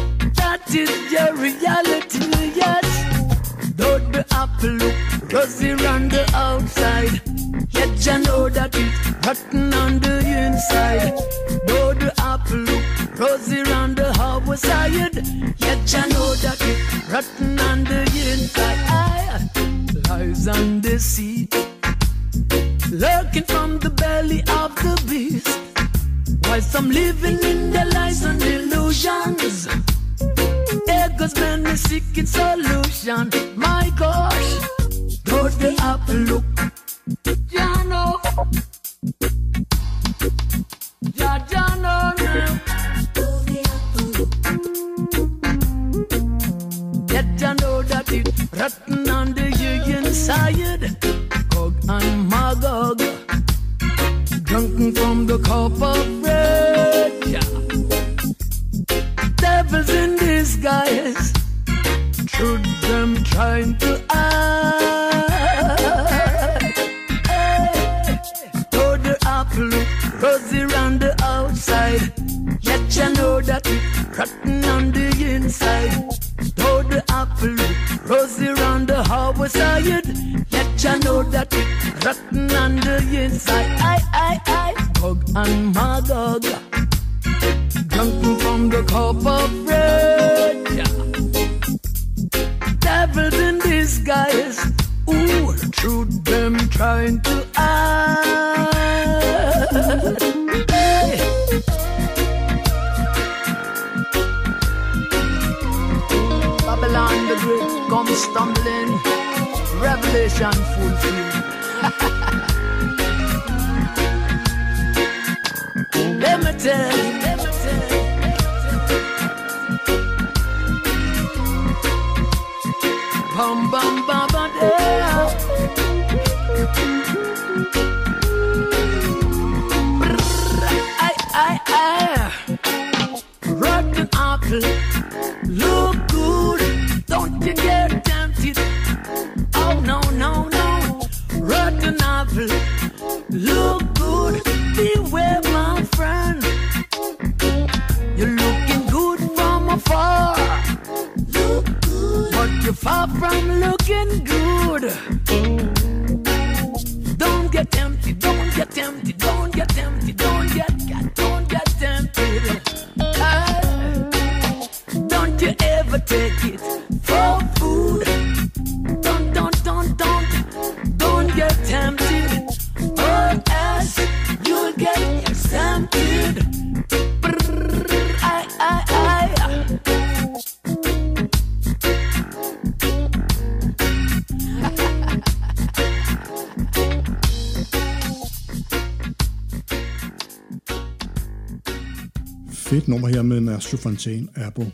Kommer 193.06 193.16
her 193.16 193.24
med 193.24 193.42
Nasio 193.42 193.78
Fontaine, 193.78 194.28
Abo. 194.36 194.66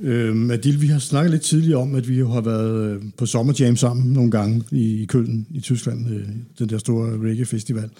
Øhm, 0.00 0.50
Adil, 0.50 0.80
vi 0.80 0.86
har 0.86 0.98
snakket 0.98 1.30
lidt 1.30 1.42
tidligere 1.42 1.80
om, 1.80 1.94
at 1.94 2.08
vi 2.08 2.18
har 2.18 2.40
været 2.40 2.90
øh, 2.90 3.02
på 3.18 3.26
sommerjam 3.26 3.76
sammen 3.76 4.12
nogle 4.12 4.30
gange 4.30 4.64
i, 4.70 5.02
i 5.02 5.06
Køln 5.06 5.46
i 5.50 5.60
Tyskland, 5.60 6.10
øh, 6.10 6.28
den 6.58 6.68
der 6.68 6.78
store 6.78 7.18
reggae-festival. 7.28 7.90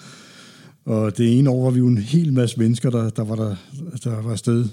Og 0.84 1.18
det 1.18 1.38
ene 1.38 1.50
år 1.50 1.64
var 1.64 1.70
vi 1.70 1.78
jo 1.78 1.86
en 1.86 1.98
hel 1.98 2.32
masse 2.32 2.58
mennesker, 2.58 2.90
der, 2.90 3.10
der, 3.10 3.24
var, 3.24 3.34
der, 3.34 3.56
der 4.04 4.22
var 4.22 4.32
afsted. 4.32 4.64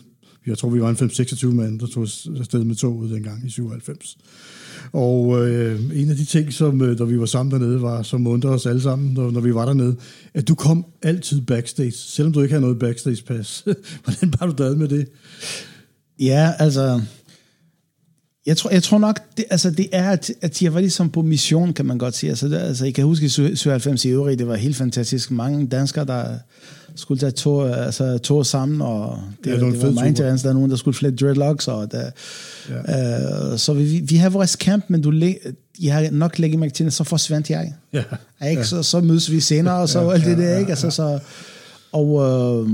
Jeg 0.45 0.57
tror, 0.57 0.69
vi 0.69 0.81
var 0.81 0.89
en 0.89 0.95
5-26 0.95 1.47
mand, 1.47 1.79
der 1.79 1.87
tog 1.87 2.03
afsted 2.39 2.63
med 2.63 2.75
toget 2.75 3.11
dengang 3.11 3.47
i 3.47 3.49
97. 3.49 4.17
Og 4.91 5.47
øh, 5.47 5.79
en 5.93 6.09
af 6.09 6.15
de 6.15 6.25
ting, 6.25 6.53
som 6.53 6.81
øh, 6.81 6.99
da 6.99 7.03
vi 7.03 7.19
var 7.19 7.25
sammen 7.25 7.61
dernede, 7.61 7.81
var, 7.81 8.03
som 8.03 8.27
undrede 8.27 8.53
os 8.53 8.65
alle 8.65 8.81
sammen, 8.81 9.13
når, 9.13 9.31
når 9.31 9.41
vi 9.41 9.55
var 9.55 9.65
dernede, 9.65 9.95
at 10.33 10.47
du 10.47 10.55
kom 10.55 10.85
altid 11.01 11.41
backstage, 11.41 11.91
selvom 11.91 12.33
du 12.33 12.41
ikke 12.41 12.53
havde 12.53 12.61
noget 12.61 12.79
backstage-pas. 12.79 13.63
Hvordan 14.03 14.33
var 14.39 14.47
du 14.47 14.63
der 14.63 14.75
med 14.75 14.87
det? 14.87 15.07
Ja, 16.19 16.53
altså... 16.59 17.01
Jeg 18.45 18.57
tror, 18.57 18.69
jeg 18.69 18.83
tror 18.83 18.97
nok, 18.97 19.19
det, 19.37 19.45
altså 19.49 19.71
det 19.71 19.89
er, 19.91 20.09
at, 20.09 20.31
at 20.41 20.61
jeg 20.61 20.73
var 20.73 20.79
ligesom 20.79 21.09
på 21.09 21.21
mission, 21.21 21.73
kan 21.73 21.85
man 21.85 21.97
godt 21.97 22.15
sige. 22.15 22.29
Altså, 22.29 22.47
det, 22.49 22.57
altså 22.57 22.85
jeg 22.85 22.93
kan 22.93 23.05
huske 23.05 23.25
i 23.25 23.29
97 23.29 24.05
i 24.05 24.09
øvrigt, 24.09 24.39
det 24.39 24.47
var 24.47 24.55
helt 24.55 24.75
fantastisk. 24.75 25.31
Mange 25.31 25.67
danskere, 25.67 26.05
der 26.05 26.37
skulle 26.95 27.19
tage 27.19 27.31
tog, 27.31 27.85
altså, 27.85 28.17
tog 28.17 28.45
sammen, 28.45 28.81
og 28.81 29.19
det, 29.43 29.49
Ja, 29.49 29.51
ja, 29.51 29.57
det 29.57 29.65
var 29.65 29.87
det 29.87 29.95
var 29.95 30.03
interessant. 30.03 30.43
Der 30.43 30.49
er 30.49 30.53
nogen, 30.53 30.69
der 30.69 30.75
skulle 30.77 30.95
flette 30.95 31.25
dreadlocks, 31.25 31.67
og 31.67 31.91
der, 31.91 32.09
ja. 32.69 33.51
øh, 33.51 33.57
så 33.59 33.73
vi, 33.73 33.83
vi 33.83 34.15
har 34.15 34.29
vores 34.29 34.51
camp, 34.51 34.85
men 34.87 35.01
du, 35.01 35.09
læ- 35.09 35.33
jeg 35.81 35.93
har 35.93 36.07
nok 36.11 36.39
lægget 36.39 36.59
mærke 36.59 36.73
til, 36.73 36.91
så 36.91 37.03
forsvandt 37.03 37.49
jeg. 37.49 37.73
Ja. 37.93 38.03
Ja, 38.41 38.47
ikke? 38.47 38.65
Så, 38.67 38.83
så 38.83 39.01
mødes 39.01 39.31
vi 39.31 39.39
senere, 39.39 39.75
og 39.75 39.89
så 39.89 40.01
ja, 40.01 40.11
alt 40.11 40.25
det 40.25 40.37
der, 40.37 40.57
ikke? 40.57 40.69
Altså, 40.69 40.89
så, 40.89 41.19
og, 41.91 42.07
øh, 42.07 42.69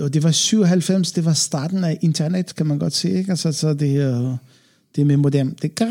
og 0.00 0.14
det 0.14 0.22
var 0.22 0.30
97, 0.30 1.12
det 1.12 1.24
var 1.24 1.32
starten 1.32 1.84
af 1.84 1.98
internet, 2.00 2.54
kan 2.54 2.66
man 2.66 2.78
godt 2.78 2.92
sige, 2.92 3.18
ikke? 3.18 3.30
Altså, 3.30 3.52
så 3.52 3.74
det, 3.74 4.00
øh, 4.00 4.30
det 4.96 5.06
med 5.06 5.16
modem, 5.16 5.56
det 5.62 5.82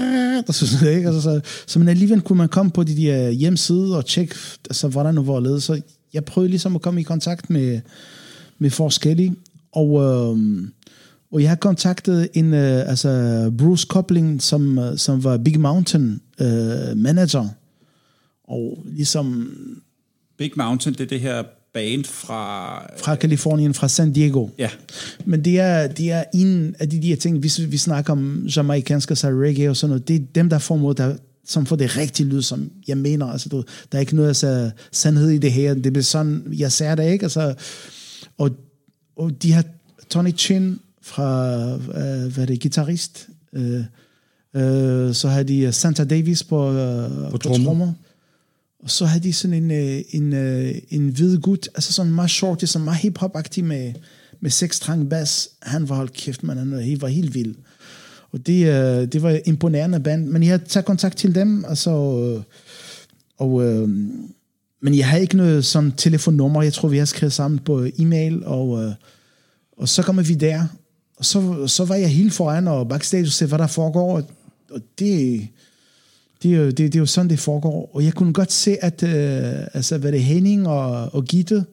og 0.47 0.53
så, 0.55 0.67
sådan 0.67 0.83
noget, 0.83 0.97
ikke? 0.97 1.07
Altså, 1.09 1.21
så, 1.21 1.41
så, 1.67 1.79
men 1.79 1.87
alligevel 1.87 2.21
kunne 2.21 2.37
man 2.37 2.49
komme 2.49 2.71
på 2.71 2.83
de 2.83 2.95
der 2.95 3.29
hjemmesider 3.29 3.95
og 3.95 4.05
tjekke, 4.05 4.35
altså, 4.69 4.87
hvordan 4.87 5.17
og 5.17 5.23
hvorledes. 5.23 5.63
Så 5.63 5.81
jeg 6.13 6.25
prøvede 6.25 6.49
ligesom 6.49 6.75
at 6.75 6.81
komme 6.81 7.01
i 7.01 7.03
kontakt 7.03 7.49
med, 7.49 7.81
med 8.59 8.69
forskellige, 8.69 9.35
og, 9.71 10.01
øh, 10.01 10.67
og 11.31 11.41
jeg 11.41 11.49
har 11.49 11.55
kontaktet 11.55 12.29
en, 12.33 12.53
øh, 12.53 12.89
altså 12.89 13.51
Bruce 13.57 13.87
Coupling, 13.89 14.41
som, 14.41 14.79
øh, 14.79 14.97
som 14.97 15.23
var 15.23 15.37
Big 15.37 15.59
Mountain 15.59 16.21
øh, 16.39 16.97
manager, 16.97 17.47
og 18.43 18.83
ligesom 18.85 19.57
Big 20.37 20.51
Mountain, 20.55 20.93
det 20.93 21.03
er 21.03 21.07
det 21.07 21.19
her 21.19 21.43
band 21.73 22.05
fra... 22.05 22.77
fra 22.97 23.15
Kalifornien, 23.15 23.73
fra 23.73 23.87
San 23.87 24.13
Diego. 24.13 24.47
Ja, 24.57 24.69
Men 25.25 25.45
det 25.45 25.59
er, 25.59 25.87
det 25.87 26.11
er 26.11 26.23
en 26.33 26.75
af 26.79 26.89
de 26.89 27.01
der 27.01 27.15
ting, 27.15 27.39
hvis 27.39 27.71
vi 27.71 27.77
snakker 27.77 28.13
om 28.13 28.45
jamaikansk 28.45 29.11
og 29.11 29.17
så 29.17 29.27
reggae 29.27 29.69
og 29.69 29.77
sådan 29.77 29.89
noget, 29.89 30.07
det 30.07 30.15
er 30.15 30.19
dem, 30.35 30.49
der 30.49 30.59
får 30.59 30.77
måde, 30.77 30.95
der, 30.95 31.15
som 31.49 31.65
får 31.65 31.75
det 31.75 31.97
rigtige 31.97 32.29
lyd, 32.29 32.41
som 32.41 32.71
jeg 32.87 32.97
mener. 32.97 33.25
Altså, 33.25 33.49
du, 33.49 33.63
der 33.91 33.97
er 33.97 33.99
ikke 33.99 34.15
noget 34.15 34.27
altså, 34.27 34.71
sandhed 34.91 35.29
i 35.29 35.37
det 35.37 35.51
her. 35.51 35.73
Det 35.73 35.93
bliver 35.93 36.03
sådan, 36.03 36.53
jeg 36.57 36.71
ser 36.71 36.95
det 36.95 37.11
ikke. 37.11 37.23
Altså, 37.23 37.55
og, 38.37 38.51
og 39.15 39.43
de 39.43 39.51
har 39.51 39.63
Tony 40.09 40.37
Chin 40.37 40.79
fra, 41.01 41.55
øh, 41.73 42.33
hvad 42.33 42.37
er 42.37 42.45
det, 42.45 42.61
guitarist. 42.61 43.27
Øh, 43.53 43.83
øh, 44.55 45.13
så 45.13 45.27
har 45.27 45.43
de 45.43 45.71
Santa 45.71 46.03
Davis 46.03 46.43
på, 46.43 46.73
øh, 46.73 47.11
på, 47.11 47.29
på 47.31 47.37
trommer. 47.37 47.93
Og 48.83 48.89
så 48.89 49.05
havde 49.05 49.23
de 49.23 49.33
sådan 49.33 49.63
en, 49.63 49.71
øh, 49.71 50.01
en, 50.09 50.33
øh, 50.33 50.75
en 50.89 51.09
hvid 51.09 51.37
gut, 51.37 51.69
altså 51.75 51.93
sådan 51.93 52.11
meget 52.11 52.31
short, 52.31 52.63
er 52.63 52.67
sådan 52.67 52.83
meget 52.83 52.99
hip-hop-agtig 52.99 53.63
med, 53.63 53.93
med 54.39 54.51
seks 54.51 54.75
strang 54.75 55.09
bas. 55.09 55.49
Han 55.61 55.89
var 55.89 55.95
holdt 55.95 56.13
kæft, 56.13 56.43
man, 56.43 56.57
han 56.57 56.71
var 56.71 56.79
helt, 56.79 57.01
var 57.01 57.07
helt 57.07 57.33
vild. 57.33 57.55
Og 58.31 58.47
det, 58.47 58.67
øh, 58.67 59.07
det 59.11 59.23
var 59.23 59.39
imponerende 59.45 59.99
band, 59.99 60.25
men 60.25 60.43
jeg 60.43 60.59
har 60.73 60.81
kontakt 60.81 61.17
til 61.17 61.35
dem, 61.35 61.65
så 61.75 61.91
øh, 61.91 62.43
og, 63.37 63.65
øh, 63.65 63.89
men 64.81 64.97
jeg 64.97 65.07
har 65.09 65.17
ikke 65.17 65.37
noget 65.37 65.65
sådan 65.65 65.91
telefonnummer, 65.91 66.61
jeg 66.61 66.73
tror, 66.73 66.87
vi 66.87 66.97
har 66.97 67.05
skrevet 67.05 67.33
sammen 67.33 67.59
på 67.59 67.87
e-mail, 67.99 68.45
og, 68.45 68.83
øh, 68.83 68.91
og 69.77 69.89
så 69.89 70.03
kommer 70.03 70.23
vi 70.23 70.33
der, 70.33 70.63
og 71.17 71.25
så, 71.25 71.67
så 71.67 71.85
var 71.85 71.95
jeg 71.95 72.09
helt 72.09 72.33
foran 72.33 72.67
og 72.67 72.89
backstage 72.89 73.23
og 73.23 73.27
se, 73.27 73.45
hvad 73.45 73.59
der 73.59 73.67
foregår, 73.67 74.17
og, 74.17 74.23
og 74.71 74.81
det, 74.99 75.47
det 76.43 76.53
er, 76.53 76.57
jo, 76.57 76.65
det, 76.65 76.77
det 76.77 76.95
er 76.95 76.99
jo 76.99 77.05
sådan, 77.05 77.29
det 77.29 77.39
foregår. 77.39 77.89
Og 77.93 78.03
jeg 78.03 78.13
kunne 78.13 78.33
godt 78.33 78.51
se, 78.51 78.83
at 78.83 79.03
øh, 79.03 79.67
altså, 79.73 79.97
hvad 79.97 80.11
det 80.11 80.17
er, 80.17 80.23
Henning 80.23 80.67
og, 80.67 81.13
og 81.13 81.25
Gitte 81.25 81.65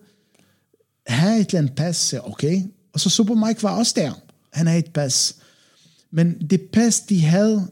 havde 1.06 1.40
et 1.40 1.46
eller 1.46 1.58
andet 1.58 1.74
pas. 1.74 2.14
Okay. 2.22 2.62
Og 2.92 3.00
så 3.00 3.10
Super 3.10 3.46
Mike 3.46 3.62
var 3.62 3.78
også 3.78 3.92
der. 3.96 4.12
Han 4.52 4.66
havde 4.66 4.78
et 4.78 4.92
pas. 4.92 5.36
Men 6.10 6.48
det 6.50 6.60
pas, 6.60 7.00
de 7.00 7.20
havde, 7.20 7.66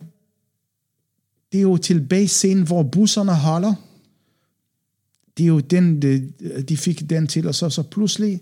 det 1.52 1.58
er 1.58 1.62
jo 1.62 1.76
tilbage 1.76 2.28
scenen, 2.28 2.66
hvor 2.66 2.82
busserne 2.82 3.34
holder. 3.34 3.74
Det 5.36 5.44
er 5.44 5.48
jo 5.48 5.60
den, 5.60 6.02
de, 6.02 6.32
de 6.68 6.76
fik 6.76 7.10
den 7.10 7.26
til, 7.26 7.46
og 7.48 7.54
så, 7.54 7.70
så 7.70 7.82
pludselig, 7.82 8.40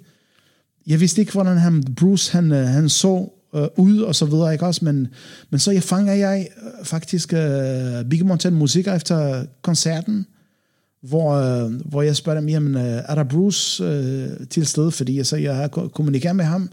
jeg 0.87 1.01
vidste 1.01 1.21
ikke, 1.21 1.33
hvordan 1.33 1.57
han, 1.59 1.85
Bruce 1.97 2.33
han, 2.33 2.53
øh, 2.53 2.67
han 2.67 2.89
så 2.89 3.29
øh, 3.55 3.67
ud 3.77 3.99
og 3.99 4.15
så 4.15 4.27
videre, 4.27 4.53
ikke 4.53 4.67
også? 4.67 4.85
Men, 4.85 5.09
men 5.51 5.61
så 5.61 5.71
jeg 5.71 5.83
fanger 5.83 6.13
jeg 6.13 6.49
øh, 6.63 6.85
faktisk 6.85 7.33
øh, 7.33 8.05
Big 8.11 8.27
Mountain 8.27 8.55
musiker 8.55 8.95
efter 8.95 9.45
koncerten, 9.63 10.27
hvor, 11.01 11.33
øh, 11.33 11.73
hvor 11.85 12.03
jeg 12.03 12.17
spørger 12.17 12.41
dem, 12.41 12.49
jamen, 12.49 12.75
øh, 12.75 13.03
er 13.09 13.15
der 13.15 13.25
Bruce 13.25 13.85
øh, 13.85 14.47
til 14.51 14.67
stede? 14.67 14.91
Fordi 14.91 15.25
så 15.25 15.37
jeg 15.37 15.57
har 15.57 15.69
kommunikeret 15.69 16.37
med 16.37 16.45
ham. 16.45 16.71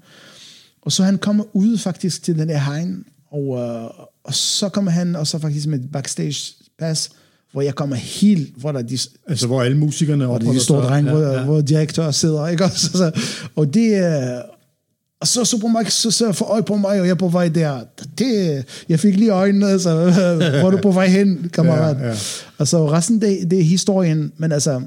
Og 0.90 0.94
så 0.94 1.04
han 1.04 1.18
kommer 1.18 1.44
ud 1.54 1.78
faktisk 1.78 2.24
til 2.24 2.38
den 2.38 2.50
der 2.50 2.58
hegn, 2.58 3.04
og, 3.32 3.58
øh, 3.58 3.84
og 4.24 4.34
så 4.34 4.70
kommer 4.70 4.92
han 4.92 5.16
og 5.16 5.28
så 5.28 5.40
faktisk 5.40 5.68
med 5.68 5.80
backstage 5.94 6.54
pass, 6.80 7.10
hvor 7.52 7.62
jeg 7.62 7.76
kommer 7.76 7.96
helt, 7.96 8.50
hvor 8.58 8.72
der 8.72 8.80
er 8.80 8.84
de, 8.84 8.98
Altså, 9.28 9.48
hvor 9.48 9.62
alle 9.62 9.78
musikerne 9.78 10.26
og 10.26 10.32
er 10.32 10.36
opholder 10.36 10.60
de 10.60 10.64
store 10.66 10.84
sig. 10.84 10.90
drenge, 10.90 11.12
Ja, 11.12 11.18
hvor, 11.18 11.28
ja. 11.28 11.44
hvor 11.44 11.62
direktør 11.62 12.12
sidder, 12.12 12.48
ikke 12.48 12.64
også? 12.70 12.88
Så, 12.92 13.12
og 13.56 13.74
det 13.74 13.96
er... 13.96 14.42
Og 15.22 15.28
så 15.28 15.46
Supermarket 15.46 15.94
så, 15.94 16.12
så 16.12 16.32
får 16.32 16.46
øje 16.46 16.64
på 16.64 16.76
mig, 16.76 17.00
og 17.00 17.06
jeg 17.06 17.12
er 17.12 17.16
på 17.16 17.28
vej 17.28 17.48
der. 17.48 17.80
Det, 18.18 18.66
jeg 18.90 19.00
fik 19.00 19.16
lige 19.16 19.32
øjnene, 19.32 19.68
altså, 19.68 19.96
hvor 20.60 20.68
er 20.68 20.72
du 20.72 20.78
på 20.82 20.92
vej 20.92 21.08
hen, 21.08 21.50
kammerat? 21.54 21.98
Ja, 21.98 22.08
ja. 22.08 22.16
Altså, 22.60 22.92
resten, 22.92 23.22
det, 23.22 23.52
det 23.52 23.60
er 23.60 23.64
historien, 23.64 24.32
men 24.38 24.52
altså, 24.52 24.82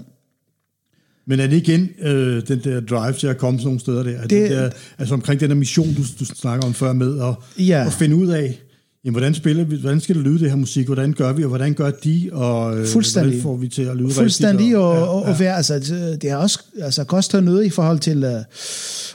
Men 1.26 1.40
er 1.40 1.46
det 1.46 1.56
igen 1.56 1.88
øh, 2.02 2.42
den 2.48 2.60
der 2.64 2.80
drive 2.80 3.12
til 3.12 3.26
at 3.26 3.38
komme 3.38 3.58
sådan 3.60 3.66
nogle 3.66 3.80
steder 3.80 4.02
der? 4.02 4.20
Det, 4.20 4.30
Det- 4.30 4.50
der 4.50 4.70
altså 4.98 5.14
omkring 5.14 5.40
den 5.40 5.50
der 5.50 5.56
mission, 5.56 5.94
du, 5.94 6.02
du 6.20 6.24
snakker 6.24 6.66
om 6.66 6.74
før 6.74 6.92
med, 6.92 7.20
at, 7.20 7.64
Ja. 7.66 7.86
at 7.86 7.92
finde 7.92 8.16
ud 8.16 8.28
af, 8.28 8.58
jamen, 9.04 9.14
hvordan 9.14 9.34
spiller 9.34 9.64
vi, 9.64 9.76
hvordan 9.76 10.00
skal 10.00 10.14
det 10.14 10.24
lyde 10.24 10.38
det 10.38 10.50
her 10.50 10.56
musik, 10.56 10.86
hvordan 10.86 11.12
gør 11.12 11.32
vi, 11.32 11.42
og 11.42 11.48
hvordan 11.48 11.74
gør 11.74 11.90
de, 11.90 12.28
og 12.32 12.78
øh, 12.78 12.86
Fuldstændig. 12.86 13.30
hvordan 13.30 13.42
får 13.42 13.56
vi 13.56 13.68
til 13.68 13.82
at 13.82 13.96
lyde 13.96 14.10
fuldstændig, 14.10 14.58
rigtigt? 14.58 14.76
og, 14.76 15.08
og, 15.08 15.22
og 15.22 15.40
være, 15.40 15.56
altså, 15.56 15.78
det 16.22 16.24
er 16.30 16.36
også 16.36 16.58
altså, 16.80 17.04
kostet 17.04 17.44
noget 17.44 17.64
i 17.64 17.70
forhold 17.70 17.98
til 17.98 18.24
uh, 18.24 18.30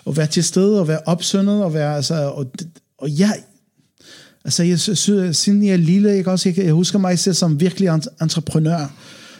at 0.08 0.18
være 0.18 0.28
til 0.28 0.44
stede, 0.44 0.80
og 0.80 0.88
være 0.88 1.00
opsyndet, 1.06 1.64
og 1.64 1.74
være, 1.74 1.96
altså, 1.96 2.14
og, 2.16 2.52
og 2.98 3.20
jeg, 3.20 3.34
altså, 4.46 4.64
jeg 4.64 4.80
synes, 4.80 5.38
siden 5.38 5.66
jeg 5.66 5.74
er 5.74 5.78
lille, 5.78 6.18
ikke 6.18 6.32
også, 6.32 6.50
jeg, 6.50 6.58
jeg 6.66 6.74
husker 6.74 7.00
mig 7.00 7.20
selv 7.20 7.36
som 7.36 7.60
virkelig 7.60 7.90
ent- 7.90 8.16
entreprenør. 8.24 8.94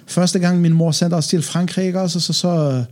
Første 0.08 0.40
gang 0.40 0.62
min 0.62 0.74
mor 0.74 0.92
sendte 0.92 1.16
os 1.16 1.28
til 1.28 1.42
Frankrig, 1.42 1.86
ikke 1.86 2.02
også, 2.02 2.20
så, 2.20 2.34
så, 2.34 2.84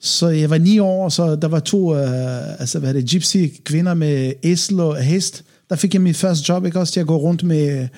så 0.00 0.28
jeg 0.28 0.50
var 0.50 0.58
ni 0.58 0.78
år, 0.78 1.08
så 1.08 1.36
der 1.36 1.48
var 1.48 1.60
to, 1.60 1.92
uh, 1.92 2.60
altså, 2.60 2.78
hvad 2.78 2.88
er 2.88 2.92
det, 2.92 3.10
gypsy 3.10 3.36
kvinder 3.64 3.94
med 3.94 4.32
æsel 4.42 4.80
og 4.80 4.96
hest, 4.96 5.44
der 5.70 5.76
fik 5.76 5.94
jeg 5.94 6.02
mit 6.02 6.16
første 6.16 6.52
job, 6.52 6.66
ikke 6.66 6.80
også, 6.80 6.92
til 6.92 7.00
at 7.00 7.06
gå 7.06 7.16
rundt 7.16 7.42
med, 7.42 7.88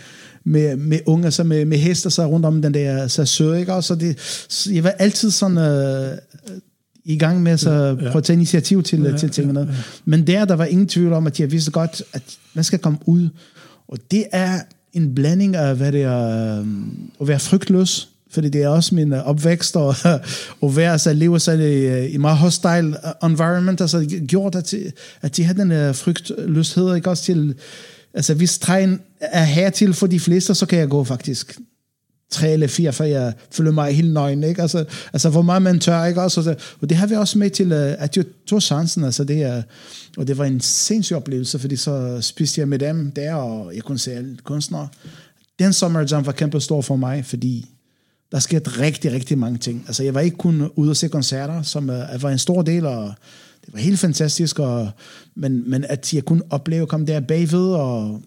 med, 0.44 0.76
med 0.76 0.98
unge, 1.06 1.24
altså 1.24 1.44
med, 1.44 1.64
med 1.64 1.78
hester, 1.78 2.10
så 2.10 2.26
rundt 2.26 2.46
om 2.46 2.62
den 2.62 2.74
der 2.74 3.06
så 3.06 3.24
søde, 3.24 3.60
ikke? 3.60 3.74
Og 3.74 3.84
så 3.84 3.94
det, 3.94 4.18
så 4.48 4.72
jeg 4.72 4.84
var 4.84 4.90
altid 4.90 5.30
sådan 5.30 5.58
øh, 5.58 6.18
i 7.04 7.18
gang 7.18 7.42
med 7.42 7.56
så 7.56 7.70
ja. 7.70 7.94
prøve 7.94 8.16
at 8.16 8.24
tage 8.24 8.34
initiativ 8.34 8.82
til, 8.82 9.02
ja, 9.02 9.16
til 9.16 9.30
tingene. 9.30 9.60
Ja, 9.60 9.66
ja. 9.66 9.72
Men 10.04 10.26
der, 10.26 10.44
der 10.44 10.54
var 10.54 10.64
ingen 10.64 10.88
tvivl 10.88 11.12
om, 11.12 11.26
at 11.26 11.40
jeg 11.40 11.52
vidste 11.52 11.70
godt, 11.70 12.02
at 12.12 12.22
man 12.54 12.64
skal 12.64 12.78
komme 12.78 12.98
ud. 13.06 13.28
Og 13.88 13.98
det 14.10 14.24
er 14.32 14.60
en 14.92 15.14
blanding 15.14 15.56
af, 15.56 15.76
hvad 15.76 15.92
det 15.92 16.02
er, 16.02 16.60
øh, 16.60 16.66
at 17.20 17.28
være 17.28 17.38
frygtløs, 17.38 18.08
fordi 18.30 18.48
det 18.48 18.62
er 18.62 18.68
også 18.68 18.94
min 18.94 19.12
øh, 19.12 19.28
opvækst, 19.28 19.76
og, 19.76 19.94
og 20.62 20.76
være, 20.76 20.92
altså, 20.92 21.12
leve 21.12 21.40
sig 21.40 21.58
i, 21.58 21.86
øh, 21.86 22.14
i 22.14 22.16
meget 22.16 22.38
hostile 22.38 22.96
øh, 23.06 23.30
environment, 23.30 23.80
altså 23.80 24.20
gjort, 24.28 24.54
at, 24.54 24.74
at 25.22 25.36
de 25.36 25.44
havde 25.44 25.58
den 25.58 25.70
her 25.70 25.92
frygtløshed, 25.92 26.94
ikke 26.94 27.10
også 27.10 27.24
til, 27.24 27.54
altså 28.14 28.34
hvis 28.34 28.58
træen 28.58 29.00
er 29.20 29.44
hertil 29.44 29.94
for 29.94 30.06
de 30.06 30.20
fleste, 30.20 30.54
så 30.54 30.66
kan 30.66 30.78
jeg 30.78 30.88
gå 30.88 31.04
faktisk 31.04 31.58
tre 32.30 32.52
eller 32.52 32.66
fire, 32.66 32.92
for 32.92 33.04
jeg 33.04 33.32
føler 33.50 33.70
mig 33.70 33.92
helt 33.92 34.12
nøgen, 34.12 34.44
ikke? 34.44 34.62
Altså, 34.62 34.84
altså 35.12 35.30
hvor 35.30 35.42
meget 35.42 35.62
man 35.62 35.80
tør, 35.80 36.04
ikke? 36.04 36.22
Også, 36.22 36.54
og 36.80 36.88
det 36.88 36.96
har 36.96 37.06
vi 37.06 37.14
også 37.14 37.38
med 37.38 37.50
til, 37.50 37.72
at 37.72 38.16
jeg 38.16 38.24
tog 38.46 38.62
chancen, 38.62 39.04
altså 39.04 39.24
det 39.24 39.42
er, 39.42 39.62
og 40.16 40.26
det 40.26 40.38
var 40.38 40.44
en 40.44 40.60
sindssyg 40.60 41.16
oplevelse, 41.16 41.58
fordi 41.58 41.76
så 41.76 42.18
spiste 42.20 42.60
jeg 42.60 42.68
med 42.68 42.78
dem 42.78 43.12
der, 43.12 43.34
og 43.34 43.74
jeg 43.74 43.82
kunne 43.82 43.98
se 43.98 44.12
alle 44.12 44.36
kunstnere. 44.44 44.88
Den 45.58 45.72
Summer 45.72 46.20
var 46.20 46.32
kæmpe 46.32 46.60
stor 46.60 46.80
for 46.80 46.96
mig, 46.96 47.24
fordi 47.24 47.70
der 48.32 48.38
skete 48.38 48.70
rigtig, 48.70 49.12
rigtig 49.12 49.38
mange 49.38 49.58
ting. 49.58 49.84
Altså 49.86 50.02
jeg 50.02 50.14
var 50.14 50.20
ikke 50.20 50.36
kun 50.36 50.70
ude 50.76 50.90
og 50.90 50.96
se 50.96 51.08
koncerter, 51.08 51.62
som 51.62 51.88
uh, 51.88 52.22
var 52.22 52.30
en 52.30 52.38
stor 52.38 52.62
del, 52.62 52.86
og 52.86 53.12
det 53.66 53.74
var 53.74 53.78
helt 53.80 53.98
fantastisk, 53.98 54.58
og, 54.58 54.90
men, 55.34 55.70
men 55.70 55.84
at 55.84 56.14
jeg 56.14 56.24
kunne 56.24 56.42
opleve 56.50 56.82
at 56.82 56.88
komme 56.88 57.06
der 57.06 57.20
bagved, 57.20 57.72
og 57.72 58.22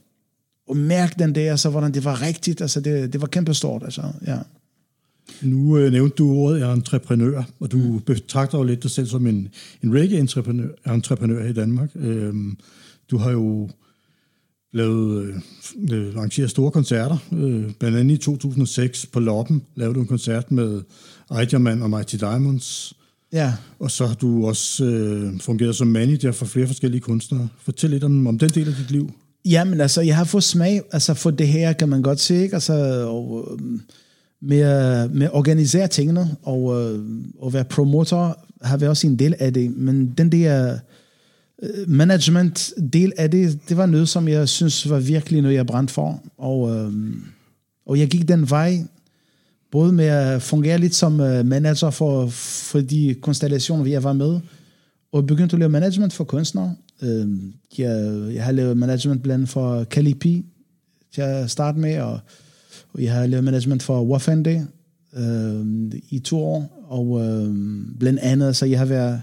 og 0.68 0.78
mærke 0.78 1.16
den 1.20 1.36
der, 1.36 1.56
så 1.56 1.70
hvordan 1.70 1.93
det 1.93 2.06
var 2.06 2.22
rigtigt, 2.22 2.62
altså 2.62 2.82
det, 2.82 3.14
det 3.14 3.22
var 3.22 3.28
kæmpestort, 3.28 3.84
altså, 3.84 4.01
ja. 4.28 4.38
Nu 5.41 5.78
øh, 5.78 5.91
nævnte 5.91 6.16
du 6.16 6.32
ordet 6.32 6.74
entreprenør, 6.74 7.43
og 7.60 7.72
du 7.72 7.78
mm. 7.78 8.01
betragter 8.01 8.58
jo 8.58 8.64
lidt 8.64 8.84
dig 8.84 8.91
selv 8.91 9.08
som 9.08 9.28
en, 9.28 9.47
en 9.84 9.93
reggae-entreprenør 9.93 10.68
entreprenør 10.93 11.45
i 11.45 11.54
Danmark. 11.54 11.89
Øhm, 11.95 12.58
du 13.12 13.18
har 13.18 13.32
jo 13.32 13.70
lavet, 14.74 15.24
øh, 15.24 15.36
øh, 15.91 16.15
arrangeret 16.15 16.49
store 16.49 16.71
koncerter, 16.71 17.17
øh, 17.34 17.71
blandt 17.80 17.97
andet 17.97 18.15
i 18.15 18.17
2006 18.17 19.05
på 19.05 19.19
Loppen 19.19 19.61
lavede 19.76 19.95
du 19.95 19.99
en 19.99 20.07
koncert 20.07 20.51
med 20.51 20.82
Eidjermann 21.38 21.82
og 21.82 21.89
Mighty 21.89 22.15
Diamonds. 22.15 22.93
Ja. 23.34 23.53
Og 23.80 23.91
så 23.91 24.05
har 24.05 24.15
du 24.15 24.47
også 24.47 24.86
øh, 24.86 25.39
fungeret 25.39 25.76
som 25.76 25.88
manager 25.88 26.32
for 26.32 26.45
flere 26.45 26.67
forskellige 26.67 27.01
kunstnere. 27.01 27.47
Fortæl 27.61 27.89
lidt 27.89 28.03
om, 28.03 28.28
om 28.28 28.39
den 28.39 28.49
del 28.49 28.67
af 28.67 28.74
dit 28.76 28.91
liv. 28.91 29.11
Jamen, 29.45 29.82
altså, 29.82 30.01
jeg 30.01 30.17
har 30.17 30.24
fået 30.24 30.43
smag 30.43 30.82
altså, 30.91 31.13
for 31.13 31.32
det 31.32 31.47
her, 31.47 31.74
kan 31.74 31.89
man 31.89 32.01
godt 32.01 32.19
se, 32.19 32.36
ikke? 32.36 32.53
Altså, 32.53 33.05
og, 33.07 33.47
øhm, 33.51 33.82
med, 34.41 35.09
med 35.09 35.26
at 35.26 35.34
organisere 35.34 35.88
tingene, 35.88 36.36
og, 36.43 36.82
øh, 36.82 36.99
og 37.39 37.53
være 37.53 37.63
promotor, 37.63 38.45
har 38.61 38.78
været 38.78 38.89
også 38.89 39.07
en 39.07 39.19
del 39.19 39.36
af 39.39 39.53
det, 39.53 39.78
men 39.78 40.13
den 40.17 40.32
der 40.32 40.78
Øh, 41.64 41.89
management 41.89 42.74
del 42.93 43.14
af 43.18 43.32
det, 43.32 43.59
det 43.70 43.78
var 43.78 43.86
noget, 43.86 44.09
som 44.09 44.28
jeg 44.28 44.49
synes 44.49 44.89
var 44.89 44.99
virkelig 44.99 45.41
noget, 45.41 45.55
jeg 45.55 45.68
brændte 45.68 45.93
for, 45.93 46.24
og, 46.38 46.76
øh, 46.76 46.93
og 47.86 47.99
jeg 47.99 48.07
gik 48.07 48.28
den 48.28 48.49
vej, 48.49 48.84
både 49.72 49.91
med 49.91 50.05
at 50.05 50.41
fungere 50.41 50.78
lidt 50.78 50.95
som 50.95 51.20
øh, 51.20 51.45
manager 51.45 51.89
for, 51.89 52.28
for 52.72 52.80
de 52.80 53.16
konstellationer, 53.22 53.86
jeg 53.86 54.03
var 54.03 54.14
med, 54.14 54.39
og 55.11 55.28
begyndte 55.28 55.55
at 55.55 55.59
lave 55.59 55.70
management 55.70 56.14
for 56.14 56.24
kunstnere, 56.24 56.76
Øh, 57.03 57.28
jeg, 57.78 58.30
jeg 58.34 58.43
har 58.43 58.51
lavet 58.51 58.78
management 58.78 59.24
blandt 59.24 59.49
for 59.49 59.84
Kelly 59.84 60.14
P 60.14 60.24
til 61.14 61.22
at 61.22 61.51
starte 61.51 61.80
med, 61.80 61.99
og, 61.99 62.20
og 62.93 63.03
jeg 63.03 63.14
har 63.14 63.28
lavet 63.28 63.43
management 63.43 63.84
for 63.84 64.05
Wafande 64.05 64.68
øh, 65.14 65.66
i 66.09 66.20
to 66.20 66.43
år, 66.45 66.86
og 66.88 67.22
øh, 67.26 67.55
blandt 67.99 68.20
andet, 68.20 68.55
så 68.55 68.66
jeg 68.66 68.80
har 68.80 68.86
været 68.86 69.22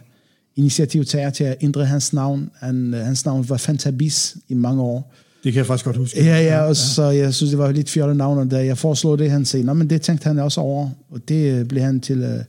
initiativtager 0.61 1.31
til 1.31 1.45
at 1.45 1.57
ændre 1.61 1.87
hans 1.87 2.13
navn. 2.13 2.51
Han, 2.61 2.93
hans 2.93 3.25
navn 3.25 3.49
var 3.49 3.57
Fantabis 3.57 4.37
i 4.49 4.55
mange 4.55 4.83
år. 4.83 5.13
Det 5.45 5.53
kan 5.53 5.59
jeg 5.59 5.67
faktisk 5.67 5.85
godt 5.85 5.97
huske. 5.97 6.25
Ja, 6.25 6.41
ja, 6.43 6.61
og 6.61 6.69
ja. 6.69 6.75
så 6.75 7.03
jeg 7.03 7.35
synes, 7.35 7.51
det 7.51 7.59
var 7.59 7.73
lidt 7.73 7.91
fjollet 7.91 8.17
navn, 8.17 8.39
og 8.39 8.51
da 8.51 8.65
jeg 8.65 8.79
foreslog 8.79 9.19
det, 9.19 9.31
han 9.31 9.45
sagde, 9.45 9.75
men 9.75 9.91
det 9.91 10.03
tænkte 10.03 10.27
han 10.27 10.39
også 10.39 10.61
over, 10.61 10.91
og 11.11 11.21
det 11.29 11.69
blev 11.69 11.83
han 11.83 12.01
til... 12.01 12.25
Uh, 12.25 12.41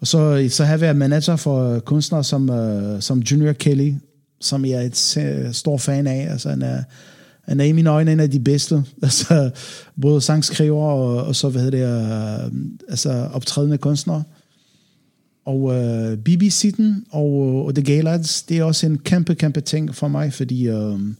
og 0.00 0.06
så, 0.06 0.46
så 0.50 0.64
har 0.64 0.72
jeg 0.72 0.80
været 0.80 0.96
manager 0.96 1.36
for 1.36 1.78
kunstnere 1.78 2.24
som, 2.24 2.50
uh, 2.50 3.00
som 3.00 3.18
Junior 3.18 3.52
Kelly, 3.52 3.92
som 4.40 4.64
jeg 4.64 4.72
er 4.72 4.86
et 4.86 5.56
stor 5.56 5.78
fan 5.78 6.06
af. 6.06 6.28
Altså, 6.30 6.48
han 6.48 6.62
er, 6.62 6.82
han 7.44 7.60
er 7.60 7.64
i 7.64 7.72
mine 7.72 7.90
øjne 7.90 8.12
en 8.12 8.20
af 8.20 8.30
de 8.30 8.40
bedste. 8.40 8.84
Altså, 9.02 9.50
både 10.02 10.20
sangskriver 10.20 10.84
og, 10.84 11.26
og 11.26 11.36
så, 11.36 11.48
hvad 11.48 11.62
hedder 11.62 12.08
det, 12.40 12.46
uh, 12.46 12.52
altså 12.88 13.28
optrædende 13.32 13.78
kunstnere. 13.78 14.22
Og 15.44 15.62
uh, 15.62 16.18
BBC-den 16.18 17.04
og, 17.10 17.66
og 17.66 17.74
The 17.74 17.84
Gay 17.84 18.02
Lads, 18.02 18.42
det 18.42 18.58
er 18.58 18.64
også 18.64 18.86
en 18.86 18.98
kæmpe, 18.98 19.34
kæmpe 19.34 19.60
ting 19.60 19.94
for 19.94 20.08
mig, 20.08 20.32
fordi 20.32 20.68
um, 20.68 21.16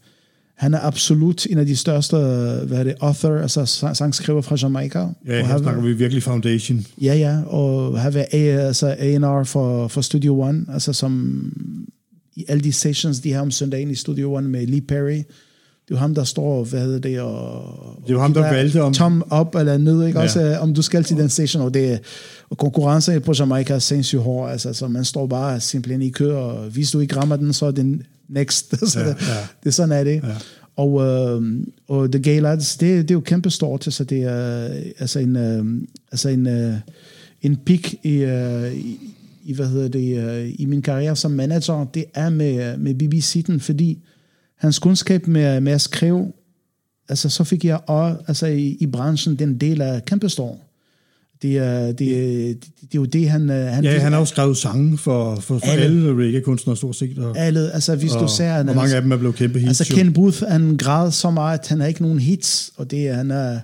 han 0.61 0.75
er 0.75 0.81
absolut 0.81 1.47
en 1.47 1.59
af 1.59 1.67
de 1.67 1.77
største, 1.77 2.17
hvad 2.17 2.79
er 2.79 2.85
det, 2.85 2.95
author, 3.01 3.37
altså 3.37 3.91
sangskriver 3.95 4.41
fra 4.41 4.57
Jamaica. 4.63 4.99
Ja, 5.27 5.47
her 5.47 5.59
snakker 5.59 5.83
vi 5.83 5.93
virkelig 5.93 6.23
foundation. 6.23 6.87
Ja, 7.03 7.15
ja, 7.15 7.43
og 7.43 8.01
har 8.01 8.11
været 8.11 8.59
altså 8.59 8.87
A&R 8.99 9.45
for, 9.45 9.89
for 9.89 10.01
Studio 10.01 10.41
One, 10.41 10.67
altså 10.69 10.93
som 10.93 11.43
i 12.37 12.45
alle 12.49 12.65
de 12.65 12.73
sessions, 12.73 13.21
de 13.21 13.33
har 13.33 13.41
om 13.41 13.51
søndagen 13.51 13.91
i 13.91 13.95
Studio 13.95 14.35
One 14.35 14.49
med 14.49 14.67
Lee 14.67 14.81
Perry. 14.81 15.23
Det 15.91 15.97
er 15.97 16.01
ham, 16.01 16.15
der 16.15 16.25
står, 16.25 16.65
hvad 16.65 16.81
hedder 16.81 16.99
det, 16.99 17.21
og... 17.21 17.63
Det 18.07 18.13
jo 18.13 18.21
ham, 18.21 18.35
der, 18.35 18.43
der 18.43 18.53
valgte 18.53 18.83
om... 18.83 18.93
Tom 18.93 19.25
op 19.31 19.55
eller 19.55 19.79
ned, 19.79 20.07
ikke? 20.07 20.19
Ja. 20.19 20.25
Også, 20.25 20.59
om 20.61 20.75
du 20.75 20.83
skal 20.83 21.05
til 21.05 21.17
den 21.17 21.29
station, 21.29 21.63
og 21.63 21.75
det 21.75 22.01
og 22.51 22.59
konkurrencen 22.59 23.21
på 23.21 23.33
Jamaica 23.39 23.75
er 23.75 23.79
sindssygt 23.79 24.23
hård, 24.23 24.51
altså, 24.51 24.73
så 24.73 24.89
man 24.89 25.05
står 25.05 25.27
bare 25.27 25.61
simpelthen 25.61 26.03
i 26.03 26.09
kø, 26.09 26.33
og 26.33 26.71
hvis 26.71 26.91
du 26.91 27.01
ikke 27.01 27.17
rammer 27.17 27.37
den, 27.37 27.53
så 27.53 27.67
er 27.67 27.71
det 27.71 28.03
next. 28.29 28.75
så 28.93 29.01
ja, 29.01 29.07
ja. 29.07 29.13
Det 29.63 29.67
er 29.67 29.71
sådan 29.71 29.93
er 29.93 30.05
det. 30.05 30.15
Ja. 30.15 30.35
Og, 30.77 31.03
øh, 31.03 31.43
og 31.89 32.13
The 32.13 32.23
Gay 32.23 32.41
Lads, 32.41 32.77
det, 32.77 33.03
det 33.03 33.11
er 33.11 33.15
jo 33.15 33.21
kæmpe 33.21 33.51
stort, 33.51 33.85
så 33.85 34.05
det 34.05 34.23
er 34.23 34.69
altså 34.99 35.19
en, 35.19 35.37
øh, 35.37 35.65
altså 36.13 36.29
en, 36.29 36.47
øh, 36.47 36.75
en 37.43 37.57
pik 37.57 37.95
i, 38.03 38.15
øh, 38.15 38.75
i, 39.45 39.55
hvad 39.55 39.67
hedder 39.67 39.89
det, 39.89 40.19
øh, 40.19 40.55
i 40.59 40.65
min 40.65 40.83
karriere 40.83 41.17
som 41.17 41.31
manager, 41.31 41.85
det 41.95 42.05
er 42.15 42.31
med, 42.31 42.77
med 42.79 42.95
BBC, 42.95 43.45
fordi 43.61 43.99
hans 44.61 44.79
kundskab 44.79 45.27
med, 45.27 45.61
med 45.61 45.73
at 45.73 45.81
skrive, 45.81 46.33
altså 47.09 47.29
så 47.29 47.45
fik 47.45 47.65
jeg 47.65 47.81
også, 47.87 48.17
altså 48.29 48.47
i, 48.47 48.77
i 48.81 48.87
branchen 48.87 49.37
den 49.37 49.59
del 49.61 49.83
af 49.83 50.05
kæmpestor. 50.05 50.59
Det 51.43 51.59
er, 51.59 51.87
det, 51.87 51.99
det, 51.99 52.65
det 52.81 52.95
er 52.95 52.95
jo 52.95 53.05
det, 53.05 53.31
han... 53.31 53.51
Øh, 53.51 53.67
han 53.67 53.85
ja, 53.85 53.99
han 53.99 54.13
har 54.13 54.19
jo 54.19 54.25
skrevet 54.25 54.57
sange 54.57 54.99
for, 54.99 55.35
for, 55.37 55.59
for 55.59 55.67
alle, 55.67 55.85
alle 55.85 56.25
reggae-kunstnere 56.25 56.77
stort 56.77 56.97
set. 56.97 57.19
Og, 57.19 57.39
alle, 57.39 57.73
altså 57.73 57.97
hvis 57.97 58.13
og, 58.13 58.21
du 58.21 58.29
ser... 58.29 58.59
Og 58.59 58.65
mange 58.65 58.95
af 58.95 59.03
dem 59.03 59.13
er 59.13 59.17
blevet 59.17 59.35
kæmpe 59.37 59.59
hits. 59.59 59.81
Altså 59.81 59.95
Ken 59.95 60.13
Booth, 60.13 60.43
han 60.49 60.77
græd 60.77 61.11
så 61.11 61.31
meget, 61.31 61.59
at 61.59 61.69
han 61.69 61.81
har 61.81 61.87
ikke 61.87 62.03
nogen 62.03 62.19
hits, 62.19 62.73
og 62.77 62.91
det 62.91 63.09
er, 63.09 63.15
han 63.15 63.31
er 63.31 63.61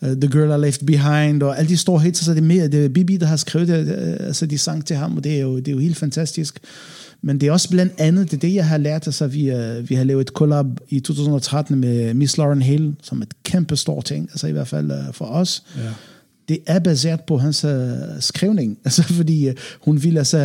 uh, 0.00 0.08
The 0.08 0.30
Girl 0.30 0.62
I 0.62 0.66
Left 0.66 0.86
Behind, 0.86 1.42
og 1.42 1.58
alle 1.58 1.68
de 1.68 1.76
store 1.76 2.00
hits, 2.00 2.24
så 2.24 2.30
det 2.30 2.38
er 2.38 2.42
mere, 2.42 2.68
det 2.68 2.84
er 2.84 2.88
Bibi, 2.88 3.16
der 3.16 3.26
har 3.26 3.36
skrevet 3.36 3.68
det, 3.68 4.16
altså 4.20 4.46
de 4.46 4.58
sang 4.58 4.86
til 4.86 4.96
ham, 4.96 5.16
og 5.16 5.24
det 5.24 5.36
er 5.36 5.40
jo, 5.40 5.56
det 5.56 5.68
er 5.68 5.72
jo 5.72 5.78
helt 5.78 5.96
fantastisk. 5.96 6.58
Men 7.22 7.40
det 7.40 7.48
er 7.48 7.52
også 7.52 7.70
blandt 7.70 7.92
andet, 7.98 8.30
det 8.30 8.36
er 8.36 8.40
det, 8.40 8.54
jeg 8.54 8.66
har 8.66 8.78
lært, 8.78 9.06
altså 9.06 9.26
vi, 9.26 9.50
uh, 9.50 9.90
vi 9.90 9.94
har 9.94 10.04
lavet 10.04 10.20
et 10.20 10.28
collab 10.28 10.66
i 10.88 11.00
2013 11.00 11.80
med 11.80 12.14
Miss 12.14 12.38
Lauren 12.38 12.62
Hill, 12.62 12.94
som 13.02 13.22
et 13.22 13.42
kæmpe 13.44 13.76
stort 13.76 14.04
ting, 14.04 14.28
altså 14.32 14.46
i 14.46 14.52
hvert 14.52 14.68
fald 14.68 14.90
uh, 14.90 15.14
for 15.14 15.24
os. 15.24 15.64
Ja 15.76 15.90
det 16.48 16.58
er 16.66 16.78
baseret 16.78 17.20
på 17.20 17.38
hans 17.38 17.64
uh, 17.64 17.70
skrivning. 18.20 18.78
Altså, 18.84 19.02
fordi 19.02 19.48
uh, 19.48 19.54
hun 19.80 20.02
ville 20.02 20.18
altså, 20.18 20.38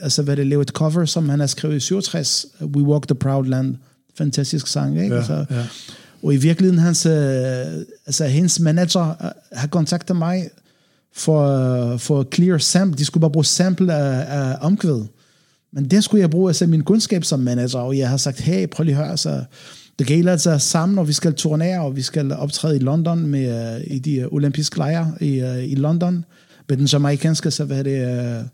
altså 0.00 0.22
hvad 0.22 0.36
det, 0.36 0.46
lave 0.46 0.62
et 0.62 0.68
cover, 0.68 1.04
som 1.04 1.28
han 1.28 1.40
har 1.40 1.46
skrevet 1.46 1.76
i 1.76 1.80
67, 1.80 2.46
We 2.60 2.82
Walk 2.82 3.08
the 3.08 3.14
Proud 3.14 3.44
Land. 3.44 3.76
Fantastisk 4.18 4.66
sang, 4.66 5.02
ikke? 5.02 5.14
Ja, 5.14 5.18
altså, 5.18 5.44
ja. 5.50 5.66
Og 6.22 6.34
i 6.34 6.36
virkeligheden, 6.36 6.80
hans, 6.80 7.06
uh, 7.06 7.12
altså, 8.06 8.24
hendes 8.24 8.60
manager 8.60 9.08
uh, 9.20 9.58
har 9.58 9.66
kontaktet 9.66 10.16
mig 10.16 10.48
for, 11.12 11.92
uh, 11.92 12.00
for 12.00 12.26
clear 12.34 12.58
sample. 12.58 12.98
De 12.98 13.04
skulle 13.04 13.20
bare 13.20 13.30
bruge 13.30 13.44
sample 13.44 13.94
af, 13.94 14.38
af 14.38 14.56
omkvæd. 14.60 15.00
Men 15.74 15.84
det 15.84 16.04
skulle 16.04 16.20
jeg 16.20 16.30
bruge 16.30 16.50
altså 16.50 16.66
min 16.66 16.84
kundskab 16.84 17.24
som 17.24 17.40
manager, 17.40 17.78
og 17.78 17.98
jeg 17.98 18.08
har 18.08 18.16
sagt, 18.16 18.40
hey, 18.40 18.66
prøv 18.66 18.84
lige 18.84 18.96
at 18.96 19.06
høre, 19.06 19.16
så 19.16 19.44
det 19.98 20.06
gælder 20.06 20.32
altså 20.32 20.58
sammen, 20.58 20.98
og 20.98 21.08
vi 21.08 21.12
skal 21.12 21.34
turnere, 21.34 21.80
og 21.80 21.96
vi 21.96 22.02
skal 22.02 22.32
optræde 22.32 22.76
i 22.76 22.78
London 22.78 23.26
med, 23.26 23.74
uh, 23.76 23.94
i 23.96 23.98
de 23.98 24.16
øh, 24.16 24.26
olympiske 24.30 24.78
lejre 24.78 25.12
i, 25.20 25.42
uh, 25.42 25.64
i 25.64 25.74
London, 25.74 26.24
med 26.68 26.76
den 26.76 26.86
jamaikanske, 26.86 27.50
så 27.50 27.64
hvad 27.64 27.84
det, 27.84 28.46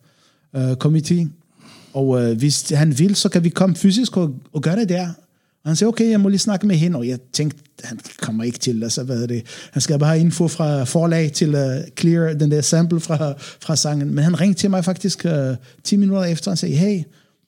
uh, 0.55 0.63
uh, 0.63 0.75
committee. 0.75 1.29
Og 1.93 2.09
uh, 2.09 2.31
hvis 2.31 2.71
han 2.71 2.99
vil, 2.99 3.17
så 3.17 3.29
kan 3.29 3.45
vi 3.45 3.49
komme 3.49 3.77
fysisk 3.77 4.17
og, 4.17 4.35
og 4.53 4.63
gøre 4.63 4.77
det 4.77 4.89
der. 4.89 5.09
Og 5.65 5.71
han 5.71 5.77
sagde, 5.77 5.89
okay, 5.89 6.11
jeg 6.11 6.21
må 6.21 6.29
lige 6.29 6.39
snakke 6.39 6.67
med 6.67 6.77
hende, 6.77 6.99
og 6.99 7.09
jeg 7.09 7.19
tænkte, 7.33 7.59
han 7.85 8.01
kommer 8.21 8.45
ikke 8.45 8.59
til, 8.59 8.83
altså 8.83 9.03
hvad 9.03 9.23
er 9.23 9.27
det, 9.27 9.43
han 9.73 9.83
skal 9.83 9.99
bare 9.99 10.11
have 10.11 10.21
info 10.21 10.49
fra 10.49 10.85
forlag 10.85 11.33
til 11.33 11.55
uh, 11.55 11.61
clear 11.99 12.33
den 12.33 12.51
der 12.51 12.61
sample 12.61 13.01
fra, 13.01 13.35
fra 13.39 13.77
sangen. 13.77 14.15
Men 14.15 14.25
han 14.25 14.41
ringte 14.41 14.61
til 14.61 14.71
mig 14.71 14.85
faktisk 14.85 15.25
uh, 15.25 15.57
10 15.85 15.97
minutter 15.97 16.25
efter, 16.25 16.51
og 16.51 16.59
sagde, 16.59 16.75
hey, 16.75 17.03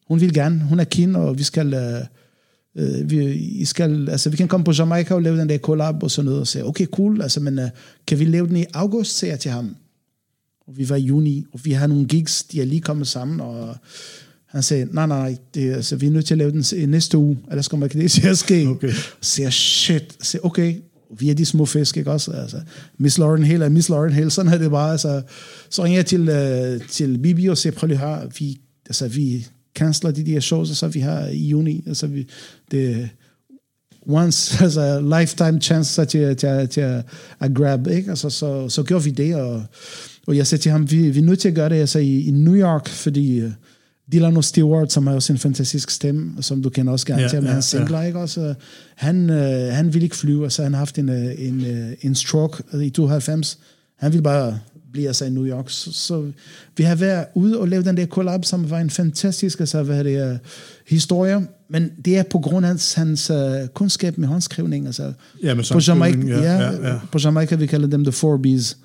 hun 0.08 0.20
vil 0.20 0.34
gerne, 0.34 0.60
hun 0.60 0.80
er 0.80 0.84
keen, 0.84 1.16
og 1.16 1.38
vi 1.38 1.42
skal... 1.42 1.74
Uh, 1.74 2.82
uh, 2.82 3.10
vi, 3.10 3.32
I 3.34 3.64
skal, 3.64 4.08
altså, 4.08 4.30
vi 4.30 4.36
kan 4.36 4.48
komme 4.48 4.64
på 4.64 4.72
Jamaica 4.72 5.14
og 5.14 5.22
lave 5.22 5.38
den 5.38 5.48
der 5.48 5.58
collab 5.58 6.02
og 6.02 6.10
sådan 6.10 6.24
noget, 6.24 6.40
og 6.40 6.46
sagde, 6.46 6.66
okay, 6.66 6.86
cool, 6.86 7.22
altså, 7.22 7.40
men 7.40 7.58
uh, 7.58 7.64
kan 8.06 8.18
vi 8.18 8.24
lave 8.24 8.46
den 8.46 8.56
i 8.56 8.64
august, 8.74 9.18
sagde 9.18 9.32
jeg 9.32 9.40
til 9.40 9.50
ham. 9.50 9.76
Og 10.66 10.78
vi 10.78 10.88
var 10.88 10.96
i 10.96 11.02
juni, 11.02 11.44
og 11.52 11.60
vi 11.64 11.72
har 11.72 11.86
nogle 11.86 12.06
gigs, 12.06 12.42
de 12.42 12.60
er 12.60 12.64
lige 12.64 12.80
kommet 12.80 13.08
sammen, 13.08 13.40
og 13.40 13.76
han 14.52 14.62
sagde, 14.62 14.88
nej, 14.92 15.06
nej, 15.06 15.18
nej, 15.18 15.36
det, 15.54 15.72
altså, 15.72 15.96
vi 15.96 16.06
er 16.06 16.10
nødt 16.10 16.26
til 16.26 16.34
at 16.34 16.38
lave 16.38 16.50
den 16.50 16.64
i 16.76 16.86
næste 16.86 17.18
uge, 17.18 17.38
ellers 17.50 17.68
kommer 17.68 17.86
ikke 17.86 17.98
det 17.98 18.10
til 18.10 18.28
at 18.28 18.38
ske. 18.38 18.68
Okay. 18.68 18.92
Så 19.20 19.42
jeg, 19.42 19.52
shit, 19.52 20.16
så 20.20 20.38
jeg, 20.38 20.44
okay, 20.44 20.74
vi 21.18 21.30
er 21.30 21.34
de 21.34 21.46
små 21.46 21.66
fisk, 21.66 21.96
ikke 21.96 22.10
også? 22.10 22.30
Altså, 22.30 22.60
Miss 22.98 23.18
Lauren 23.18 23.44
Hill 23.44 23.62
er 23.62 23.68
Miss 23.68 23.88
Lauren 23.88 24.12
Hill, 24.12 24.30
sådan 24.30 24.52
er 24.52 24.58
det 24.58 24.70
bare. 24.70 24.90
Altså, 24.92 25.22
så 25.70 25.84
ringer 25.84 25.98
jeg 25.98 26.06
til, 26.06 26.20
uh, 26.28 26.88
til 26.88 27.18
Bibi 27.18 27.46
og 27.46 27.58
siger, 27.58 27.72
prøv 27.72 27.86
lige 27.86 27.98
her, 27.98 28.26
vi, 28.38 28.60
altså, 28.86 29.08
vi 29.08 29.46
canceler 29.76 30.10
de 30.10 30.26
der 30.26 30.40
shows, 30.40 30.70
altså, 30.70 30.88
vi 30.88 31.00
har 31.00 31.26
i 31.26 31.48
juni. 31.48 31.84
Altså, 31.86 32.06
vi, 32.06 32.28
det 32.70 33.08
once, 34.06 34.56
altså 34.64 35.00
lifetime 35.18 35.60
chance 35.60 35.92
så 35.92 36.04
til, 36.04 36.36
til, 36.36 36.68
til 36.68 36.80
at, 36.80 37.04
at 37.40 37.54
grab, 37.54 37.86
ikke? 37.86 38.10
Altså, 38.10 38.30
så, 38.30 38.68
så 38.68 38.82
gjorde 38.82 39.04
vi 39.04 39.10
det, 39.10 39.34
og, 39.34 39.62
og 40.26 40.36
jeg 40.36 40.46
sagde 40.46 40.62
til 40.62 40.72
ham, 40.72 40.90
vi, 40.90 41.10
vi 41.10 41.18
er 41.18 41.24
nødt 41.24 41.38
til 41.38 41.48
at 41.48 41.54
gøre 41.54 41.68
det 41.68 41.76
altså, 41.76 41.98
i, 41.98 42.20
i 42.20 42.30
New 42.30 42.56
York, 42.56 42.88
fordi 42.88 43.44
uh, 43.44 43.50
Dylan 44.12 44.42
Stewart, 44.42 44.92
som 44.92 45.06
har 45.06 45.14
også 45.14 45.32
en 45.32 45.38
fantastisk 45.38 45.90
stemme, 45.90 46.42
som 46.42 46.62
du 46.62 46.70
kender 46.70 46.92
også 46.92 47.06
gerne 47.06 47.22
Ja, 47.22 47.28
til, 47.28 47.40
med 47.40 47.48
ja, 47.48 47.52
hans 47.52 47.64
singler, 47.64 48.02
ikke 48.02 48.18
også? 48.18 48.54
Han, 48.96 49.30
øh, 49.30 49.72
han 49.72 49.94
ville 49.94 50.04
ikke 50.04 50.16
flyve, 50.16 50.44
altså 50.44 50.62
han 50.62 50.72
har 50.72 50.78
haft 50.78 50.98
en, 50.98 51.08
øh, 51.08 51.34
en, 51.38 51.64
øh, 51.64 51.92
en 52.00 52.14
stroke 52.14 52.62
i 52.82 52.90
92. 52.90 53.58
Han 53.98 54.12
ville 54.12 54.22
bare 54.22 54.58
blive 54.92 55.06
altså 55.06 55.24
i 55.24 55.30
New 55.30 55.46
York. 55.46 55.64
Så, 55.68 55.92
så 55.92 56.32
vi 56.76 56.84
har 56.84 56.94
været 56.94 57.24
ude 57.34 57.58
og 57.58 57.68
lavet 57.68 57.86
den 57.86 57.96
der 57.96 58.06
collab, 58.06 58.44
som 58.44 58.70
var 58.70 58.78
en 58.78 58.90
fantastisk 58.90 59.60
altså, 59.60 59.82
hvad 59.82 60.04
det, 60.04 60.32
uh, 60.32 60.38
historie, 60.88 61.46
men 61.70 61.90
det 62.04 62.18
er 62.18 62.22
på 62.22 62.38
grund 62.38 62.66
af 62.66 62.68
hans, 62.68 62.94
hans 62.94 63.30
uh, 63.30 63.36
kundskab 63.74 64.18
med 64.18 64.28
håndskrivning. 64.28 64.86
Altså, 64.86 65.12
Ja, 65.42 65.54
med 65.54 65.64
på 65.72 65.80
Jamaica, 65.88 66.26
ja, 66.26 66.42
ja, 66.42 66.52
ja, 66.52 66.72
ja, 66.72 66.88
ja. 66.88 66.98
på 67.12 67.18
Jamaica, 67.24 67.56
vi 67.56 67.66
kalder 67.66 67.88
dem 67.88 68.04
The 68.04 68.12
Four 68.12 68.36
Bs. 68.36 68.76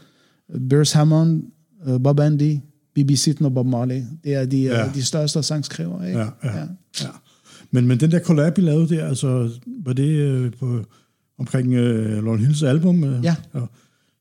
Burrs 0.70 0.92
Hammond, 0.92 1.44
uh, 1.88 2.04
Bob 2.04 2.20
Andy, 2.20 2.58
B.B. 3.04 3.12
Sitten 3.16 3.46
og 3.46 3.54
Bob 3.54 3.66
Marley. 3.68 4.02
Det 4.24 4.34
er 4.34 4.46
de, 4.46 4.62
Ja. 4.62 4.80
ja. 4.80 4.92
de 4.96 5.04
største 5.04 5.44
sangskrivere. 5.44 6.08
Ikke? 6.08 6.20
Ja, 6.20 6.28
ja, 6.44 6.58
ja. 7.02 7.08
Men, 7.72 7.88
men 7.88 8.00
den 8.00 8.12
der 8.12 8.20
collab, 8.20 8.58
I 8.58 8.62
lavede 8.62 8.96
der, 8.96 9.06
altså, 9.08 9.50
var 9.86 9.94
det 9.94 10.08
øh, 10.10 10.52
på, 10.60 10.84
omkring 11.40 11.74
øh, 11.74 12.24
Lauren 12.24 12.40
Hills 12.40 12.64
album? 12.64 13.04
Øh, 13.04 13.24
Ja. 13.24 13.36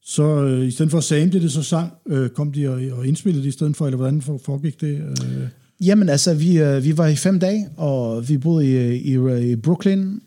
Så 0.05 0.45
øh, 0.45 0.67
i 0.67 0.71
stedet 0.71 0.91
for 0.91 0.99
at 0.99 1.05
sample 1.05 1.41
det, 1.41 1.53
så 1.53 1.63
sang, 1.63 1.93
øh, 2.07 2.29
kom 2.31 2.53
de 2.53 2.69
og, 2.69 2.81
og 2.99 3.07
indspillede 3.07 3.43
det 3.43 3.49
i 3.49 3.53
stedet 3.53 3.77
for, 3.77 3.87
eller 3.87 3.97
hvordan 3.97 4.23
for, 4.23 4.41
foregik 4.45 4.81
det? 4.81 4.97
Øh? 4.97 5.49
Jamen 5.81 6.09
altså, 6.09 6.35
vi, 6.35 6.59
øh, 6.59 6.85
vi 6.85 6.97
var 6.97 7.07
i 7.07 7.17
fem 7.17 7.39
dage, 7.41 7.69
og 7.77 8.29
vi 8.29 8.39
boede 8.39 8.67
i, 8.67 8.97
i, 9.15 9.51
i 9.53 9.57
Brooklyn, 9.57 9.99
en 9.99 10.21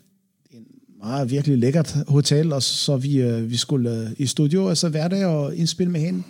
meget 1.02 1.30
virkelig 1.30 1.58
lækkert 1.58 1.96
hotel, 2.08 2.52
og 2.52 2.62
så 2.62 2.96
vi, 2.96 3.16
øh, 3.22 3.50
vi 3.50 3.56
skulle 3.56 4.00
øh, 4.02 4.06
i 4.18 4.26
studio 4.26 4.68
altså 4.68 4.88
hver 4.88 5.08
dag 5.08 5.26
og 5.26 5.56
indspille 5.56 5.92
med 5.92 6.00
hende. 6.00 6.22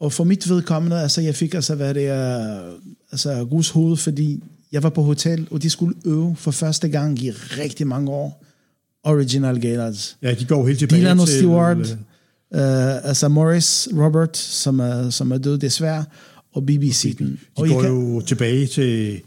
Og 0.00 0.12
for 0.12 0.24
mit 0.24 0.48
vedkommende, 0.48 1.00
altså 1.00 1.20
jeg 1.20 1.34
fik 1.34 1.54
altså, 1.54 1.74
hvad 1.74 1.94
det 1.94 2.06
er, 2.08 2.60
altså 3.12 3.44
gus 3.50 3.70
hoved, 3.70 3.96
fordi 3.96 4.42
jeg 4.72 4.82
var 4.82 4.88
på 4.90 5.02
hotel, 5.02 5.48
og 5.50 5.62
de 5.62 5.70
skulle 5.70 5.94
øve 6.04 6.36
for 6.36 6.50
første 6.50 6.88
gang 6.88 7.22
i 7.22 7.30
rigtig 7.30 7.86
mange 7.86 8.10
år. 8.10 8.44
Original 9.04 9.60
Gaylords. 9.60 10.16
Ja, 10.22 10.34
de 10.34 10.44
går 10.44 10.66
helt 10.66 10.78
tilbage 10.78 11.00
Dylan 11.00 11.20
og 11.20 11.26
til... 11.28 11.38
Stewart, 11.38 11.78
øh, 11.78 12.60
uh, 12.60 13.08
altså 13.08 13.28
Morris 13.28 13.88
Robert, 13.92 14.36
som 14.36 14.80
er, 14.80 15.10
som 15.10 15.32
er 15.32 15.38
død 15.38 15.58
desværre, 15.58 16.04
og 16.52 16.66
B.B. 16.66 16.92
Seaton. 16.92 17.26
De 17.26 17.36
Og 17.56 17.68
går 17.68 17.82
kan- 17.82 17.90
jo 17.90 18.20
tilbage 18.20 18.66
til... 18.66 19.20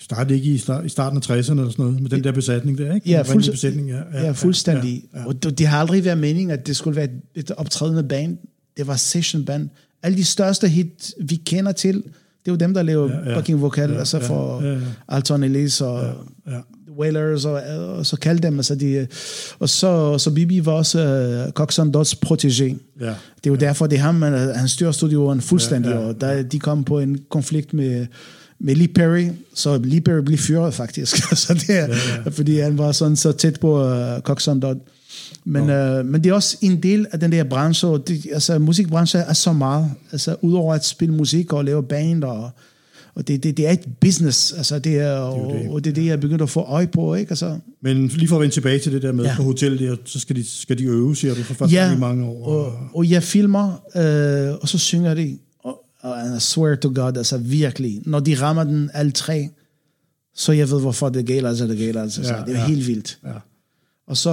Startede 0.00 0.34
ikke 0.38 0.50
i, 0.50 0.58
start, 0.58 0.86
i 0.86 0.88
starten 0.88 1.16
af 1.16 1.20
60'erne 1.30 1.34
eller 1.34 1.44
sådan 1.70 1.72
noget, 1.78 2.00
med 2.00 2.10
den 2.10 2.24
der 2.24 2.32
besætning 2.32 2.78
der, 2.78 2.94
ikke? 2.94 3.10
Ja, 3.10 3.22
fuldst- 3.22 3.50
besætning, 3.50 3.88
ja, 3.88 3.96
Ja, 4.14 4.24
ja, 4.24 4.30
fuldstændig. 4.30 5.04
Ja, 5.14 5.18
ja. 5.20 5.26
Og 5.26 5.42
det, 5.42 5.58
det 5.58 5.66
har 5.66 5.80
aldrig 5.80 6.04
været 6.04 6.18
meningen, 6.18 6.50
at 6.50 6.66
det 6.66 6.76
skulle 6.76 6.96
være 6.96 7.08
et 7.34 7.50
optrædende 7.50 8.02
band. 8.04 8.38
Det 8.76 8.86
var 8.86 8.96
session 8.96 9.44
band. 9.44 9.68
Alle 10.02 10.16
de 10.16 10.24
største 10.24 10.68
hit, 10.68 11.14
vi 11.20 11.36
kender 11.36 11.72
til, 11.72 11.94
det 11.94 12.50
er 12.50 12.52
jo 12.52 12.56
dem, 12.56 12.74
der 12.74 12.82
laver 12.82 13.08
Ja, 13.08 13.14
ja, 13.14 13.22
ja. 13.24 13.30
ja. 13.30 13.34
backing 13.34 13.60
vokal, 13.60 13.88
Ja, 13.88 13.94
ja, 13.94 13.98
altså 13.98 14.18
ja, 14.18 14.26
for 14.28 14.62
ja, 14.62 14.72
ja. 14.72 14.78
Alton 15.08 15.42
Ellis 15.42 15.80
og 15.80 16.02
Ja, 16.46 16.52
ja. 16.52 16.60
Wailers, 16.98 17.44
og, 17.44 17.62
og 17.96 18.06
så 18.06 18.16
kaldte 18.16 18.46
dem, 18.46 18.58
altså 18.58 18.74
de, 18.74 19.06
og 19.58 19.68
så, 19.68 20.18
så 20.18 20.30
Bibi 20.30 20.66
var 20.66 20.72
også 20.72 20.98
uh, 21.46 21.52
Coxon 21.52 21.92
Dodds 21.92 22.14
protégé. 22.26 22.76
Ja. 23.00 23.06
Det 23.06 23.46
er 23.46 23.50
jo 23.50 23.54
derfor, 23.54 23.86
det 23.86 23.98
er 23.98 24.02
ham, 24.02 24.22
han, 24.22 24.32
han 24.34 24.68
styrer 24.68 24.92
studioen 24.92 25.40
fuldstændig, 25.40 25.90
Ja, 25.90 25.94
ja, 25.94 26.00
ja, 26.00 26.06
ja, 26.06 26.14
og 26.14 26.20
der, 26.20 26.42
de 26.42 26.58
kom 26.58 26.84
på 26.84 26.98
en 26.98 27.18
konflikt 27.30 27.74
med, 27.74 28.06
med 28.60 28.74
Lee 28.74 28.88
Perry, 28.88 29.28
så 29.54 29.78
Lee 29.84 30.00
Perry 30.00 30.20
blev 30.24 30.38
fyret 30.38 30.74
faktisk, 30.74 31.16
så 31.46 31.54
det 31.54 31.70
er, 31.70 31.74
ja, 31.74 31.94
ja. 32.24 32.30
fordi 32.30 32.58
han 32.58 32.78
var 32.78 32.92
sådan 32.92 33.16
så 33.16 33.32
tæt 33.32 33.60
på 33.60 33.84
uh, 33.84 34.20
Coxon 34.20 34.60
Dodd. 34.60 34.78
Men, 35.44 35.70
øh, 35.70 36.06
men 36.06 36.24
det 36.24 36.30
er 36.30 36.34
også 36.34 36.56
en 36.60 36.82
del 36.82 37.06
af 37.12 37.20
den 37.20 37.32
der 37.32 37.44
branche, 37.44 37.88
og 37.88 38.08
det, 38.08 38.26
altså 38.32 38.58
musikbranchen 38.58 39.22
er 39.28 39.32
så 39.32 39.52
meget, 39.52 39.90
altså 40.12 40.36
udover 40.42 40.74
at 40.74 40.84
spille 40.84 41.14
musik 41.14 41.52
og 41.52 41.64
lave 41.64 41.82
band, 41.82 42.24
og, 42.24 42.50
og 43.14 43.28
det, 43.28 43.42
det, 43.42 43.56
det 43.56 43.66
er 43.66 43.70
et 43.70 43.84
business, 44.00 44.52
altså 44.52 44.78
det 44.78 44.98
er, 44.98 45.12
og, 45.12 45.54
det. 45.54 45.70
og 45.70 45.84
det 45.84 45.90
er 45.90 45.94
det, 45.94 46.04
jeg 46.06 46.12
er 46.12 46.16
begyndt 46.16 46.42
at 46.42 46.50
få 46.50 46.60
øje 46.60 46.86
på, 46.86 47.14
ikke? 47.14 47.30
Altså, 47.30 47.58
Men 47.80 48.06
lige 48.06 48.28
for 48.28 48.36
at 48.36 48.40
vende 48.40 48.54
tilbage 48.54 48.78
til 48.78 48.92
det 48.92 49.02
der 49.02 49.12
med 49.12 49.24
ja. 49.24 49.30
Ja. 49.30 49.36
på 49.36 49.42
hotel 49.42 49.78
der, 49.78 49.96
så 50.04 50.20
skal 50.20 50.36
de, 50.36 50.44
skal 50.44 50.78
de 50.78 50.84
øve, 50.84 51.16
siger 51.16 51.34
du, 51.34 51.42
for 51.42 51.54
første 51.54 51.76
gang 51.76 51.96
i 51.96 52.00
mange 52.00 52.24
år. 52.24 52.46
og, 52.46 52.72
og 52.94 53.10
jeg 53.10 53.22
filmer, 53.22 53.72
øh, 53.96 54.58
og 54.60 54.68
så 54.68 54.78
synger 54.78 55.14
de, 55.14 55.38
og, 55.64 55.80
og 56.00 56.16
I 56.36 56.40
swear 56.40 56.74
to 56.74 56.92
God, 56.94 57.16
altså 57.16 57.38
virkelig, 57.38 58.02
når 58.06 58.20
de 58.20 58.34
rammer 58.34 58.64
den 58.64 58.90
alle 58.94 59.12
tre, 59.12 59.48
så 60.34 60.52
jeg 60.52 60.70
ved, 60.70 60.80
hvorfor 60.80 61.08
det 61.08 61.26
gælder, 61.26 61.48
altså 61.48 61.66
det 61.66 61.78
gælder, 61.78 62.02
altså, 62.02 62.22
Ja, 62.22 62.36
ja, 62.38 62.44
det 62.44 62.54
er 62.54 62.60
ja. 62.60 62.66
helt 62.66 62.86
vildt. 62.86 63.18
Ja. 63.24 63.30
Og 64.08 64.16
så, 64.16 64.30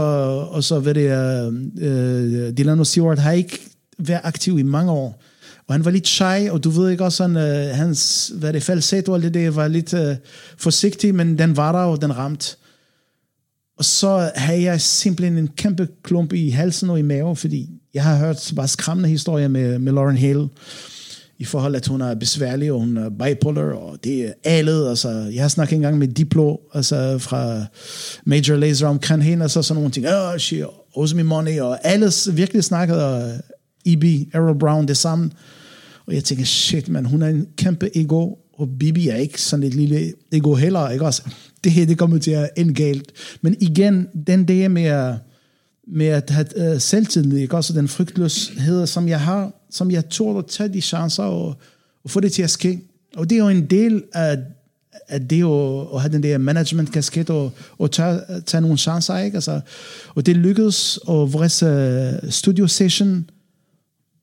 og 0.52 0.64
så 0.64 0.80
hvad 0.80 0.94
det, 0.94 1.08
er, 1.08 1.52
øh, 1.80 2.58
Dylan 2.58 2.80
og 2.80 2.88
Stewart 2.88 3.20
har 3.20 3.32
ikke 3.32 3.60
været 3.98 4.22
aktiv 4.24 4.60
i 4.60 4.64
mange 4.64 4.92
år. 4.92 5.22
Og 5.68 5.74
han 5.74 5.86
var 5.86 5.92
lidt 5.92 6.08
shy, 6.08 6.50
og 6.50 6.64
du 6.64 6.70
ved 6.70 6.90
ikke 6.90 7.04
også, 7.04 7.18
sådan, 7.18 7.38
øh, 7.38 7.76
hans 7.76 8.32
hvad 8.36 8.54
det, 8.54 8.64
falsetto 8.64 9.12
og 9.12 9.16
alt 9.16 9.24
det 9.24 9.34
der 9.34 9.50
var 9.50 9.68
lidt 9.68 9.94
øh, 9.94 10.16
forsigtig, 10.58 11.16
men 11.16 11.38
den 11.38 11.58
var 11.58 11.72
der, 11.72 11.80
og 11.80 12.02
den 12.02 12.18
ramte. 12.18 12.56
Og 13.78 13.86
så 13.86 14.32
havde 14.36 14.64
jeg 14.64 14.82
simpelthen 14.82 15.38
en 15.38 15.48
kæmpe 15.48 15.88
klump 16.04 16.34
i 16.34 16.50
halsen 16.50 16.90
og 16.90 17.00
i 17.00 17.02
maven, 17.02 17.36
fordi 17.36 17.70
jeg 17.94 18.04
har 18.04 18.18
hørt 18.18 18.54
bare 18.56 18.68
skræmmende 18.68 19.10
historier 19.10 19.48
med, 19.48 19.80
med 19.80 19.94
Lauren 19.94 20.18
Hill, 20.18 20.48
i 21.38 21.46
forhold 21.46 21.74
til, 21.74 21.80
at 21.80 21.88
hun 21.88 22.02
er 22.02 22.16
besværlig, 22.16 22.72
og 22.72 22.80
hun 22.80 22.98
er 22.98 23.10
bipolar, 23.10 23.74
og 23.74 24.04
det 24.04 24.22
er 24.22 24.34
alet. 24.44 24.90
Altså, 24.90 25.10
jeg 25.10 25.44
har 25.44 25.48
snakket 25.48 25.76
engang 25.76 25.98
med 25.98 26.08
Diplo, 26.08 26.58
altså 26.74 27.18
fra 27.18 27.66
Major 28.26 28.56
Lazer 28.56 28.88
omkring 28.88 29.24
hende, 29.24 29.44
og 29.44 29.52
så 29.52 29.62
sådan 29.62 29.76
nogle 29.76 29.92
ting, 29.92 30.08
oh, 30.08 30.38
she 30.38 30.66
owes 30.96 31.14
me 31.14 31.24
money, 31.24 31.60
og 31.60 31.88
alle 31.88 32.12
virkelig 32.34 32.64
snakkede, 32.64 33.00
øh, 33.00 33.06
og 33.06 33.32
E.B., 33.86 34.04
Errol 34.34 34.60
Brown, 34.60 34.88
det 34.88 34.98
samme. 34.98 35.32
Og 36.08 36.14
jeg 36.14 36.24
tænker, 36.24 36.46
shit, 36.46 36.90
man, 36.90 37.06
hun 37.06 37.22
er 37.22 37.28
en 37.28 37.48
kæmpe 37.58 37.98
ego, 37.98 38.34
og 38.58 38.70
Bibi 38.80 39.08
er 39.08 39.16
ikke 39.16 39.42
sådan 39.42 39.64
et 39.64 39.74
lille 39.74 40.14
ego 40.32 40.54
heller, 40.54 40.90
ikke 40.90 41.06
også? 41.06 41.24
Det 41.64 41.72
her, 41.72 41.86
det 41.86 41.98
kommer 41.98 42.18
til 42.18 42.32
at 42.32 42.50
ende 42.58 42.74
galt. 42.74 43.12
Men 43.42 43.56
igen, 43.60 44.08
den 44.28 44.48
der 44.48 44.68
med 44.68 45.18
med 45.88 46.06
at 46.06 46.30
have 46.30 46.70
øh, 46.70 46.76
uh, 46.76 46.82
selvtillid, 46.82 47.38
ikke 47.38 47.56
også? 47.56 47.74
Den 47.74 47.88
frygtløshed, 47.88 48.88
som 48.88 49.08
jeg 49.08 49.22
har, 49.22 49.52
som 49.76 49.92
jeg 49.92 50.10
tog 50.10 50.38
at 50.38 50.46
tage 50.46 50.74
de 50.74 50.82
chancer 50.82 51.24
og, 51.24 51.56
og 52.04 52.10
få 52.10 52.20
det 52.20 52.32
til 52.32 52.44
at 52.44 52.50
ske. 52.50 52.82
Og 53.16 53.30
det 53.30 53.36
er 53.36 53.40
jo 53.40 53.50
en 53.50 53.66
del 53.66 54.04
af, 54.14 54.38
af 55.08 55.28
det 55.28 55.44
at, 55.44 55.96
at 55.96 56.02
have 56.02 56.14
den 56.14 56.24
der 56.24 56.38
management-kasket 56.38 57.30
og, 57.30 57.52
og 57.78 57.92
tage, 57.92 58.22
tage 58.46 58.62
nogle 58.62 58.78
chancer, 58.78 59.18
ikke? 59.18 59.36
Altså, 59.36 59.62
og 60.16 60.26
det 60.26 60.36
lykkedes, 60.36 60.98
og 60.98 61.34
vores 61.34 61.64
uh, 61.64 62.30
studio 62.30 62.68
session 62.68 63.30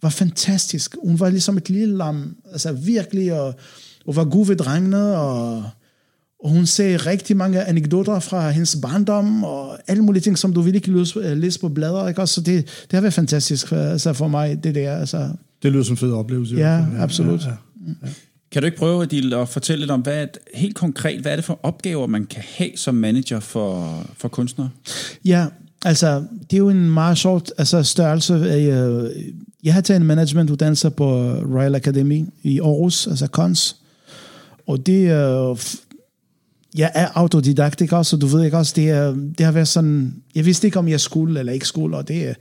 var 0.03 0.09
fantastisk. 0.09 0.97
Hun 1.03 1.21
var 1.21 1.31
ligesom 1.31 1.57
et 1.57 1.71
lille 1.71 1.97
lam, 1.97 2.37
altså 2.53 2.73
virkelig, 2.73 3.33
og, 3.33 3.55
og 4.07 4.17
var 4.17 4.25
god 4.25 4.47
ved 4.47 4.57
drengene, 4.57 5.17
og, 5.17 5.65
og 6.43 6.51
hun 6.51 6.67
sagde 6.67 6.97
rigtig 6.97 7.37
mange 7.37 7.65
anekdoter 7.65 8.21
fra 8.21 8.51
hendes 8.51 8.77
barndom, 8.83 9.45
og 9.45 9.79
alle 9.87 10.03
mulige 10.03 10.23
ting, 10.23 10.39
som 10.39 10.53
du 10.53 10.61
ville 10.61 10.77
ikke 10.77 10.93
læse, 10.93 11.35
læse 11.35 11.61
på 11.61 11.69
blader, 11.69 12.09
ikke? 12.09 12.21
også? 12.21 12.35
Så 12.35 12.41
det, 12.41 12.65
det 12.65 12.93
har 12.93 13.01
været 13.01 13.15
fantastisk 13.15 13.69
for, 13.69 13.77
altså 13.77 14.13
for 14.13 14.29
mig, 14.29 14.65
det 14.65 14.75
der. 14.75 14.97
Altså, 14.97 15.29
Det 15.63 15.73
lyder 15.73 15.85
som 15.85 15.93
en 15.93 15.97
fed 15.97 16.13
oplevelse. 16.13 16.57
Ja, 16.57 16.85
absolut. 16.99 17.45
Ja, 17.45 17.51
ja. 17.51 18.09
Kan 18.53 18.63
du 18.63 18.67
ikke 18.67 18.79
prøve, 18.79 19.03
Adil, 19.03 19.35
at 19.35 19.49
fortælle 19.49 19.81
lidt 19.81 19.91
om, 19.91 20.01
hvad 20.01 20.23
er, 20.23 20.27
helt 20.55 20.75
konkret, 20.75 21.21
hvad 21.21 21.33
er 21.33 21.37
det 21.37 21.45
for 21.45 21.61
opgaver, 21.63 22.07
man 22.07 22.25
kan 22.27 22.43
have 22.47 22.71
som 22.77 22.95
manager 22.95 23.41
for, 23.41 24.03
for 24.19 24.29
kunstnere? 24.29 24.71
Ja, 25.25 25.47
altså, 25.85 26.25
det 26.51 26.53
er 26.53 26.59
jo 26.59 26.69
en 26.69 26.91
meget 26.91 27.19
sjov 27.19 27.43
altså, 27.59 27.83
størrelse. 27.83 28.35
Jeg, 28.35 29.11
jeg 29.65 29.75
har 29.75 29.81
taget 29.81 30.01
en 30.01 30.07
managementuddannelse 30.07 30.91
på 30.91 31.33
Royal 31.33 31.75
Academy 31.75 32.25
i 32.43 32.61
Aarhus, 32.61 33.07
altså 33.07 33.27
KONS. 33.27 33.77
Og 34.67 34.87
det 34.87 35.07
er... 35.07 35.57
Jeg 36.77 36.93
er 36.95 37.09
autodidaktik 37.15 37.93
også? 37.93 38.11
Så 38.11 38.17
du 38.17 38.27
ved 38.27 38.45
ikke 38.45 38.57
også, 38.57 38.73
det, 38.77 38.91
er, 38.91 39.15
det 39.39 39.47
har 39.47 39.53
været 39.53 39.69
sådan... 39.69 40.15
Jeg 40.35 40.45
vidste 40.45 40.67
ikke, 40.67 40.79
om 40.79 40.89
jeg 40.89 41.01
skulle 41.01 41.41
eller 41.41 41.53
ikke 41.53 41.67
skulle, 41.67 41.97
og 41.97 42.09
det 42.09 42.37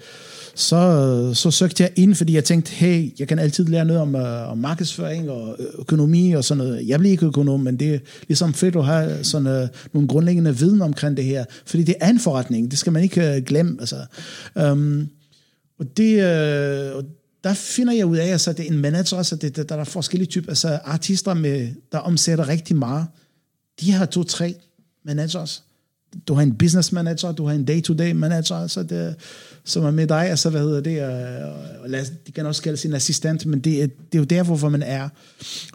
så, 0.55 1.31
så 1.33 1.51
søgte 1.51 1.83
jeg 1.83 1.91
ind, 1.95 2.15
fordi 2.15 2.35
jeg 2.35 2.43
tænkte, 2.43 2.71
hey, 2.71 3.19
jeg 3.19 3.27
kan 3.27 3.39
altid 3.39 3.65
lære 3.65 3.85
noget 3.85 4.01
om, 4.01 4.15
øh, 4.15 4.51
om 4.51 4.57
markedsføring 4.57 5.29
og 5.29 5.55
øh, 5.59 5.65
økonomi 5.79 6.31
og 6.31 6.43
sådan 6.43 6.63
noget. 6.63 6.87
Jeg 6.87 6.99
bliver 6.99 7.11
ikke 7.11 7.25
økonom, 7.25 7.59
men 7.59 7.79
det 7.79 7.93
er 7.93 7.99
ligesom 8.27 8.53
fedt 8.53 8.75
at 8.75 8.85
have 8.85 9.23
sådan, 9.23 9.63
uh, 9.63 9.67
nogle 9.93 10.07
grundlæggende 10.07 10.57
viden 10.57 10.81
omkring 10.81 11.17
det 11.17 11.25
her, 11.25 11.45
fordi 11.65 11.83
det 11.83 11.95
er 12.01 12.09
en 12.09 12.19
forretning, 12.19 12.71
det 12.71 12.79
skal 12.79 12.93
man 12.93 13.03
ikke 13.03 13.35
uh, 13.37 13.43
glemme. 13.45 13.77
Altså. 13.79 13.95
Um, 14.71 15.07
og 15.79 15.85
det, 15.97 16.15
uh, 16.15 16.97
og 16.97 17.03
der 17.43 17.53
finder 17.53 17.93
jeg 17.93 18.05
ud 18.05 18.17
af, 18.17 18.31
altså, 18.31 18.53
det 18.53 18.67
er 18.67 18.73
en 18.73 18.79
manager, 18.79 19.17
altså, 19.17 19.35
det, 19.35 19.55
der, 19.55 19.63
der 19.63 19.75
er 19.75 19.83
forskellige 19.83 20.29
typer, 20.29 20.49
altså 20.49 20.79
artister, 20.83 21.33
med, 21.33 21.67
der 21.91 21.97
omsætter 21.97 22.47
rigtig 22.47 22.75
meget, 22.75 23.05
de 23.79 23.91
har 23.91 24.05
to-tre 24.05 24.55
managers. 25.03 25.63
Du 26.27 26.33
har 26.33 26.41
en 26.41 26.55
business 26.55 26.91
manager, 26.91 27.31
du 27.31 27.45
har 27.45 27.55
en 27.55 27.65
day-to-day 27.65 28.11
manager, 28.11 28.67
så 28.67 28.83
det, 28.83 29.15
som 29.63 29.83
er 29.83 29.91
med 29.91 30.07
dig, 30.07 30.29
altså 30.29 30.49
hvad 30.49 30.61
hedder 30.61 30.81
det, 30.81 31.03
og, 31.03 31.53
og 31.81 31.89
de 32.27 32.31
kan 32.31 32.45
også 32.45 32.61
kalde 32.61 32.77
sin 32.77 32.93
assistent, 32.93 33.45
men 33.45 33.59
det, 33.59 33.91
det 34.11 34.17
er 34.17 34.19
jo 34.19 34.23
der, 34.23 34.43
hvorfor 34.43 34.69
man 34.69 34.83
er. 34.83 35.09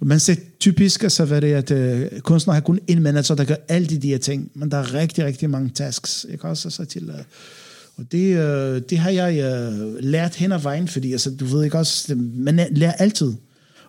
Man 0.03 0.21
ser 0.21 0.35
typisk, 0.61 1.03
altså 1.03 1.25
hvad 1.25 1.41
det 1.41 1.53
er, 1.53 1.59
at 1.59 2.13
uh, 2.13 2.21
kunstnere 2.21 2.55
har 2.55 2.61
kun 2.61 2.81
en 2.87 3.03
manager, 3.03 3.35
der 3.35 3.45
gør 3.45 3.55
alle 3.69 3.89
de 3.89 3.99
der 3.99 4.19
ting, 4.19 4.51
men 4.55 4.71
der 4.71 4.77
er 4.77 4.95
rigtig, 4.95 5.25
rigtig 5.25 5.51
mange 5.51 5.71
tasks, 5.71 6.27
ikke 6.31 6.45
også, 6.45 6.69
altså 6.69 6.85
til, 6.85 7.11
uh, 7.11 7.17
og 7.97 8.13
det, 8.13 8.37
uh, 8.37 8.83
det 8.91 8.99
har 8.99 9.11
jeg 9.11 9.33
uh, 9.33 9.95
lært 10.01 10.35
hen 10.35 10.53
ad 10.53 10.61
vejen, 10.61 10.89
fordi 10.89 11.13
altså, 11.13 11.31
du 11.31 11.45
ved 11.45 11.65
ikke 11.65 11.79
også, 11.79 12.15
man 12.17 12.61
lærer 12.71 12.93
altid, 12.93 13.33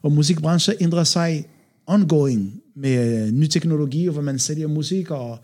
og 0.02 0.12
musikbranchen 0.12 0.76
ændrer 0.80 1.04
sig 1.04 1.46
ongoing 1.88 2.62
med 2.82 3.24
uh, 3.24 3.34
ny 3.34 3.48
teknologi, 3.48 4.08
hvor 4.08 4.22
man 4.22 4.40
sælger 4.40 4.68
musik, 4.68 5.12
og 5.12 5.40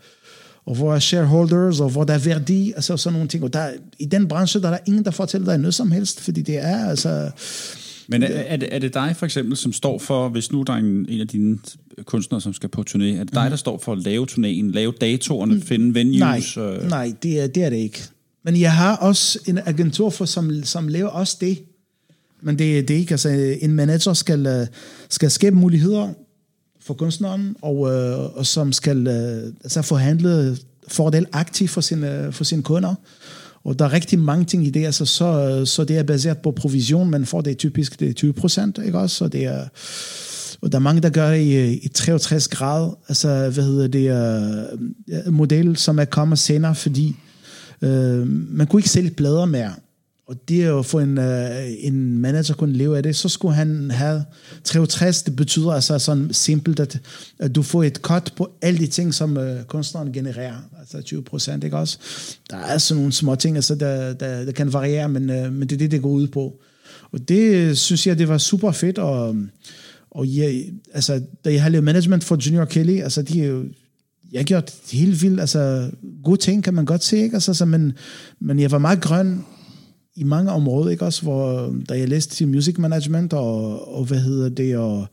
og 0.66 0.74
hvor 0.76 0.94
er 0.94 0.98
shareholders, 0.98 1.80
og 1.80 1.90
hvor 1.90 2.04
der 2.04 2.14
er 2.14 2.18
værdi, 2.18 2.72
altså 2.72 2.96
sådan 2.96 3.12
nogle 3.12 3.28
ting. 3.28 3.44
Og 3.44 3.52
der, 3.52 3.70
i 3.98 4.04
den 4.04 4.28
branche, 4.28 4.60
der 4.60 4.66
er 4.66 4.70
der 4.70 4.78
ingen, 4.86 5.04
der 5.04 5.10
fortæller 5.10 5.46
dig 5.46 5.58
noget 5.58 5.74
som 5.74 5.90
helst, 5.90 6.20
fordi 6.20 6.42
det 6.42 6.56
er 6.56 6.88
altså... 6.88 7.30
Men 8.08 8.22
er, 8.22 8.26
er, 8.26 8.56
det, 8.56 8.68
er 8.72 8.78
det 8.78 8.94
dig 8.94 9.16
for 9.16 9.26
eksempel, 9.26 9.56
som 9.56 9.72
står 9.72 9.98
for, 9.98 10.28
hvis 10.28 10.52
nu 10.52 10.62
der 10.62 10.72
er 10.72 10.76
en, 10.76 11.06
en 11.08 11.20
af 11.20 11.28
dine 11.28 11.58
kunstnere, 12.04 12.40
som 12.40 12.52
skal 12.52 12.68
på 12.68 12.84
turné, 12.90 13.04
er 13.04 13.24
det 13.24 13.34
dig, 13.34 13.44
mm. 13.44 13.50
der 13.50 13.56
står 13.56 13.78
for 13.78 13.92
at 13.92 13.98
lave 13.98 14.26
turnéen, 14.30 14.72
lave 14.72 14.92
datorerne, 15.00 15.54
mm. 15.54 15.62
finde 15.62 15.94
venues? 15.94 16.56
Nej, 16.56 16.66
øh? 16.66 16.88
nej 16.88 17.12
det, 17.22 17.40
er, 17.40 17.46
det 17.46 17.64
er 17.64 17.70
det 17.70 17.76
ikke. 17.76 18.02
Men 18.44 18.60
jeg 18.60 18.72
har 18.72 18.96
også 18.96 19.38
en 19.46 19.58
agentur, 19.58 20.10
for, 20.10 20.24
som, 20.24 20.62
som 20.62 20.88
laver 20.88 21.08
også 21.08 21.36
det. 21.40 21.58
Men 22.42 22.58
det, 22.58 22.88
det 22.88 22.94
er 22.94 22.98
ikke, 22.98 23.12
altså 23.12 23.56
en 23.60 23.72
manager 23.72 24.12
skal, 24.12 24.46
øh, 24.46 24.66
skal 25.08 25.30
skabe 25.30 25.56
muligheder 25.56 26.12
for 26.86 26.94
kunstneren, 26.94 27.56
og, 27.62 27.92
øh, 27.92 28.36
og 28.36 28.46
som 28.46 28.72
skal 28.72 29.06
øh, 29.06 29.52
altså 29.64 29.82
forhandle 29.82 30.56
fordel 30.88 31.26
aktivt 31.32 31.70
for 31.70 31.80
sine, 31.80 32.26
øh, 32.26 32.32
for 32.32 32.44
sine 32.44 32.62
kunder. 32.62 32.94
Og 33.64 33.78
der 33.78 33.84
er 33.84 33.92
rigtig 33.92 34.18
mange 34.18 34.44
ting 34.44 34.66
i 34.66 34.70
det, 34.70 34.84
altså 34.84 35.04
så, 35.04 35.24
øh, 35.24 35.66
så 35.66 35.84
det 35.84 35.98
er 35.98 36.02
baseret 36.02 36.38
på 36.38 36.50
provision, 36.50 37.10
men 37.10 37.26
får 37.26 37.40
det 37.40 37.58
typisk 37.58 38.00
det 38.00 38.08
er 38.08 38.12
20 38.12 38.32
procent, 38.32 38.78
ikke 38.86 38.98
også? 38.98 39.16
Så 39.16 39.28
det 39.28 39.44
er, 39.44 39.64
og 40.60 40.72
der 40.72 40.78
er 40.78 40.82
mange, 40.82 41.02
der 41.02 41.10
gør 41.10 41.30
i, 41.30 41.54
øh, 41.54 41.72
i 41.72 41.88
63 41.94 42.48
grad, 42.48 42.90
altså 43.08 43.50
hvad 43.50 43.64
hedder 43.64 43.88
det, 43.88 44.72
uh, 45.26 45.32
model, 45.32 45.76
som 45.76 45.98
er 45.98 46.04
kommet 46.04 46.38
senere, 46.38 46.74
fordi 46.74 47.16
uh, 47.82 47.88
man 48.28 48.66
kunne 48.66 48.80
ikke 48.80 48.90
sælge 48.90 49.10
plader 49.10 49.44
mere. 49.44 49.72
Og 50.26 50.48
det 50.48 50.64
at 50.64 50.86
få 50.86 50.98
en, 50.98 51.18
uh, 51.18 51.24
en 51.78 52.18
manager 52.18 52.54
kunne 52.54 52.76
leve 52.76 52.96
af 52.96 53.02
det, 53.02 53.16
så 53.16 53.28
skulle 53.28 53.54
han 53.54 53.90
have 53.90 54.24
63. 54.64 55.22
Det 55.22 55.36
betyder 55.36 55.72
altså 55.72 55.98
sådan 55.98 56.32
simpelt, 56.32 56.80
at, 56.80 57.00
at 57.38 57.54
du 57.54 57.62
får 57.62 57.82
et 57.82 57.96
cut 57.96 58.32
på 58.36 58.50
alle 58.62 58.78
de 58.78 58.86
ting, 58.86 59.14
som 59.14 59.36
uh, 59.36 59.62
kunstneren 59.68 60.12
genererer. 60.12 60.56
Altså 60.80 61.02
20 61.02 61.22
procent, 61.22 61.64
ikke 61.64 61.76
også? 61.76 61.98
Der 62.50 62.56
er 62.56 62.78
sådan 62.78 62.98
nogle 62.98 63.12
små 63.12 63.34
ting, 63.34 63.56
altså, 63.56 63.74
der, 63.74 64.12
der, 64.12 64.44
der 64.44 64.52
kan 64.52 64.72
variere, 64.72 65.08
men, 65.08 65.30
uh, 65.30 65.52
men 65.52 65.68
det 65.68 65.72
er 65.72 65.78
det, 65.78 65.90
det 65.90 66.02
går 66.02 66.10
ud 66.10 66.28
på. 66.28 66.60
Og 67.12 67.28
det 67.28 67.78
synes 67.78 68.06
jeg, 68.06 68.18
det 68.18 68.28
var 68.28 68.38
super 68.38 68.72
fedt, 68.72 68.98
og, 68.98 69.36
og 70.10 70.26
jeg, 70.36 70.64
altså, 70.94 71.22
da 71.44 71.52
jeg 71.52 71.62
har 71.62 71.68
lavet 71.68 71.84
management 71.84 72.24
for 72.24 72.46
Junior 72.46 72.64
Kelly, 72.64 73.00
altså 73.00 73.22
de 73.22 73.42
er 73.42 73.46
jo 73.46 73.64
jeg 74.32 74.40
har 74.40 74.44
gjort 74.44 74.74
helt 74.92 75.22
vildt, 75.22 75.40
altså 75.40 75.90
gode 76.24 76.40
ting 76.40 76.64
kan 76.64 76.74
man 76.74 76.84
godt 76.84 77.04
se, 77.04 77.16
ikke? 77.16 77.34
Altså, 77.34 77.54
så, 77.54 77.64
men, 77.64 77.92
men 78.40 78.58
jeg 78.58 78.70
var 78.70 78.78
meget 78.78 79.00
grøn 79.00 79.44
i 80.16 80.24
mange 80.24 80.50
områder, 80.50 80.90
ikke 80.90 81.04
også, 81.04 81.22
hvor 81.22 81.74
da 81.88 81.98
jeg 81.98 82.08
læste 82.08 82.34
til 82.34 82.48
music 82.48 82.78
management, 82.78 83.32
og, 83.32 83.94
og 83.96 84.04
hvad 84.04 84.18
hedder 84.18 84.48
det, 84.48 84.76
og, 84.76 85.06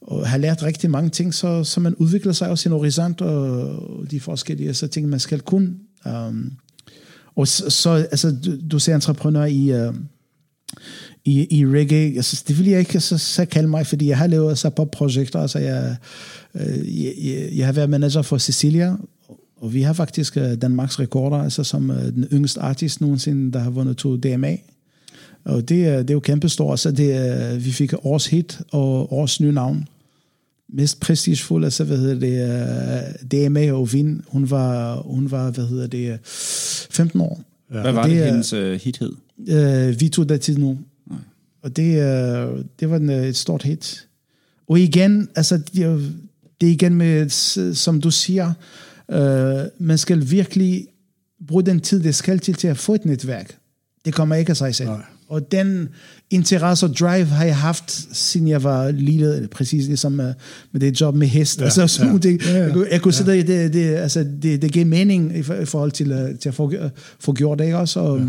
og 0.00 0.28
har 0.28 0.38
lært 0.38 0.62
rigtig 0.62 0.90
mange 0.90 1.10
ting, 1.10 1.34
så, 1.34 1.64
så 1.64 1.80
man 1.80 1.94
udvikler 1.94 2.32
sig 2.32 2.48
også 2.48 2.62
sin 2.62 2.72
horisont, 2.72 3.20
og, 3.20 3.50
og 3.98 4.10
de 4.10 4.20
forskellige 4.20 4.74
så 4.74 4.86
ting, 4.86 5.08
man 5.08 5.20
skal 5.20 5.40
kun. 5.40 5.76
Um, 6.06 6.52
og 7.36 7.48
så, 7.48 7.70
så 7.70 7.90
altså, 7.90 8.36
du, 8.44 8.68
du 8.70 8.78
ser 8.78 8.94
entreprenør 8.94 9.44
i, 9.44 9.86
uh, 9.88 9.94
i, 11.24 11.58
i 11.58 11.66
reggae, 11.66 12.16
altså, 12.16 12.44
det 12.48 12.58
vil 12.58 12.66
jeg 12.66 12.80
ikke 12.80 13.00
så, 13.00 13.18
så 13.18 13.44
kalde 13.44 13.68
mig, 13.68 13.86
fordi 13.86 14.08
jeg 14.08 14.18
har 14.18 14.26
lavet 14.26 14.48
altså 14.48 14.70
så 14.76 14.84
projekter, 14.84 15.38
altså 15.38 15.58
jeg, 15.58 15.96
øh, 16.54 17.04
jeg, 17.04 17.14
jeg, 17.22 17.48
jeg 17.52 17.66
har 17.66 17.72
været 17.72 17.90
manager 17.90 18.22
for 18.22 18.38
Cecilia, 18.38 18.96
og 19.56 19.74
vi 19.74 19.82
har 19.82 19.92
faktisk 19.92 20.36
uh, 20.36 20.54
Danmarks 20.62 21.00
rekorder, 21.00 21.36
altså 21.36 21.64
som 21.64 21.90
uh, 21.90 21.96
den 21.96 22.26
yngste 22.32 22.60
artist 22.60 23.00
nogensinde, 23.00 23.52
der 23.52 23.58
har 23.58 23.70
vundet 23.70 23.96
to 23.96 24.16
DMA. 24.16 24.56
Og 25.44 25.60
det, 25.60 25.68
det 25.68 26.10
er 26.10 26.14
jo 26.14 26.20
kæmpestort, 26.20 26.80
så 26.80 26.92
det, 26.92 27.64
vi 27.64 27.72
fik 27.72 27.92
års 28.02 28.26
hit 28.26 28.60
og 28.70 29.12
års 29.12 29.40
nye 29.40 29.52
navn. 29.52 29.88
Mest 30.68 31.00
prestigefuld, 31.00 31.64
altså 31.64 31.84
hvad 31.84 31.98
hedder 31.98 32.20
det, 32.20 33.44
uh, 33.44 33.48
DMA 33.48 33.72
og 33.72 33.92
Vin, 33.92 34.22
hun 34.28 34.50
var, 34.50 34.96
hun 34.96 35.30
var, 35.30 35.50
hvad 35.50 35.66
hedder 35.66 35.86
det, 35.86 36.18
15 36.90 37.20
år. 37.20 37.40
Ja. 37.74 37.80
Hvad 37.80 37.92
var 37.92 38.02
det, 38.02 38.16
det 38.16 38.24
hendes 38.24 38.52
uh, 38.52 38.72
hit 38.72 38.98
hed? 38.98 39.12
Uh, 39.90 40.00
Vito 40.00 40.24
da 40.24 40.36
Tino. 40.36 40.74
Og 41.62 41.76
det, 41.76 41.90
uh, 41.90 42.60
det 42.80 42.90
var 42.90 42.96
en, 42.96 43.10
et 43.10 43.36
stort 43.36 43.62
hit. 43.62 44.06
Og 44.68 44.80
igen, 44.80 45.28
altså, 45.36 45.56
det, 45.56 46.12
det 46.60 46.68
er 46.68 46.72
igen 46.72 46.94
med, 46.94 47.28
som 47.74 48.00
du 48.00 48.10
siger, 48.10 48.52
Uh, 49.14 49.20
man 49.78 49.98
skal 49.98 50.30
virkelig 50.30 50.86
bruge 51.48 51.62
den 51.62 51.80
tid, 51.80 52.02
det 52.02 52.14
skal 52.14 52.38
til 52.38 52.54
til 52.54 52.68
at 52.68 52.78
få 52.78 52.94
et 52.94 53.04
netværk. 53.04 53.56
Det 54.04 54.14
kommer 54.14 54.34
ikke 54.34 54.50
af 54.50 54.56
sig 54.56 54.74
selv. 54.74 54.88
Nej. 54.88 55.02
Og 55.28 55.52
den 55.52 55.88
interesse 56.30 56.86
og 56.86 56.96
drive 56.96 57.26
har 57.26 57.44
jeg 57.44 57.56
haft, 57.56 58.06
siden 58.12 58.48
jeg 58.48 58.62
var 58.62 58.90
lille, 58.90 59.48
præcis 59.50 59.86
ligesom 59.86 60.12
med, 60.12 60.34
med 60.72 60.80
det 60.80 61.00
job 61.00 61.14
med 61.14 61.26
hest. 61.26 61.60
Ja, 61.60 61.64
altså, 61.64 61.86
så 61.86 62.04
ja. 62.04 62.12
Det, 62.12 62.46
ja, 62.46 62.56
ja, 62.56 62.64
jeg, 62.64 62.72
kunne, 62.72 62.86
jeg 62.90 63.00
kunne 63.00 63.14
ja. 63.14 63.24
sidde 63.24 63.42
det, 63.42 63.72
det, 63.72 63.94
altså, 63.94 64.26
det, 64.42 64.62
det 64.62 64.72
gav 64.72 64.86
mening 64.86 65.36
i, 65.36 65.42
forhold 65.42 65.92
til, 65.92 66.12
uh, 66.12 66.38
til 66.40 66.48
at 66.48 66.54
få, 66.54 66.72
få 67.20 67.32
gjort 67.32 67.58
det, 67.58 67.64
ikke 67.64 67.78
også? 67.78 68.00
Og, 68.00 68.18
ja. 68.18 68.24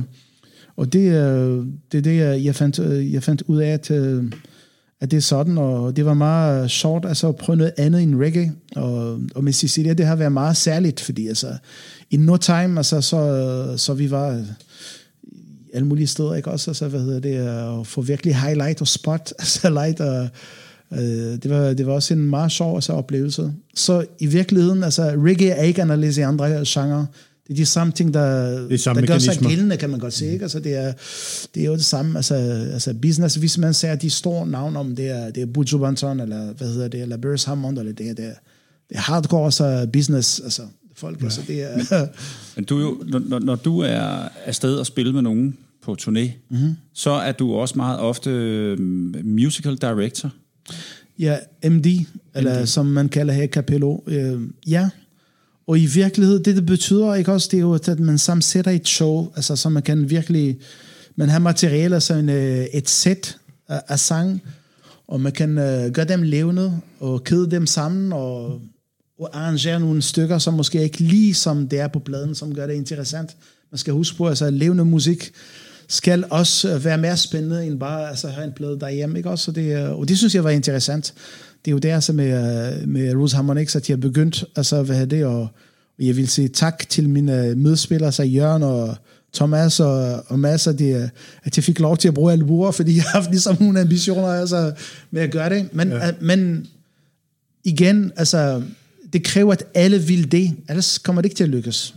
og 0.76 0.94
det, 0.94 1.08
uh, 1.08 1.66
det 1.92 1.98
er 1.98 2.02
det, 2.02 2.44
jeg 2.44 2.56
fandt, 2.56 2.80
jeg 3.14 3.24
fandt 3.24 3.44
ud 3.48 3.58
af, 3.58 3.70
at 3.70 3.92
at 5.02 5.12
det 5.12 5.18
er 5.18 5.22
sådan, 5.22 5.58
og 5.58 5.96
det 5.96 6.06
var 6.06 6.14
meget 6.14 6.72
sjovt 6.72 7.06
altså, 7.06 7.28
at 7.28 7.36
prøve 7.36 7.56
noget 7.56 7.74
andet 7.78 8.04
end 8.04 8.16
reggae, 8.16 8.52
og, 8.76 9.20
og 9.36 9.44
med 9.44 9.54
Cecilia, 9.54 9.94
det 9.94 10.06
har 10.06 10.16
været 10.16 10.32
meget 10.32 10.58
særligt, 10.58 11.00
fordi 11.00 11.28
altså, 11.28 11.58
in 12.12 12.20
no 12.20 12.38
time, 12.38 12.78
altså, 12.78 13.02
så, 13.02 13.74
så 13.78 13.94
vi 13.94 14.12
var 14.12 14.46
alle 15.74 15.88
mulige 15.88 16.08
steder, 16.08 16.36
ikke 16.36 16.52
også, 16.52 16.72
altså, 16.72 16.88
hvad 16.88 17.00
hedder 17.00 17.20
det, 17.20 17.36
at 17.36 17.88
få 17.88 18.02
virkelig 18.02 18.36
highlight 18.36 18.82
og 18.82 18.88
spot, 18.88 19.34
altså 19.40 19.70
light, 19.70 20.00
og 20.00 20.30
øh, 20.92 21.00
det, 21.44 21.50
var, 21.50 21.74
det 21.74 21.88
var 21.88 21.94
også 21.94 22.14
en 22.14 22.30
meget 22.30 22.52
sjov 22.52 22.76
altså, 22.76 22.94
oplevelse. 22.94 23.54
Så 23.76 24.06
i 24.20 24.26
virkeligheden, 24.26 24.84
altså, 24.84 25.04
reggae 25.04 25.50
er 25.50 25.64
ikke 25.64 25.82
anderledes 25.82 26.18
i 26.18 26.22
andre 26.22 26.64
genrer, 26.68 27.06
det 27.48 27.54
er 27.54 27.56
de 27.56 27.66
samme 27.66 27.94
ting, 27.94 28.14
der, 28.14 28.68
det 28.68 28.80
samme 28.82 29.02
der 29.02 29.08
gør 29.08 29.18
sig 29.18 29.38
gældende, 29.38 29.78
kan 29.78 29.90
man 29.90 30.00
godt 30.00 30.14
se. 30.14 30.26
Ikke? 30.26 30.44
Altså, 30.44 30.60
det, 30.60 30.76
er, 30.76 30.94
det 31.56 31.62
er 31.62 31.68
jo 31.68 31.74
det 31.74 31.86
samme. 31.86 32.18
Altså, 32.18 32.36
altså 32.74 32.94
business, 33.02 33.36
hvis 33.36 33.58
man 33.58 33.74
ser 33.74 33.96
de 33.96 34.10
store 34.10 34.48
navne 34.48 34.80
om, 34.80 34.96
det 34.96 35.10
er, 35.10 35.32
det 35.32 35.44
er 35.44 35.46
Buju 35.46 35.78
Banton, 35.78 36.20
eller 36.20 36.54
hvad 36.54 36.68
hedder 36.68 36.88
det, 36.88 37.02
eller 37.02 37.18
Burris 37.18 37.44
Hammond, 37.44 37.80
eller 37.80 37.94
det, 37.94 38.18
det, 38.18 38.26
er, 38.26 38.34
det 38.90 38.98
er 38.98 39.00
hardcore 39.00 39.46
altså, 39.46 39.88
business, 39.94 40.40
altså 40.40 40.62
folk. 40.96 41.20
Ja. 41.20 41.26
Altså, 41.26 41.42
det 41.48 41.64
er, 41.64 42.08
Men 42.56 42.66
du 42.66 42.80
jo, 42.80 43.04
når, 43.08 43.40
når 43.40 43.56
du 43.56 43.80
er 43.80 44.30
afsted 44.46 44.76
og 44.76 44.86
spiller 44.86 45.14
med 45.14 45.22
nogen 45.22 45.58
på 45.82 45.96
turné, 46.02 46.32
mm-hmm. 46.50 46.76
så 46.94 47.12
er 47.12 47.32
du 47.32 47.54
også 47.54 47.74
meget 47.76 48.00
ofte 48.00 48.30
mm, 48.80 49.16
musical 49.24 49.76
director. 49.76 50.32
Ja, 51.20 51.38
MD, 51.70 51.86
eller 52.36 52.60
MD. 52.60 52.66
som 52.66 52.86
man 52.86 53.10
kalder 53.10 53.34
her 53.34 53.48
Capello. 53.48 53.98
Øh, 54.08 54.42
ja, 54.68 54.90
og 55.68 55.80
i 55.80 55.86
virkeligheden, 55.86 56.46
det 56.46 56.56
det 56.56 56.66
betyder 56.66 57.16
ikke 57.16 57.32
også, 57.32 57.48
det 57.52 57.58
er 57.58 57.62
jo, 57.62 57.74
at 57.74 58.00
man 58.00 58.18
sammensætter 58.18 58.72
et 58.72 58.88
show, 58.88 59.32
altså 59.36 59.56
så 59.56 59.70
man 59.70 59.84
kan 59.84 60.10
virkelig, 60.10 60.60
man 61.16 61.30
har 61.30 61.40
materialer, 61.40 61.96
altså 61.96 62.14
en, 62.14 62.30
øh, 62.30 62.66
et 62.74 62.90
sæt 62.90 63.38
af, 63.68 63.82
af 63.88 64.00
sang, 64.00 64.42
og 65.08 65.22
man 65.22 65.32
kan 65.32 65.50
uh, 65.50 65.92
gøre 65.94 66.06
dem 66.06 66.22
levende, 66.22 66.80
og 67.00 67.24
kede 67.24 67.52
dem 67.52 67.66
sammen, 67.66 68.14
og, 68.14 68.62
og 69.20 69.30
arrangere 69.34 69.80
nogle 69.80 70.02
stykker, 70.02 70.38
som 70.38 70.54
måske 70.54 70.84
ikke 70.84 71.00
lige 71.00 71.34
som 71.34 71.68
det 71.68 71.80
er 71.80 71.88
på 71.88 72.00
pladen, 72.00 72.36
som 72.36 72.56
gør 72.56 72.68
det 72.68 72.74
interessant. 72.74 73.36
Man 73.72 73.78
skal 73.78 73.94
huske 73.94 74.18
på, 74.18 74.28
altså 74.28 74.50
levende 74.50 74.86
musik 74.86 75.32
skal 75.88 76.26
også 76.30 76.74
øh, 76.74 76.86
være 76.86 76.98
mere 76.98 77.18
spændende, 77.18 77.66
end 77.66 77.80
bare 77.80 78.10
altså, 78.10 78.28
have 78.28 78.46
en 78.46 78.54
plade 78.54 78.80
derhjemme, 78.80 79.18
ikke 79.18 79.30
også? 79.30 79.46
Så 79.46 79.52
det, 79.52 79.86
øh, 79.86 80.00
og 80.00 80.08
det 80.08 80.18
synes 80.18 80.36
jeg 80.36 80.44
var 80.44 80.50
interessant 80.50 81.14
det 81.66 81.72
er 81.72 81.74
jo 81.74 81.78
der, 81.78 82.00
så 82.00 82.14
med, 82.14 82.26
øh, 82.26 82.88
med 82.88 83.16
Rose 83.16 83.36
Harmonix, 83.36 83.76
at 83.76 83.90
jeg 83.90 84.00
begyndt, 84.00 84.46
altså, 84.56 84.84
hvad 84.84 85.02
er 85.02 85.06
det, 85.06 85.26
og, 85.26 85.48
jeg 86.00 86.18
vil 86.18 86.28
sige 86.28 86.48
tak 86.48 86.90
til 86.90 87.10
mine 87.10 87.56
medspillere, 87.56 88.12
så 88.12 88.24
Jørgen 88.24 88.64
og 88.64 88.96
Thomas 89.34 89.80
og, 89.80 90.24
og 90.28 90.40
Mads, 90.40 90.68
at 90.68 90.80
de, 90.80 91.10
at 91.44 91.56
de 91.56 91.62
fik 91.62 91.80
lov 91.80 91.98
til 91.98 92.08
at 92.08 92.14
bruge 92.14 92.32
albuer, 92.32 92.72
fordi 92.72 92.96
jeg 92.96 93.04
har 93.04 93.12
haft 93.12 93.30
ligesom 93.30 93.58
nogle 93.60 93.82
ambitioner 93.82 94.28
altså, 94.28 94.74
med 95.12 95.22
at 95.22 95.32
gøre 95.32 95.50
det. 95.50 95.74
Men, 95.74 95.92
ja. 95.92 96.12
men 96.22 96.68
igen, 97.64 98.12
altså, 98.16 98.62
det 99.14 99.24
kræver, 99.24 99.54
at 99.54 99.64
alle 99.74 100.00
vil 100.00 100.32
det, 100.32 100.56
ellers 100.70 100.98
kommer 100.98 101.22
det 101.22 101.26
ikke 101.26 101.38
til 101.38 101.44
at 101.44 101.50
lykkes. 101.50 101.96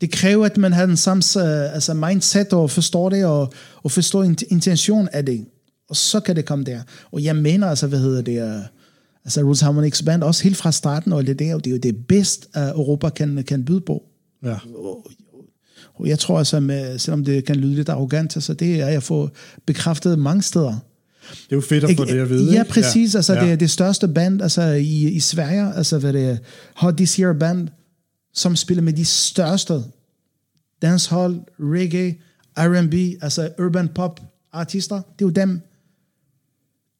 Det 0.00 0.12
kræver, 0.12 0.46
at 0.46 0.56
man 0.56 0.72
har 0.72 0.86
den 0.86 0.96
samme 0.96 1.22
altså 1.46 1.94
mindset 1.94 2.52
og 2.52 2.70
forstår 2.70 3.08
det, 3.08 3.24
og, 3.24 3.52
og 3.82 3.90
forstår 3.90 4.22
intention 4.50 5.08
af 5.12 5.26
det. 5.26 5.44
Og 5.88 5.96
så 5.96 6.20
kan 6.20 6.36
det 6.36 6.44
komme 6.44 6.64
der. 6.64 6.82
Og 7.12 7.24
jeg 7.24 7.36
mener 7.36 7.66
altså, 7.66 7.86
hvad 7.86 7.98
hedder 7.98 8.22
det, 8.22 8.42
uh, 8.42 8.62
altså 9.24 9.40
Roots 9.40 9.60
Harmonics 9.60 10.02
Band, 10.02 10.22
også 10.22 10.42
helt 10.42 10.56
fra 10.56 10.72
starten, 10.72 11.12
og 11.12 11.26
det, 11.26 11.38
der, 11.38 11.58
det 11.58 11.66
er 11.66 11.70
jo 11.70 11.76
det 11.76 12.06
bedste, 12.06 12.46
uh, 12.56 12.62
Europa 12.62 13.08
kan, 13.08 13.44
kan 13.44 13.64
byde 13.64 13.80
på. 13.80 14.02
Ja. 14.44 14.56
Og, 14.76 15.06
og 15.94 16.08
jeg 16.08 16.18
tror 16.18 16.38
altså, 16.38 16.60
med, 16.60 16.98
selvom 16.98 17.24
det 17.24 17.44
kan 17.44 17.56
lyde 17.56 17.74
lidt 17.74 17.88
arrogant, 17.88 18.36
altså 18.36 18.54
det 18.54 18.80
er, 18.80 18.88
jeg 18.88 19.02
får 19.02 19.30
bekræftet 19.66 20.18
mange 20.18 20.42
steder. 20.42 20.78
Det 21.30 21.52
er 21.52 21.56
jo 21.56 21.60
fedt 21.60 21.84
at 21.84 21.96
få 21.96 22.04
det 22.04 22.20
at 22.20 22.30
vide. 22.30 22.52
Ja, 22.52 22.62
præcis. 22.62 23.14
Ja. 23.14 23.18
Altså, 23.18 23.34
ja. 23.34 23.44
Det 23.44 23.52
er 23.52 23.56
det 23.56 23.70
største 23.70 24.08
band 24.08 24.42
altså, 24.42 24.62
i, 24.62 25.08
i 25.08 25.20
Sverige, 25.20 25.74
altså 25.74 25.98
hvad 25.98 26.12
det 26.12 26.24
er, 26.24 26.36
Hot 26.76 26.94
This 26.96 27.14
Year 27.14 27.32
Band, 27.32 27.68
som 28.34 28.56
spiller 28.56 28.82
med 28.82 28.92
de 28.92 29.04
største 29.04 29.82
dancehall, 30.82 31.40
reggae, 31.60 32.16
R&B, 32.56 33.22
altså 33.22 33.50
urban 33.58 33.88
pop 33.88 34.20
artister. 34.52 34.96
Det 34.96 35.24
er 35.24 35.26
jo 35.26 35.30
dem. 35.30 35.60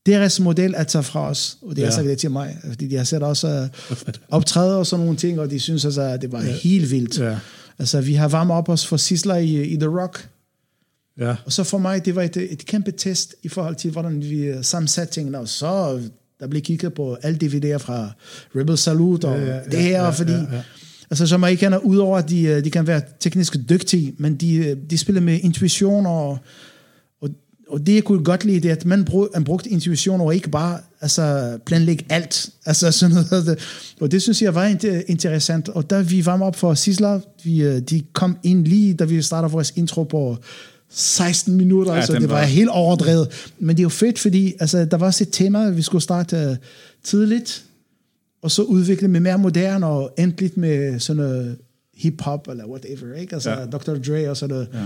Deres 0.06 0.40
model 0.40 0.74
er 0.76 0.84
taget 0.84 1.04
fra 1.04 1.28
os, 1.28 1.58
og 1.62 1.76
det 1.76 1.84
har 1.84 1.90
ja. 1.90 1.96
sagt 1.96 2.08
det 2.08 2.18
til 2.18 2.30
mig, 2.30 2.58
fordi 2.68 2.86
de 2.86 2.96
har 2.96 3.04
set 3.04 3.22
også 3.22 3.68
uh, 3.90 3.96
optræde 4.28 4.78
og 4.78 4.86
sådan 4.86 5.04
nogle 5.04 5.18
ting, 5.18 5.40
og 5.40 5.50
de 5.50 5.60
synes 5.60 5.84
altså, 5.84 6.02
at 6.02 6.22
det 6.22 6.32
var 6.32 6.42
ja. 6.42 6.52
helt 6.52 6.90
vildt. 6.90 7.18
Ja. 7.18 7.38
Altså, 7.78 8.00
vi 8.00 8.14
har 8.14 8.28
varmet 8.28 8.56
op 8.56 8.68
os 8.68 8.86
for 8.86 8.96
Sisler 8.96 9.36
i, 9.36 9.62
i 9.62 9.76
The 9.76 9.88
Rock, 10.00 10.28
Ja. 11.18 11.34
Og 11.44 11.52
så 11.52 11.64
for 11.64 11.78
mig, 11.78 12.04
det 12.04 12.14
var 12.14 12.22
et, 12.22 12.36
et 12.36 12.66
kæmpe 12.66 12.90
test 12.90 13.34
i 13.42 13.48
forhold 13.48 13.76
til, 13.76 13.90
hvordan 13.90 14.20
vi 14.20 14.52
sammensatte 14.62 15.14
tingene, 15.14 15.38
og 15.38 15.48
så 15.48 16.00
der 16.40 16.46
blev 16.46 16.62
kigget 16.62 16.94
på 16.94 17.16
alle 17.22 17.38
DVD'er 17.44 17.76
fra 17.76 18.12
Rebel 18.56 18.78
Salute 18.78 19.24
og 19.24 19.38
ja, 19.38 19.46
ja, 19.46 19.60
det 19.70 19.78
her, 19.82 20.02
ja, 20.02 20.10
fordi 20.10 20.32
ja, 20.32 20.38
ja. 20.38 20.62
altså 21.10 21.24
Jamaikaner, 21.24 21.78
udover 21.78 22.18
at 22.18 22.28
de, 22.28 22.60
de 22.64 22.70
kan 22.70 22.86
være 22.86 23.02
teknisk 23.20 23.56
dygtige, 23.68 24.14
men 24.18 24.36
de, 24.36 24.76
de 24.90 24.98
spiller 24.98 25.20
med 25.20 25.40
intuition 25.42 26.06
og, 26.06 26.38
og, 27.70 27.86
det 27.86 27.94
jeg 27.94 28.04
kunne 28.04 28.24
godt 28.24 28.44
lide, 28.44 28.60
det 28.60 28.70
er, 28.70 28.74
at 28.74 28.84
man, 28.84 29.04
brug, 29.04 29.28
man 29.34 29.44
brugte 29.44 29.70
intuition 29.70 30.20
og 30.20 30.34
ikke 30.34 30.50
bare 30.50 30.78
altså, 31.00 31.58
planlægge 31.66 32.04
alt. 32.08 32.50
Altså, 32.66 32.92
sådan 32.92 33.16
noget. 33.30 33.58
Og 34.00 34.10
det 34.10 34.22
synes 34.22 34.42
jeg 34.42 34.54
var 34.54 34.66
interessant. 35.08 35.68
Og 35.68 35.90
da 35.90 36.00
vi 36.00 36.26
var 36.26 36.42
op 36.42 36.56
for 36.56 36.74
Sisler, 36.74 37.20
vi, 37.44 37.80
de 37.80 38.02
kom 38.12 38.36
ind 38.42 38.66
lige, 38.66 38.94
da 38.94 39.04
vi 39.04 39.22
startede 39.22 39.52
vores 39.52 39.72
intro 39.76 40.04
på 40.04 40.36
16 40.90 41.56
minutter, 41.56 41.92
ja, 41.92 41.98
altså 41.98 42.12
det 42.12 42.28
var, 42.28 42.36
var 42.36 42.44
helt 42.44 42.70
overdrevet. 42.70 43.50
Men 43.58 43.76
det 43.76 43.80
er 43.80 43.84
jo 43.84 43.88
fedt, 43.88 44.18
fordi 44.18 44.54
altså, 44.60 44.84
der 44.84 44.96
var 44.96 45.06
også 45.06 45.24
et 45.24 45.28
tema, 45.32 45.70
vi 45.70 45.82
skulle 45.82 46.02
starte 46.02 46.48
uh, 46.50 46.56
tidligt, 47.04 47.64
og 48.42 48.50
så 48.50 48.62
udvikle 48.62 49.08
med 49.08 49.20
mere 49.20 49.38
moderne, 49.38 49.86
og 49.86 50.14
endelig 50.18 50.52
med 50.56 51.00
sådan 51.00 51.22
noget 51.22 51.56
hip-hop, 51.94 52.48
eller 52.48 52.66
whatever, 52.66 53.14
ikke? 53.14 53.34
Altså 53.34 53.50
ja. 53.50 53.66
Dr. 53.66 53.94
Dre 53.94 54.30
og 54.30 54.36
sådan 54.36 54.54
noget. 54.54 54.68
Ja. 54.74 54.84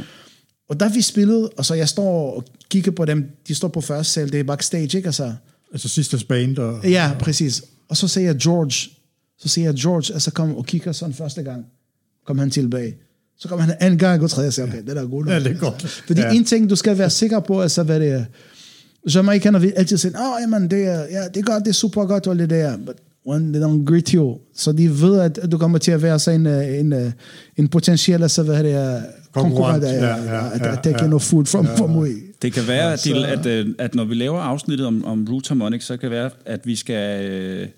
Og 0.68 0.80
da 0.80 0.88
vi 0.94 1.02
spillede, 1.02 1.48
og 1.48 1.64
så 1.64 1.74
jeg 1.74 1.88
står 1.88 2.36
og 2.36 2.44
kigger 2.70 2.92
på 2.92 3.04
dem, 3.04 3.30
de 3.48 3.54
står 3.54 3.68
på 3.68 3.80
første 3.80 4.12
sal, 4.12 4.32
det 4.32 4.40
er 4.40 4.44
backstage, 4.44 4.96
ikke? 4.96 5.06
Altså, 5.06 5.32
altså 5.72 5.88
Sisters 5.88 6.24
Band 6.24 6.58
og... 6.58 6.88
Ja, 6.88 7.12
præcis. 7.20 7.62
Og 7.88 7.96
så 7.96 8.08
siger 8.08 8.24
jeg 8.24 8.36
George, 8.36 8.90
så 9.38 9.48
siger 9.48 9.64
jeg 9.64 9.74
George, 9.74 10.14
altså 10.14 10.30
kom 10.30 10.56
og 10.56 10.66
kigger 10.66 10.92
sådan 10.92 11.14
første 11.14 11.42
gang, 11.42 11.66
kom 12.26 12.38
han 12.38 12.50
tilbage. 12.50 12.94
Så 13.38 13.48
kommer 13.48 13.64
han 13.64 13.76
anden 13.80 13.98
gang 13.98 14.22
og 14.22 14.30
tredje 14.30 14.48
og 14.48 14.52
siger, 14.52 14.66
okay, 14.66 14.82
det 14.86 14.98
er 14.98 15.06
godt. 15.06 15.28
Ja, 15.28 15.38
det 15.38 15.46
er 15.46 15.58
godt. 15.58 15.82
Fordi 16.06 16.20
ja. 16.20 16.32
en 16.32 16.44
ting, 16.44 16.70
du 16.70 16.76
skal 16.76 16.98
være 16.98 17.10
sikker 17.10 17.40
på, 17.40 17.62
altså 17.62 17.82
hvad 17.82 18.00
det 18.00 18.08
er. 18.08 18.24
Jamaikaner 19.14 19.58
vil 19.58 19.72
altid 19.76 19.96
sige, 19.96 20.14
åh, 20.18 20.34
oh, 20.34 20.40
jamen, 20.40 20.70
det 20.70 20.84
er, 20.84 21.00
ja, 21.00 21.28
det 21.28 21.36
er 21.36 21.42
godt, 21.42 21.64
det 21.64 21.70
er 21.70 21.74
super 21.74 22.06
godt, 22.06 22.26
og 22.26 22.38
det 22.38 22.50
der. 22.50 22.76
But 22.76 22.96
when 23.28 23.52
they 23.52 23.62
don't 23.62 23.84
greet 23.84 24.08
you, 24.08 24.38
så 24.54 24.72
de 24.72 25.00
ved, 25.00 25.20
at 25.20 25.52
du 25.52 25.58
kommer 25.58 25.78
til 25.78 25.90
at 25.90 26.02
være 26.02 26.18
sådan 26.18 26.46
en, 26.46 26.92
en, 26.92 27.12
en 27.56 27.68
potentiel, 27.68 28.22
altså 28.22 28.42
hvad 28.42 28.64
det 28.64 28.72
er, 28.72 29.02
konkurrent, 29.32 29.84
ja, 29.84 29.92
ja, 29.92 30.34
ja, 30.34 30.54
at, 30.54 30.86
at 30.86 30.96
kan 30.96 31.10
noget 31.10 31.22
food 31.22 31.46
from, 31.46 31.66
ja, 31.66 31.76
from 31.76 31.96
way. 31.96 32.14
Det 32.42 32.52
kan 32.52 32.62
være, 32.68 32.88
ja, 32.88 32.96
så, 32.96 33.26
at, 33.28 33.46
at, 33.78 33.94
når 33.94 34.04
vi 34.04 34.14
laver 34.14 34.40
afsnittet 34.40 34.86
om, 34.86 35.04
om 35.04 35.26
Root 35.30 35.48
Harmonics, 35.48 35.86
så 35.86 35.96
kan 35.96 36.10
det 36.10 36.16
være, 36.18 36.30
at 36.46 36.66
vi 36.66 36.76
skal, 36.76 37.68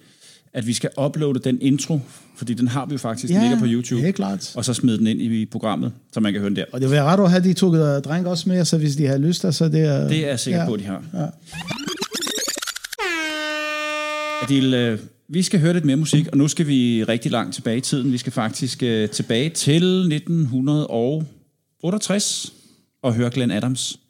at 0.55 0.66
vi 0.66 0.73
skal 0.73 0.90
uploade 0.98 1.39
den 1.39 1.59
intro 1.60 2.01
fordi 2.36 2.55
den 2.55 2.68
har 2.68 2.86
vi 2.86 2.93
jo 2.94 2.98
faktisk, 2.98 3.32
ja, 3.32 3.35
den 3.35 3.43
ligger 3.43 3.59
på 3.59 3.66
YouTube. 3.68 4.01
helt 4.01 4.16
klart. 4.16 4.52
Og 4.56 4.64
så 4.64 4.74
smide 4.74 4.98
den 4.98 5.06
ind 5.06 5.20
i 5.20 5.47
programmet, 5.47 5.93
så 6.12 6.20
man 6.20 6.32
kan 6.32 6.40
høre 6.40 6.48
den 6.48 6.56
der. 6.56 6.64
Og 6.73 6.81
det 6.81 6.90
vil 6.90 6.97
være 6.97 7.05
ret 7.05 7.20
at 7.20 7.31
have 7.31 7.44
de 7.44 7.52
to 7.52 7.74
drenge 7.98 8.31
også 8.31 8.48
med, 8.48 8.64
så 8.64 8.78
hvis 8.78 8.97
de 8.97 9.06
har 9.06 9.18
lyst, 9.18 9.40
så 9.55 9.68
det 9.68 9.81
er... 9.81 10.09
Det 10.09 10.24
er 10.24 10.28
jeg 10.28 10.40
sikker 10.40 10.60
ja, 10.60 10.66
på, 10.66 10.74
at 10.74 10.81
de 10.81 10.85
har. 10.85 11.02
Ja. 11.14 11.27
Adil, 14.43 14.74
øh, 14.74 14.98
vi 15.28 15.43
skal 15.43 15.61
høre 15.61 15.73
lidt 15.73 15.85
mere 15.85 15.97
musik, 15.97 16.28
og 16.32 16.39
nu 16.39 16.48
skal 16.48 16.66
vi 16.66 17.05
rigtig 17.05 17.31
langt 17.31 17.55
tilbage 17.55 17.77
i 17.77 17.81
tiden. 17.81 18.12
Vi 18.12 18.19
skal 18.19 18.32
faktisk 18.32 18.82
uh, 18.82 19.11
tilbage 19.11 19.51
til 19.51 19.85
1968 19.85 22.53
og 23.03 23.15
høre 23.15 23.31
Glenn 23.31 23.51
Adams. 23.51 24.01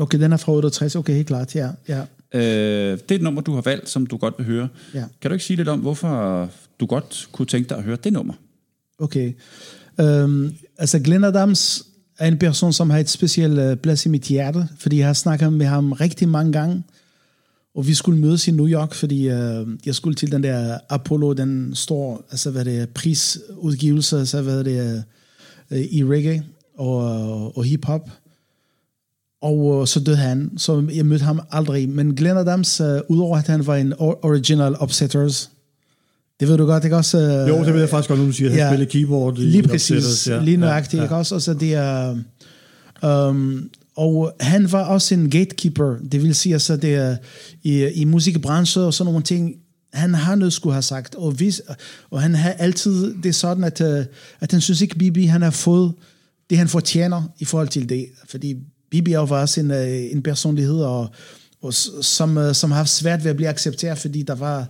Okay, 0.00 0.20
den 0.20 0.32
er 0.32 0.36
fra 0.36 0.52
68, 0.52 0.96
okay, 0.96 1.14
helt 1.14 1.26
klart, 1.26 1.54
ja. 1.54 1.68
ja. 1.88 2.00
Øh, 2.34 2.98
det 2.98 3.10
er 3.10 3.14
et 3.14 3.22
nummer, 3.22 3.40
du 3.40 3.54
har 3.54 3.60
valgt, 3.60 3.88
som 3.88 4.06
du 4.06 4.16
godt 4.16 4.34
vil 4.38 4.46
høre. 4.46 4.68
Ja. 4.94 5.04
Kan 5.20 5.30
du 5.30 5.32
ikke 5.32 5.44
sige 5.44 5.56
lidt 5.56 5.68
om, 5.68 5.80
hvorfor 5.80 6.50
du 6.80 6.86
godt 6.86 7.28
kunne 7.32 7.46
tænke 7.46 7.68
dig 7.68 7.78
at 7.78 7.84
høre 7.84 7.96
det 8.04 8.12
nummer? 8.12 8.34
Okay. 8.98 9.32
Um, 9.98 10.54
altså, 10.78 10.98
Glenn 10.98 11.24
Adams 11.24 11.82
er 12.18 12.28
en 12.28 12.38
person, 12.38 12.72
som 12.72 12.90
har 12.90 12.98
et 12.98 13.08
specielt 13.08 13.58
uh, 13.58 13.78
plads 13.78 14.06
i 14.06 14.08
mit 14.08 14.22
hjerte, 14.22 14.68
fordi 14.78 14.98
jeg 14.98 15.06
har 15.06 15.12
snakket 15.12 15.52
med 15.52 15.66
ham 15.66 15.92
rigtig 15.92 16.28
mange 16.28 16.52
gange, 16.52 16.82
og 17.76 17.86
vi 17.86 17.94
skulle 17.94 18.20
mødes 18.20 18.48
i 18.48 18.50
New 18.50 18.68
York, 18.68 18.94
fordi 18.94 19.28
uh, 19.28 19.68
jeg 19.86 19.94
skulle 19.94 20.14
til 20.14 20.32
den 20.32 20.42
der 20.42 20.78
Apollo, 20.88 21.32
den 21.32 21.74
store 21.74 22.18
altså, 22.30 22.50
hvad 22.50 22.64
det 22.64 22.78
er, 22.78 22.86
prisudgivelse, 22.86 24.18
altså, 24.18 24.42
hvad 24.42 24.64
det 24.64 24.78
er, 24.78 25.02
uh, 25.70 25.78
i 25.78 26.04
reggae 26.04 26.42
og, 26.78 27.56
og 27.56 27.64
hip-hop. 27.64 28.10
Og 29.42 29.58
uh, 29.58 29.86
så 29.86 30.00
døde 30.00 30.16
han, 30.16 30.50
så 30.56 30.84
jeg 30.94 31.06
mødte 31.06 31.24
ham 31.24 31.40
aldrig. 31.50 31.88
Men 31.88 32.14
Glenn 32.14 32.38
Adams, 32.38 32.80
uh, 32.80 32.86
udover 33.08 33.38
at 33.38 33.46
han 33.46 33.66
var 33.66 33.76
en 33.76 33.92
original 33.98 34.76
upsetters, 34.82 35.50
det 36.40 36.48
ved 36.48 36.56
du 36.58 36.66
godt, 36.66 36.84
ikke 36.84 36.96
også? 36.96 37.18
Uh, 37.18 37.48
jo, 37.48 37.64
det 37.64 37.72
ved 37.72 37.80
jeg 37.80 37.88
faktisk 37.88 38.08
godt, 38.08 38.20
når 38.20 38.26
du 38.26 38.32
siger, 38.32 38.50
at 38.50 38.56
han 38.56 38.72
spiller 38.72 38.90
keyboard. 38.90 39.36
Lige 39.36 39.62
præcis, 39.62 40.28
ja. 40.28 40.42
lige 40.42 40.56
nøjagtigt, 40.56 40.94
ja, 40.94 40.98
ja. 40.98 41.04
ikke 41.04 41.16
også? 41.16 41.34
Altså, 41.34 41.54
det 41.54 41.74
er... 41.74 42.16
Um, 43.02 43.70
og 43.96 44.32
øh, 44.40 44.46
han 44.46 44.72
var 44.72 44.84
også 44.84 45.14
en 45.14 45.30
gatekeeper, 45.30 45.96
det 46.12 46.22
vil 46.22 46.34
sige, 46.34 46.52
altså, 46.52 46.76
det 46.76 47.18
i, 47.62 47.86
i 47.86 48.04
musikbranchen 48.04 48.84
og 48.84 48.94
sådan 48.94 49.12
nogle 49.12 49.24
ting, 49.24 49.54
han 49.92 50.14
har 50.14 50.34
noget 50.34 50.52
skulle 50.52 50.74
have 50.74 50.82
sagt, 50.82 51.14
og, 51.14 51.32
hvis, 51.32 51.62
og 52.10 52.22
han 52.22 52.34
har 52.34 52.52
altid 52.52 53.14
det 53.22 53.34
sådan, 53.34 53.64
at, 53.64 53.80
øh, 53.80 54.04
at 54.40 54.52
han 54.52 54.60
synes 54.60 54.80
ikke, 54.80 54.98
Bibi, 54.98 55.24
han 55.24 55.42
har 55.42 55.50
fået 55.50 55.92
det, 56.50 56.58
han 56.58 56.68
fortjener 56.68 57.22
i 57.38 57.44
forhold 57.44 57.68
til 57.68 57.88
det, 57.88 58.06
fordi 58.28 58.56
Bibi 58.90 59.12
er 59.12 59.20
jo 59.20 59.26
også 59.26 59.60
en, 59.60 59.70
øh, 59.70 60.12
en 60.12 60.22
personlighed, 60.22 60.80
og, 60.80 61.08
og 61.62 61.74
som, 61.74 62.54
som 62.54 62.70
har 62.70 62.76
haft 62.76 62.90
svært 62.90 63.24
ved 63.24 63.30
at 63.30 63.36
blive 63.36 63.48
accepteret, 63.48 63.98
fordi 63.98 64.22
der 64.22 64.34
var, 64.34 64.66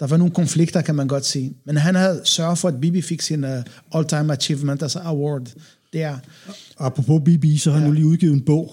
der 0.00 0.06
var 0.06 0.16
nogle 0.16 0.34
konflikter, 0.34 0.80
kan 0.80 0.94
man 0.94 1.08
godt 1.08 1.26
sige. 1.26 1.56
Men 1.64 1.76
han 1.76 1.94
har 1.94 2.20
sørget 2.24 2.58
for, 2.58 2.68
at 2.68 2.80
Bibi 2.80 3.02
fik 3.02 3.22
sin 3.22 3.44
uh, 3.44 3.50
all-time 3.94 4.32
achievement, 4.32 4.82
altså 4.82 4.98
award, 4.98 5.52
der. 5.92 6.16
Apropos 6.78 7.22
Bibi, 7.24 7.56
så 7.56 7.70
har 7.70 7.78
han 7.78 7.86
ja. 7.86 7.88
nu 7.88 7.94
lige 7.94 8.06
udgivet 8.06 8.34
en 8.34 8.40
bog, 8.40 8.72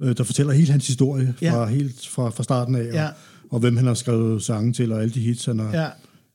der 0.00 0.24
fortæller 0.24 0.52
hele 0.52 0.70
hans 0.70 0.86
historie 0.86 1.34
fra, 1.38 1.46
ja. 1.46 1.66
helt 1.66 2.06
fra, 2.06 2.30
fra 2.30 2.42
starten 2.42 2.74
af, 2.74 2.86
ja. 2.92 3.06
og, 3.06 3.12
og 3.50 3.60
hvem 3.60 3.76
han 3.76 3.86
har 3.86 3.94
skrevet 3.94 4.42
sange 4.42 4.72
til, 4.72 4.92
og 4.92 5.02
alle 5.02 5.14
de 5.14 5.20
hits, 5.20 5.44
han 5.44 5.58
har, 5.58 5.70
ja. 5.72 5.86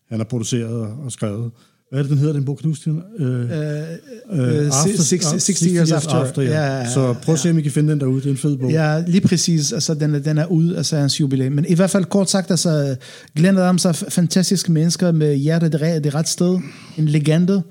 han 0.09 0.19
har 0.19 0.25
produceret 0.25 0.81
og, 0.81 0.97
og 1.03 1.11
skrevet. 1.11 1.51
Hvad 1.89 1.99
er 1.99 2.03
det, 2.03 2.09
den 2.09 2.17
hedder, 2.17 2.33
den 2.33 2.45
bog? 2.45 2.59
Huske 2.63 2.89
den? 2.89 3.03
Uh, 3.19 3.25
uh, 3.25 3.29
uh, 3.29 4.65
after, 4.65 5.03
60, 5.03 5.43
60 5.43 5.59
Years 5.59 5.91
After. 5.91 6.09
after 6.09 6.41
ja. 6.41 6.49
Ja, 6.49 6.77
ja, 6.77 6.93
så 6.93 7.15
prøv 7.23 7.33
at 7.33 7.39
se, 7.39 7.49
om 7.49 7.57
I 7.57 7.61
kan 7.61 7.71
finde 7.71 7.91
den 7.91 7.99
derude. 7.99 8.21
Det 8.21 8.25
er 8.25 8.31
en 8.31 8.37
fed 8.37 8.57
bog. 8.57 8.71
Ja, 8.71 9.03
lige 9.07 9.27
præcis. 9.27 9.73
Altså, 9.73 9.93
den, 9.93 10.15
er, 10.15 10.19
den 10.19 10.37
er 10.37 10.45
ude, 10.45 10.77
altså 10.77 10.97
hans 10.97 11.19
jubilæum. 11.19 11.51
Men 11.51 11.65
i 11.69 11.73
hvert 11.75 11.89
fald 11.89 12.05
kort 12.05 12.29
sagt, 12.29 12.51
altså, 12.51 12.95
Glenn 13.35 13.57
Adams 13.57 13.85
er 13.85 13.91
fantastiske 13.91 14.71
mennesker 14.71 15.11
med 15.11 15.35
hjertet 15.35 15.71
det, 15.73 16.03
det 16.03 16.15
ret 16.15 16.29
sted. 16.29 16.59
En 16.97 17.05
legende. 17.05 17.63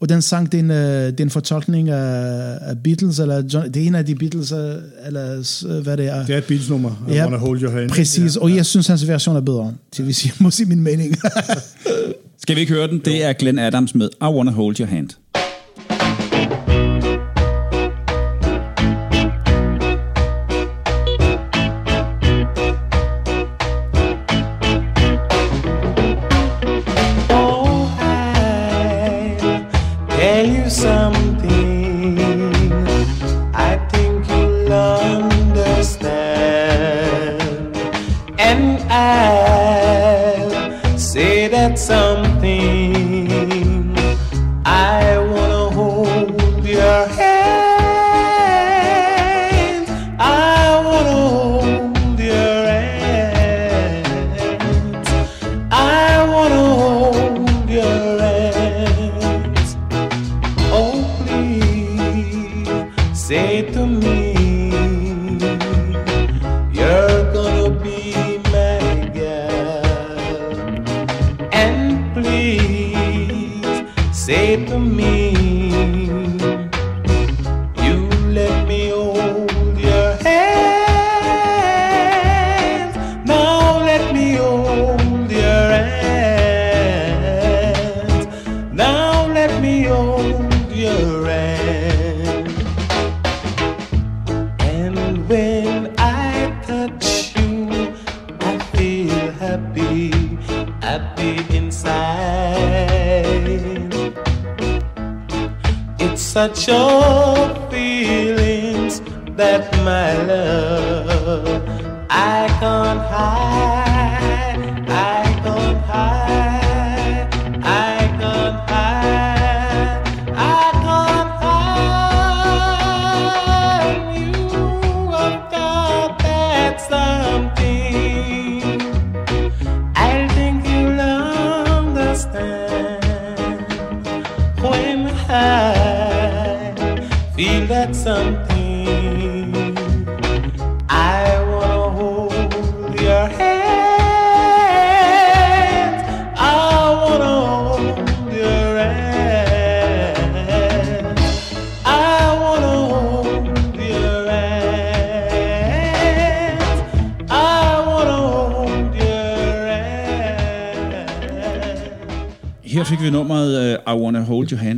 Og 0.00 0.08
den 0.08 0.22
sang, 0.22 0.52
det 0.52 0.60
er 0.60 0.62
en, 0.62 0.70
det 0.70 1.20
er 1.20 1.24
en 1.24 1.30
fortolkning 1.30 1.88
af, 1.88 2.58
af 2.60 2.78
Beatles, 2.84 3.18
eller 3.18 3.42
John, 3.54 3.72
det 3.72 3.82
er 3.82 3.86
en 3.86 3.94
af 3.94 4.06
de 4.06 4.14
Beatles, 4.14 4.52
eller 5.06 5.82
hvad 5.82 5.96
det 5.96 6.06
er. 6.06 6.26
Det 6.26 6.34
er 6.34 6.38
et 6.38 6.44
Beatles-nummer, 6.44 7.06
I 7.08 7.12
ja, 7.12 7.22
Wanna 7.22 7.36
Hold 7.36 7.62
Your 7.62 7.70
Hand. 7.70 7.90
Præcis, 7.90 8.36
ja, 8.36 8.40
og 8.40 8.56
jeg 8.56 8.66
synes, 8.66 8.86
hans 8.86 9.08
version 9.08 9.36
er 9.36 9.40
bedre, 9.40 9.74
til 9.92 10.06
vi 10.06 10.12
siger, 10.12 10.32
må 10.42 10.50
sige 10.50 10.66
min 10.66 10.82
mening. 10.82 11.16
Skal 12.38 12.56
vi 12.56 12.60
ikke 12.60 12.72
høre 12.72 12.88
den? 12.88 12.98
Det 13.04 13.24
er 13.24 13.32
Glenn 13.32 13.58
Adams 13.58 13.94
med 13.94 14.08
I 14.20 14.24
Wanna 14.24 14.50
Hold 14.50 14.80
Your 14.80 14.88
Hand. 14.88 15.08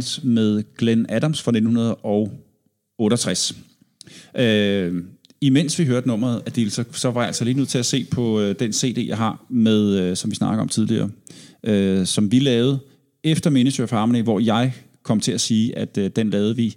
Giants 0.03 0.25
med 0.25 0.63
Glenn 0.79 1.07
Adams 1.09 1.43
fra 1.43 1.51
1968. 1.51 3.55
Øh, 4.39 5.05
imens 5.41 5.79
vi 5.79 5.85
hørte 5.85 6.09
nummeret, 6.09 6.43
Adil, 6.47 6.71
så, 6.71 6.85
så 6.93 7.11
var 7.11 7.21
jeg 7.21 7.27
altså 7.27 7.45
lige 7.45 7.57
nødt 7.57 7.69
til 7.69 7.79
at 7.79 7.87
se 7.87 8.05
på 8.05 8.41
øh, 8.41 8.55
den 8.59 8.73
CD, 8.73 9.07
jeg 9.07 9.17
har, 9.17 9.45
med, 9.49 9.99
øh, 9.99 10.17
som 10.17 10.31
vi 10.31 10.37
snakker 10.37 10.63
om 10.63 10.69
tidligere, 10.69 11.11
øh, 11.65 12.07
som 12.07 12.33
vi 12.33 12.39
lavede 12.39 12.79
efter 13.25 13.51
Ministry 13.51 13.83
of 13.83 13.91
Harmony, 13.91 14.23
hvor 14.23 14.41
jeg 14.41 14.75
kom 15.03 15.21
til 15.21 15.33
at 15.33 15.41
sige, 15.41 15.79
at 15.79 15.99
øh, 15.99 16.11
den 16.17 16.31
lavede 16.31 16.57
vi, 16.57 16.77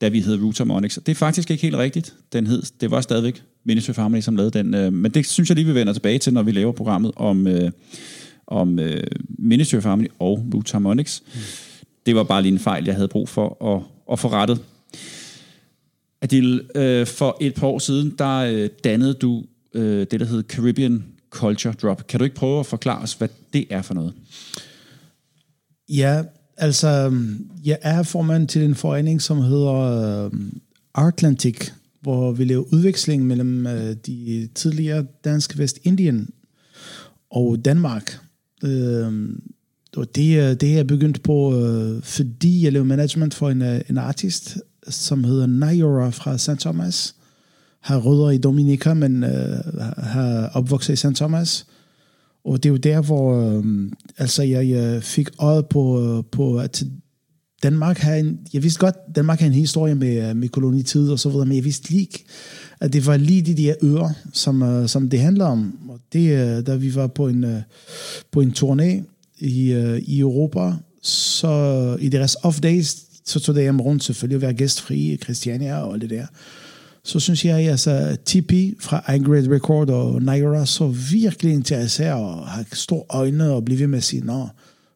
da 0.00 0.08
vi 0.08 0.20
hed 0.20 0.42
Root 0.42 0.58
Harmonics. 0.58 0.98
Det 1.06 1.12
er 1.12 1.16
faktisk 1.16 1.50
ikke 1.50 1.62
helt 1.62 1.76
rigtigt. 1.76 2.14
Den 2.32 2.46
hed, 2.46 2.62
det 2.80 2.90
var 2.90 3.00
stadigvæk 3.00 3.42
Ministry 3.64 3.90
of 3.90 3.96
Harmony, 3.96 4.20
som 4.20 4.36
lavede 4.36 4.58
den. 4.58 4.74
Øh, 4.74 4.92
men 4.92 5.10
det 5.10 5.26
synes 5.26 5.50
jeg 5.50 5.54
lige, 5.54 5.66
vi 5.66 5.74
vender 5.74 5.92
tilbage 5.92 6.18
til, 6.18 6.32
når 6.32 6.42
vi 6.42 6.52
laver 6.52 6.72
programmet 6.72 7.12
om... 7.16 7.46
øh, 7.46 7.70
om 8.46 8.78
øh, 8.78 9.02
Ministry 9.38 9.76
of 9.76 9.84
Harmony 9.84 10.08
og 10.18 10.46
Root 10.54 10.72
Harmonics. 10.72 11.22
Mm. 11.34 11.40
Det 12.06 12.16
var 12.16 12.22
bare 12.22 12.42
lige 12.42 12.52
en 12.52 12.58
fejl, 12.58 12.84
jeg 12.84 12.94
havde 12.94 13.08
brug 13.08 13.28
for 13.28 13.74
at, 13.74 13.82
at 14.12 14.18
få 14.18 14.28
rettet. 14.28 14.60
Adil, 16.20 16.62
øh, 16.74 17.06
for 17.06 17.36
et 17.40 17.54
par 17.54 17.66
år 17.66 17.78
siden, 17.78 18.14
der 18.18 18.36
øh, 18.36 18.70
dannede 18.84 19.14
du 19.14 19.44
øh, 19.74 20.06
det, 20.10 20.20
der 20.20 20.26
hed 20.26 20.42
Caribbean 20.42 21.04
Culture 21.30 21.74
Drop. 21.74 22.06
Kan 22.06 22.18
du 22.18 22.24
ikke 22.24 22.36
prøve 22.36 22.60
at 22.60 22.66
forklare 22.66 23.02
os, 23.02 23.12
hvad 23.12 23.28
det 23.52 23.66
er 23.70 23.82
for 23.82 23.94
noget? 23.94 24.12
Ja, 25.88 26.22
altså, 26.56 27.12
jeg 27.64 27.78
er 27.82 28.02
formand 28.02 28.48
til 28.48 28.62
en 28.62 28.74
forening, 28.74 29.22
som 29.22 29.40
hedder 29.40 29.74
øh, 30.24 30.30
Atlantic, 30.94 31.70
hvor 32.00 32.32
vi 32.32 32.44
laver 32.44 32.64
udveksling 32.72 33.26
mellem 33.26 33.66
øh, 33.66 33.96
de 34.06 34.48
tidligere 34.54 35.06
danske 35.24 35.58
Vestindien 35.58 36.30
og 37.30 37.64
Danmark. 37.64 38.18
Øh, 38.64 39.30
og 39.96 40.16
det, 40.16 40.60
det 40.60 40.66
øh, 40.66 40.72
er 40.72 40.76
jeg 40.76 40.86
begyndt 40.86 41.22
på, 41.22 41.54
uh, 41.54 42.02
fordi 42.02 42.64
jeg 42.64 42.72
lavede 42.72 42.88
management 42.88 43.34
for 43.34 43.50
en, 43.50 43.62
øh, 43.62 43.80
en 43.90 43.98
artist, 43.98 44.58
som 44.88 45.24
hedder 45.24 45.46
Nayora 45.46 46.10
fra 46.10 46.38
St. 46.38 46.60
Thomas. 46.60 47.14
Har 47.80 47.98
rødder 47.98 48.30
i 48.30 48.38
Dominica, 48.38 48.94
men 48.94 49.22
uh, 49.22 49.30
har 49.96 50.50
opvokset 50.54 50.92
i 50.92 50.96
St. 50.96 51.16
Thomas. 51.16 51.66
Og 52.44 52.62
det 52.62 52.68
er 52.68 52.72
jo 52.72 52.76
der, 52.76 53.00
hvor 53.00 53.50
øh, 53.50 53.64
altså 54.18 54.42
jeg, 54.42 54.68
jeg 54.68 55.02
fik 55.02 55.28
øjet 55.38 55.66
på, 55.66 56.24
på, 56.32 56.58
at 56.58 56.84
Danmark 57.62 57.98
har 57.98 58.14
en, 58.14 58.38
jeg 58.52 58.62
vidste 58.62 58.80
godt, 58.80 58.94
Danmark 59.16 59.40
har 59.40 59.46
en 59.46 59.52
historie 59.52 59.94
med, 59.94 60.34
med 60.34 60.48
kolonitid 60.48 61.10
og 61.10 61.18
så 61.18 61.28
videre, 61.28 61.46
men 61.46 61.56
jeg 61.56 61.64
vidste 61.64 61.90
lige 61.90 62.08
at 62.80 62.92
det 62.92 63.06
var 63.06 63.16
lige 63.16 63.42
de 63.42 63.62
der 63.62 63.74
øer, 63.82 64.10
som, 64.32 64.62
uh, 64.62 64.86
som 64.86 65.10
det 65.10 65.20
handler 65.20 65.44
om. 65.44 65.78
Og 65.88 66.00
det, 66.12 66.56
uh, 66.58 66.66
da 66.66 66.76
vi 66.76 66.94
var 66.94 67.06
på 67.06 67.28
en, 67.28 67.44
uh, 67.44 67.60
på 68.32 68.40
en 68.40 68.50
turné 68.50 69.15
i, 69.38 69.74
uh, 69.76 69.98
i 69.98 70.20
Europa, 70.20 70.72
så 71.02 71.96
i 72.00 72.08
deres 72.08 72.34
off 72.34 72.60
days, 72.60 72.96
så 73.24 73.40
tog 73.40 73.54
det 73.54 73.62
hjem 73.62 73.80
rundt 73.80 74.04
selvfølgelig 74.04 74.36
at 74.36 74.42
være 74.42 74.54
gæstfri 74.54 75.12
i 75.12 75.16
Christiania 75.16 75.78
og 75.78 76.00
det 76.00 76.10
der 76.10 76.26
så 77.06 77.20
synes 77.20 77.44
jeg, 77.44 77.58
at 77.58 77.70
altså, 77.70 78.16
Tipi 78.24 78.74
fra 78.80 79.14
iGrade 79.14 79.54
Record 79.54 79.90
og 79.90 80.22
Niagara 80.22 80.66
så 80.66 80.86
virkelig 81.12 81.52
interesseret 81.52 82.22
og 82.22 82.46
har 82.46 82.64
store 82.72 83.04
øjne 83.08 83.50
og 83.50 83.64
bliver 83.64 83.78
ved 83.78 83.86
med 83.86 83.98
at 83.98 84.04
sige, 84.04 84.24
nå, 84.24 84.48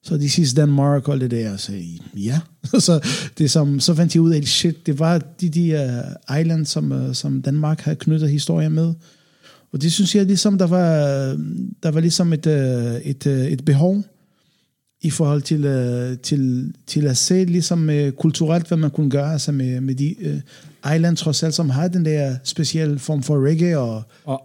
så 0.02 0.16
de 0.16 0.30
sidste 0.30 0.60
Danmark 0.60 1.08
og 1.08 1.20
det 1.20 1.30
der, 1.30 1.56
så 1.56 1.72
ja. 2.16 2.40
så, 2.78 3.06
det 3.38 3.50
som, 3.50 3.80
så 3.80 3.94
fandt 3.94 4.14
jeg 4.14 4.22
ud 4.22 4.32
af, 4.32 4.44
shit, 4.44 4.86
det 4.86 4.98
var 4.98 5.18
de, 5.18 5.48
de 5.48 5.68
øh, 5.70 6.36
uh, 6.36 6.40
islands, 6.40 6.68
som, 6.68 6.92
uh, 6.92 7.12
som 7.12 7.42
Danmark 7.42 7.80
har 7.80 7.94
knyttet 7.94 8.30
historie 8.30 8.70
med. 8.70 8.94
Og 9.72 9.82
det 9.82 9.92
synes 9.92 10.14
jeg 10.14 10.26
ligesom, 10.26 10.58
der 10.58 10.66
var, 10.66 10.88
der 11.82 11.90
var 11.90 12.00
ligesom 12.00 12.32
et, 12.32 12.46
uh, 12.46 13.10
et, 13.10 13.26
uh, 13.26 13.32
et 13.32 13.64
behov 13.64 14.04
i 15.02 15.10
forhold 15.10 15.42
til, 15.42 15.64
uh, 15.66 16.18
til, 16.18 16.72
til 16.86 17.06
at 17.06 17.16
se 17.16 17.44
ligesom 17.44 17.88
uh, 17.88 18.10
kulturelt, 18.10 18.68
hvad 18.68 18.78
man 18.78 18.90
kunne 18.90 19.10
gøre 19.10 19.32
altså 19.32 19.52
med, 19.52 19.80
med 19.80 19.94
de 19.94 20.14
uh, 20.20 20.94
island 20.94 21.16
trods 21.16 21.42
alt, 21.42 21.54
som 21.54 21.70
har 21.70 21.88
den 21.88 22.04
der 22.04 22.36
specielle 22.44 22.98
form 22.98 23.22
for 23.22 23.46
reggae. 23.46 23.78
Og, 23.78 24.02
Og 24.24 24.42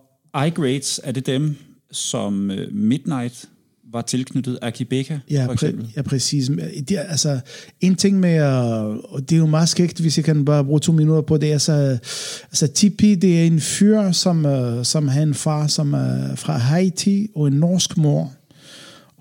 iGrades, 0.47 0.99
er 1.03 1.11
det 1.11 1.25
dem, 1.25 1.55
som 1.91 2.49
uh, 2.49 2.75
Midnight 2.75 3.45
var 3.91 4.01
tilknyttet 4.01 4.59
Akibeka, 4.61 5.17
ja, 5.29 5.45
for 5.45 5.53
eksempel? 5.53 5.85
præ- 5.85 5.93
ja, 5.95 6.01
præcis. 6.01 6.51
Det 6.89 6.91
er, 6.91 7.01
altså, 7.01 7.39
en 7.81 7.95
ting 7.95 8.19
med, 8.19 8.39
og 8.41 9.21
det 9.29 9.31
er 9.31 9.37
jo 9.39 9.45
meget 9.45 9.69
skægt, 9.69 9.99
hvis 9.99 10.17
jeg 10.17 10.25
kan 10.25 10.45
bare 10.45 10.65
bruge 10.65 10.79
to 10.79 10.91
minutter 10.91 11.21
på 11.21 11.37
det, 11.37 11.51
altså, 11.51 11.97
altså 12.43 12.67
Tipi, 12.67 13.15
det 13.15 13.41
er 13.41 13.45
en 13.47 13.59
fyr, 13.59 14.11
som, 14.11 14.45
uh, 14.45 14.83
som 14.83 15.07
har 15.07 15.21
en 15.21 15.33
far, 15.33 15.67
som 15.67 15.93
er 15.93 16.35
fra 16.35 16.57
Haiti, 16.57 17.27
og 17.35 17.47
en 17.47 17.53
norsk 17.53 17.97
mor. 17.97 18.31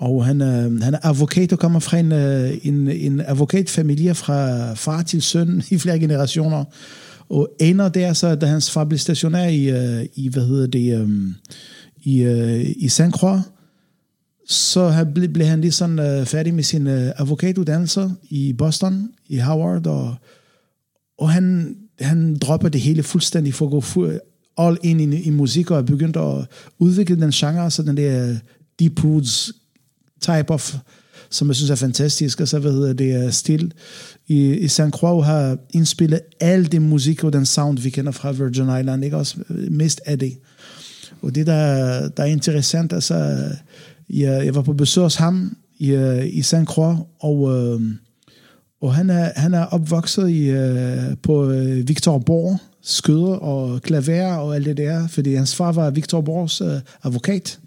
Og 0.05 0.24
han, 0.24 0.40
øh, 0.40 0.82
han 0.82 0.94
er 0.94 0.98
advokat 1.02 1.52
og 1.52 1.59
kommer 1.59 1.81
fra 1.81 1.97
en, 1.97 2.12
øh, 2.12 2.59
en, 2.62 2.89
en 2.89 3.20
advokatfamilie 3.20 4.14
fra 4.14 4.72
far 4.74 5.02
til 5.02 5.22
søn 5.22 5.62
i 5.70 5.78
flere 5.78 5.98
generationer. 5.98 6.64
Og 7.28 7.48
ender 7.60 7.89
der 7.89 8.12
så, 8.12 8.35
da 8.35 8.47
hans 8.47 8.70
far 8.70 8.85
blev 8.85 8.98
stationær 8.98 9.48
i, 9.48 9.64
øh, 9.64 10.06
i 10.14 10.28
hvad 10.28 10.47
hedder 10.47 10.66
det, 10.66 11.01
øh, 11.01 11.09
i, 12.02 12.22
øh, 12.22 12.74
i 12.76 12.89
St. 12.89 13.10
Croix, 13.12 13.40
så 14.48 14.89
han 14.89 15.14
ble, 15.14 15.28
blev 15.28 15.47
han 15.47 15.60
lige 15.60 15.72
sådan 15.72 15.98
øh, 15.98 16.26
færdig 16.26 16.55
med 16.55 16.62
sin 16.62 16.86
øh, 16.86 17.12
advokatuddannelse 17.16 18.10
i 18.31 18.52
Boston, 18.52 19.09
i 19.28 19.39
Howard, 19.39 19.86
og, 19.86 20.14
og 21.18 21.31
han, 21.31 21.76
han 22.01 22.39
dropper 22.39 22.68
det 22.68 22.81
hele 22.81 23.02
fuldstændig 23.02 23.55
for 23.55 23.66
at 23.66 23.70
gå 23.70 23.81
fu- 23.81 24.18
all 24.59 24.78
in 24.82 25.01
i, 25.01 25.22
i 25.22 25.31
musik, 25.31 25.70
og 25.70 25.78
er 25.78 25.82
begyndt 25.82 26.16
at 26.16 26.47
udvikle 26.78 27.20
den 27.20 27.31
genre, 27.31 27.70
så 27.70 27.82
den 27.82 27.97
der 27.97 28.28
øh, 28.28 28.36
Deep 28.78 29.05
Roots 29.05 29.52
type 30.24 30.51
of, 30.51 30.74
som 31.30 31.48
jeg 31.48 31.56
synes 31.56 31.70
er 31.70 31.74
fantastisk, 31.74 32.40
og 32.40 32.48
så 32.48 32.59
hvad 32.59 32.72
hedder 32.72 32.92
det, 32.92 33.26
uh. 33.48 33.68
I, 34.26 34.55
i 34.55 34.68
St. 34.68 34.90
Croix 34.90 35.26
har 35.26 35.59
indspillet 35.70 36.20
al 36.40 36.72
det 36.72 36.82
musik 36.82 37.24
og 37.24 37.32
den 37.32 37.46
sound, 37.46 37.78
vi 37.78 37.90
kender 37.90 38.12
fra 38.12 38.32
Virgin 38.32 38.80
Island, 38.80 39.05
ikke 39.05 39.16
også 39.16 39.36
øh, 39.51 39.72
mest 39.72 40.01
af 40.06 40.18
det. 40.18 40.38
Og 41.22 41.34
det, 41.34 41.46
der, 41.46 42.09
der 42.09 42.22
er 42.22 42.26
interessant, 42.26 42.92
altså, 42.92 43.14
jeg, 44.10 44.44
jeg 44.44 44.55
var 44.55 44.62
på 44.62 44.72
besøg 44.72 45.02
hos 45.02 45.14
ham 45.14 45.56
i, 45.78 45.90
øh, 45.90 46.26
i 46.26 46.42
St. 46.42 46.64
Croix, 46.66 46.98
og, 47.20 47.55
øh, 47.55 47.80
og 48.82 48.94
han, 48.94 49.10
er, 49.10 49.30
han 49.36 49.55
er 49.55 49.64
opvokset 49.64 50.30
i, 50.30 50.51
øh, 50.51 51.16
på 51.22 51.46
Victor 51.86 52.18
Borg, 52.18 52.59
skøder 52.82 53.36
og 53.36 53.82
klaver 53.82 54.34
og 54.34 54.55
alt 54.55 54.66
det 54.66 54.76
der, 54.76 55.06
fordi 55.06 55.34
hans 55.34 55.56
far 55.56 55.72
var 55.72 55.90
Victor 55.90 56.20
Borgs 56.20 56.60
øh, 56.60 56.80
advokat. 57.05 57.59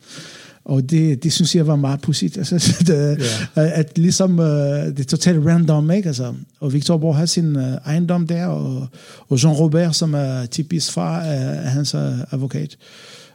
Og 0.67 0.89
det, 0.89 1.23
det 1.23 1.33
synes 1.33 1.55
jeg 1.55 1.67
var 1.67 1.75
meget 1.75 2.01
pudsigt. 2.01 2.37
Altså, 2.37 2.55
det, 2.87 3.17
yeah. 3.57 3.79
At 3.79 3.97
ligesom 3.97 4.39
uh, 4.39 4.45
det 4.45 4.99
er 4.99 5.03
totalt 5.03 5.45
random, 5.45 5.91
ikke? 5.91 6.07
Altså, 6.07 6.33
og 6.59 6.73
Victor 6.73 6.97
Borg 6.97 7.15
har 7.15 7.25
sin 7.25 7.55
uh, 7.55 7.61
ejendom 7.63 8.27
der, 8.27 8.45
og, 8.45 8.87
og 9.29 9.43
Jean 9.43 9.55
Robert, 9.55 9.95
som 9.95 10.13
er 10.13 10.45
typisk 10.45 10.91
far, 10.91 11.19
er, 11.21 11.49
er 11.49 11.69
hans 11.69 11.95
uh, 11.95 12.33
advokat. 12.33 12.77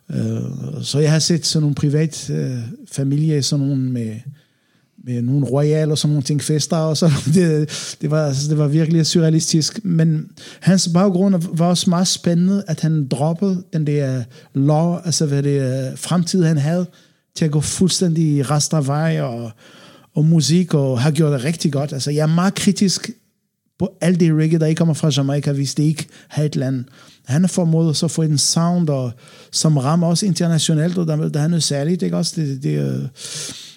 Uh, 0.08 0.82
så 0.82 0.98
jeg 0.98 1.12
har 1.12 1.18
set 1.18 1.46
sådan 1.46 1.62
nogle 1.62 1.74
privat 1.74 2.30
uh, 2.30 2.58
familie, 2.92 3.42
sådan 3.42 3.66
nogle 3.66 3.82
med, 3.82 4.14
med 5.04 5.22
nogle 5.22 5.46
royal 5.46 5.90
og 5.90 5.98
sådan 5.98 6.12
nogle 6.12 6.22
ting, 6.22 6.42
fester 6.42 6.76
og 6.76 6.96
så. 6.96 7.10
Det, 7.34 7.70
det, 8.00 8.10
var, 8.10 8.26
altså, 8.26 8.50
det 8.50 8.58
var 8.58 8.68
virkelig 8.68 9.06
surrealistisk. 9.06 9.84
Men 9.84 10.30
hans 10.60 10.88
baggrund 10.94 11.42
var 11.52 11.66
også 11.66 11.90
meget 11.90 12.08
spændende, 12.08 12.64
at 12.68 12.80
han 12.80 13.08
droppede 13.08 13.62
den 13.72 13.86
der 13.86 14.22
law, 14.54 14.96
altså 15.04 15.26
hvad 15.26 15.42
det 15.42 15.98
fremtid 15.98 16.44
han 16.44 16.58
havde, 16.58 16.86
til 17.36 17.44
at 17.44 17.50
gå 17.50 17.60
fuldstændig 17.60 18.24
i 18.24 18.42
vej 18.70 19.20
og, 19.20 19.50
og 20.14 20.24
musik, 20.24 20.74
og 20.74 21.00
har 21.00 21.10
gjort 21.10 21.32
det 21.32 21.44
rigtig 21.44 21.72
godt. 21.72 21.92
Altså, 21.92 22.10
jeg 22.10 22.22
er 22.22 22.34
meget 22.34 22.54
kritisk 22.54 23.10
på 23.78 23.96
alt 24.00 24.20
det 24.20 24.36
reggae, 24.36 24.58
der 24.58 24.66
ikke 24.66 24.78
kommer 24.78 24.94
fra 24.94 25.10
Jamaica, 25.16 25.52
hvis 25.52 25.74
det 25.74 25.82
ikke 25.82 26.06
har 26.28 26.42
et 26.42 26.56
land. 26.56 26.84
Han 27.24 27.42
har 27.42 27.48
formået 27.48 27.96
så 27.96 28.08
få 28.08 28.22
en 28.22 28.38
sound, 28.38 28.88
og, 28.88 29.12
som 29.52 29.76
rammer 29.76 30.06
også 30.06 30.26
internationalt, 30.26 30.98
og 30.98 31.06
der, 31.06 31.28
der 31.28 31.40
er 31.40 31.48
noget 31.48 31.62
særligt, 31.62 32.02
ikke 32.02 32.16
også? 32.16 32.40
Det, 32.40 32.62
det, 32.62 33.02
uh... 33.02 33.08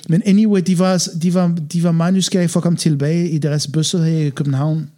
Men 0.09 0.21
anyway, 0.25 0.61
de 0.61 0.79
var, 0.79 1.07
de, 1.21 1.33
var, 1.33 1.55
de 1.73 1.83
var 1.83 1.91
meget 1.91 2.13
nysgerrige 2.13 2.49
for 2.49 2.59
at 2.59 2.63
komme 2.63 2.77
tilbage 2.77 3.29
i 3.29 3.37
deres 3.37 3.67
bøsser 3.67 4.03
her 4.03 4.17
i 4.17 4.29
København, 4.29 4.89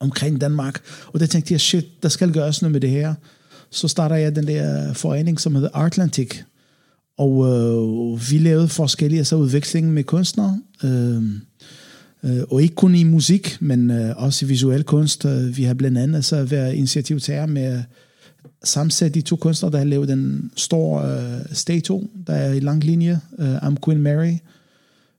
omkring 0.00 0.40
Danmark. 0.40 0.80
Og 1.12 1.20
der 1.20 1.26
tænkte 1.26 1.52
jeg, 1.52 1.60
shit, 1.60 2.02
der 2.02 2.08
skal 2.08 2.32
gøres 2.32 2.62
noget 2.62 2.72
med 2.72 2.80
det 2.80 2.90
her. 2.90 3.14
Så 3.70 3.88
starter 3.88 4.16
jeg 4.16 4.36
den 4.36 4.46
der 4.46 4.92
forening, 4.92 5.40
som 5.40 5.54
hedder 5.54 5.68
Artlantic, 5.72 6.42
og 7.18 7.46
øh, 7.46 8.30
vi 8.30 8.38
lavede 8.38 8.68
forskellige 8.68 9.18
altså 9.18 9.36
udvekslinger 9.36 9.92
med 9.92 10.04
kunstnere. 10.04 10.60
Øh, 10.84 11.22
øh, 12.24 12.42
og 12.50 12.62
ikke 12.62 12.74
kun 12.74 12.94
i 12.94 13.04
musik, 13.04 13.56
men 13.60 13.90
øh, 13.90 14.14
også 14.16 14.44
i 14.44 14.48
visuel 14.48 14.84
kunst. 14.84 15.24
Øh, 15.24 15.56
vi 15.56 15.64
har 15.64 15.74
blandt 15.74 15.98
andet 15.98 16.16
altså 16.16 16.44
været 16.44 16.74
initiativtager 16.74 17.46
med 17.46 17.82
sammensætte 18.64 19.14
de 19.14 19.20
to 19.20 19.36
kunstnere, 19.36 19.72
der 19.72 19.78
har 19.78 19.84
lavet 19.84 20.08
den 20.08 20.50
store 20.56 21.18
øh, 21.18 21.40
statue, 21.52 22.08
der 22.26 22.32
er 22.32 22.52
i 22.52 22.60
lang 22.60 22.84
linje, 22.84 23.20
øh, 23.38 23.56
I'm 23.56 23.74
Queen 23.84 24.02
Mary. 24.02 24.34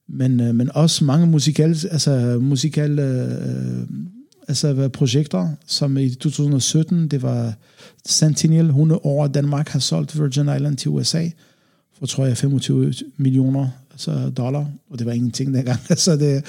Men, 0.07 0.39
øh, 0.39 0.55
men 0.55 0.71
også 0.73 1.05
mange 1.05 1.27
musikale, 1.27 1.75
altså 1.91 2.37
musikale 2.41 3.01
øh, 3.01 3.31
øh, 3.31 3.87
altså 4.47 4.89
projekter, 4.89 5.49
som 5.65 5.97
i 5.97 6.09
2017, 6.09 7.07
det 7.07 7.21
var 7.21 7.53
Centennial, 8.07 8.65
100 8.65 9.01
år, 9.03 9.27
Danmark 9.27 9.69
har 9.69 9.79
solgt 9.79 10.19
Virgin 10.19 10.55
Island 10.55 10.77
til 10.77 10.89
USA 10.89 11.29
for, 11.99 12.05
tror 12.05 12.25
jeg, 12.25 12.37
25 12.37 12.93
millioner 13.17 13.69
altså 13.91 14.29
dollar, 14.37 14.65
og 14.89 14.99
det 14.99 15.07
var 15.07 15.13
ingenting 15.13 15.53
dengang. 15.53 15.79
altså 15.89 16.15
det, 16.15 16.45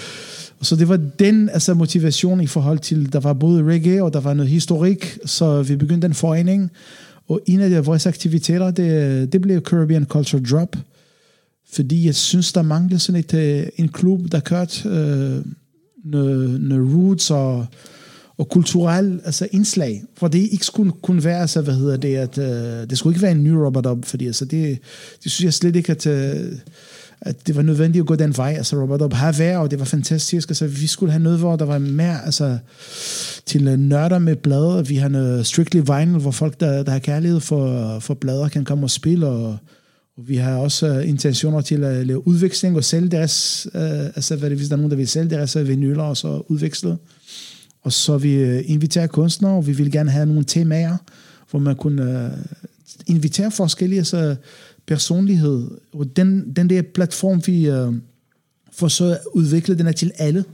så 0.62 0.76
det 0.76 0.88
var 0.88 0.96
den 1.18 1.48
altså 1.48 1.74
motivation 1.74 2.40
i 2.40 2.46
forhold 2.46 2.78
til, 2.78 3.12
der 3.12 3.20
var 3.20 3.32
både 3.32 3.64
reggae, 3.64 4.02
og 4.02 4.12
der 4.12 4.20
var 4.20 4.34
noget 4.34 4.50
historik, 4.50 5.18
så 5.24 5.62
vi 5.62 5.76
begyndte 5.76 6.06
en 6.06 6.14
forening, 6.14 6.70
og 7.28 7.40
en 7.46 7.60
af 7.60 7.86
vores 7.86 8.06
aktiviteter, 8.06 8.70
det, 8.70 9.32
det 9.32 9.40
blev 9.40 9.60
Caribbean 9.60 10.04
Culture 10.04 10.42
Drop, 10.42 10.76
fordi 11.72 12.06
jeg 12.06 12.14
synes, 12.14 12.52
der 12.52 12.62
manglede 12.62 13.00
sådan 13.00 13.18
et, 13.18 13.34
øh, 13.34 13.66
en 13.76 13.88
klub, 13.88 14.20
der 14.32 14.40
kørte 14.40 14.88
øh, 14.88 15.44
noget, 16.04 16.60
noget 16.60 16.94
roots 16.94 17.30
og 17.30 17.66
og 18.38 18.48
kulturel 18.48 19.20
altså 19.24 19.48
indslag, 19.52 20.04
for 20.16 20.28
det 20.28 20.38
ikke 20.38 20.66
skulle 20.66 20.92
kun 21.02 21.24
være, 21.24 21.40
altså, 21.40 21.60
hvad 21.60 21.74
hedder 21.74 21.96
det, 21.96 22.16
at 22.16 22.38
øh, 22.38 22.90
det 22.90 22.98
skulle 22.98 23.14
ikke 23.14 23.22
være 23.22 23.32
en 23.32 23.44
ny 23.44 23.50
Robert 23.50 23.86
Up, 23.86 24.04
fordi 24.04 24.26
altså, 24.26 24.44
det, 24.44 24.78
det 25.24 25.32
synes 25.32 25.44
jeg 25.44 25.54
slet 25.54 25.76
ikke, 25.76 25.92
at, 25.92 26.06
øh, 26.06 26.52
at 27.20 27.46
det 27.46 27.56
var 27.56 27.62
nødvendigt 27.62 28.02
at 28.02 28.06
gå 28.06 28.14
den 28.14 28.36
vej. 28.36 28.54
Altså 28.56 28.82
Robert 28.82 29.02
Up 29.02 29.12
har 29.12 29.32
været, 29.32 29.56
og 29.56 29.70
det 29.70 29.78
var 29.78 29.84
fantastisk. 29.84 30.50
Altså, 30.50 30.66
vi 30.66 30.86
skulle 30.86 31.12
have 31.12 31.22
noget, 31.22 31.38
hvor 31.38 31.56
der 31.56 31.64
var 31.64 31.78
mere 31.78 32.24
altså, 32.24 32.58
til 33.46 33.68
øh, 33.68 33.78
nørder 33.78 34.18
med 34.18 34.36
blader. 34.36 34.82
Vi 34.82 34.96
har 34.96 35.08
noget 35.08 35.46
Strictly 35.46 35.80
Vinyl, 35.86 36.18
hvor 36.18 36.30
folk, 36.30 36.60
der, 36.60 36.82
der 36.82 36.92
har 36.92 36.98
kærlighed 36.98 37.40
for, 37.40 37.98
for 37.98 38.14
blader, 38.14 38.48
kan 38.48 38.64
komme 38.64 38.84
og 38.86 38.90
spille, 38.90 39.26
og, 39.26 39.56
og 40.16 40.28
vi 40.28 40.36
har 40.36 40.56
også 40.56 40.98
uh, 40.98 41.08
intentioner 41.08 41.60
til 41.60 41.84
at 41.84 42.06
lave 42.06 42.28
udveksling 42.28 42.76
og 42.76 42.84
sælge 42.84 43.08
deres, 43.08 43.66
uh, 43.74 43.80
altså 44.06 44.36
hvad 44.36 44.50
det, 44.50 44.58
hvis 44.58 44.68
der 44.68 44.74
er 44.74 44.76
nogen, 44.76 44.90
der 44.90 44.96
vil 44.96 45.08
sælge 45.08 45.30
deres 45.30 45.56
vinyler, 45.56 46.02
og 46.02 46.16
så 46.16 46.42
udveksle. 46.48 46.96
Og 47.86 47.92
så 47.92 48.18
vi 48.18 48.34
øh, 48.34 48.62
inviterer 48.66 49.06
kunstnere, 49.06 49.52
og 49.52 49.66
vi 49.66 49.72
vil 49.72 49.92
gerne 49.92 50.10
have 50.10 50.26
nogle 50.26 50.44
temaer, 50.44 50.96
hvor 51.50 51.60
man 51.60 51.76
kunne 51.76 52.32
uh, 52.32 52.38
invitere 53.06 53.50
forskellige 53.50 54.04
så 54.04 54.36
personlighed. 54.86 55.70
Og 55.92 56.16
den, 56.16 56.56
den 56.56 56.70
der 56.70 56.82
platform, 56.82 57.42
vi 57.46 57.68
øh, 57.68 57.88
uh, 57.88 57.94
forsøger 58.72 59.14
at 59.14 59.20
udvikle, 59.34 59.78
den 59.78 59.86
er 59.86 59.92
til 59.92 60.12
alle, 60.18 60.44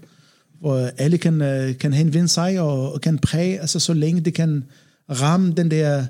hvor 0.60 0.90
alle 0.98 1.18
kan, 1.18 1.40
uh, 1.40 1.78
kan 1.78 1.92
henvende 1.92 2.28
sig 2.28 2.60
og, 2.60 2.92
og 2.92 3.00
kan 3.00 3.18
præge, 3.18 3.60
altså 3.60 3.80
så 3.80 3.92
længe 3.92 4.20
det 4.20 4.34
kan 4.34 4.64
ramme 5.10 5.52
den 5.52 5.70
der, 5.70 6.06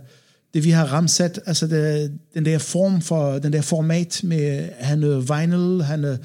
det 0.55 0.65
vi 0.65 0.71
har 0.71 0.85
ramsat, 0.85 1.41
altså 1.47 1.67
det, 1.67 2.13
den 2.35 2.45
der 2.45 2.59
form 2.59 3.01
for, 3.01 3.39
den 3.39 3.53
der 3.53 3.63
format 3.63 4.21
med 4.25 4.69
han 4.79 4.99
noget 4.99 5.29
vinyl, 5.29 5.83
have 5.83 6.19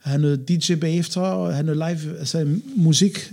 have 0.00 0.20
noget 0.20 0.48
DJ 0.48 0.74
bagefter, 0.74 1.20
og 1.20 1.54
han 1.54 1.64
noget 1.64 1.98
live, 2.02 2.18
altså 2.18 2.48
musik, 2.76 3.32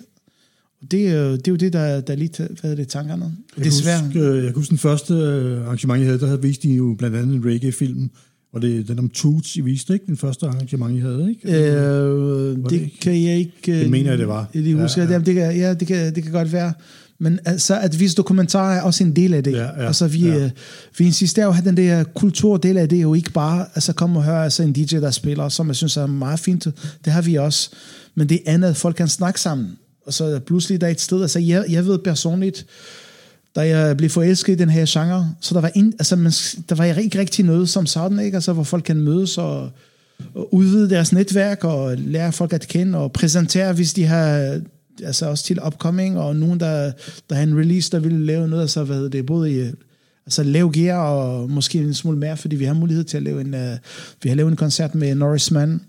det, 0.82 0.92
det 0.92 1.48
er 1.48 1.52
jo 1.52 1.56
det, 1.56 1.74
der, 1.74 2.02
der 2.02 2.14
er 2.14 2.62
hvad 2.62 2.72
er 2.72 2.76
det, 2.76 2.88
tankerne? 2.88 3.32
Jeg 3.58 3.66
Desværre. 3.66 4.04
Huske, 4.04 4.20
øh, 4.20 4.36
jeg 4.36 4.44
kan 4.44 4.56
huske 4.56 4.70
den 4.70 4.78
første 4.78 5.14
øh, 5.14 5.66
arrangement, 5.66 6.00
jeg 6.00 6.08
havde, 6.08 6.20
der 6.20 6.26
havde 6.26 6.42
vist 6.42 6.64
de 6.64 6.74
jo 6.74 6.96
blandt 6.98 7.16
andet 7.16 7.36
en 7.36 7.46
reggae-film, 7.46 8.10
og 8.54 8.62
det 8.62 8.88
den 8.88 9.00
om 9.00 9.10
Toots, 9.10 9.56
I 9.56 9.62
viste, 9.62 9.94
ikke? 9.94 10.06
Den 10.06 10.18
første 10.18 10.46
arrangement, 10.46 10.98
I 10.98 11.00
havde, 11.00 11.30
ikke? 11.30 11.72
Øh, 11.72 12.58
det, 12.58 12.70
det 12.70 12.92
kan 13.02 13.24
jeg 13.24 13.38
ikke... 13.38 13.80
Det 13.80 13.90
mener 13.90 14.10
jeg, 14.10 14.20
det 14.20 14.28
var. 14.28 14.50
Jeg 14.54 14.74
husker, 14.74 15.04
ja, 15.04 15.12
ja. 15.12 15.20
Det, 15.20 15.36
kan, 15.36 15.58
ja, 15.58 15.74
det 15.74 15.88
kan, 15.88 16.16
det 16.16 16.24
kan 16.24 16.32
godt 16.32 16.54
være. 16.54 16.74
Men 17.20 17.40
altså, 17.46 17.80
at 17.80 18.00
vise 18.00 18.16
dokumentarer 18.16 18.78
er 18.78 18.82
også 18.82 19.04
en 19.04 19.16
del 19.16 19.34
af 19.34 19.44
det. 19.44 19.52
Ja, 19.52 19.64
ja, 19.64 19.88
altså, 19.88 20.08
vi, 20.08 20.28
ja. 20.28 20.44
Øh, 20.44 20.50
vi 20.98 21.06
insisterer 21.06 21.46
jo 21.46 21.50
at 21.50 21.56
have 21.56 21.70
den 21.70 21.78
der 21.78 22.04
kulturdel 22.04 22.78
af 22.78 22.90
det, 22.90 23.06
og 23.06 23.18
ikke 23.18 23.32
bare 23.32 23.66
altså, 23.76 23.94
komme 23.94 24.20
og 24.20 24.24
høre 24.24 24.44
altså, 24.44 24.64
en 24.64 24.74
DJ, 24.74 24.96
der 24.96 25.12
spiller, 25.12 25.50
som 25.50 25.68
jeg 25.68 25.76
synes 25.76 25.98
er 25.98 26.06
meget 26.06 26.40
fint. 26.40 26.68
Det 27.06 27.14
har 27.14 27.22
vi 27.22 27.36
også. 27.36 27.70
Men 28.16 28.30
det 28.30 28.40
andet, 28.46 28.78
folk 28.78 28.96
kan 28.96 29.08
snakke 29.08 29.42
sammen 29.42 29.78
og 30.08 30.14
så 30.14 30.40
pludselig 30.40 30.82
der 30.82 30.88
er 30.88 30.92
et 30.92 31.02
sted, 31.02 31.22
altså 31.22 31.40
jeg, 31.40 31.66
jeg 31.70 31.86
ved 31.86 31.98
personligt, 31.98 32.66
da 33.56 33.68
jeg 33.68 33.98
blev 33.98 34.10
forelsket 34.10 34.54
i 34.54 34.56
den 34.56 34.70
her 34.70 34.86
genre, 34.88 35.34
så 35.42 35.54
der 35.54 35.62
var, 35.62 35.72
ind, 35.76 35.94
altså, 35.94 36.16
man, 36.16 36.32
der 36.70 36.76
var 36.76 36.86
ikke 36.86 37.20
rigtig 37.20 37.46
noget 37.46 37.70
som 37.70 37.86
sådan, 37.86 38.20
ikke? 38.20 38.36
Altså, 38.36 38.54
hvor 38.54 38.64
folk 38.64 38.84
kan 38.84 38.98
mødes 38.98 39.38
og, 39.38 39.70
og 40.36 40.54
udvide 40.54 40.90
deres 40.90 41.14
netværk 41.14 41.64
og 41.64 41.98
lære 41.98 42.32
folk 42.32 42.54
at 42.54 42.68
kende 42.68 42.98
og 42.98 43.12
præsentere, 43.12 43.74
hvis 43.74 43.94
de 43.94 44.06
har 44.06 44.60
altså 45.04 45.26
også 45.26 45.44
til 45.44 45.60
upcoming, 45.66 46.20
og 46.20 46.36
nogen, 46.36 46.60
der, 46.60 46.92
der 47.30 47.36
har 47.36 47.44
en 47.44 47.60
release, 47.60 47.92
der 47.92 48.00
vil 48.00 48.14
lave 48.14 48.48
noget, 48.48 48.62
altså 48.62 48.84
hvad 48.84 49.10
det, 49.10 49.26
både 49.26 49.52
i 49.52 49.72
altså 50.26 50.44
lave 50.44 50.72
gear 50.74 50.98
og 50.98 51.50
måske 51.50 51.80
en 51.80 51.94
smule 51.94 52.18
mere, 52.18 52.38
fordi 52.38 52.56
vi 52.56 52.66
har 52.66 52.74
mulighed 52.74 53.04
til 53.04 53.18
at 53.18 53.24
lave 53.24 53.42
en, 53.42 53.54
uh, 53.54 53.78
vi 54.24 54.30
har 54.30 54.36
lavet 54.36 54.52
en 54.52 54.56
koncert 54.56 54.96
med 54.96 55.16
Norris 55.16 55.52
Mann, 55.52 55.82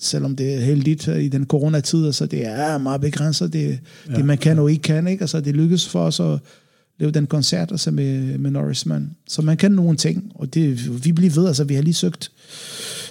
selvom 0.00 0.36
det 0.36 0.54
er 0.54 0.60
heldigt 0.60 1.06
i 1.06 1.28
den 1.28 1.46
coronatid, 1.46 2.12
så 2.12 2.26
det 2.26 2.46
er 2.46 2.78
meget 2.78 3.00
begrænset, 3.00 3.52
det, 3.52 3.78
ja, 4.08 4.14
det 4.16 4.24
man 4.24 4.38
kan 4.38 4.56
ja. 4.56 4.62
og 4.62 4.70
ikke 4.70 4.82
kan, 4.82 5.06
ikke? 5.06 5.22
Altså, 5.22 5.40
det 5.40 5.56
lykkes 5.56 5.88
for 5.88 6.00
os 6.00 6.20
at 6.20 6.38
lave 6.98 7.12
den 7.12 7.26
koncert 7.26 7.70
altså 7.70 7.90
med, 7.90 8.38
med 8.38 8.50
Norrisman. 8.50 9.10
Så 9.28 9.42
man 9.42 9.56
kan 9.56 9.72
nogle 9.72 9.96
ting, 9.96 10.32
og 10.34 10.54
det, 10.54 11.04
vi 11.04 11.12
bliver 11.12 11.32
ved, 11.34 11.46
altså 11.46 11.64
vi 11.64 11.74
har 11.74 11.82
lige 11.82 11.94
søgt 11.94 12.32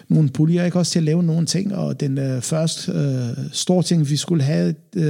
nogle 0.10 0.30
puljer, 0.30 0.66
ikke 0.66 0.80
også 0.80 0.92
til 0.92 1.00
at 1.00 1.04
lave 1.04 1.24
nogle 1.24 1.46
ting, 1.46 1.76
og 1.76 2.00
den 2.00 2.18
uh, 2.18 2.42
første 2.42 2.92
uh, 2.92 3.44
store 3.52 3.84
ting, 3.84 4.10
vi 4.10 4.18
skulle 4.18 4.44
have, 4.44 4.76
uh, 4.96 5.04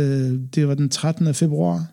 det 0.56 0.68
var 0.68 0.76
den 0.76 0.90
13. 0.90 1.34
februar, 1.34 1.86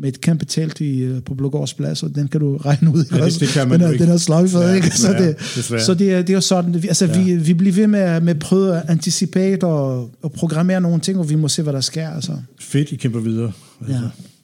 med 0.00 0.08
et 0.08 0.20
kæmpe 0.20 0.44
telt 0.44 0.80
i, 0.80 0.98
øh, 0.98 1.22
på 1.22 1.34
Blågårds 1.34 1.74
Plads, 1.74 2.02
og 2.02 2.14
den 2.14 2.28
kan 2.28 2.40
du 2.40 2.56
regne 2.56 2.94
ud. 2.94 3.04
Ja, 3.12 3.24
det, 3.24 3.40
det 3.40 3.48
kan 3.48 3.68
man 3.68 3.80
den, 3.80 3.88
er, 3.88 3.92
ikke. 3.92 4.04
den 4.04 4.12
er 4.12 4.16
sløjfet, 4.16 4.60
ja, 4.60 4.72
ikke? 4.72 4.90
Så, 4.96 5.12
det, 5.12 5.82
så 5.82 5.94
det, 5.94 6.12
er, 6.12 6.22
det 6.22 6.34
er 6.34 6.40
sådan, 6.40 6.74
altså 6.74 7.06
ja. 7.06 7.22
vi, 7.22 7.36
vi 7.36 7.54
bliver 7.54 7.74
ved 7.74 7.86
med, 7.86 8.20
med 8.20 8.34
at 8.34 8.38
prøve 8.38 8.76
at 8.76 8.82
anticipere 8.88 9.58
og, 9.68 10.10
og 10.22 10.32
programmere 10.32 10.80
nogle 10.80 11.00
ting, 11.00 11.18
og 11.18 11.30
vi 11.30 11.34
må 11.34 11.48
se, 11.48 11.62
hvad 11.62 11.72
der 11.72 11.80
sker. 11.80 12.10
Altså. 12.10 12.32
Fedt, 12.60 12.92
I 12.92 12.96
kæmper 12.96 13.20
videre. 13.20 13.52
Altså. 13.80 13.94
Ja. 13.94 14.00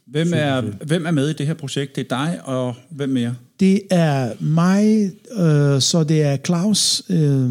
Hvem 0.06 0.32
er, 0.34 0.62
hvem 0.86 1.06
er 1.06 1.10
med 1.10 1.28
i 1.28 1.32
det 1.32 1.46
her 1.46 1.54
projekt? 1.54 1.96
Det 1.96 2.06
er 2.12 2.16
dig, 2.16 2.38
og 2.44 2.74
hvem 2.90 3.08
mere? 3.08 3.34
Det 3.60 3.80
er 3.90 4.32
mig, 4.40 5.10
øh, 5.38 5.80
så 5.80 6.04
det 6.04 6.22
er 6.22 6.36
Claus, 6.36 7.02
øh, 7.10 7.50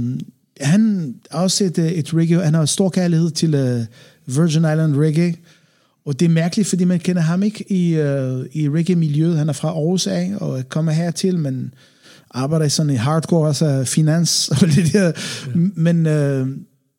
han 0.61 1.15
har 1.31 1.39
også 1.39 1.63
et, 1.63 1.77
øh, 1.77 1.91
et 1.91 2.13
reggae, 2.13 2.43
han 2.43 2.53
har 2.53 2.65
stor 2.65 2.89
kærlighed 2.89 3.31
til 3.31 3.55
uh, 3.55 3.85
Virgin 4.25 4.61
Island 4.61 4.95
reggae, 4.95 5.35
og 6.05 6.19
det 6.19 6.25
er 6.25 6.29
mærkeligt, 6.29 6.69
fordi 6.69 6.83
man 6.83 6.99
kender 6.99 7.21
ham 7.21 7.43
ikke 7.43 7.71
i, 7.71 7.93
uh, 7.93 8.45
i 8.51 8.69
reggae-miljøet. 8.69 9.37
Han 9.37 9.49
er 9.49 9.53
fra 9.53 9.67
Aarhus 9.67 10.07
af, 10.07 10.33
og 10.37 10.69
kommer 10.69 10.91
hertil, 10.91 11.39
men 11.39 11.73
arbejder 12.31 12.65
i 12.65 12.69
sådan 12.69 12.89
en 12.89 12.97
hardcore, 12.97 13.47
altså 13.47 13.83
finans 13.83 14.49
og 14.49 14.67
det 14.75 14.93
der. 14.93 15.05
Ja. 15.05 15.11
Men, 15.55 15.97
uh, 16.05 16.47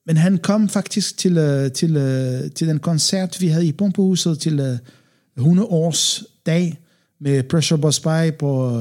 men 0.06 0.16
han 0.16 0.38
kom 0.38 0.68
faktisk 0.68 1.18
til, 1.18 1.38
uh, 1.38 1.72
til, 1.72 1.96
uh, 1.96 2.50
til 2.52 2.68
den 2.68 2.78
koncert, 2.78 3.36
vi 3.40 3.48
havde 3.48 3.66
i 3.66 3.72
Pumpehuset 3.72 4.38
til 4.38 4.60
uh, 4.60 4.76
100 5.36 5.68
års 5.68 6.24
dag 6.46 6.78
med 7.20 7.42
Pressure 7.42 7.78
Boss 7.78 8.00
Pipe 8.00 8.46
og 8.46 8.80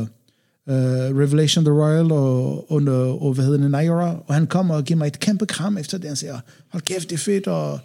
uh, 0.68 0.76
Revelation 1.22 1.66
the 1.66 1.74
Royal 1.74 2.12
og, 2.12 2.72
og, 2.72 2.82
og, 2.88 3.22
og 3.22 3.34
hvad 3.34 3.46
hedder 3.46 3.60
det, 3.60 3.72
Naira, 3.72 4.24
og 4.28 4.34
han 4.34 4.48
kom 4.48 4.70
og 4.70 4.84
giver 4.84 4.98
mig 4.98 5.08
et 5.08 5.20
kæmpe 5.20 5.46
kram 5.46 5.78
efter 5.78 5.98
det, 5.98 6.08
han 6.08 6.16
siger, 6.16 6.40
hold 6.70 6.84
kæft, 6.84 7.10
det 7.10 7.16
er 7.16 7.20
fedt, 7.20 7.48
og, 7.48 7.80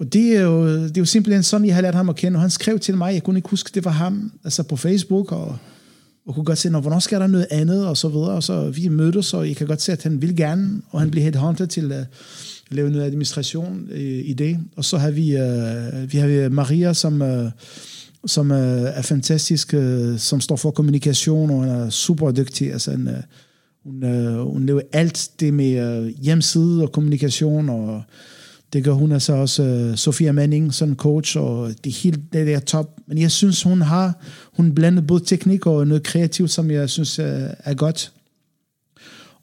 og 0.00 0.12
det 0.12 0.36
er, 0.36 0.40
jo, 0.40 0.66
det 0.82 0.96
er 0.96 1.00
jo 1.00 1.04
simpelthen 1.04 1.42
sådan, 1.42 1.66
jeg 1.66 1.74
har 1.74 1.82
lært 1.82 1.94
ham 1.94 2.08
at 2.08 2.16
kende, 2.16 2.36
og 2.36 2.40
han 2.40 2.50
skrev 2.50 2.78
til 2.78 2.96
mig, 2.96 3.14
jeg 3.14 3.22
kunne 3.22 3.38
ikke 3.38 3.48
huske, 3.48 3.70
det 3.74 3.84
var 3.84 3.90
ham, 3.90 4.32
altså 4.44 4.62
på 4.62 4.76
Facebook, 4.76 5.32
og, 5.32 5.56
og 6.26 6.34
kunne 6.34 6.44
godt 6.44 6.58
se, 6.58 6.70
hvornår 6.70 6.98
skal 6.98 7.20
der 7.20 7.26
noget 7.26 7.46
andet, 7.50 7.86
og 7.86 7.96
så 7.96 8.08
videre, 8.08 8.30
og 8.30 8.42
så 8.42 8.70
vi 8.70 8.88
mødtes, 8.88 9.34
og 9.34 9.48
jeg 9.48 9.56
kan 9.56 9.66
godt 9.66 9.82
se, 9.82 9.92
at 9.92 10.02
han 10.02 10.22
vil 10.22 10.36
gerne, 10.36 10.82
og 10.90 11.00
han 11.00 11.10
blev 11.10 11.22
headhunted 11.22 11.66
til 11.66 11.92
øh, 11.92 11.98
at 11.98 12.06
lave 12.70 12.90
noget 12.90 13.06
administration 13.06 13.88
i, 13.94 14.20
i 14.20 14.32
det, 14.32 14.58
og 14.76 14.84
så 14.84 14.98
har 14.98 15.10
vi, 15.10 15.34
uh, 15.34 16.12
vi 16.12 16.18
har 16.18 16.48
Maria, 16.48 16.92
som 16.92 17.22
uh, 17.22 17.50
som 18.26 18.50
øh, 18.52 18.82
er 18.82 19.02
fantastisk, 19.02 19.74
øh, 19.74 20.18
som 20.18 20.40
står 20.40 20.56
for 20.56 20.70
kommunikation, 20.70 21.50
og 21.50 21.56
hun 21.56 21.68
er 21.68 21.90
super 21.90 22.30
dygtig. 22.30 22.72
Altså, 22.72 22.90
en, 22.90 23.08
øh, 23.08 23.14
hun, 23.84 24.04
øh, 24.04 24.40
hun 24.40 24.66
laver 24.66 24.80
alt 24.92 25.30
det 25.40 25.54
med 25.54 25.72
øh, 25.72 26.06
hjemmeside 26.06 26.82
og 26.82 26.92
kommunikation, 26.92 27.68
og 27.68 28.02
det 28.72 28.84
gør 28.84 28.92
hun 28.92 29.12
altså 29.12 29.32
også 29.32 29.62
øh, 29.62 29.96
Sofia 29.96 30.32
Manning, 30.32 30.74
sådan 30.74 30.96
coach, 30.96 31.38
og 31.38 31.72
det 31.84 31.92
hele 31.92 32.22
det 32.32 32.46
der 32.46 32.60
top. 32.60 32.96
Men 33.06 33.18
jeg 33.18 33.30
synes, 33.30 33.62
hun 33.62 33.80
har 33.80 34.12
hun 34.52 34.74
blandet 34.74 35.06
både 35.06 35.24
teknik 35.24 35.66
og 35.66 35.86
noget 35.86 36.02
kreativt, 36.02 36.50
som 36.50 36.70
jeg 36.70 36.90
synes 36.90 37.18
øh, 37.18 37.26
er 37.58 37.74
godt. 37.74 38.12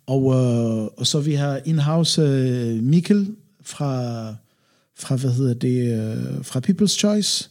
Og, 0.08 0.34
øh, 0.34 0.88
og 0.98 1.08
så 1.08 1.20
vi 1.20 1.34
har 1.34 1.60
in-house 1.66 2.22
øh, 2.22 2.84
Mikkel 2.84 3.28
fra, 3.62 4.26
fra, 5.00 5.16
hvad 5.16 5.32
hedder 5.32 5.54
det, 5.54 5.94
øh, 5.94 6.44
fra 6.46 6.62
People's 6.68 6.98
Choice, 7.00 7.50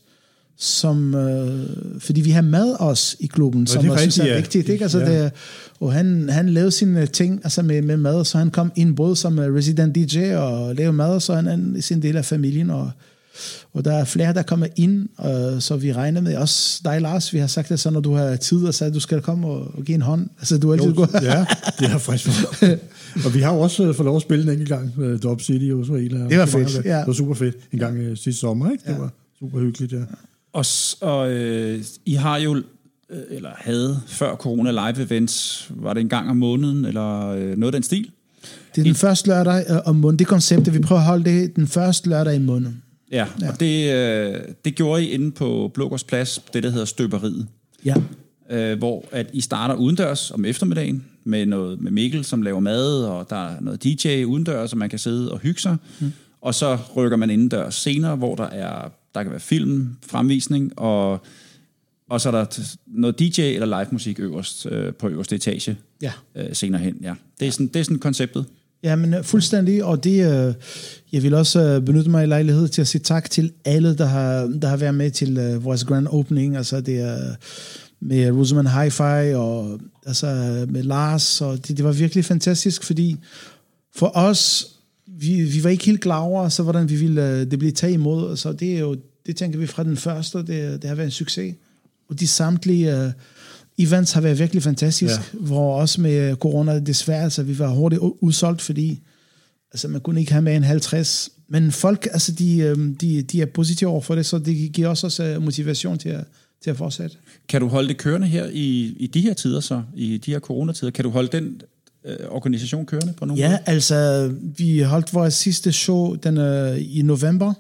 som, 0.59 1.15
øh, 1.15 1.67
fordi 1.99 2.21
vi 2.21 2.31
har 2.31 2.43
mad 2.43 2.77
også 2.81 3.17
i 3.21 3.27
klubben, 3.27 3.61
ja, 3.61 3.67
som 3.67 3.85
jeg 3.87 3.99
synes 4.01 4.19
er 4.19 4.27
ja. 4.27 4.37
vigtigt. 4.37 4.69
Ikke? 4.69 4.83
Altså, 4.85 4.99
Ja. 4.99 5.23
det, 5.25 5.33
og 5.81 5.93
han, 5.93 6.29
han 6.29 6.49
lavede 6.49 6.71
sine 6.71 7.07
ting 7.07 7.41
altså 7.45 7.63
med, 7.63 7.83
med 7.83 7.97
mad, 7.97 8.25
så 8.25 8.39
han 8.39 8.51
kom 8.51 8.73
ind 8.77 8.97
både 8.97 9.17
som 9.17 9.39
øh, 9.39 9.55
resident 9.55 9.95
DJ 9.95 10.35
og 10.35 10.75
lavede 10.75 10.93
mad, 10.93 11.21
så 11.21 11.35
han 11.35 11.47
er 11.47 11.81
sin 11.81 12.03
del 12.03 12.17
af 12.17 12.25
familien, 12.25 12.71
og, 12.71 12.91
og 13.73 13.85
der 13.85 13.93
er 13.93 14.05
flere, 14.05 14.35
der 14.35 14.43
kommer 14.43 14.67
ind, 14.77 15.09
og, 15.17 15.63
så 15.63 15.77
vi 15.77 15.93
regner 15.93 16.21
med, 16.21 16.37
også 16.37 16.81
dig 16.85 17.01
Lars, 17.01 17.33
vi 17.33 17.39
har 17.39 17.47
sagt 17.47 17.69
det 17.69 17.81
så, 17.81 17.91
når 17.91 18.01
du 18.01 18.13
har 18.15 18.37
tid, 18.37 18.65
og 18.65 18.75
så 18.75 18.85
at 18.85 18.95
du 18.95 19.01
skal 19.01 19.21
komme 19.23 19.47
og, 19.49 19.71
og 19.75 19.85
give 19.85 19.95
en 19.95 20.03
hånd. 20.03 20.29
Altså, 20.39 20.59
du 20.59 20.71
er 20.71 20.73
altid 20.75 20.93
god. 20.95 21.07
ja, 21.23 21.47
det 21.79 21.91
er 21.91 21.99
frisk. 21.99 22.29
og 23.27 23.35
vi 23.35 23.41
har 23.41 23.55
jo 23.55 23.61
også 23.61 23.85
øh, 23.89 23.95
fået 23.95 24.05
lov 24.05 24.17
at 24.17 24.23
spille 24.23 24.45
en 24.45 24.51
enkelt 24.51 24.69
gang 24.69 24.93
med 24.97 25.19
Drop 25.19 25.41
City 25.41 25.65
i 25.65 25.73
Osvald. 25.73 26.29
Det 26.31 26.39
var 26.39 26.47
fedt, 26.47 26.85
ja. 26.85 26.99
Det 26.99 27.07
var 27.07 27.13
super 27.13 27.35
fedt. 27.35 27.57
En 27.73 27.79
gang 27.79 27.97
øh, 27.99 28.17
sidste 28.17 28.41
sommer, 28.41 28.71
ikke? 28.71 28.83
Det 28.87 28.93
Ja. 28.93 28.99
var 28.99 29.11
super 29.41 29.61
hyggeligt, 29.61 29.93
ja. 29.93 29.99
Og, 30.57 30.65
og 31.01 31.33
øh, 31.33 31.85
I 32.07 32.15
har 32.15 32.37
jo, 32.37 32.57
øh, 33.11 33.19
eller 33.31 33.51
havde 33.57 34.01
før 34.07 34.35
corona 34.37 34.71
live 34.71 35.05
events, 35.07 35.67
var 35.71 35.95
det 35.95 36.01
en 36.01 36.09
gang 36.09 36.31
om 36.31 36.37
måneden, 36.37 36.85
eller 36.85 37.29
øh, 37.29 37.57
noget 37.57 37.65
af 37.65 37.73
den 37.73 37.83
stil? 37.83 38.11
Det 38.75 38.81
er 38.81 38.85
den 38.85 38.95
første 38.95 39.29
lørdag 39.29 39.65
øh, 39.71 39.77
om 39.85 39.97
måneden. 39.97 40.19
Det 40.19 40.27
koncept, 40.27 40.75
vi 40.75 40.79
prøver 40.79 41.01
at 41.01 41.07
holde 41.07 41.25
det 41.25 41.57
den 41.57 41.67
første 41.67 42.09
lørdag 42.09 42.35
i 42.35 42.39
måneden. 42.39 42.83
Ja, 43.13 43.27
ja. 43.41 43.51
og 43.53 43.61
det, 43.61 43.93
øh, 43.95 44.41
det 44.65 44.75
gjorde 44.75 45.05
I 45.05 45.09
inde 45.11 45.33
på 45.33 45.71
Blågårds 45.75 46.05
Plads, 46.05 46.41
det 46.55 46.63
der 46.63 46.71
hedder 46.71 46.85
Støberiet, 46.85 47.47
Ja. 47.85 47.95
øh, 48.51 48.79
hvor 48.79 49.05
at 49.13 49.31
I 49.33 49.41
starter 49.41 49.75
udendørs 49.75 50.31
om 50.31 50.45
eftermiddagen 50.45 51.05
med 51.25 51.47
noget 51.47 51.81
med 51.81 51.91
Mikkel, 51.91 52.25
som 52.25 52.43
laver 52.43 52.61
mad, 52.61 53.05
og 53.05 53.31
der 53.31 53.49
er 53.49 53.61
noget 53.61 53.85
DJ 53.85 54.25
udendørs, 54.25 54.71
så 54.71 54.77
man 54.77 54.91
kan 54.91 54.99
sidde 54.99 55.33
og 55.33 55.39
hygge 55.39 55.61
sig. 55.61 55.77
Mm. 56.01 56.13
Og 56.41 56.55
så 56.55 56.79
rykker 56.97 57.17
man 57.17 57.31
indendørs 57.31 57.75
senere, 57.75 58.17
hvor 58.17 58.35
der 58.35 58.47
er 58.47 58.91
der 59.17 59.23
kan 59.23 59.31
være 59.33 59.41
film, 59.41 59.97
fremvisning, 60.07 60.79
og, 60.79 61.21
og 62.11 62.21
så 62.21 62.29
er 62.29 62.33
der 62.33 62.61
noget 62.87 63.19
DJ 63.19 63.41
eller 63.41 63.67
live 63.67 63.89
musik 63.91 64.21
øverst 64.21 64.67
øh, 64.67 64.95
på 64.95 65.09
øverste 65.09 65.35
etage 65.37 65.77
Ja. 66.03 66.13
øh, 66.35 66.47
senere 66.53 66.81
hen. 66.83 66.97
Ja. 67.03 67.15
Det, 67.41 67.49
er 67.49 67.53
sådan, 67.53 67.67
det 67.67 67.77
er 67.81 67.83
sådan 67.85 67.99
konceptet. 67.99 68.45
Ja, 68.83 68.97
men 68.97 69.15
øh, 69.15 69.25
fuldstændig, 69.25 69.85
og 69.85 70.05
det, 70.05 70.11
øh, 70.49 70.55
jeg 71.13 71.23
vil 71.23 71.35
også 71.35 71.61
øh, 71.61 71.83
benytte 71.83 72.11
mig 72.11 72.25
i 72.25 72.27
lejlighed 72.27 72.69
til 72.69 72.81
at 72.81 72.89
sige 72.89 73.03
tak 73.03 73.31
til 73.31 73.53
alle, 73.65 73.97
der 73.99 74.07
har, 74.07 74.47
der 74.63 74.69
har 74.69 74.77
været 74.77 74.95
med 74.95 75.11
til 75.11 75.39
øh, 75.39 75.65
vores 75.65 75.85
grand 75.85 76.07
opening, 76.11 76.57
altså 76.57 76.81
det 76.81 77.01
er 77.01 77.35
med 78.01 78.31
Rosamund 78.31 78.69
Hi-Fi, 78.69 79.37
og 79.37 79.81
altså 80.07 80.27
med 80.69 80.83
Lars, 80.83 81.41
og 81.41 81.69
det, 81.69 81.77
det 81.77 81.85
var 81.85 81.93
virkelig 81.93 82.25
fantastisk, 82.25 82.83
fordi 82.85 83.17
for 83.97 84.13
os, 84.15 84.67
vi, 85.19 85.43
vi 85.43 85.65
var 85.65 85.71
ikke 85.71 85.85
helt 85.85 86.01
klar 86.01 86.19
over, 86.19 86.49
så 86.49 86.63
hvordan 86.63 86.89
vi 86.89 86.97
ville 86.97 87.31
øh, 87.31 87.51
det 87.51 87.59
blive 87.59 87.73
taget 87.73 87.95
imod, 87.95 88.37
så 88.37 88.53
det 88.53 88.77
er 88.77 88.79
jo, 88.79 88.97
det 89.27 89.37
tænker 89.37 89.59
vi 89.59 89.67
fra 89.67 89.85
den 89.85 89.97
første, 89.97 90.39
det, 90.39 90.83
det 90.83 90.85
har 90.85 90.95
været 90.95 91.07
en 91.07 91.11
succes, 91.11 91.55
og 92.09 92.21
de 92.21 92.27
samtlige 92.27 93.05
øh, 93.05 93.13
events 93.79 94.13
har 94.13 94.21
været 94.21 94.39
virkelig 94.39 94.63
fantastisk, 94.63 95.15
ja. 95.35 95.39
hvor 95.39 95.81
også 95.81 96.01
med 96.01 96.37
corona 96.37 96.81
desværre, 96.81 97.23
altså 97.23 97.43
vi 97.43 97.59
var 97.59 97.69
hurtigt 97.69 98.03
udsolgt, 98.21 98.63
fordi 98.63 99.01
altså 99.73 99.89
man 99.89 100.01
kunne 100.01 100.21
ikke 100.21 100.33
have 100.33 100.43
med 100.43 100.57
en 100.57 100.65
50, 100.65 101.31
men 101.49 101.73
folk, 101.73 102.09
altså 102.13 102.33
de, 102.33 102.59
øhm, 102.59 102.97
de, 102.97 103.23
de 103.23 103.43
er 103.43 103.47
positive 103.47 103.91
over 103.91 104.01
for 104.01 104.15
det, 104.15 104.27
så 104.27 104.39
det 104.39 104.73
giver 104.73 104.89
også 104.89 105.07
os 105.07 105.21
øh, 105.21 105.43
motivation 105.43 105.99
til 105.99 106.09
at, 106.09 106.25
til 106.63 106.71
at 106.71 106.77
fortsætte. 106.77 107.17
Kan 107.49 107.61
du 107.61 107.69
holde 107.69 107.89
det 107.89 107.97
kørende 107.97 108.27
her 108.27 108.47
i, 108.53 108.95
i 108.99 109.07
de 109.07 109.21
her 109.21 109.35
tider 109.35 109.61
så, 109.61 109.83
i 109.95 110.17
de 110.17 110.31
her 110.31 110.41
coronatider? 110.41 110.91
Kan 110.91 111.05
du 111.05 111.11
holde 111.11 111.29
den 111.33 111.61
øh, 112.07 112.17
organisation 112.29 112.87
kørende 112.87 113.13
på 113.13 113.25
nogen 113.25 113.39
Ja, 113.39 113.49
måde? 113.49 113.59
altså 113.67 114.33
vi 114.43 114.81
holdt 114.81 115.15
vores 115.15 115.35
sidste 115.35 115.73
show 115.73 116.15
den, 116.15 116.39
øh, 116.39 116.97
i 116.97 117.03
november, 117.03 117.53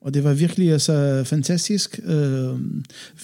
og 0.00 0.14
det 0.14 0.24
var 0.24 0.32
virkelig 0.32 0.72
altså, 0.72 1.22
fantastisk. 1.26 2.00
Øh, 2.04 2.50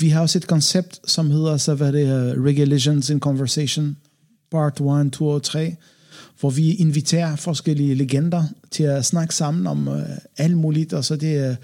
vi 0.01 0.09
har 0.09 0.20
også 0.20 0.39
et 0.39 0.47
koncept, 0.47 1.01
som 1.11 1.31
hedder 1.31 1.57
så, 1.57 1.74
hvad 1.74 1.93
det 1.93 2.03
er, 2.09 2.45
Reggae 2.47 2.65
Legends 2.65 3.11
in 3.11 3.20
Conversation, 3.20 3.97
part 4.51 4.81
1, 4.81 5.12
2 5.12 5.28
og 5.28 5.43
3, 5.43 5.77
hvor 6.45 6.51
vi 6.51 6.75
inviterer 6.75 7.37
forskellige 7.37 7.95
legender 7.95 8.45
til 8.71 8.83
at 8.83 9.05
snakke 9.05 9.35
sammen 9.35 9.66
om 9.66 9.89
øh, 9.89 10.03
alt 10.37 10.57
muligt, 10.57 10.93
og 10.93 11.05
så 11.05 11.16
det, 11.16 11.51
øh, 11.51 11.57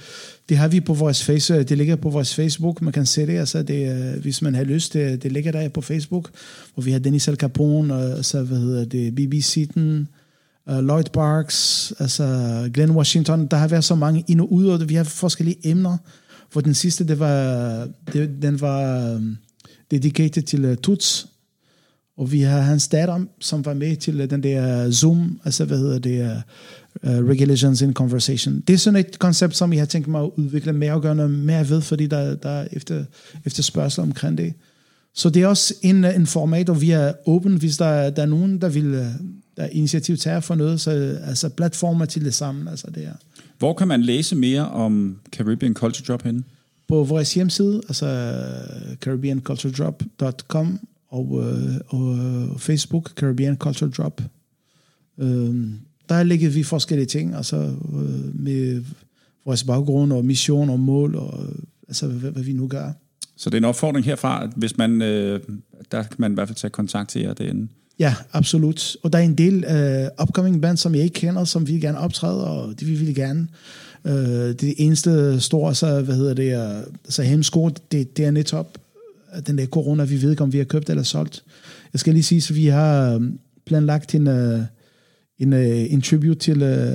det 0.49 0.57
har 0.57 0.69
vi 0.69 0.81
på 0.81 0.95
vores 0.95 1.25
face, 1.25 1.55
øh, 1.55 1.69
det 1.69 1.79
ligger 1.79 1.97
på 1.97 2.11
vores 2.11 2.35
Facebook, 2.35 2.83
man 2.83 2.93
kan 2.93 3.07
se 3.07 3.27
det, 3.27 3.39
altså 3.39 3.63
det, 3.63 4.15
øh, 4.15 4.23
hvis 4.23 4.43
man 4.43 4.55
har 4.55 4.65
lyst, 4.65 4.93
det, 4.93 5.23
det 5.23 5.33
ligger 5.33 5.53
der 5.53 5.69
på 5.69 5.81
Facebook, 5.81 6.31
hvor 6.75 6.83
vi 6.83 6.93
har 6.93 6.99
Dennis 6.99 7.29
Al 7.29 7.37
Capone, 7.37 7.95
og 7.95 8.25
så 8.25 8.43
hvad 8.43 8.59
hedder 8.59 8.85
det, 8.85 9.15
BB 9.15 9.43
Seaton, 9.43 10.09
uh, 10.71 10.79
Lloyd 10.79 11.05
Parks, 11.13 11.93
altså 11.99 12.25
Glenn 12.75 12.93
Washington, 12.93 13.47
der 13.47 13.57
har 13.57 13.69
været 13.69 13.85
så 13.85 13.95
mange 13.95 14.25
ind 14.29 14.41
og 14.41 14.53
ud, 14.53 14.67
og 14.67 14.89
vi 14.89 14.95
har 14.95 15.05
forskellige 15.05 15.71
emner, 15.71 15.97
hvor 16.53 16.61
den 16.61 16.75
sidste, 16.75 17.09
det 17.09 17.19
var, 17.19 17.89
det, 18.13 18.31
den 18.43 18.61
var 18.61 19.13
um, 19.15 19.37
dedicated 19.91 20.43
til 20.43 20.65
uh, 20.65 20.75
Tuts, 20.75 21.27
og 22.19 22.33
vi 22.33 22.41
har 22.41 22.61
hans 22.61 22.89
datter, 22.89 23.25
som 23.41 23.65
var 23.65 23.75
med 23.75 23.97
til 23.97 24.21
uh, 24.21 24.31
den 24.31 24.43
der 24.43 24.91
Zoom, 24.91 25.41
altså 25.45 25.65
hvad 25.65 25.79
hedder 25.79 25.99
det, 25.99 26.23
uh, 26.23 27.11
Regulations 27.29 27.83
in 27.83 27.93
Conversation. 27.95 28.61
Det 28.67 28.73
er 28.75 28.77
sådan 28.79 29.01
et 29.01 29.19
koncept, 29.19 29.57
som 29.57 29.73
jeg 29.73 29.81
har 29.81 29.87
tænkt 29.87 30.09
mig 30.09 30.23
at 30.23 30.31
udvikle 30.37 30.73
mere 30.73 30.93
og 30.93 31.03
gøre 31.03 31.15
noget 31.15 31.31
mere 31.31 31.69
ved, 31.69 31.81
fordi 31.81 32.07
der, 32.07 32.35
der 32.35 32.49
er 32.51 32.69
efter, 32.73 33.05
efterspørgsel 33.47 34.03
omkring 34.03 34.39
det. 34.39 34.53
Så 35.15 35.31
det 35.31 35.43
er 35.43 35.47
også 35.47 35.75
en, 35.83 36.05
en 36.05 36.27
format, 36.27 36.69
og 36.71 36.81
vi 36.81 36.91
er 36.91 37.13
åben, 37.27 37.57
hvis 37.57 37.77
der, 37.77 37.85
er- 37.87 38.11
der 38.11 38.23
er 38.23 38.27
nogen, 38.27 38.61
der 38.61 38.69
vil 38.69 38.85
øh, 38.85 39.05
der 39.57 39.63
er 39.63 39.69
initiativ 39.73 40.17
tager 40.17 40.41
for 40.41 40.55
noget, 40.55 40.81
så 40.81 41.19
altså 41.25 41.49
platformer 41.49 42.05
til 42.05 42.25
det 42.25 42.35
sammen, 42.35 42.69
altså 42.69 42.87
det 42.95 43.05
er 43.05 43.13
Hvor 43.59 43.75
kan 43.75 43.89
man 43.89 44.03
læse 44.03 44.37
mere 44.37 44.69
om 44.69 45.17
Caribbean 45.33 45.75
Culture 45.75 46.05
Drop 46.09 46.23
henne? 46.23 46.43
på 46.89 47.05
vores 47.05 47.35
hjemmeside, 47.35 47.83
altså 47.89 48.35
caribbeanculturedrop.com 49.01 50.79
og, 51.11 51.43
øh, 51.45 51.75
og 51.87 52.19
øh, 52.19 52.59
Facebook, 52.59 53.11
Caribbean 53.11 53.57
Culture 53.57 53.91
Drop. 53.91 54.23
Øh, 55.19 55.71
der 56.09 56.23
lægger 56.23 56.51
vi 56.51 56.63
forskellige 56.63 57.07
ting, 57.07 57.35
altså 57.35 57.57
øh, 57.93 58.41
med 58.41 58.83
vores 59.45 59.65
baggrund 59.65 60.13
og 60.13 60.25
mission 60.25 60.71
og 60.71 60.81
mål, 60.81 61.15
og 61.15 61.45
øh, 61.45 61.55
altså 61.89 62.07
hvad, 62.07 62.31
hvad 62.31 62.43
vi 62.43 62.53
nu 62.53 62.67
gør. 62.67 62.93
Så 63.37 63.51
det 63.51 63.55
er 63.55 63.61
en 63.61 63.65
opfordring 63.65 64.07
herfra, 64.07 64.45
at 64.45 64.51
hvis 64.57 64.77
man, 64.77 65.03
øh, 65.03 65.41
der 65.93 66.03
kan 66.03 66.17
man 66.19 66.33
i 66.33 66.35
hvert 66.35 66.49
fald 66.49 66.57
tage 66.57 66.71
kontakt 66.71 67.11
til 67.11 67.23
jer 67.23 67.35
derinde. 67.35 67.69
Ja, 67.99 68.15
absolut. 68.33 68.97
Og 69.03 69.13
der 69.13 69.19
er 69.19 69.23
en 69.23 69.39
del 69.39 69.65
uh, 69.67 70.23
upcoming 70.23 70.63
bands, 70.63 70.81
som 70.81 70.95
jeg 70.95 71.05
ikke 71.05 71.15
kender, 71.15 71.45
som 71.45 71.69
vi 71.69 71.81
gerne 71.81 71.99
optræde, 71.99 72.47
og 72.47 72.81
det 72.81 72.89
vil 72.89 73.07
vi 73.07 73.13
gerne. 73.13 73.49
Uh, 74.05 74.13
det 74.13 74.75
eneste 74.79 75.41
store, 75.41 75.75
så, 75.75 76.03
hvad 76.03 76.15
hedder 76.17 76.35
det, 76.35 76.85
så 77.09 77.23
hemsko, 77.23 77.69
det, 77.69 78.17
det 78.17 78.25
er 78.25 78.31
netop 78.31 78.79
øh, 78.79 78.80
den 79.47 79.59
der 79.59 79.67
corona, 79.67 80.05
vi 80.05 80.23
ved 80.23 80.31
ikke, 80.31 80.43
om 80.43 80.53
vi 80.53 80.59
har 80.59 80.65
købt 80.65 80.91
eller 80.91 81.03
solgt. 81.03 81.45
Jeg 81.93 82.01
skal 82.01 82.13
lige 82.13 82.23
sige, 82.23 82.41
så 82.41 82.55
vi 82.55 82.67
har 82.67 83.15
øh, 83.15 83.21
planlagt 83.67 84.15
en, 84.15 84.27
uh, 84.27 84.61
en, 85.39 85.53
øh, 85.53 85.93
en 85.93 86.03
tribute 86.03 86.35
til, 86.35 86.63
øh, 86.63 86.89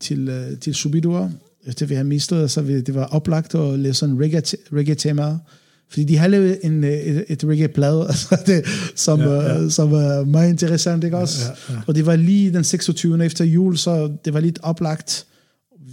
til, 0.00 0.28
øh, 0.28 0.58
til 0.58 0.74
Subidua, 0.74 1.30
efter 1.66 1.86
vi 1.86 1.94
har 1.94 2.02
mistet, 2.02 2.50
så 2.50 2.62
det 2.62 2.94
var 2.94 3.04
oplagt 3.04 3.54
at 3.54 3.78
lave 3.78 3.94
sådan 3.94 4.20
reggae, 4.20 4.42
reggae-tema, 4.72 5.38
fordi 5.90 6.04
de 6.04 6.16
har 6.16 6.28
lavet 6.28 6.58
en, 6.62 6.84
øh, 6.84 6.90
et, 6.90 7.24
et 7.28 7.44
reggae-plade, 7.44 8.06
altså 8.08 8.42
det, 8.46 8.64
som, 8.94 9.20
ja, 9.20 9.32
ja. 9.32 9.64
Uh, 9.64 9.70
som 9.70 9.92
er 9.92 10.24
meget 10.24 10.50
interessant, 10.50 11.04
ikke 11.04 11.16
også? 11.16 11.44
Ja, 11.44 11.50
ja, 11.68 11.74
ja. 11.74 11.80
Og 11.86 11.94
det 11.94 12.06
var 12.06 12.16
lige 12.16 12.52
den 12.52 12.64
26. 12.64 13.24
efter 13.24 13.44
jul, 13.44 13.76
så 13.76 14.12
det 14.24 14.34
var 14.34 14.40
lidt 14.40 14.58
oplagt, 14.62 15.26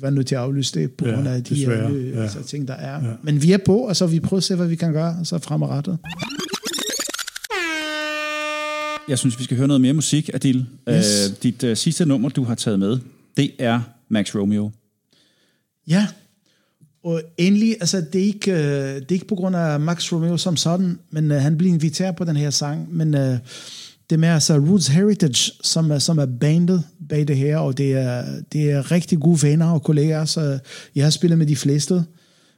var 0.04 0.10
nødt 0.10 0.28
til 0.28 0.36
at 0.36 0.42
aflyse 0.42 0.80
det, 0.80 0.92
på 0.92 1.06
grund 1.06 1.28
af 1.28 1.44
de 1.44 1.56
desværre. 1.56 1.92
øh, 1.92 2.10
Ja. 2.14 2.22
altså, 2.22 2.44
ting, 2.44 2.68
der 2.68 2.74
er. 2.74 3.04
Ja. 3.08 3.14
Men 3.24 3.42
vi 3.44 3.52
er 3.52 3.58
på, 3.66 3.88
altså 3.88 4.08
vi 4.08 4.20
prøver 4.20 4.38
at 4.40 4.44
se, 4.44 4.56
hvad 4.56 4.68
vi 4.68 4.76
kan 4.76 4.94
gøre, 4.94 5.26
så 5.26 5.40
fremadrettet. 5.40 5.98
Jeg 9.08 9.20
synes, 9.20 9.40
vi 9.40 9.44
skal 9.44 9.58
høre 9.58 9.68
noget 9.68 9.82
mere 9.82 9.94
musik, 9.94 10.30
Adil. 10.34 10.66
Yes. 10.90 11.30
Øh, 11.30 11.36
dit 11.44 11.64
øh, 11.64 11.78
sidste 11.78 12.06
nummer, 12.06 12.30
du 12.30 12.44
har 12.44 12.56
taget 12.56 12.80
med, 12.80 13.00
det 13.38 13.52
er 13.60 13.82
Max 14.10 14.36
Romeo. 14.36 14.72
Ja, 15.88 16.08
og 17.04 17.22
endelig, 17.38 17.78
altså 17.80 18.06
det 18.14 18.22
er 18.22 18.26
ikke, 18.26 18.52
øh, 18.52 18.58
det 18.96 19.06
er 19.10 19.14
ikke 19.14 19.28
på 19.28 19.36
grund 19.36 19.56
af 19.56 19.80
Max 19.80 20.14
Romeo 20.14 20.38
som 20.38 20.58
sådan, 20.58 21.00
men 21.12 21.32
øh, 21.32 21.42
han 21.42 21.58
bliver 21.58 21.74
inviteret 21.74 22.16
på 22.16 22.24
den 22.24 22.36
her 22.36 22.50
sang, 22.50 22.96
men 22.96 23.16
øh, 23.16 23.38
det 24.14 24.18
er 24.18 24.22
mere 24.22 24.34
altså 24.34 24.58
Roots 24.58 24.88
Heritage, 24.88 25.52
som 25.64 25.92
er, 25.92 26.00
som 26.00 26.18
er 26.18 26.26
bandet 26.26 26.84
bag 27.10 27.28
det 27.28 27.38
her, 27.38 27.58
og 27.58 27.78
det 27.78 27.94
er, 27.94 28.24
det 28.54 28.72
er 28.72 28.92
rigtig 28.92 29.20
gode 29.20 29.48
venner 29.48 29.72
og 29.72 29.84
kollegaer, 29.84 30.26
så 30.26 30.60
jeg 30.96 31.06
har 31.06 31.10
spillet 31.10 31.38
med 31.38 31.48
de 31.48 31.56
fleste, 31.56 32.04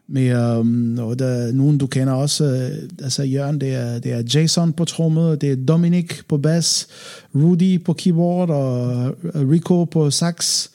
med, 0.10 0.58
um, 0.58 1.00
og 1.00 1.20
der 1.20 1.26
er 1.26 1.52
nogen, 1.52 1.78
du 1.78 1.88
kender 1.88 2.14
også, 2.14 2.46
øh, 2.46 2.90
altså 3.04 3.24
Jørgen, 3.24 3.62
det 3.62 3.76
er, 3.76 4.00
det 4.00 4.14
er 4.14 4.24
Jason 4.34 4.74
på 4.74 4.86
trommet, 4.86 5.42
det 5.42 5.52
er 5.52 5.56
Dominic 5.56 6.24
på 6.28 6.38
bass, 6.38 6.88
Rudy 7.36 7.84
på 7.84 7.94
keyboard, 7.94 8.50
og 8.50 9.06
øh, 9.24 9.50
Rico 9.50 9.84
på 9.84 10.12
sax, 10.12 10.68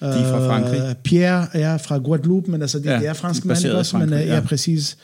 De 0.00 0.06
er 0.06 0.30
fra 0.30 0.46
Frankrig. 0.46 0.80
Øh, 0.80 0.94
Pierre 0.94 1.46
er 1.52 1.78
fra 1.78 1.98
Guadeloupe, 1.98 2.50
men 2.50 2.62
altså 2.62 2.78
det, 2.78 2.86
Ja, 2.86 2.98
det 2.98 3.08
er 3.08 3.12
fransk 3.12 3.44
mand, 3.44 3.66
også? 3.66 3.98
Men, 3.98 4.12
øh, 4.12 4.20
ja, 4.20 4.34
ja. 4.34 4.40
præcis. 4.40 4.96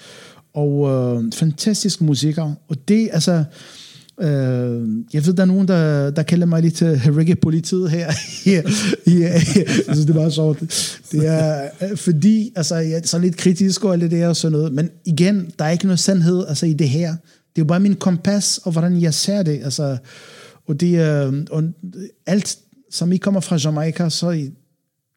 Og 0.54 0.90
øh, 0.90 1.32
fantastisk 1.32 2.00
musiker. 2.00 2.52
Og 2.68 2.88
det, 2.88 3.08
altså... 3.12 3.44
Øh, 4.20 4.88
jeg 5.12 5.26
ved, 5.26 5.34
der 5.34 5.42
er 5.42 5.44
nogen, 5.46 5.68
der, 5.68 6.10
der 6.10 6.22
kalder 6.22 6.46
mig 6.46 6.62
lidt 6.62 6.82
reggae-politiet 6.82 7.90
her. 7.90 8.12
ja, 8.46 8.62
jeg 9.06 9.42
synes, 9.82 10.00
det 10.00 10.10
er 10.10 10.14
meget 10.14 10.32
sjovt. 10.32 10.60
Det 11.12 11.26
er 11.26 11.68
øh, 11.82 11.96
fordi, 11.96 12.52
altså, 12.56 12.76
jeg 12.76 12.98
er 12.98 13.06
så 13.06 13.18
lidt 13.18 13.36
kritisk 13.36 13.84
og 13.84 13.92
alt 13.92 14.02
det 14.02 14.10
der 14.10 14.28
og 14.28 14.36
sådan 14.36 14.52
noget. 14.58 14.72
Men 14.72 14.90
igen, 15.04 15.50
der 15.58 15.64
er 15.64 15.70
ikke 15.70 15.86
noget 15.86 15.98
sandhed 16.00 16.44
altså, 16.48 16.66
i 16.66 16.72
det 16.72 16.88
her. 16.88 17.08
Det 17.10 17.60
er 17.60 17.62
jo 17.62 17.64
bare 17.64 17.80
min 17.80 17.94
kompas, 17.96 18.60
og 18.64 18.72
hvordan 18.72 19.00
jeg 19.02 19.14
ser 19.14 19.42
det. 19.42 19.60
Altså, 19.64 19.96
og 20.68 20.80
det 20.80 20.96
er, 20.96 21.26
øh, 21.30 21.44
og 21.50 21.62
alt, 22.26 22.58
som 22.90 23.12
I 23.12 23.16
kommer 23.16 23.40
fra 23.40 23.56
Jamaica, 23.56 24.08
så 24.10 24.30
I- 24.30 24.50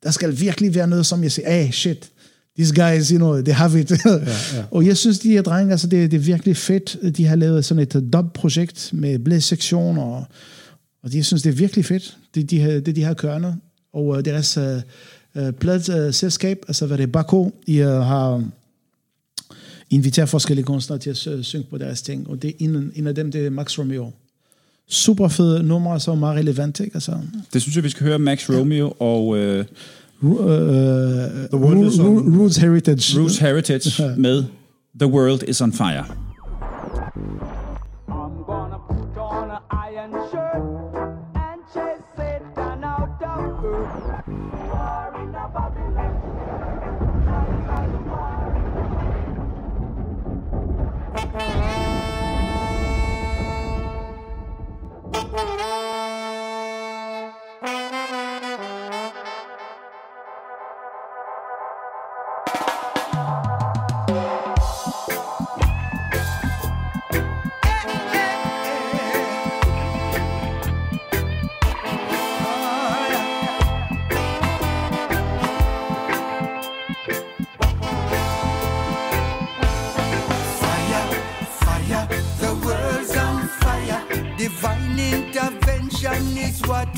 der 0.04 0.12
skal 0.12 0.40
virkelig 0.40 0.76
være 0.76 0.88
noget, 0.88 1.06
som 1.06 1.24
jeg 1.24 1.32
siger, 1.32 1.48
ah, 1.50 1.72
shit, 1.72 2.10
these 2.58 2.74
guys, 2.74 3.10
you 3.10 3.18
know, 3.18 3.42
they 3.42 3.54
have 3.54 3.80
it. 3.80 3.92
Ja, 4.06 4.12
ja. 4.14 4.64
og 4.72 4.86
jeg 4.86 4.98
synes, 4.98 5.20
de 5.20 5.30
her 5.30 5.42
drenge, 5.42 5.72
altså, 5.72 5.88
det, 5.88 6.12
det 6.12 6.18
er 6.18 6.22
virkelig 6.22 6.58
fedt. 6.58 7.18
De 7.18 7.26
har 7.26 7.36
lavet 7.36 7.66
sådan 7.66 7.84
et 7.84 8.10
dub-projekt 8.14 8.90
med 8.94 9.20
blæssektion, 9.20 9.98
og, 9.98 10.26
og 11.04 11.16
jeg 11.16 11.26
synes, 11.26 11.42
det 11.44 11.50
er 11.50 11.54
virkelig 11.54 11.86
fedt, 11.86 12.18
det 12.36 12.52
de 12.52 12.82
det, 12.82 12.96
de 12.96 13.04
har 13.04 13.14
kørende. 13.14 13.56
Og 13.94 14.06
uh, 14.06 14.20
deres 14.20 14.58
uh, 14.58 15.44
uh, 15.44 15.52
pladselskab, 15.52 16.66
altså 16.68 16.86
hvad 16.86 16.98
det 16.98 17.04
er, 17.04 17.08
Bako, 17.08 17.52
de 17.68 17.82
uh, 17.82 17.88
har 17.88 18.44
inviteret 19.90 20.30
forskellige 20.30 20.66
kunstnere 20.66 21.00
til 21.00 21.10
at 21.10 21.28
øh, 21.28 21.44
synge 21.44 21.66
på 21.70 21.78
deres 21.78 22.02
ting, 22.02 22.30
og 22.30 22.42
det 22.42 22.50
er 22.50 22.54
en, 22.60 22.92
en 22.96 23.08
af 23.08 23.16
dem, 23.16 23.32
det 23.32 23.46
er 23.46 23.50
Max 23.50 23.80
Romeo. 23.80 24.12
Super 24.90 25.28
fede 25.28 25.64
numre, 25.64 26.00
så 26.00 26.16
meget 26.16 26.38
relevant, 26.38 26.80
ikke? 26.80 26.96
Altså, 26.96 27.18
Det 27.54 27.62
synes 27.62 27.76
jeg, 27.76 27.84
vi 27.84 27.90
skal 27.90 28.08
høre 28.08 28.20
Max 28.20 28.50
Romeo 28.50 28.94
og 29.00 29.38
øh, 29.38 29.66
uh, 30.24 31.48
The 31.50 31.58
World 31.58 31.86
is 31.86 32.00
Ru- 32.00 32.08
on- 32.08 32.26
Ru- 32.26 32.40
Roots 32.40 32.58
Heritage. 32.58 33.16
Roots 33.16 33.38
Heritage 33.40 34.02
med 34.18 34.46
The 35.00 35.08
World 35.08 35.44
is 35.48 35.62
on 35.62 35.72
Fire. 35.72 36.06
I'm 55.14 55.32
gonna 55.32 56.07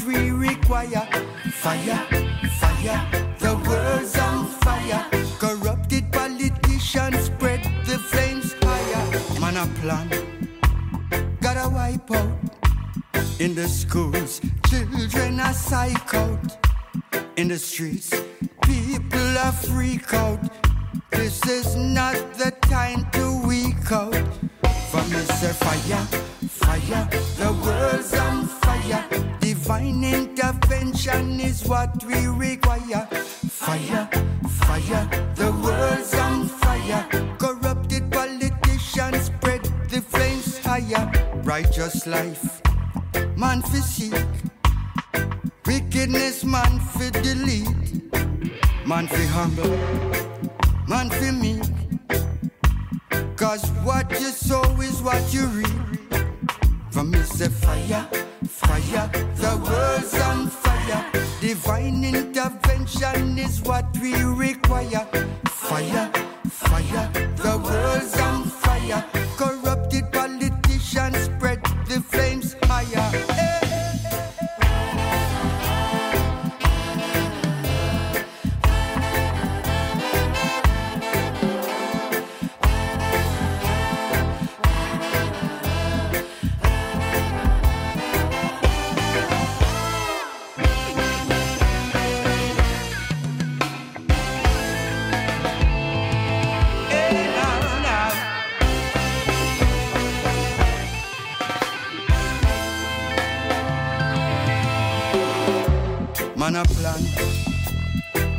we 0.03 0.31
require. 0.31 1.07
Fire, 1.51 2.05
fire, 2.59 3.01
the 3.39 3.55
world's 3.67 4.17
on 4.17 4.45
fire. 4.63 5.05
Corrupted 5.39 6.11
politicians 6.11 7.25
spread 7.25 7.63
the 7.85 7.97
flames 7.97 8.55
higher. 8.61 9.39
Man 9.39 9.57
a 9.57 9.65
plan, 9.79 10.09
gotta 11.41 11.69
wipe 11.69 12.11
out. 12.11 12.37
In 13.39 13.55
the 13.55 13.67
schools, 13.67 14.41
children 14.67 15.39
are 15.39 15.53
psych 15.53 16.13
out. 16.13 16.57
In 17.37 17.47
the 17.47 17.57
streets, 17.57 18.13
people 18.63 19.37
are 19.37 19.51
freak 19.51 20.13
out. 20.13 20.39
This 21.11 21.45
is 21.47 21.75
not 21.75 22.15
the 22.33 22.51
time 22.61 23.09
to 23.11 23.47
weak 23.47 23.91
out. 23.91 24.15
For 24.91 25.03
me 25.09 25.21
say 25.39 25.53
fire, 25.53 26.05
fire, 26.47 27.07
the 27.37 27.51
world's 27.63 28.13
on 28.13 28.45
fire. 28.45 29.05
Divine 29.69 30.03
intervention 30.03 31.39
is 31.39 31.63
what 31.63 32.03
we 32.03 32.25
require. 32.25 33.05
Fire, 33.05 34.09
fire, 34.61 35.07
the 35.35 35.51
world's 35.63 36.11
on 36.15 36.47
fire. 36.47 37.07
Corrupted 37.37 38.11
politicians 38.11 39.25
spread 39.25 39.63
the 39.89 40.01
flames 40.01 40.57
higher. 40.57 41.11
Righteous 41.43 42.07
life, 42.07 42.63
man 43.37 43.61
for 43.61 43.77
seek. 43.77 44.15
Wickedness, 45.67 46.43
man 46.43 46.79
for 46.79 47.11
delete. 47.21 47.69
Man 48.87 49.05
for 49.05 49.27
humble, 49.37 49.77
man 50.87 51.11
for 51.11 51.31
me. 51.31 51.61
Cause 53.35 53.69
what 53.85 54.09
you 54.19 54.31
sow 54.31 54.63
is 54.81 54.99
what 55.03 55.31
you 55.31 55.45
reap. 55.45 55.89
From 56.91 57.11
me 57.11 57.19
say 57.19 57.47
fire, 57.49 58.07
fire, 58.47 59.09
the 59.35 59.57
world's 59.63 60.13
on 60.21 60.47
fire. 60.47 61.05
Divine 61.39 62.03
intervention 62.03 63.37
is 63.37 63.61
what 63.61 63.85
we 64.01 64.13
require. 64.23 65.05
Fire, 65.45 66.11
fire, 66.49 67.09
the 67.37 67.57
world's 67.63 68.19
on 68.19 68.43
fire. 68.43 69.05
Corrupted 69.37 69.88
Man 106.39 106.55
a 106.55 106.63
plan, 106.63 107.03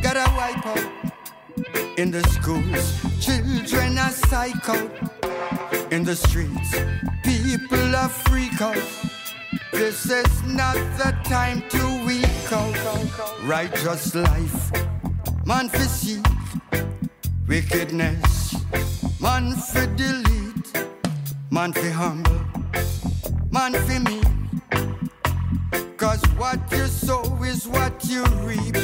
gotta 0.00 0.24
wipe 0.34 0.66
out 0.66 1.98
in 1.98 2.10
the 2.10 2.22
schools. 2.30 2.96
Children 3.20 3.98
are 3.98 4.10
psych 4.10 4.66
out 4.70 5.92
in 5.92 6.04
the 6.04 6.16
streets. 6.16 6.74
People 7.22 7.94
are 7.94 8.08
freak 8.08 8.58
out. 8.62 8.82
This 9.72 10.06
is 10.06 10.42
not 10.44 10.76
the 10.96 11.14
time 11.24 11.62
to 11.68 12.06
weak 12.06 12.50
out 12.50 12.74
righteous 13.44 14.14
life. 14.14 14.72
Man 15.44 15.68
fi 15.68 15.80
see 15.80 16.22
wickedness. 17.46 18.56
Man 19.20 19.52
fi 19.52 19.84
delete. 19.94 20.86
Man 21.50 21.74
fi 21.74 21.90
humble. 21.90 22.40
Man 23.50 23.74
fi 23.74 23.98
me. 23.98 24.39
Cause 26.00 26.22
what 26.38 26.58
you 26.72 26.86
sow 26.86 27.22
is 27.44 27.68
what 27.68 28.02
you 28.06 28.24
reap. 28.48 28.74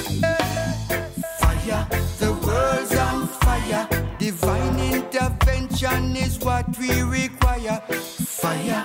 Fire, 1.41 1.87
the 2.19 2.39
world's 2.45 2.95
on 2.95 3.27
fire. 3.27 3.89
Divine 4.19 4.79
intervention 4.79 6.15
is 6.15 6.39
what 6.41 6.67
we 6.79 7.01
require. 7.01 7.81
Fire, 7.89 8.85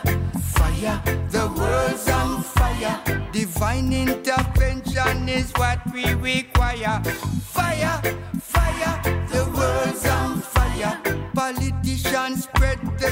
fire, 0.56 1.02
the 1.30 1.54
world's 1.58 2.08
on 2.08 2.42
fire. 2.42 3.28
Divine 3.34 3.92
intervention 3.92 5.28
is 5.28 5.52
what 5.58 5.80
we 5.94 6.14
require. 6.14 7.04
Fire, 7.04 8.02
fire, 8.40 9.02
the 9.28 9.44
world's 9.58 10.06
on 10.08 10.40
fire. 10.40 11.02
Politicians 11.36 12.44
spread 12.44 12.80
the 12.98 13.12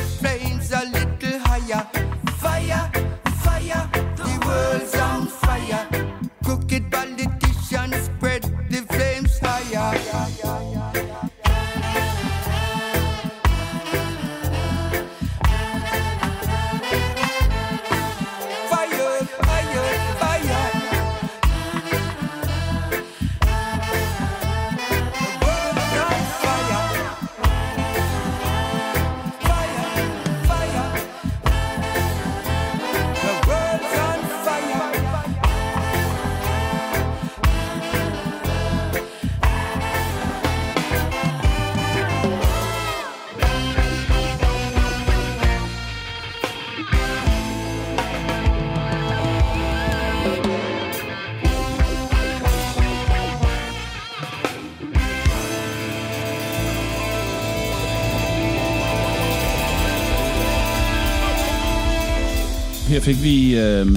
fik 63.10 63.24
vi 63.24 63.60
øh, 63.60 63.88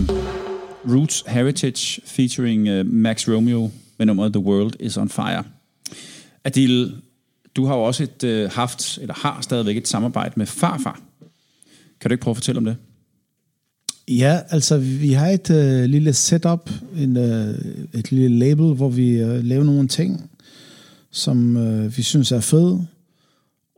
Roots 0.89 1.25
Heritage 1.27 2.03
featuring 2.05 2.69
øh, 2.69 2.87
Max 2.87 3.29
Romeo 3.29 3.71
med 3.99 4.07
nummeret 4.07 4.33
The 4.33 4.43
World 4.43 4.73
is 4.81 4.97
on 4.97 5.09
Fire. 5.09 5.45
Adil, 6.45 6.95
du 7.57 7.67
har 7.67 7.77
jo 7.77 7.83
også 7.83 8.03
et, 8.03 8.25
øh, 8.25 8.51
haft, 8.51 8.99
eller 8.99 9.15
har 9.15 9.41
stadigvæk 9.41 9.77
et 9.77 9.89
samarbejde 9.89 10.33
med 10.37 10.47
Farfar. 10.47 11.01
Kan 12.01 12.09
du 12.09 12.13
ikke 12.13 12.23
prøve 12.23 12.33
at 12.33 12.37
fortælle 12.37 12.59
om 12.59 12.65
det? 12.65 12.77
Ja, 14.09 14.41
altså 14.51 14.79
vi 14.79 15.13
har 15.13 15.29
et 15.29 15.51
øh, 15.51 15.85
lille 15.85 16.13
setup, 16.13 16.71
en, 16.97 17.17
øh, 17.17 17.55
et 17.95 18.13
lille 18.13 18.39
label, 18.39 18.75
hvor 18.75 18.89
vi 18.89 19.11
øh, 19.11 19.45
laver 19.45 19.65
nogle 19.65 19.89
ting, 19.89 20.31
som 21.11 21.57
øh, 21.57 21.97
vi 21.97 22.03
synes 22.03 22.33
er 22.33 22.41
fede. 22.41 22.87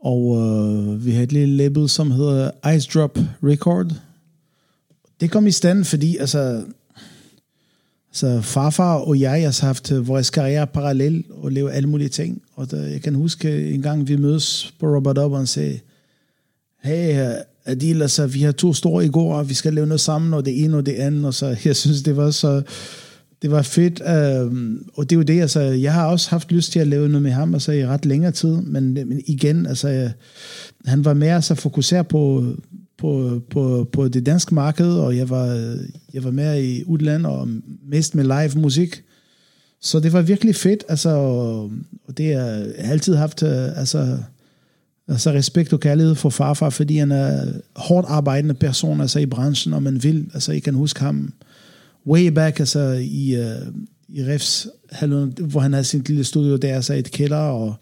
Og 0.03 0.37
øh, 0.37 1.05
vi 1.05 1.11
har 1.11 1.23
et 1.23 1.31
lille 1.31 1.57
label, 1.57 1.89
som 1.89 2.11
hedder 2.11 2.51
Ice 2.75 2.89
Drop 2.93 3.19
Record. 3.43 3.91
Det 5.21 5.31
kom 5.31 5.47
i 5.47 5.51
stand, 5.51 5.83
fordi 5.83 6.17
altså, 6.17 6.63
så 8.11 8.41
farfar 8.41 8.95
og 8.95 9.19
jeg 9.19 9.31
har 9.31 9.65
haft 9.65 9.91
øh, 9.91 10.07
vores 10.07 10.29
karriere 10.29 10.67
parallel 10.67 11.23
og 11.29 11.51
lavet 11.51 11.71
alle 11.71 11.89
mulige 11.89 12.09
ting. 12.09 12.41
Og 12.55 12.71
der, 12.71 12.85
jeg 12.85 13.01
kan 13.01 13.15
huske 13.15 13.51
øh, 13.51 13.73
en 13.73 13.81
gang, 13.81 14.07
vi 14.07 14.15
mødes 14.15 14.73
på 14.79 14.95
Robert 14.95 15.17
Up 15.17 15.31
og 15.31 15.47
sagde, 15.47 15.79
hey, 16.83 17.29
øh, 17.29 17.35
Adil, 17.65 18.01
altså, 18.01 18.27
vi 18.27 18.41
har 18.41 18.51
to 18.51 18.73
store 18.73 19.05
i 19.05 19.09
går, 19.09 19.35
og 19.35 19.49
vi 19.49 19.53
skal 19.53 19.73
lave 19.73 19.87
noget 19.87 20.01
sammen, 20.01 20.33
og 20.33 20.45
det 20.45 20.63
ene 20.63 20.77
og 20.77 20.85
det 20.85 20.93
andet, 20.93 21.25
og 21.25 21.33
så 21.33 21.57
jeg 21.65 21.75
synes, 21.75 22.01
det 22.01 22.17
var 22.17 22.31
så, 22.31 22.61
det 23.41 23.51
var 23.51 23.61
fedt, 23.61 24.01
Øh, 24.01 24.75
og 24.93 25.09
det 25.09 25.15
er 25.15 25.19
jo 25.19 25.23
det, 25.23 25.41
altså, 25.41 25.59
jeg 25.61 25.93
har 25.93 26.07
også 26.07 26.29
haft 26.29 26.51
lyst 26.51 26.71
til 26.71 26.79
at 26.79 26.87
lave 26.87 27.09
noget 27.09 27.23
med 27.23 27.31
ham, 27.31 27.53
altså, 27.53 27.71
i 27.71 27.85
ret 27.85 28.05
længere 28.05 28.31
tid, 28.31 28.55
men, 28.55 28.93
men 28.93 29.21
igen, 29.25 29.65
altså, 29.65 29.87
jeg, 29.87 30.11
han 30.85 31.05
var 31.05 31.13
mere 31.13 31.41
så 31.41 31.55
fokuseret 31.55 32.07
på, 32.07 32.45
på, 32.97 33.41
på, 33.49 33.89
på 33.91 34.07
det 34.07 34.25
danske 34.25 34.55
marked, 34.55 34.93
og 34.93 35.17
jeg 35.17 35.29
var, 35.29 35.77
jeg 36.13 36.23
var 36.23 36.31
mere 36.31 36.63
i 36.63 36.83
udlandet, 36.83 37.31
og 37.31 37.47
mest 37.87 38.15
med 38.15 38.23
live 38.23 38.61
musik, 38.61 39.03
så 39.81 39.99
det 39.99 40.13
var 40.13 40.21
virkelig 40.21 40.55
fedt, 40.55 40.83
altså, 40.89 41.09
og, 41.09 41.71
og 42.07 42.17
det 42.17 42.25
har 42.25 42.41
jeg 42.41 42.73
har 42.79 42.91
altid 42.91 43.15
haft, 43.15 43.43
øh, 43.43 43.79
altså, 43.79 44.17
altså 45.07 45.31
respekt 45.31 45.73
og 45.73 45.79
kærlighed 45.79 46.15
for 46.15 46.29
farfar, 46.29 46.69
fordi 46.69 46.97
han 46.97 47.11
er 47.11 47.45
hårdt 47.75 48.07
arbejdende 48.09 48.53
person 48.53 49.01
altså 49.01 49.19
i 49.19 49.25
branchen, 49.25 49.73
og 49.73 49.83
man 49.83 50.03
vil, 50.03 50.25
altså 50.33 50.51
I 50.51 50.59
kan 50.59 50.73
huske 50.73 50.99
ham 50.99 51.33
way 52.07 52.27
back 52.27 52.59
altså 52.59 52.79
i, 53.01 53.37
uh, 53.39 53.73
i 54.09 54.23
Refs, 54.23 54.67
hvor 55.39 55.59
han 55.59 55.73
havde 55.73 55.83
sin 55.83 56.03
lille 56.07 56.23
studio 56.23 56.55
der, 56.55 56.75
altså 56.75 56.93
et 56.93 57.11
kælder, 57.11 57.37
og 57.37 57.75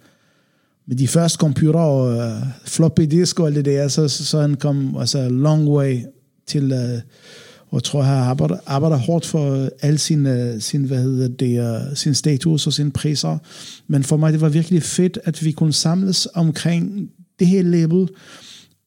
med 0.87 0.95
de 0.95 1.07
første 1.07 1.37
computer 1.37 1.79
og 1.79 2.17
uh, 2.17 2.47
floppy 2.65 3.01
disk 3.01 3.39
og 3.39 3.47
alt 3.47 3.55
det 3.55 3.65
der, 3.65 3.87
så, 3.87 4.07
så, 4.07 4.25
så 4.25 4.41
han 4.41 4.55
kom 4.55 4.97
altså 4.97 5.29
long 5.29 5.69
way 5.69 5.99
til, 6.47 6.71
uh, 6.71 7.01
og 7.69 7.83
tror, 7.83 8.01
han 8.01 8.17
arbejder, 8.17 8.57
arbejder 8.65 8.97
hårdt 8.97 9.25
for 9.25 9.53
øh, 9.53 9.67
al 9.81 9.99
sin, 9.99 10.25
uh, 10.25 10.59
sin, 10.59 10.83
hvad 10.83 11.03
hedder 11.03 11.27
det, 11.27 11.59
uh, 11.59 11.95
sin 11.95 12.13
status 12.13 12.67
og 12.67 12.73
sine 12.73 12.91
priser. 12.91 13.37
Men 13.87 14.03
for 14.03 14.17
mig, 14.17 14.33
det 14.33 14.41
var 14.41 14.49
virkelig 14.49 14.83
fedt, 14.83 15.19
at 15.23 15.45
vi 15.45 15.51
kunne 15.51 15.73
samles 15.73 16.27
omkring 16.33 17.09
det 17.39 17.47
her 17.47 17.63
label, 17.63 18.07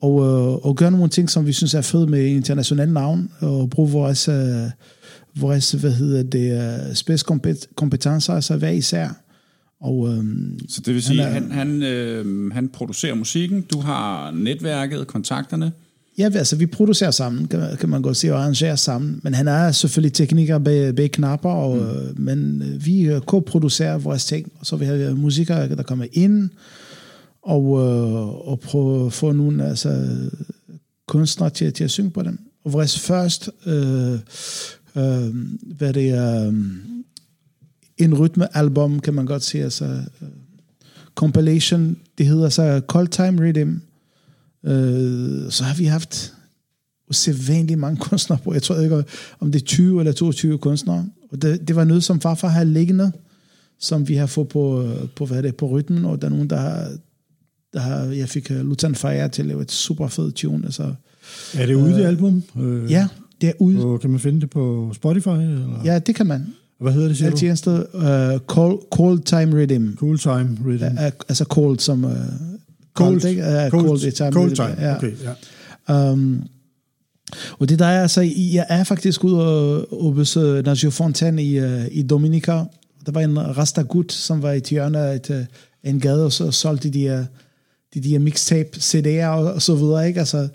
og, 0.03 0.13
uh, 0.13 0.67
og 0.67 0.77
gøre 0.77 0.91
nogle 0.91 1.09
ting, 1.09 1.31
som 1.31 1.47
vi 1.47 1.53
synes 1.53 1.75
er 1.75 1.81
fede 1.81 2.07
med 2.07 2.27
internationale 2.27 2.93
navn, 2.93 3.31
og 3.41 3.71
bruge 3.71 3.91
vores, 3.91 4.29
uh, 4.29 4.35
vores 5.41 5.73
hvad 5.73 5.93
hedder 5.93 6.23
det, 6.23 6.79
uh, 6.89 6.95
spidskompetencer, 6.95 8.33
altså 8.33 8.57
hver 8.57 8.71
især. 8.71 9.26
Og, 9.81 9.99
um, 9.99 10.59
Så 10.69 10.81
det 10.87 10.95
vil 10.95 11.03
sige, 11.03 11.23
er- 11.23 11.31
han, 11.31 11.51
han, 11.51 11.83
øh, 11.83 12.53
han 12.53 12.69
producerer 12.69 13.15
musikken, 13.15 13.63
du 13.63 13.81
har 13.81 14.31
netværket, 14.31 15.07
kontakterne. 15.07 15.73
Ja, 16.19 16.31
altså 16.35 16.57
vi 16.57 16.67
producerer 16.67 17.11
sammen, 17.11 17.49
kan, 17.49 17.77
kan 17.81 17.89
man 17.89 18.03
godt 18.03 18.17
sige, 18.17 18.33
og 18.35 18.41
arrangerer 18.41 18.77
sammen. 18.77 19.21
Men 19.23 19.35
han 19.35 19.49
er 19.49 19.73
selvfølgelig 19.73 20.13
tekniker 20.13 20.59
bag, 20.59 20.95
bag 20.97 21.11
knapper, 21.11 21.51
og, 21.51 21.77
mm. 21.77 22.23
men 22.23 22.63
øh, 22.63 22.87
vi 22.87 23.01
øh, 23.01 23.21
co-producerer 23.21 23.99
vores 23.99 24.25
ting, 24.25 24.53
og 24.61 24.67
så 24.67 24.77
vi 24.77 24.85
har 24.85 25.15
musikere, 25.15 25.69
der 25.69 25.83
kommer 25.83 26.07
ind, 26.13 26.51
og, 27.43 27.63
øh, 27.63 28.49
og 28.49 28.61
prøve 28.61 29.07
at 29.07 29.13
få 29.13 29.33
nogle 29.33 29.65
altså, 29.69 30.07
kunstnere 31.09 31.51
til, 31.51 31.73
til 31.73 31.85
at 31.85 31.91
synge 31.91 32.11
på 32.11 32.23
dem. 32.23 32.39
Og 32.65 32.73
vores 32.73 32.99
første, 33.01 33.51
øh, 33.67 34.13
øh, 34.97 35.35
hvad 35.77 35.93
det 35.93 36.09
er, 36.11 36.47
øh, 36.49 36.55
en 37.99 38.15
rytmealbum, 38.15 39.01
kan 39.01 39.15
man 39.15 39.27
godt 39.27 39.43
sige, 39.43 39.65
altså 39.65 39.85
øh, 39.85 40.29
compilation, 41.15 41.97
det 42.19 42.27
hedder 42.27 42.49
så 42.49 42.81
Cold 42.87 43.09
Time 43.09 43.43
Rhythm, 43.43 43.81
Øh, 44.67 45.51
så 45.51 45.65
har 45.65 45.75
vi 45.75 45.85
haft 45.85 46.35
usædvanligt 47.11 47.79
mange 47.79 47.97
kunstnere 48.01 48.39
på. 48.45 48.53
Jeg 48.53 48.63
tror 48.63 48.81
ikke, 48.81 49.05
om 49.41 49.53
det 49.53 49.61
er 49.61 49.67
20 49.67 50.01
eller 50.01 50.13
22 50.13 50.59
kunstnere. 50.59 51.07
Og 51.31 51.43
det, 51.43 51.69
det 51.69 51.77
var 51.77 51.85
noget, 51.85 52.05
som 52.05 52.21
farfar 52.21 52.49
har 52.49 52.65
liggende, 52.65 53.13
som 53.79 54.09
vi 54.09 54.15
har 54.15 54.27
fået 54.27 54.49
på, 54.49 54.93
på, 55.17 55.27
hvad 55.27 55.39
er 55.39 55.43
det, 55.43 55.57
på 55.57 55.67
rytmen, 55.67 56.05
og 56.05 56.21
der 56.21 56.27
er 56.27 56.31
nogen, 56.31 56.51
der 56.51 56.57
har, 56.57 56.89
der 57.73 57.81
har 57.81 57.97
jeg 58.05 58.29
fik 58.29 58.51
uh, 58.51 58.57
Lutan 58.57 58.95
Fire 58.95 59.29
til 59.29 59.43
at 59.43 59.49
lave 59.49 59.63
et 59.63 59.73
super 59.73 60.09
fed 60.09 60.33
tune. 60.33 60.65
Altså, 60.65 60.95
Er 61.55 61.67
det 61.67 61.75
ude, 61.75 61.95
det 61.95 62.05
album? 62.05 62.43
Øh, 62.59 62.91
ja, 62.91 63.09
det 63.41 63.49
er 63.49 63.53
ude. 63.59 63.85
Og 63.85 64.01
kan 64.01 64.11
man 64.11 64.21
finde 64.21 64.41
det 64.41 64.51
på 64.51 64.93
Spotify? 64.95 65.29
Eller? 65.29 65.81
Ja, 65.85 65.99
det 65.99 66.15
kan 66.15 66.27
man. 66.27 66.47
Hvad 66.81 66.93
hedder 66.93 67.09
det, 67.09 67.17
siger 67.17 67.27
Alt 67.27 67.35
du? 67.35 67.39
tjeneste, 67.39 67.71
uh, 67.95 68.39
cold, 68.47 68.79
cold 68.91 69.21
Time 69.23 69.61
Rhythm. 69.61 69.97
Cool 69.97 70.19
Time 70.19 70.59
Rhythm. 70.67 70.85
Uh, 70.85 71.05
altså 71.29 71.45
cold 71.45 71.79
som... 71.79 72.05
Uh, 72.05 72.11
Cold. 72.95 73.25
ikke? 73.25 73.43
Uh, 73.43 73.49
Cold- 73.49 73.71
cold, 73.71 74.13
time 74.13 74.33
cold 74.33 74.45
rhythm, 74.51 74.55
time, 74.55 74.77
ja. 74.89 74.97
okay, 74.97 75.13
ja. 75.89 76.13
Um, 76.13 76.43
og 77.59 77.69
det 77.69 77.79
der 77.79 77.87
er, 77.87 78.03
altså, 78.03 78.21
jeg 78.37 78.67
er 78.69 78.85
faktisk 78.85 79.25
ude 79.25 79.47
og, 79.47 80.05
og 80.05 80.15
besøge 80.15 80.63
Nazio 80.63 80.91
Fontaine 80.91 81.45
i, 81.45 81.61
uh, 81.61 81.85
i 81.91 82.03
Dominica. 82.03 82.53
Der 83.07 83.13
var 83.13 83.21
en 83.21 83.57
rasta 83.59 83.83
gut, 83.83 84.13
som 84.13 84.43
var 84.43 84.53
i 84.53 84.57
et 84.57 84.65
hjørne 84.69 84.99
af 84.99 85.15
et, 85.15 85.31
uh, 85.31 85.37
en 85.85 86.01
gade, 86.01 86.25
og 86.25 86.33
så 86.33 86.51
solgte 86.51 86.91
de 86.91 87.01
der, 87.01 87.25
de 87.95 88.01
der 88.01 88.19
mixtape 88.19 88.69
CD'er 88.77 89.27
og, 89.27 89.53
og 89.53 89.63
så 89.63 89.75
videre, 89.75 90.09
ikke? 90.09 90.21
Altså, 90.21 90.49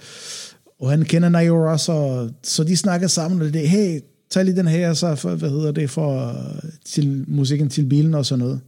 og 0.80 0.89
han 0.89 1.06
kender 1.06 1.30
Nayo 1.30 1.72
også, 1.72 1.91
og, 1.91 2.30
så 2.43 2.64
de 2.64 2.77
snakker 2.77 3.07
sammen, 3.07 3.41
og 3.41 3.53
det 3.53 3.69
hey, 3.69 3.99
tag 4.31 4.45
lige 4.45 4.55
den 4.55 4.67
her, 4.67 4.93
så 4.93 5.15
for, 5.15 5.35
hvad 5.35 5.49
hedder 5.49 5.71
det, 5.71 5.89
for 5.89 6.35
til 6.85 7.25
musikken 7.27 7.69
til 7.69 7.85
bilen 7.85 8.13
og 8.13 8.25
sådan 8.25 8.39
noget. 8.45 8.59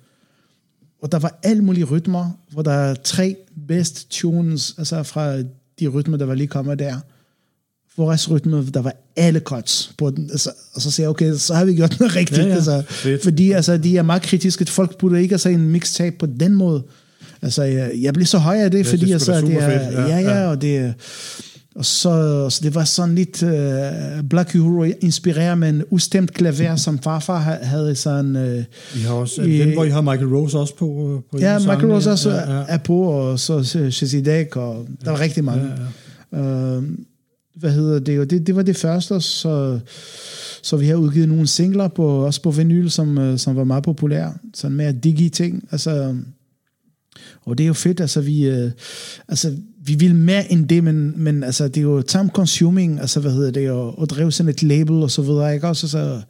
Og 1.02 1.12
der 1.12 1.20
var 1.20 1.40
alle 1.44 1.64
mulige 1.64 1.84
rytmer, 1.84 2.32
hvor 2.52 2.62
der 2.62 2.72
er 2.72 2.96
tre 3.04 3.36
best 3.68 4.08
tunes, 4.10 4.76
altså 4.78 5.04
fra 5.04 5.38
de 5.80 5.88
rytmer, 5.88 6.18
der 6.18 6.26
var 6.26 6.36
lige 6.36 6.48
kommet 6.48 6.80
der. 6.80 6.96
For 7.96 8.32
rytme, 8.32 8.66
der 8.74 8.82
var 8.82 8.94
alle 9.16 9.40
cuts 9.40 9.94
på 9.98 10.10
den. 10.10 10.30
Altså, 10.32 10.52
og 10.74 10.82
så 10.82 10.92
siger 10.92 11.04
jeg, 11.04 11.10
okay, 11.10 11.34
så 11.34 11.54
har 11.54 11.66
vi 11.66 11.76
gjort 11.76 12.00
noget 12.00 12.16
rigtigt. 12.16 12.40
Ja, 12.40 12.48
ja. 12.48 12.54
Altså, 12.56 12.84
Fedt. 12.90 13.24
fordi 13.24 13.52
altså, 13.52 13.78
de 13.78 13.98
er 13.98 14.02
meget 14.02 14.22
kritiske. 14.22 14.66
Folk 14.66 14.98
burde 14.98 15.22
ikke 15.22 15.38
sagt 15.38 15.56
en 15.56 15.70
mixtape 15.70 16.16
på 16.20 16.26
den 16.26 16.56
måde. 16.56 16.84
Altså, 17.42 17.64
jeg, 17.64 17.92
jeg 18.02 18.14
blev 18.14 18.26
så 18.26 18.38
høj 18.38 18.58
af 18.58 18.72
det, 18.72 18.86
Ja, 18.86 18.92
fordi 18.92 19.06
det 19.06 19.14
altså, 19.14 19.42
det 19.42 19.54
er, 19.54 19.70
fedt. 19.70 19.94
Ja, 19.94 20.08
ja, 20.08 20.20
ja. 20.20 20.48
og 20.48 20.62
det 20.62 20.94
og 21.76 21.86
så, 21.86 22.48
så 22.50 22.60
det 22.64 22.76
var 22.76 22.84
sådan 22.84 23.16
lidt 23.16 23.44
uh, 23.44 24.30
Black 24.30 24.56
Uhuru 24.56 24.84
inspireret 24.84 25.58
med 25.58 25.70
en 25.70 25.84
ustemt 25.90 26.34
klaver, 26.34 26.76
som 26.76 27.00
farfar 27.00 27.40
ha- 27.40 27.64
havde 27.64 27.96
sådan... 27.96 28.36
Uh, 28.36 28.64
I 29.00 29.04
har 29.04 29.14
også, 29.14 29.42
I- 29.42 29.58
den, 29.60 29.74
hvor 29.74 29.84
I 29.84 29.90
har 29.90 30.02
Michael 30.02 30.28
Rose 30.36 30.58
også 30.58 30.76
på. 30.76 30.86
øh, 30.86 31.22
på 31.32 31.46
ja, 31.46 31.56
en 31.56 31.62
sang, 31.62 31.74
Michael 31.74 31.94
Rose 31.94 32.12
også 32.12 32.30
ja, 32.32 32.58
ja. 32.58 32.66
er 32.68 32.78
på, 32.78 33.02
og 33.02 33.40
så 33.40 33.64
Shazidek, 33.92 34.56
og 34.56 34.88
der 35.06 35.12
var 35.12 35.20
rigtig 35.20 35.44
mange. 35.44 35.72
Ja, 36.32 36.40
ja. 36.40 36.76
Øh, 36.78 36.84
hvad 37.56 37.72
hedder 37.72 38.00
det? 38.00 38.20
Og 38.20 38.30
det, 38.30 38.48
det 38.48 38.56
var 38.56 38.62
det 38.62 38.76
første, 38.78 39.22
så, 39.22 39.80
så 40.64 40.78
vi 40.78 40.88
har 40.88 40.96
udgivet 40.96 41.30
nogle 41.30 41.48
singler, 41.48 41.88
på, 41.88 42.26
også 42.26 42.42
på 42.42 42.52
vinyl, 42.52 42.90
som, 42.90 43.18
øh, 43.18 43.38
som 43.38 43.56
var 43.56 43.64
meget 43.64 43.84
populære. 43.84 44.34
Sådan 44.54 44.78
mere 44.78 44.92
digi 44.92 45.30
ting. 45.30 45.68
Altså, 45.72 46.16
og 47.46 47.58
det 47.58 47.64
er 47.64 47.68
jo 47.68 47.74
fedt, 47.74 48.02
altså 48.02 48.22
vi, 48.22 48.46
øh, 48.46 48.72
altså, 49.28 49.56
vi 49.86 49.96
vil 49.96 50.16
mere 50.16 50.52
end 50.52 50.68
det, 50.68 50.84
men, 50.84 51.14
men 51.24 51.44
altså, 51.44 51.68
det 51.68 51.78
er 51.78 51.82
jo 51.82 52.02
time 52.02 52.30
consuming, 52.30 53.00
altså 53.00 53.20
hvad 53.20 53.32
hedder 53.32 53.52
det, 53.52 53.72
og, 53.72 54.00
og 54.00 54.10
drive 54.10 54.32
sådan 54.32 54.50
et 54.50 54.64
label 54.64 54.96
og 54.96 55.12
så 55.12 55.22
videre, 55.22 55.54
ikke 55.54 55.68
også? 55.68 55.88
Så, 55.88 56.22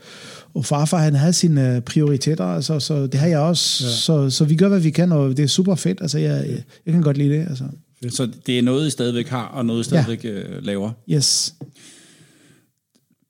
og 0.53 0.65
farfar, 0.65 0.97
han 0.97 1.15
havde 1.15 1.33
sine 1.33 1.81
prioriteter, 1.85 2.45
altså, 2.45 2.79
så 2.79 3.07
det 3.07 3.19
har 3.19 3.27
jeg 3.27 3.39
også, 3.39 3.83
ja. 3.83 3.91
så, 3.91 4.29
så 4.29 4.45
vi 4.45 4.55
gør, 4.55 4.67
hvad 4.67 4.79
vi 4.79 4.89
kan, 4.89 5.11
og 5.11 5.37
det 5.37 5.43
er 5.43 5.47
super 5.47 5.75
fedt, 5.75 6.01
altså 6.01 6.17
jeg, 6.17 6.45
jeg, 6.49 6.63
jeg 6.85 6.93
kan 6.93 7.01
godt 7.01 7.17
lide 7.17 7.29
det, 7.29 7.47
altså. 7.49 7.63
Så 8.09 8.29
det 8.45 8.59
er 8.59 8.61
noget, 8.61 8.87
I 8.87 8.89
stadigvæk 8.89 9.27
har, 9.27 9.45
og 9.45 9.65
noget, 9.65 9.81
I 9.81 9.83
stadigvæk 9.83 10.23
ja. 10.25 10.41
laver. 10.61 10.91
Yes. 11.09 11.53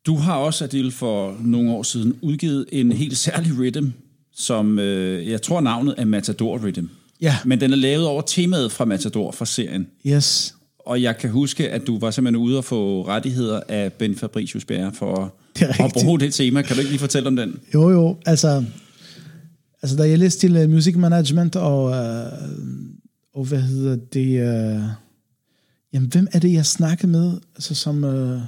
Du 0.05 0.15
har 0.15 0.35
også, 0.35 0.63
Adil, 0.63 0.91
for 0.91 1.37
nogle 1.43 1.71
år 1.71 1.83
siden 1.83 2.15
udgivet 2.21 2.65
en 2.71 2.91
helt 2.91 3.17
særlig 3.17 3.59
rhythm, 3.59 3.93
som 4.35 4.79
øh, 4.79 5.27
jeg 5.29 5.41
tror 5.41 5.61
navnet 5.61 5.95
er 5.97 6.05
Matador 6.05 6.57
Rhythm. 6.65 6.85
Ja. 7.23 7.37
Men 7.45 7.61
den 7.61 7.71
er 7.71 7.75
lavet 7.75 8.05
over 8.05 8.21
temaet 8.21 8.71
fra 8.71 8.85
Matador 8.85 9.31
fra 9.31 9.45
serien. 9.45 9.87
Yes. 10.07 10.55
Og 10.79 11.01
jeg 11.01 11.17
kan 11.17 11.29
huske, 11.29 11.69
at 11.69 11.87
du 11.87 11.99
var 11.99 12.11
simpelthen 12.11 12.43
ude 12.43 12.57
og 12.57 12.65
få 12.65 13.07
rettigheder 13.07 13.61
af 13.67 13.93
Ben 13.93 14.15
Fabricius 14.15 14.65
Bjerre 14.65 14.91
for 14.93 15.35
Det 15.59 15.65
at 15.79 15.91
bruge 15.93 16.19
det 16.19 16.33
tema. 16.33 16.61
Kan 16.61 16.75
du 16.75 16.79
ikke 16.79 16.91
lige 16.91 16.99
fortælle 16.99 17.27
om 17.27 17.35
den? 17.35 17.59
Jo, 17.73 17.89
jo, 17.89 18.17
altså, 18.25 18.63
altså 19.81 19.97
da 19.97 20.03
jeg 20.03 20.19
læste 20.19 20.39
til 20.39 20.63
uh, 20.63 20.69
music 20.69 20.95
management, 20.95 21.55
og, 21.55 21.83
uh, 21.85 22.39
og 23.33 23.45
hvad 23.45 23.61
hedder 23.61 23.95
det, 24.13 24.27
uh, 24.27 24.83
jamen 25.93 26.09
hvem 26.11 26.27
er 26.31 26.39
det, 26.39 26.53
jeg 26.53 26.65
snakkede 26.65 27.11
med, 27.11 27.31
altså 27.55 27.75
som, 27.75 28.03
uh, 28.03 28.41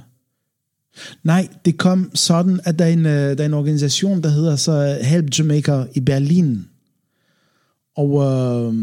nej, 1.24 1.48
det 1.64 1.78
kom 1.78 2.10
sådan, 2.14 2.60
at 2.64 2.78
der 2.78 2.84
er 2.84 2.92
en, 2.92 3.06
uh, 3.06 3.12
der 3.12 3.40
er 3.40 3.46
en 3.46 3.54
organisation, 3.54 4.22
der 4.22 4.28
hedder 4.28 4.56
så 4.56 4.98
Help 5.02 5.38
Jamaica 5.38 5.84
i 5.94 6.00
Berlin, 6.00 6.66
og, 7.96 8.08
øh, 8.08 8.74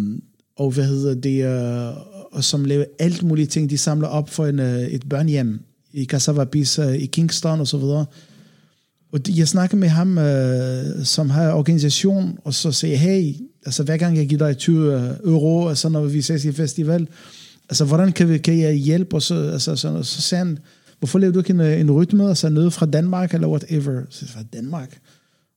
og 0.58 0.72
hvad 0.72 0.86
hedder 0.86 1.16
det, 1.16 1.46
øh, 1.46 1.98
og 2.32 2.44
som 2.44 2.66
laver 2.66 2.86
alt 3.00 3.24
mulige 3.24 3.46
ting, 3.46 3.70
de 3.70 3.78
samler 3.78 4.08
op 4.08 4.30
for 4.30 4.46
en, 4.46 4.60
øh, 4.60 4.82
et 4.82 5.10
børnehjem 5.10 5.60
i 5.94 6.06
Cassava 6.06 6.44
Beach 6.44 6.80
øh, 6.80 6.96
i 6.96 7.06
Kingston 7.06 7.60
og 7.60 7.68
så 7.68 7.78
videre, 7.78 8.06
og 9.14 9.26
de, 9.26 9.34
jeg 9.38 9.48
snakkede 9.48 9.80
med 9.80 9.88
ham, 9.88 10.18
øh, 10.18 11.06
som 11.06 11.30
har 11.30 11.54
organisation, 11.54 12.38
og 12.44 12.54
så 12.54 12.72
sagde 12.72 12.96
hey, 12.96 13.36
altså 13.66 13.84
hver 13.84 13.98
gang 13.98 14.18
jeg 14.18 14.28
giver 14.28 14.48
dig 14.48 14.58
20 14.58 14.94
øh, 14.94 15.10
euro, 15.24 15.68
altså 15.68 15.90
når 15.90 16.06
vi 16.06 16.22
ses 16.22 16.46
i 16.46 16.52
festival, 16.52 17.08
altså 17.70 17.86
hvordan 17.86 18.12
kan, 18.12 18.30
vi, 18.30 18.38
kan 18.38 18.60
jeg 18.60 18.74
hjælpe? 18.74 19.16
Og 19.16 19.22
så, 19.22 19.36
altså, 19.36 19.76
så, 19.76 20.04
så 20.04 20.22
sagde 20.22 20.46
han, 20.46 20.58
hvorfor 21.00 21.20
laver 21.20 21.34
du 21.34 21.40
ikke 21.40 21.54
en, 21.54 21.60
øh, 21.60 21.80
en 21.80 21.92
rytme, 21.92 22.30
altså 22.30 22.50
noget 22.50 22.74
fra 22.74 22.86
Danmark, 22.86 23.34
eller 23.34 23.48
whatever? 23.48 24.02
Så 24.10 24.28
fra 24.28 24.44
Danmark? 24.54 24.98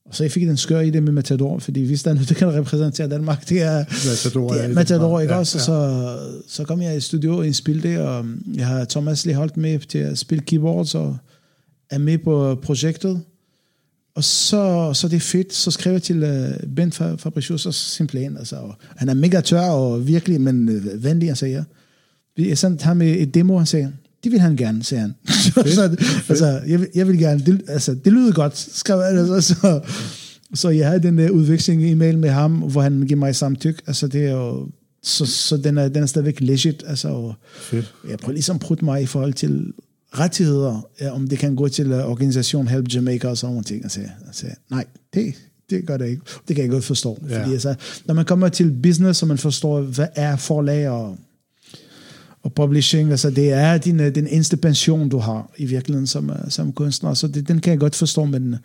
Og 0.09 0.15
så 0.15 0.23
jeg 0.23 0.31
fik 0.31 0.43
en 0.43 0.57
skør 0.57 0.79
i 0.79 0.89
det 0.89 1.03
med 1.03 1.11
Matador, 1.11 1.59
fordi 1.59 1.83
hvis 1.85 2.03
der 2.03 2.09
er 2.09 2.13
noget, 2.15 2.29
der 2.29 2.35
kan 2.35 2.53
repræsentere 2.53 3.09
Danmark, 3.09 3.49
det 3.49 3.61
er 3.61 3.77
Matador, 4.07 4.53
det 4.53 4.63
er 4.63 4.67
Matador 4.73 5.19
ikke 5.19 5.33
Ja, 5.33 5.39
også? 5.39 5.57
ja. 5.57 5.63
Så, 5.63 6.17
så 6.47 6.63
kom 6.63 6.81
jeg 6.81 6.97
i 6.97 6.99
studio 6.99 7.37
og 7.37 7.45
indspille 7.45 7.83
det, 7.83 7.99
og 7.99 8.25
jeg 8.55 8.67
har 8.67 8.85
Thomas 8.85 9.25
lige 9.25 9.35
holdt 9.35 9.57
med 9.57 9.79
til 9.79 9.97
at 9.97 10.17
spille 10.17 10.43
keyboards, 10.43 10.95
og 10.95 11.17
er 11.89 11.97
med 11.97 12.17
på 12.17 12.55
projektet. 12.63 13.21
Og 14.15 14.23
så, 14.23 14.91
så 14.93 15.07
det 15.07 15.15
er 15.15 15.19
fedt, 15.19 15.53
så 15.53 15.71
skrev 15.71 15.93
jeg 15.93 16.03
til 16.03 16.23
uh, 16.23 16.73
Ben 16.75 16.91
Fa- 16.95 17.15
Fabricius 17.15 17.65
og 17.65 17.73
sin 17.73 18.07
plan. 18.07 18.37
Altså, 18.37 18.55
og 18.55 18.75
han 18.95 19.09
er 19.09 19.13
mega 19.13 19.41
tør 19.41 19.61
og 19.61 20.07
virkelig, 20.07 20.41
men 20.41 20.69
uh, 20.69 21.03
venlig, 21.03 21.29
han 21.29 21.35
siger. 21.35 21.63
Jeg 22.37 22.57
sendte 22.57 22.83
ham 22.85 23.01
et 23.01 23.33
demo, 23.33 23.57
han 23.57 23.65
sagde, 23.65 23.93
det 24.23 24.31
vil 24.31 24.39
han 24.39 24.55
gerne, 24.55 24.83
sagde 24.83 25.01
han. 25.01 25.13
så, 25.75 25.97
altså, 26.29 26.61
jeg, 26.67 26.79
vil, 26.79 26.87
jeg 26.95 27.07
vil 27.07 27.19
gerne, 27.19 27.45
det, 27.45 27.61
altså, 27.67 27.95
det 28.05 28.13
lyder 28.13 28.33
godt, 28.33 28.57
skrev 28.57 29.03
han. 29.03 29.17
Altså, 29.17 29.41
så, 29.41 29.81
så 30.53 30.69
jeg 30.69 30.87
havde 30.87 31.03
den 31.03 31.17
der 31.17 31.29
udveksling 31.29 31.83
i 31.83 31.91
e-mail 31.91 32.17
med 32.17 32.29
ham, 32.29 32.51
hvor 32.51 32.81
han 32.81 33.01
giver 33.01 33.19
mig 33.19 33.35
samtykke. 33.35 33.81
Altså, 33.87 34.07
det 34.07 34.25
er 34.25 34.31
jo, 34.31 34.69
så, 35.03 35.25
så 35.25 35.57
den, 35.57 35.77
er, 35.77 35.87
den 35.87 36.03
er 36.03 36.07
stadigvæk 36.07 36.41
legit. 36.41 36.83
Altså, 36.87 37.07
og 37.07 37.35
Fedt. 37.59 37.93
jeg 38.09 38.17
prøver 38.19 38.33
ligesom 38.33 38.55
at 38.55 38.61
prutte 38.61 38.85
mig 38.85 39.01
i 39.01 39.05
forhold 39.05 39.33
til 39.33 39.73
rettigheder, 40.19 40.87
ja, 41.01 41.11
om 41.11 41.27
det 41.27 41.39
kan 41.39 41.55
gå 41.55 41.67
til 41.67 41.93
uh, 41.93 42.09
organisation 42.09 42.67
Help 42.67 42.93
Jamaica 42.93 43.27
og 43.27 43.37
sådan 43.37 43.51
nogle 43.53 43.63
ting. 43.63 43.83
Jeg 43.83 43.91
sagde, 44.31 44.55
nej, 44.69 44.85
det, 45.13 45.33
det 45.69 45.85
gør 45.85 45.97
det 45.97 46.07
ikke. 46.07 46.21
Det 46.47 46.55
kan 46.55 46.63
jeg 46.63 46.71
godt 46.71 46.83
forstå. 46.83 47.17
Ja. 47.29 47.39
Fordi 47.39 47.53
altså, 47.53 47.75
når 48.05 48.13
man 48.13 48.25
kommer 48.25 48.49
til 48.49 48.75
business, 48.83 49.21
og 49.21 49.27
man 49.27 49.37
forstår, 49.37 49.81
hvad 49.81 50.07
er 50.15 50.35
forlag 50.35 50.89
og, 50.89 51.17
og 52.47 52.53
publishing, 52.53 53.11
altså 53.11 53.29
det 53.29 53.51
er 53.51 53.77
din, 53.77 53.99
øh, 53.99 54.15
den 54.15 54.27
eneste 54.27 54.57
pension, 54.57 55.09
du 55.09 55.17
har 55.17 55.51
i 55.57 55.65
virkeligheden 55.65 56.07
som, 56.07 56.29
øh, 56.29 56.35
som 56.49 56.73
kunstner, 56.73 57.13
så 57.13 57.27
det, 57.27 57.47
den 57.47 57.59
kan 57.59 57.71
jeg 57.71 57.79
godt 57.79 57.95
forstå, 57.95 58.25
men, 58.25 58.53
øh, 58.53 58.59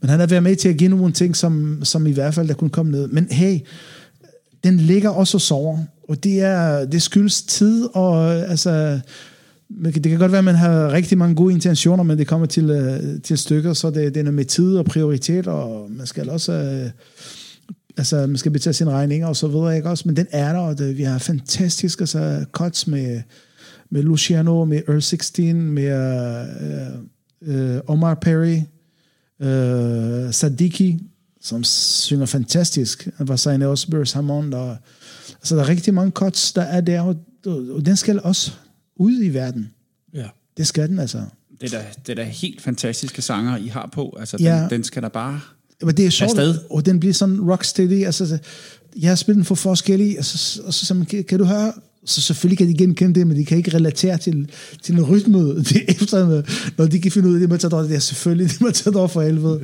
men 0.00 0.10
han 0.10 0.20
har 0.20 0.26
været 0.26 0.42
med 0.42 0.56
til 0.56 0.68
at 0.68 0.76
give 0.76 0.90
nogle 0.90 1.12
ting, 1.12 1.36
som, 1.36 1.80
som 1.82 2.06
i 2.06 2.12
hvert 2.12 2.34
fald 2.34 2.48
der 2.48 2.54
kunne 2.54 2.70
komme 2.70 2.92
ned. 2.92 3.08
Men 3.08 3.26
hey, 3.30 3.58
den 4.64 4.76
ligger 4.76 5.10
også 5.10 5.36
og 5.36 5.40
sover, 5.40 5.78
og 6.08 6.24
det, 6.24 6.40
er, 6.40 6.84
det 6.84 7.02
skyldes 7.02 7.42
tid, 7.42 7.88
og 7.94 8.32
altså, 8.32 9.00
det 9.84 10.02
kan 10.02 10.18
godt 10.18 10.32
være, 10.32 10.38
at 10.38 10.44
man 10.44 10.54
har 10.54 10.92
rigtig 10.92 11.18
mange 11.18 11.34
gode 11.34 11.54
intentioner, 11.54 12.02
men 12.02 12.18
det 12.18 12.26
kommer 12.26 12.46
til, 12.46 13.20
til 13.24 13.38
stykker, 13.38 13.72
så 13.72 13.90
det, 13.90 14.14
det 14.14 14.16
er 14.16 14.24
noget 14.24 14.34
med 14.34 14.44
tid 14.44 14.76
og 14.76 14.84
prioritet, 14.84 15.46
og 15.46 15.90
man 15.90 16.06
skal 16.06 16.30
også... 16.30 16.52
Øh, 16.52 16.90
altså, 17.96 18.26
man 18.26 18.36
skal 18.36 18.52
betale 18.52 18.74
sine 18.74 18.90
regninger 18.90 19.26
og 19.26 19.36
så 19.36 19.48
videre, 19.48 19.76
ikke 19.76 19.90
også? 19.90 20.02
Men 20.06 20.16
den 20.16 20.26
er 20.30 20.52
der, 20.52 20.58
og 20.58 20.78
det, 20.78 20.96
vi 20.96 21.02
har 21.02 21.18
fantastiske 21.18 22.02
altså, 22.02 22.44
cuts 22.52 22.86
med, 22.86 23.22
med 23.90 24.02
Luciano, 24.02 24.64
med 24.64 24.82
Earl 24.88 25.02
16, 25.02 25.56
med 25.70 25.84
øh, 27.42 27.74
øh, 27.74 27.80
Omar 27.86 28.14
Perry, 28.14 28.58
øh, 29.40 30.32
Sadiki, 30.32 31.02
som 31.40 31.64
synger 31.64 32.26
fantastisk. 32.26 33.08
Var 33.18 33.36
signet 33.36 33.68
også 33.68 33.90
Burris 33.90 34.12
Hammond. 34.12 34.54
Og, 34.54 34.76
altså, 35.32 35.56
der 35.56 35.62
er 35.62 35.68
rigtig 35.68 35.94
mange 35.94 36.10
cuts, 36.10 36.52
der 36.52 36.62
er 36.62 36.80
der, 36.80 37.00
og, 37.00 37.16
og 37.46 37.86
den 37.86 37.96
skal 37.96 38.20
også 38.22 38.52
ud 38.96 39.22
i 39.22 39.28
verden. 39.28 39.70
Ja. 40.14 40.26
Det 40.56 40.66
skal 40.66 40.88
den 40.88 40.98
altså. 40.98 41.22
Det 41.60 41.74
er 41.74 41.78
da, 41.78 41.84
det 42.06 42.12
er 42.18 42.24
da 42.24 42.30
helt 42.30 42.60
fantastiske 42.62 43.22
sanger, 43.22 43.56
I 43.56 43.66
har 43.66 43.90
på. 43.92 44.16
Altså, 44.20 44.36
den, 44.36 44.46
Ja. 44.46 44.66
den 44.70 44.84
skal 44.84 45.02
da 45.02 45.08
bare... 45.08 45.40
Men 45.82 45.96
det 45.96 46.06
er 46.06 46.10
sjovt, 46.10 46.30
Afsted. 46.30 46.58
og 46.70 46.86
den 46.86 47.00
bliver 47.00 47.14
sådan 47.14 47.40
rocksteady. 47.40 48.04
Altså, 48.04 48.38
jeg 49.00 49.10
har 49.10 49.16
spillet 49.16 49.36
den 49.36 49.44
for 49.44 49.54
forskellige, 49.54 50.16
altså, 50.16 50.62
og 50.62 50.74
så, 50.74 50.86
så 50.86 51.04
kan, 51.10 51.24
kan 51.24 51.38
du 51.38 51.44
høre, 51.44 51.72
så 52.04 52.20
selvfølgelig 52.20 52.58
kan 52.58 52.68
de 52.68 52.74
genkende 52.74 53.14
det, 53.20 53.26
men 53.26 53.36
de 53.36 53.44
kan 53.44 53.56
ikke 53.58 53.74
relatere 53.76 54.18
til, 54.18 54.48
til 54.82 54.94
en 54.94 55.02
rytme. 55.04 55.38
Det 55.68 55.76
er 55.76 55.80
efter, 55.88 56.42
når 56.78 56.86
de 56.86 57.00
kan 57.00 57.12
finde 57.12 57.28
ud 57.28 57.34
af 57.34 57.40
det, 57.40 57.48
man 57.48 57.58
tager 57.58 57.68
det 57.88 57.96
er 57.96 58.00
selvfølgelig 58.00 58.48
det, 58.52 58.60
man 58.60 58.72
tager 58.72 59.06
for 59.10 59.22
helvede. 59.22 59.60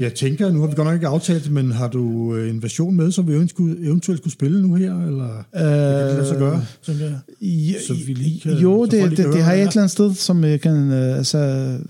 Jeg 0.00 0.14
tænker, 0.14 0.52
nu 0.52 0.60
har 0.60 0.66
vi 0.66 0.74
godt 0.74 0.86
nok 0.86 0.94
ikke 0.94 1.06
aftalt, 1.06 1.50
men 1.52 1.72
har 1.72 1.88
du 1.88 2.34
øh, 2.36 2.50
en 2.50 2.62
version 2.62 2.94
med, 2.96 3.12
som 3.12 3.28
vi 3.28 3.32
eventuelt 3.32 3.50
skulle, 3.50 3.86
eventuelt 3.86 4.20
skulle 4.20 4.32
spille 4.32 4.62
nu 4.62 4.74
her? 4.74 5.06
Eller 5.06 5.38
øh, 5.38 6.10
kan 6.10 6.18
det 6.18 6.26
sig 6.28 6.38
gøre, 6.38 6.64
jeg? 6.88 7.18
Ja, 7.42 7.74
Så 7.86 7.94
vi 8.06 8.12
lige 8.12 8.40
kan- 8.40 8.52
jo, 8.58 8.86
så 8.90 8.96
det, 8.96 9.10
det, 9.16 9.18
det 9.32 9.42
har 9.42 9.52
jeg 9.52 9.60
det 9.60 9.66
et 9.68 9.72
eller 9.72 9.82
andet 9.82 9.90
sted, 9.90 10.14
som 10.14 10.44
jeg 10.44 10.60
kan 10.60 10.92
øh, 10.92 11.16
altså, 11.16 11.38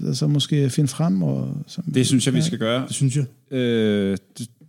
altså, 0.06 0.26
måske 0.26 0.70
finde 0.70 0.88
frem. 0.88 1.22
Og, 1.22 1.48
som, 1.66 1.84
Det 1.94 2.06
synes 2.06 2.26
jeg, 2.26 2.34
vi 2.34 2.42
skal 2.42 2.58
gøre. 2.58 2.84
Det 2.88 2.94
synes 2.94 3.16
jeg. 3.16 3.56
Øh, 3.58 4.16
d- 4.40 4.63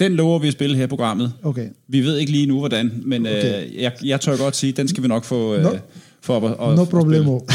den 0.00 0.12
lover 0.12 0.38
vi 0.38 0.46
at 0.46 0.52
spille 0.52 0.76
her 0.76 0.84
i 0.84 0.86
programmet. 0.86 1.32
Okay. 1.42 1.68
Vi 1.88 2.00
ved 2.00 2.16
ikke 2.18 2.32
lige 2.32 2.46
nu, 2.46 2.58
hvordan, 2.58 3.02
men 3.06 3.26
Okay. 3.26 3.66
øh, 3.66 3.76
jeg, 3.82 3.92
jeg 4.04 4.20
tør 4.20 4.36
godt 4.36 4.56
sige, 4.56 4.72
den 4.72 4.88
skal 4.88 5.02
vi 5.02 5.08
nok 5.08 5.24
få, 5.24 5.54
øh, 5.54 5.62
No. 5.62 5.70
få 6.20 6.32
op 6.32 6.42
og, 6.42 6.56
og 6.56 6.76
No 6.76 6.84
problemo. 6.84 7.40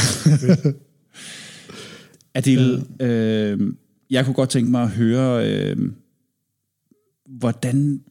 Adil, 2.36 2.84
øh, 3.00 3.60
jeg 4.10 4.26
kunne 4.26 4.34
godt 4.34 4.50
tænke 4.50 4.72
mig 4.72 4.82
at 4.84 4.90
høre, 4.90 5.50
øh, 5.52 5.78
hvordan, 7.38 8.02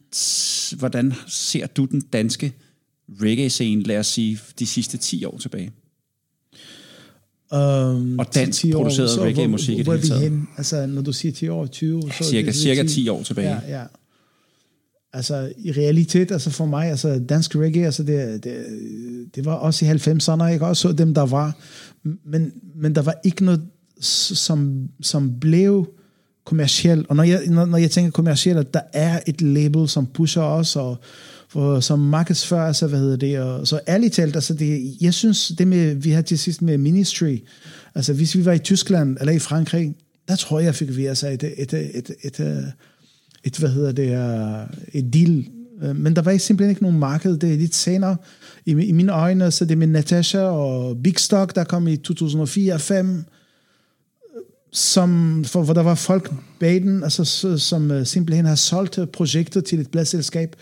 hvordan 0.78 1.12
ser 1.26 1.66
du 1.66 1.84
den 1.84 2.00
danske 2.00 2.52
reggae-scene, 3.22 3.82
lad 3.82 3.98
os 3.98 4.06
sige, 4.06 4.38
de 4.58 4.66
sidste 4.66 4.96
10 4.98 5.24
år 5.24 5.38
tilbage? 5.38 5.70
Um, 7.52 8.18
Og 8.18 8.34
dansk 8.34 8.60
til 8.60 8.68
10 8.70 8.72
år, 8.72 8.78
produceret 8.82 9.10
så 9.10 9.24
reggae-musik 9.24 9.78
i 9.78 9.82
det 9.82 9.86
hele 9.92 10.08
taget. 10.08 10.22
hen? 10.22 10.48
Altså, 10.56 10.86
når 10.86 11.02
du 11.02 11.12
siger 11.12 11.32
10 11.32 11.48
år, 11.48 11.66
20? 11.66 12.02
Så 12.02 12.08
er 12.08 12.12
cirka- 12.24 12.46
det- 12.46 12.54
cirka 12.54 12.82
10 12.86 13.08
år 13.08 13.22
tilbage. 13.22 13.48
Ja, 13.68 13.78
ja. 13.80 13.84
Altså, 15.16 15.52
i 15.58 15.72
realitet, 15.72 16.30
altså 16.30 16.50
for 16.50 16.66
mig, 16.66 16.90
altså 16.90 17.18
dansk 17.28 17.56
reggae, 17.56 17.84
altså 17.84 18.02
det, 18.02 18.44
det, 18.44 18.66
det 19.34 19.44
var 19.44 19.52
også 19.52 19.84
i 19.84 19.88
90'erne, 19.88 20.52
ikke? 20.52 20.66
Også 20.66 20.92
dem, 20.92 21.14
der 21.14 21.26
var. 21.26 21.56
Men, 22.24 22.52
men 22.74 22.94
der 22.94 23.02
var 23.02 23.14
ikke 23.24 23.44
noget, 23.44 23.62
som, 24.00 24.88
som 25.02 25.40
blev 25.40 25.88
kommercielt. 26.44 27.06
Og 27.08 27.16
når 27.16 27.22
jeg, 27.22 27.40
når, 27.46 27.64
når 27.64 27.78
jeg 27.78 27.90
tænker 27.90 28.10
kommercielt, 28.10 28.58
at 28.58 28.74
der 28.74 28.80
er 28.92 29.20
et 29.26 29.42
label, 29.42 29.88
som 29.88 30.06
pusher 30.06 30.42
os, 30.42 30.76
og 30.76 30.96
for, 31.48 31.80
som 31.80 31.98
markedsfører, 31.98 32.66
altså, 32.66 32.86
hvad 32.86 32.98
hedder 32.98 33.16
det, 33.16 33.38
og, 33.38 33.66
så 33.66 33.80
ærligt 33.88 34.14
talt, 34.14 34.34
altså 34.34 34.54
det, 34.54 34.96
jeg 35.00 35.14
synes, 35.14 35.52
det 35.58 35.68
med, 35.68 35.94
vi 35.94 36.10
har 36.10 36.22
til 36.22 36.38
sidst 36.38 36.62
med 36.62 36.78
Ministry, 36.78 37.38
altså 37.94 38.12
hvis 38.12 38.36
vi 38.36 38.44
var 38.44 38.52
i 38.52 38.58
Tyskland, 38.58 39.16
eller 39.20 39.32
i 39.32 39.38
Frankrig, 39.38 39.94
der 40.28 40.36
tror 40.36 40.60
jeg, 40.60 40.74
fik 40.74 40.96
vi 40.96 41.06
altså 41.06 41.28
et, 41.28 41.42
et, 41.42 41.72
et, 41.72 42.10
et, 42.22 42.40
et, 42.40 42.72
et, 43.44 43.58
hvad 43.58 43.70
hedder 43.70 43.92
det, 43.92 44.10
et 44.92 45.14
deal. 45.14 45.46
Øh, 45.82 45.96
men 45.96 46.16
der 46.16 46.22
var 46.22 46.36
simpelthen 46.36 46.70
ikke 46.70 46.82
nogen 46.82 46.98
marked. 46.98 47.36
Det 47.36 47.52
er 47.52 47.56
lidt 47.56 47.74
senere. 47.74 48.16
I, 48.66 48.70
i 48.70 48.92
mine 48.92 49.12
øjne, 49.12 49.50
så 49.50 49.64
det 49.64 49.72
er 49.72 49.76
med 49.76 49.86
Natasha 49.86 50.40
og 50.40 51.02
Big 51.02 51.18
Stock, 51.18 51.54
der 51.54 51.64
kom 51.64 51.88
i 51.88 51.96
2004 51.96 52.78
5 52.78 53.24
som, 54.74 55.44
for, 55.44 55.62
hvor 55.62 55.74
der 55.74 55.82
var 55.82 55.94
folk 55.94 56.32
bag 56.60 56.82
den, 56.82 57.02
altså, 57.02 57.58
som 57.58 57.90
øh, 57.90 58.06
simpelthen 58.06 58.46
har 58.46 58.54
solgt 58.54 58.98
øh, 58.98 59.06
projektet 59.06 59.64
til 59.64 59.80
et 59.80 59.90
pladselskab. 59.90 60.56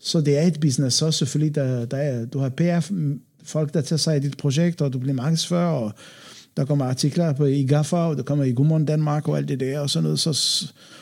Så 0.00 0.20
det 0.20 0.38
er 0.38 0.42
et 0.42 0.60
business. 0.60 1.02
også 1.02 1.18
selvfølgelig, 1.18 1.54
der, 1.54 1.84
der 1.84 1.96
er, 1.96 2.26
du 2.26 2.38
har 2.38 2.48
PR-folk, 2.48 3.68
mm, 3.68 3.72
der 3.72 3.80
tager 3.80 3.96
sig 3.96 4.14
af 4.14 4.22
dit 4.22 4.36
projekt, 4.36 4.80
og 4.80 4.92
du 4.92 4.98
bliver 4.98 5.14
markedsfører, 5.14 5.70
og 5.70 5.92
der 6.56 6.64
kommer 6.64 6.84
artikler 6.84 7.32
på 7.32 7.44
i 7.44 7.64
Gaffa, 7.64 7.96
og 7.96 8.16
der 8.16 8.22
kommer 8.22 8.44
i 8.44 8.52
Godmorgen 8.52 8.84
Danmark, 8.84 9.28
og 9.28 9.36
alt 9.36 9.48
det 9.48 9.60
der, 9.60 9.80
og 9.80 9.90
sådan 9.90 10.02
noget. 10.02 10.20
Så, 10.20 10.32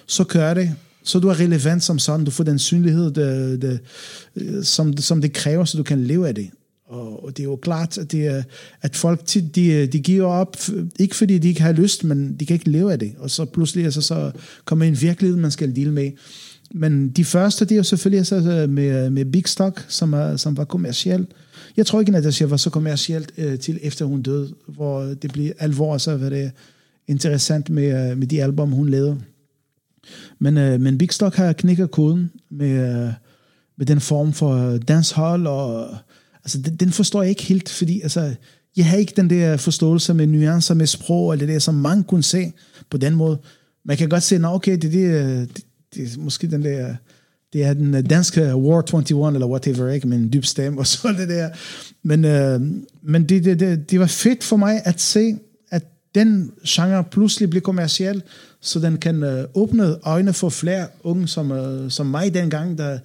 så 0.07 0.25
kører 0.25 0.55
det. 0.55 0.75
Så 1.05 1.19
du 1.19 1.29
er 1.29 1.41
relevant 1.41 1.83
som 1.83 1.99
sådan. 1.99 2.24
Du 2.24 2.31
får 2.31 2.45
den 2.45 2.59
synlighed, 2.59 3.11
det, 3.11 3.62
det, 3.62 4.66
som, 4.66 4.97
som 4.97 5.20
det 5.20 5.33
kræver, 5.33 5.65
så 5.65 5.77
du 5.77 5.83
kan 5.83 6.05
leve 6.05 6.29
af 6.29 6.35
det. 6.35 6.51
Og, 6.89 7.24
og 7.24 7.37
det 7.37 7.43
er 7.43 7.45
jo 7.45 7.57
klart, 7.57 7.99
at, 7.99 8.12
det, 8.12 8.27
er- 8.27 8.43
at 8.83 8.97
folk 8.97 9.27
tit, 9.27 9.57
de, 9.57 9.87
de 9.87 10.01
giver 10.01 10.27
op, 10.27 10.57
ikke 10.99 11.16
fordi 11.16 11.39
de 11.39 11.49
ikke 11.49 11.62
har 11.62 11.73
lyst, 11.73 12.05
men 12.05 12.37
de 12.41 12.47
kan 12.47 12.55
ikke 12.55 12.70
leve 12.70 12.93
af 12.93 12.99
det. 12.99 13.12
Og 13.19 13.31
så 13.31 13.45
pludselig 13.45 13.85
altså, 13.85 14.01
så 14.01 14.31
kommer 14.65 14.85
en 14.85 15.01
virkelighed, 15.01 15.37
man 15.37 15.51
skal 15.51 15.77
deal 15.77 15.93
med. 15.93 16.11
Men 16.74 17.09
de 17.11 17.24
første, 17.24 17.65
det 17.65 17.73
er 17.73 17.77
jo 17.77 17.83
selvfølgelig 17.83 18.19
altså, 18.19 18.35
altså 18.35 18.66
med, 18.70 19.11
med 19.11 19.24
Big 19.24 19.43
Stock, 19.47 19.85
som, 19.89 20.12
er, 20.12 20.37
som 20.37 20.57
var 20.57 20.65
kommersiel. 20.65 21.27
Jeg 21.77 21.87
tror 21.87 22.01
ikke, 22.01 22.16
at 22.16 22.24
det 22.24 22.51
var 22.51 22.57
så 22.57 22.70
kommercielt 22.70 23.33
øh, 23.39 23.59
til 23.59 23.79
efter 23.83 24.05
hun 24.05 24.23
døde, 24.23 24.55
hvor 24.69 25.01
det 25.03 25.33
blev 25.33 25.53
alvor, 25.59 25.99
så 25.99 26.16
var 26.16 26.29
det 26.29 26.51
interessant 27.09 27.70
med, 27.70 28.11
øh, 28.11 28.19
med 28.19 28.27
de 28.27 28.43
album, 28.43 28.70
hun 28.70 28.89
lavede. 28.89 29.19
Men, 30.39 30.59
øh, 30.59 30.81
men 30.81 30.99
Big 30.99 31.12
Stock 31.12 31.35
har 31.35 31.53
knækket 31.53 31.91
koden 31.91 32.31
med, 32.51 32.70
øh, 32.70 33.12
med 33.79 33.87
den 33.87 34.01
form 34.01 34.33
for 34.33 34.79
dancehall, 34.89 35.47
og 35.47 35.97
altså, 36.45 36.59
den, 36.59 36.77
den 36.77 36.91
forstår 36.91 37.23
jeg 37.23 37.31
ikke 37.31 37.43
helt, 37.43 37.69
fordi 37.69 38.01
altså, 38.01 38.35
jeg 38.77 38.87
har 38.87 38.97
ikke 38.97 39.12
den 39.16 39.31
der 39.31 39.57
forståelse 39.57 40.15
med 40.15 40.27
nuancer, 40.27 40.74
med 40.74 40.87
sprog, 40.87 41.27
og 41.27 41.41
det 41.41 41.49
der, 41.49 41.59
som 41.59 41.74
mange 41.74 42.05
kunne 42.05 42.23
se 42.23 42.53
på 42.91 42.97
den 42.97 43.15
måde. 43.15 43.39
Man 43.85 43.97
kan 43.97 44.09
godt 44.09 44.23
se, 44.23 44.37
at 44.37 44.45
okay, 44.45 44.73
det, 44.73 44.93
det, 44.93 45.07
øh, 45.07 45.41
det, 45.41 45.65
det 45.95 46.15
er 46.15 46.19
måske 46.19 46.47
den 46.47 46.65
der, 46.65 46.95
det 47.53 47.65
er 47.65 47.74
den 47.74 47.95
øh, 47.95 48.11
danske 48.11 48.57
War 48.57 48.83
21, 48.95 49.35
eller 49.35 49.47
whatever, 49.47 49.89
ikke, 49.89 50.09
med 50.09 50.16
en 50.16 50.33
dyb 50.33 50.45
stemme 50.45 50.79
og 50.81 50.87
så 50.87 51.15
det 51.19 51.29
der. 51.29 51.51
Men, 52.03 52.24
øh, 52.24 52.61
men 53.03 53.29
det, 53.29 53.45
det, 53.45 53.61
det, 53.61 53.91
det 53.91 54.01
var 54.01 54.07
fedt 54.07 54.45
for 54.45 54.57
mig 54.57 54.83
at 54.85 55.01
se, 55.01 55.37
at 55.70 55.83
den 56.15 56.53
genre 56.66 57.05
pludselig 57.05 57.51
blev 57.51 57.62
kommerciel, 57.62 58.23
så 58.62 58.80
den 58.80 58.98
kan 58.98 59.22
øh, 59.22 59.44
åbne 59.55 59.97
øjne 60.02 60.32
for 60.32 60.48
flere 60.48 60.86
unge 61.02 61.28
som, 61.28 61.52
øh, 61.52 61.90
som 61.90 62.06
mig 62.06 62.34
dengang, 62.34 62.78
der, 62.78 62.98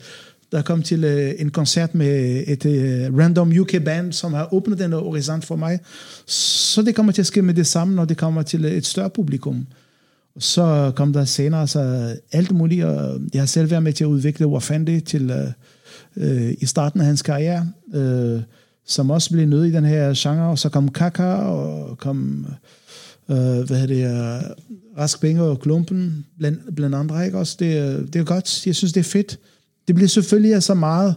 der 0.51 0.61
kom 0.61 0.83
til 0.83 1.03
øh, 1.03 1.33
en 1.37 1.49
koncert 1.49 1.95
med 1.95 2.43
et 2.47 2.65
øh, 2.65 3.17
random 3.17 3.53
UK-band, 3.59 4.13
som 4.13 4.33
har 4.33 4.53
åbnet 4.53 4.79
den 4.79 4.93
horisont 4.93 5.45
for 5.45 5.55
mig. 5.55 5.79
Så 6.25 6.81
det 6.81 6.95
kommer 6.95 7.11
til 7.11 7.21
at 7.21 7.25
ske 7.25 7.41
med 7.41 7.53
det 7.53 7.67
samme, 7.67 7.95
når 7.95 8.05
det 8.05 8.17
kommer 8.17 8.41
til 8.41 8.65
øh, 8.65 8.71
et 8.71 8.85
større 8.85 9.09
publikum. 9.09 9.67
Så 10.39 10.91
kom 10.95 11.13
der 11.13 11.25
senere 11.25 11.67
så 11.67 12.15
alt 12.31 12.51
muligt, 12.51 12.85
og 12.85 13.19
jeg 13.33 13.41
har 13.41 13.47
selv 13.47 13.71
været 13.71 13.83
med 13.83 13.93
til 13.93 14.03
at 14.03 14.07
udvikle 14.07 14.47
Wafandi 14.47 14.99
til 14.99 15.29
øh, 15.31 15.47
øh, 16.17 16.53
i 16.59 16.65
starten 16.65 16.99
af 16.99 17.05
hans 17.05 17.21
karriere, 17.21 17.67
øh, 17.93 18.41
som 18.85 19.09
også 19.09 19.31
blev 19.31 19.45
nødt 19.45 19.67
i 19.67 19.71
den 19.71 19.85
her 19.85 20.13
genre, 20.17 20.49
og 20.49 20.59
så 20.59 20.69
kom 20.69 20.91
Kaka, 20.91 21.23
og 21.23 21.97
kom 21.97 22.45
øh, 22.49 22.55
øh, 23.29 23.37
hvad 23.37 23.77
hedder 23.79 23.87
det, 23.87 24.03
øh, 24.05 24.49
Rask 24.97 25.21
Benge 25.21 25.41
og 25.41 25.59
Klumpen, 25.59 26.25
blandt, 26.39 26.75
blandt 26.75 26.95
andre, 26.95 27.25
ikke 27.25 27.37
også? 27.37 27.55
Det, 27.59 27.65
øh, 27.65 28.07
det 28.13 28.15
er 28.15 28.23
godt, 28.23 28.67
jeg 28.67 28.75
synes, 28.75 28.93
det 28.93 28.99
er 28.99 29.03
fedt. 29.03 29.39
Det 29.87 29.95
bliver 29.95 30.07
selvfølgelig 30.07 30.53
altså 30.53 30.73
meget, 30.73 31.15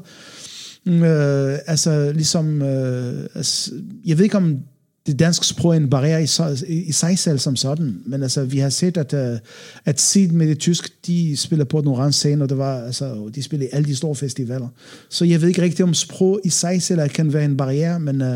mm, 0.87 1.03
øh, 1.03 1.59
altså 1.67 2.13
ligesom, 2.13 2.63
øh, 2.63 3.27
altså, 3.35 3.73
jeg 4.05 4.19
ved 4.19 4.25
ikke 4.25 4.37
om 4.37 4.59
det 5.07 5.19
danske 5.19 5.47
sprog 5.47 5.73
er 5.73 5.77
en 5.77 5.91
barriere 5.91 6.23
i, 6.23 6.27
sig- 6.27 6.65
i 6.69 6.93
sig 6.93 7.19
selv 7.19 7.39
som 7.39 7.57
sådan, 7.57 7.99
men 8.07 8.23
altså, 8.23 8.45
vi 8.45 8.59
har 8.59 8.69
set, 8.69 8.97
at, 8.97 9.13
uh, 9.33 9.39
at 9.85 10.01
Seed 10.01 10.29
med 10.31 10.49
det 10.49 10.59
tysk, 10.59 11.07
de 11.07 11.37
spiller 11.37 11.65
på 11.65 11.81
den 11.81 11.89
orange 11.89 12.13
scene, 12.13 12.45
og 12.45 12.49
det 12.49 12.59
var, 12.59 12.81
altså, 12.81 13.31
de 13.35 13.43
spiller 13.43 13.67
i 13.67 13.69
alle 13.73 13.89
de 13.89 13.97
store 13.97 14.15
festivaler. 14.15 14.69
Så 15.09 15.25
jeg 15.25 15.41
ved 15.41 15.49
ikke 15.49 15.63
rigtigt, 15.63 15.81
om 15.81 15.95
sprog 15.95 16.41
i 16.45 16.49
sig 16.49 16.83
selv 16.83 17.09
kan 17.09 17.33
være 17.33 17.45
en 17.45 17.57
barriere, 17.57 18.01
men, 18.01 18.23
uh, 18.23 18.29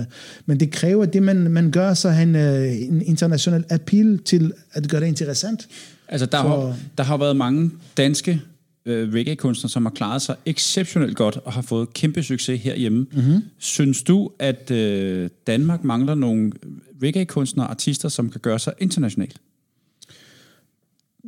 men 0.47 0.61
det 0.61 0.71
kræver, 0.71 1.03
at 1.03 1.13
det 1.13 1.23
man, 1.23 1.37
man 1.37 1.71
gør, 1.71 1.95
så 1.95 2.11
har 2.11 2.23
en, 2.23 2.35
uh, 2.35 2.83
en 2.89 3.03
international 3.07 3.65
appeal 3.71 4.19
til 4.25 4.53
at 4.73 4.89
gøre 4.89 5.01
det 5.01 5.07
interessant. 5.07 5.69
Altså, 6.09 6.27
der, 6.27 6.43
Så- 6.43 6.49
har, 6.49 6.77
der 6.99 7.05
har 7.05 7.17
været 7.17 7.37
mange 7.37 7.71
danske 7.97 8.41
øh, 8.87 9.15
reggae-kunstnere, 9.15 9.71
som 9.71 9.85
har 9.85 9.93
klaret 9.93 10.23
sig 10.23 10.37
exceptionelt 10.47 11.17
godt 11.17 11.39
og 11.45 11.53
har 11.53 11.63
fået 11.63 11.93
kæmpe 11.93 12.23
succes 12.23 12.61
herhjemme. 12.61 13.07
Mm-hmm. 13.13 13.43
Synes 13.59 14.03
du, 14.03 14.31
at 14.39 14.71
øh, 14.71 15.31
Danmark 15.47 15.85
mangler 15.85 16.15
nogle 16.15 16.53
reggae-kunstnere 17.03 17.67
og 17.67 17.71
artister, 17.71 18.09
som 18.09 18.31
kan 18.31 18.41
gøre 18.41 18.59
sig 18.59 18.73
internationalt? 18.79 19.37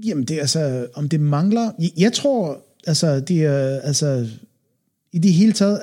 Jamen, 0.04 0.24
det 0.24 0.36
er 0.36 0.40
altså, 0.40 0.86
om 0.94 1.08
det 1.08 1.20
mangler... 1.20 1.70
Jeg, 1.78 1.90
jeg 1.96 2.12
tror, 2.12 2.64
altså, 2.86 3.20
det 3.20 3.44
er, 3.44 3.80
altså, 3.80 4.28
i 5.12 5.18
det 5.18 5.32
hele 5.32 5.52
taget, 5.52 5.80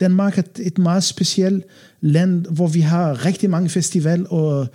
Danmark 0.00 0.38
er 0.38 0.42
et 0.60 0.78
meget 0.78 1.04
specielt 1.04 1.64
land, 2.00 2.46
hvor 2.46 2.66
vi 2.66 2.80
har 2.80 3.26
rigtig 3.26 3.50
mange 3.50 3.68
festival 3.68 4.26
og, 4.30 4.66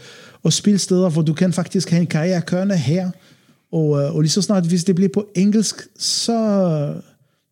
og 0.43 0.53
spilsteder, 0.53 1.09
hvor 1.09 1.21
du 1.21 1.33
kan 1.33 1.53
faktisk 1.53 1.89
have 1.89 2.01
en 2.01 2.07
karriere 2.07 2.41
kørende 2.41 2.77
her. 2.77 3.11
Og, 3.71 4.01
øh, 4.01 4.15
og 4.15 4.21
lige 4.21 4.31
så 4.31 4.41
snart, 4.41 4.65
hvis 4.65 4.83
det 4.83 4.95
bliver 4.95 5.09
på 5.13 5.27
engelsk, 5.35 5.75
så... 5.99 6.93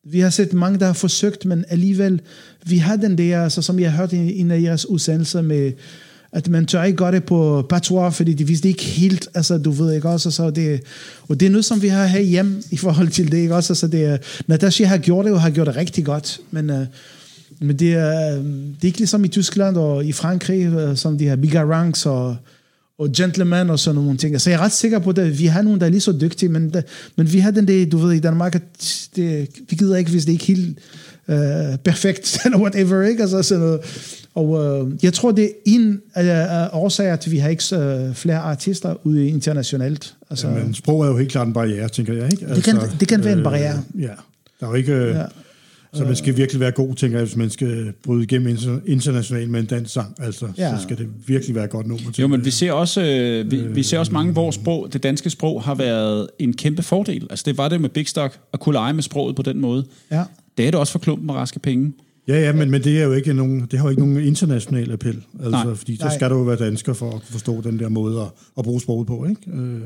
Vi 0.03 0.19
har 0.19 0.29
set 0.29 0.53
mange, 0.53 0.79
der 0.79 0.85
har 0.85 0.93
forsøgt, 0.93 1.45
men 1.45 1.65
alligevel, 1.69 2.21
vi 2.65 2.77
har 2.77 2.95
den 2.95 3.17
der, 3.17 3.49
så 3.49 3.61
som 3.61 3.79
jeg 3.79 3.91
har 3.91 3.97
hørt 3.97 4.13
i 4.13 4.39
en 4.39 4.51
af 4.51 4.61
jeres 4.61 4.85
udsendelser 4.85 5.41
med, 5.41 5.71
at 6.31 6.47
man 6.47 6.65
tør 6.65 6.83
ikke 6.83 6.97
gøre 6.97 7.11
det 7.11 7.23
på 7.23 7.65
patois, 7.69 8.15
fordi 8.15 8.33
de 8.33 8.47
vidste 8.47 8.67
ikke 8.67 8.83
helt, 8.83 9.27
altså 9.33 9.57
du 9.57 9.71
ved 9.71 9.93
ikke 9.93 10.09
også, 10.09 10.31
så 10.31 10.49
det, 10.49 10.81
og 11.27 11.39
det 11.39 11.45
er 11.45 11.49
noget, 11.49 11.65
som 11.65 11.81
vi 11.81 11.87
har 11.87 12.05
her 12.05 12.19
hjem 12.19 12.63
i 12.71 12.77
forhold 12.77 13.07
til 13.07 13.31
det, 13.31 13.37
ikke 13.37 13.55
også, 13.55 13.75
så 13.75 13.87
det 13.87 14.05
er, 14.05 14.17
Natasha 14.47 14.85
har 14.85 14.97
gjort 14.97 15.25
det, 15.25 15.33
og 15.33 15.41
har 15.41 15.49
gjort 15.49 15.67
det 15.67 15.75
rigtig 15.75 16.05
godt, 16.05 16.39
men, 16.51 16.69
uh, 16.69 16.85
men 17.59 17.79
det, 17.79 17.93
er, 17.93 18.37
øh, 18.37 18.43
det 18.45 18.81
er 18.81 18.85
ikke 18.85 18.97
ligesom 18.97 19.25
i 19.25 19.27
Tyskland 19.27 19.77
og 19.77 20.05
i 20.05 20.11
Frankrig, 20.11 20.89
uh, 20.89 20.95
som 20.95 21.17
de 21.17 21.27
har 21.27 21.35
bigger 21.35 21.71
ranks 21.71 22.05
og, 22.05 22.35
og 22.99 23.09
gentleman 23.17 23.69
og 23.69 23.79
sådan 23.79 24.01
nogle 24.01 24.17
ting. 24.17 24.41
Så 24.41 24.49
jeg 24.49 24.57
er 24.59 24.61
ret 24.63 24.71
sikker 24.71 24.99
på, 24.99 25.09
at 25.09 25.39
vi 25.39 25.45
har 25.45 25.61
nogen, 25.61 25.79
der 25.79 25.85
er 25.85 25.89
lige 25.89 26.01
så 26.01 26.17
dygtige, 26.21 26.49
men, 26.49 26.69
der, 26.73 26.81
men 27.15 27.33
vi 27.33 27.39
har 27.39 27.51
den 27.51 27.67
der, 27.67 27.85
du 27.85 27.97
ved, 27.97 28.13
i 28.13 28.19
Danmark, 28.19 28.55
at 28.55 28.61
det, 29.15 29.47
vi 29.69 29.75
gider 29.75 29.97
ikke, 29.97 30.11
hvis 30.11 30.25
det 30.25 30.31
ikke 30.31 30.53
er 30.53 30.55
helt 30.55 30.77
uh, 31.27 31.79
perfekt, 31.83 32.37
eller 32.45 32.57
whatever, 32.59 33.01
ikke? 33.03 33.21
Altså 33.21 33.43
sådan 33.43 33.63
noget. 33.63 33.79
Og 34.35 34.49
uh, 34.49 34.91
jeg 35.03 35.13
tror, 35.13 35.31
det 35.31 35.43
er 35.45 35.49
en 35.65 36.01
af 36.13 36.67
uh, 36.73 36.77
årsager, 36.83 37.13
at 37.13 37.31
vi 37.31 37.37
har 37.37 37.49
ikke 37.49 37.63
uh, 38.09 38.15
flere 38.15 38.37
artister 38.37 38.95
ude 39.07 39.27
internationalt. 39.27 40.15
Altså, 40.29 40.47
Ja, 40.47 40.53
men 40.63 40.73
sprog 40.73 41.03
er 41.03 41.07
jo 41.07 41.17
helt 41.17 41.31
klart 41.31 41.47
en 41.47 41.53
barriere, 41.53 41.89
tænker 41.89 42.13
jeg. 42.13 42.25
Ikke? 42.31 42.55
Det 42.55 42.63
kan- 42.63 42.77
det 42.99 43.07
kan 43.07 43.23
være 43.23 43.33
en 43.37 43.43
barriere. 43.43 43.81
Øh, 43.95 44.01
ja, 44.01 44.07
der 44.59 44.65
er 44.65 44.69
jo 44.69 44.73
ikke... 44.75 44.91
Øh, 44.93 45.15
Ja. 45.15 45.23
Så 45.93 46.03
man 46.05 46.15
skal 46.15 46.37
virkelig 46.37 46.59
være 46.59 46.71
god, 46.71 46.95
tænker 46.95 47.17
jeg, 47.17 47.25
hvis 47.25 47.35
man 47.35 47.49
skal 47.49 47.93
bryde 48.03 48.23
igennem 48.23 48.55
inter- 48.55 48.81
internationalt 48.85 49.49
med 49.49 49.59
en 49.59 49.65
dansk 49.65 49.93
sang. 49.93 50.15
Altså, 50.19 50.47
Ja. 50.57 50.77
så 50.77 50.83
skal 50.83 50.97
det 50.97 51.07
virkelig 51.27 51.55
være 51.55 51.67
godt 51.67 51.87
nummer 51.87 52.11
til. 52.11 52.21
Jo, 52.21 52.27
men 52.27 52.45
vi 52.45 52.49
ser 52.51 52.71
også, 52.71 53.01
øh, 53.01 53.51
vi, 53.51 53.57
vi 53.67 53.83
ser 53.83 53.99
også 53.99 54.11
mange, 54.11 54.31
hvor 54.33 54.51
sprog, 54.51 54.87
det 54.93 55.03
danske 55.03 55.29
sprog 55.29 55.63
har 55.63 55.75
været 55.75 56.27
en 56.39 56.53
kæmpe 56.53 56.83
fordel. 56.83 57.27
Altså 57.29 57.43
det 57.47 57.57
var 57.57 57.69
det 57.69 57.81
med 57.81 57.89
Big 57.89 58.07
Stock, 58.07 58.39
at 58.53 58.59
kunne 58.59 58.73
lege 58.73 58.93
med 58.93 59.03
sproget 59.03 59.35
på 59.35 59.41
den 59.41 59.59
måde. 59.61 59.85
ja. 60.11 60.23
Det 60.57 60.67
er 60.67 60.71
det 60.71 60.79
også 60.79 60.91
for 60.91 60.99
klumpen 60.99 61.29
og 61.29 61.35
raske 61.35 61.59
penge. 61.59 61.93
Ja, 62.27 62.39
ja, 62.39 62.53
men, 62.53 62.71
men 62.71 62.83
det 62.83 62.99
er 62.99 63.03
jo 63.03 63.13
ikke 63.13 63.33
nogen, 63.33 63.67
det 63.71 63.79
har 63.79 63.85
jo 63.85 63.89
ikke 63.89 64.01
nogen 64.01 64.17
international 64.27 64.91
appel. 64.91 65.23
Altså, 65.43 65.49
Nej. 65.65 65.75
fordi 65.75 65.97
Nej. 66.01 66.15
skal 66.15 66.29
du 66.29 66.35
jo 66.37 66.43
være 66.43 66.55
dansker 66.55 66.93
for 66.93 67.11
at 67.11 67.21
forstå 67.23 67.61
den 67.61 67.79
der 67.79 67.89
måde 67.89 68.21
at, 68.21 68.27
at 68.57 68.63
bruge 68.63 68.81
sproget 68.81 69.07
på, 69.07 69.25
ikke? 69.29 69.41
Øh, 69.61 69.81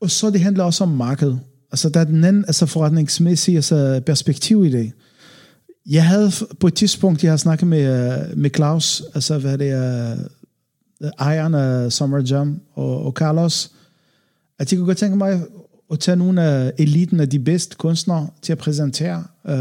Og 0.00 0.10
så 0.10 0.30
det 0.30 0.40
handler 0.40 0.64
også 0.64 0.84
om 0.84 0.90
marked. 0.90 1.34
Altså 1.72 1.88
der 1.88 2.00
er 2.00 2.04
den 2.04 2.24
anden 2.24 2.44
altså 2.48 2.66
forretningsmæssige 2.66 3.56
altså, 3.56 4.00
perspektiv 4.06 4.64
i 4.64 4.70
det. 4.70 4.92
Jeg 5.86 6.06
havde 6.06 6.30
på 6.60 6.66
et 6.66 6.74
tidspunkt, 6.74 7.24
jeg 7.24 7.32
har 7.32 7.36
snakket 7.36 7.68
med, 7.68 7.82
øh, 7.82 8.38
med 8.38 8.50
Claus, 8.56 9.02
altså 9.14 9.38
hvad 9.38 9.58
det 9.58 9.70
er, 9.70 10.16
øh, 11.02 11.10
ejeren 11.18 11.54
af 11.54 11.92
Summer 11.92 12.22
Jam 12.30 12.60
og, 12.74 13.06
og 13.06 13.12
Carlos, 13.12 13.70
at 14.58 14.72
jeg 14.72 14.78
kunne 14.78 14.86
godt 14.86 14.98
tænke 14.98 15.16
mig 15.16 15.42
at 15.92 16.00
tage 16.00 16.16
nogle 16.16 16.42
af 16.42 16.72
eliten 16.78 17.20
af 17.20 17.28
de 17.28 17.38
bedste 17.38 17.76
kunstnere 17.76 18.28
til 18.42 18.52
at 18.52 18.58
præsentere, 18.58 19.24
øh, 19.46 19.54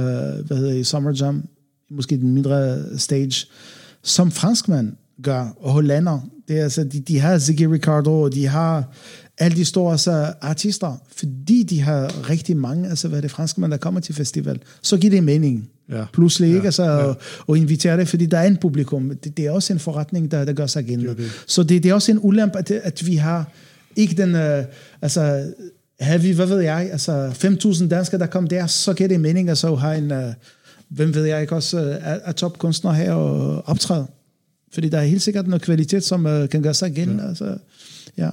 hvad 0.46 0.58
hedder 0.58 0.74
det, 0.74 0.88
Summer 0.88 1.12
Jam, 1.12 1.48
måske 1.92 2.18
den 2.18 2.32
mindre 2.32 2.84
stage, 2.98 3.48
som 4.04 4.32
franskmand 4.32 4.96
gør, 5.24 5.56
og 5.60 5.72
hollander. 5.72 6.20
Det 6.48 6.60
er 6.60 6.64
altså, 6.64 6.84
de, 6.84 7.00
de 7.00 7.20
har 7.20 7.40
Ziggy 7.40 7.64
Ricardo, 7.64 8.22
og 8.22 8.34
de 8.34 8.48
har 8.48 8.94
alle 9.38 9.58
de 9.58 9.66
store 9.66 9.92
altså, 9.92 10.34
artister, 10.42 10.98
fordi 11.18 11.64
de 11.64 11.82
har 11.82 12.30
rigtig 12.30 12.58
mange, 12.58 12.90
altså 12.90 13.08
hvad 13.08 13.18
er 13.18 13.22
det 13.22 13.32
franskmænd, 13.32 13.72
der 13.72 13.78
kommer 13.78 14.00
til 14.00 14.16
festival, 14.16 14.60
så 14.82 14.98
giver 14.98 15.12
det 15.12 15.24
mening. 15.24 15.70
Ja. 15.90 16.06
Pludselig 16.14 16.50
Ja, 16.50 16.56
ikke, 16.56 16.66
altså, 16.66 16.84
ja. 16.84 16.90
og, 16.90 17.18
og 17.48 17.58
invitere 17.58 17.98
det, 17.98 18.08
fordi 18.08 18.26
der 18.26 18.38
er 18.38 18.48
en 18.48 18.58
publikum. 18.58 19.10
Det, 19.24 19.38
det 19.38 19.46
er 19.46 19.52
også 19.52 19.74
en 19.74 19.80
forretning, 19.80 20.32
der, 20.32 20.46
der 20.46 20.54
gør 20.54 20.68
sig 20.68 20.86
gældende. 20.86 21.16
Det. 21.16 21.32
Så 21.48 21.64
det, 21.64 21.84
det 21.84 21.90
er 21.90 21.94
også 21.94 22.12
en 22.12 22.20
ulempe, 22.22 22.58
at, 22.58 22.72
at 22.72 23.08
vi 23.08 23.16
har 23.16 23.52
ikke 23.96 24.16
den, 24.16 24.36
øh, 24.36 24.64
altså, 25.02 25.54
har 26.00 26.18
vi, 26.18 26.32
hvad 26.32 26.46
ved 26.46 26.60
jeg, 26.60 26.90
altså 26.92 27.28
5.000 27.28 27.88
danskere, 27.88 28.20
der 28.20 28.26
kom 28.26 28.48
der, 28.48 28.68
så 28.68 28.94
giver 28.94 29.08
det 29.08 29.20
mening, 29.20 29.50
at 29.50 29.58
så 29.58 29.76
har 29.76 29.94
en, 29.94 30.12
øh, 30.12 30.34
hvem 30.90 31.16
ved 31.16 31.26
jeg 31.26 31.42
ikke, 31.42 31.56
også 31.56 31.80
øh, 31.80 31.96
er, 32.02 32.20
er 32.24 32.32
topkunstner 32.32 32.92
her 32.92 33.14
og 33.14 33.64
optræde. 33.68 34.08
Fordi 34.74 34.90
der 34.90 34.98
er 34.98 35.04
helt 35.04 35.22
sikkert 35.22 35.48
noget 35.48 35.62
kvalitet, 35.62 36.04
som 36.04 36.26
øh, 36.26 36.50
kan 36.50 36.62
gøre 36.62 36.74
sig 36.74 36.92
gældende. 36.92 37.24
Ja. 37.24 37.30
Altså, 37.30 37.58
ja. 38.18 38.30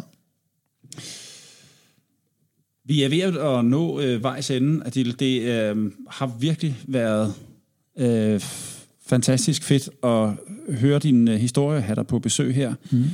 Vi 2.91 3.03
er 3.03 3.09
ved 3.09 3.21
at 3.21 3.65
nå 3.65 4.01
øh, 4.01 4.23
vejs 4.23 4.51
ende, 4.51 4.83
Adil. 4.87 5.19
Det 5.19 5.43
øh, 5.43 5.91
har 6.09 6.37
virkelig 6.41 6.77
været 6.89 7.35
øh, 7.99 8.41
fantastisk 9.07 9.63
fedt 9.63 9.91
at 10.05 10.31
høre 10.81 10.99
din 10.99 11.29
øh, 11.29 11.35
historie, 11.35 11.81
have 11.81 11.97
dig 11.97 12.07
på 12.07 12.19
besøg 12.19 12.55
her. 12.55 12.75
Mm. 12.91 13.05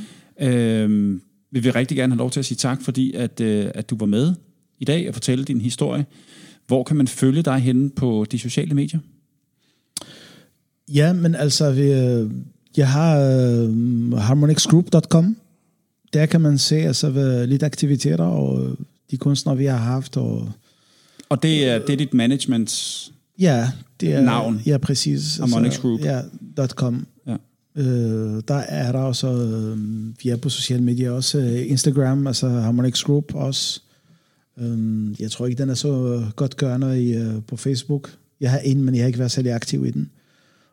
Øh, 0.47 1.21
vi 1.51 1.61
vil 1.61 1.73
rigtig 1.73 1.97
gerne 1.97 2.13
have 2.13 2.19
lov 2.19 2.31
til 2.31 2.41
at 2.41 2.47
sige 2.47 2.57
tak, 2.57 2.83
fordi 2.83 3.13
at, 3.15 3.41
øh, 3.41 3.71
at 3.75 3.91
du 3.91 3.97
var 3.97 4.07
med 4.07 4.35
i 4.79 4.85
dag 4.85 5.09
og 5.09 5.15
fortælle 5.15 5.45
din 5.45 5.61
historie. 5.61 6.07
Hvor 6.67 6.83
kan 6.83 6.97
man 6.97 7.09
følge 7.09 7.43
dig 7.43 7.59
henne 7.59 7.91
på 7.91 8.27
de 8.31 8.39
sociale 8.39 8.75
medier? 8.75 9.01
Ja, 10.89 11.13
men 11.13 11.35
altså, 11.35 11.73
vi, 11.73 11.93
øh, 11.93 12.31
jeg 12.77 12.89
har 12.89 13.19
øh, 13.19 14.13
harmonixgroup.com. 14.13 15.37
Der 16.13 16.27
kan 16.27 16.41
man 16.41 16.59
se 16.59 16.77
altså, 16.77 17.45
lidt 17.49 17.63
aktiviteter 17.63 18.25
og 18.25 18.77
de 19.11 19.17
kunstnere, 19.17 19.57
vi 19.57 19.65
har 19.65 19.77
haft. 19.77 20.17
Og, 20.17 20.53
Og 21.29 21.43
det 21.43 21.69
er, 21.69 21.79
det 21.79 21.91
er 21.91 21.97
dit 21.97 22.15
management 22.15 22.71
ja, 23.39 23.71
det 24.01 24.13
er, 24.13 24.21
Navn. 24.21 24.63
Ja, 24.67 24.79
præcis. 24.79 25.37
Harmonix 25.37 25.79
Group. 25.79 26.01
Ja, 26.01 26.23
.com. 26.67 27.07
Ja. 27.27 27.37
Øh, 27.77 28.43
der 28.49 28.55
er 28.55 28.93
der 28.93 28.99
også, 28.99 29.29
øh, 29.29 29.79
vi 30.23 30.29
er 30.29 30.37
på 30.37 30.49
sociale 30.49 30.83
medier 30.83 31.11
også, 31.11 31.39
øh, 31.39 31.71
Instagram, 31.71 32.27
altså 32.27 32.49
Harmonix 32.49 33.03
Group 33.03 33.35
også. 33.35 33.81
Øh, 34.59 35.21
jeg 35.21 35.31
tror 35.31 35.47
ikke, 35.47 35.63
den 35.63 35.71
er 35.71 35.75
så 35.75 36.23
godt 36.37 36.57
gørende 36.57 37.03
i, 37.03 37.15
øh, 37.15 37.35
på 37.49 37.57
Facebook. 37.57 38.11
Jeg 38.41 38.51
har 38.51 38.59
en, 38.59 38.85
men 38.85 38.95
jeg 38.95 39.03
har 39.03 39.07
ikke 39.07 39.19
været 39.19 39.31
særlig 39.31 39.53
aktiv 39.53 39.87
i 39.87 39.91
den. 39.91 40.11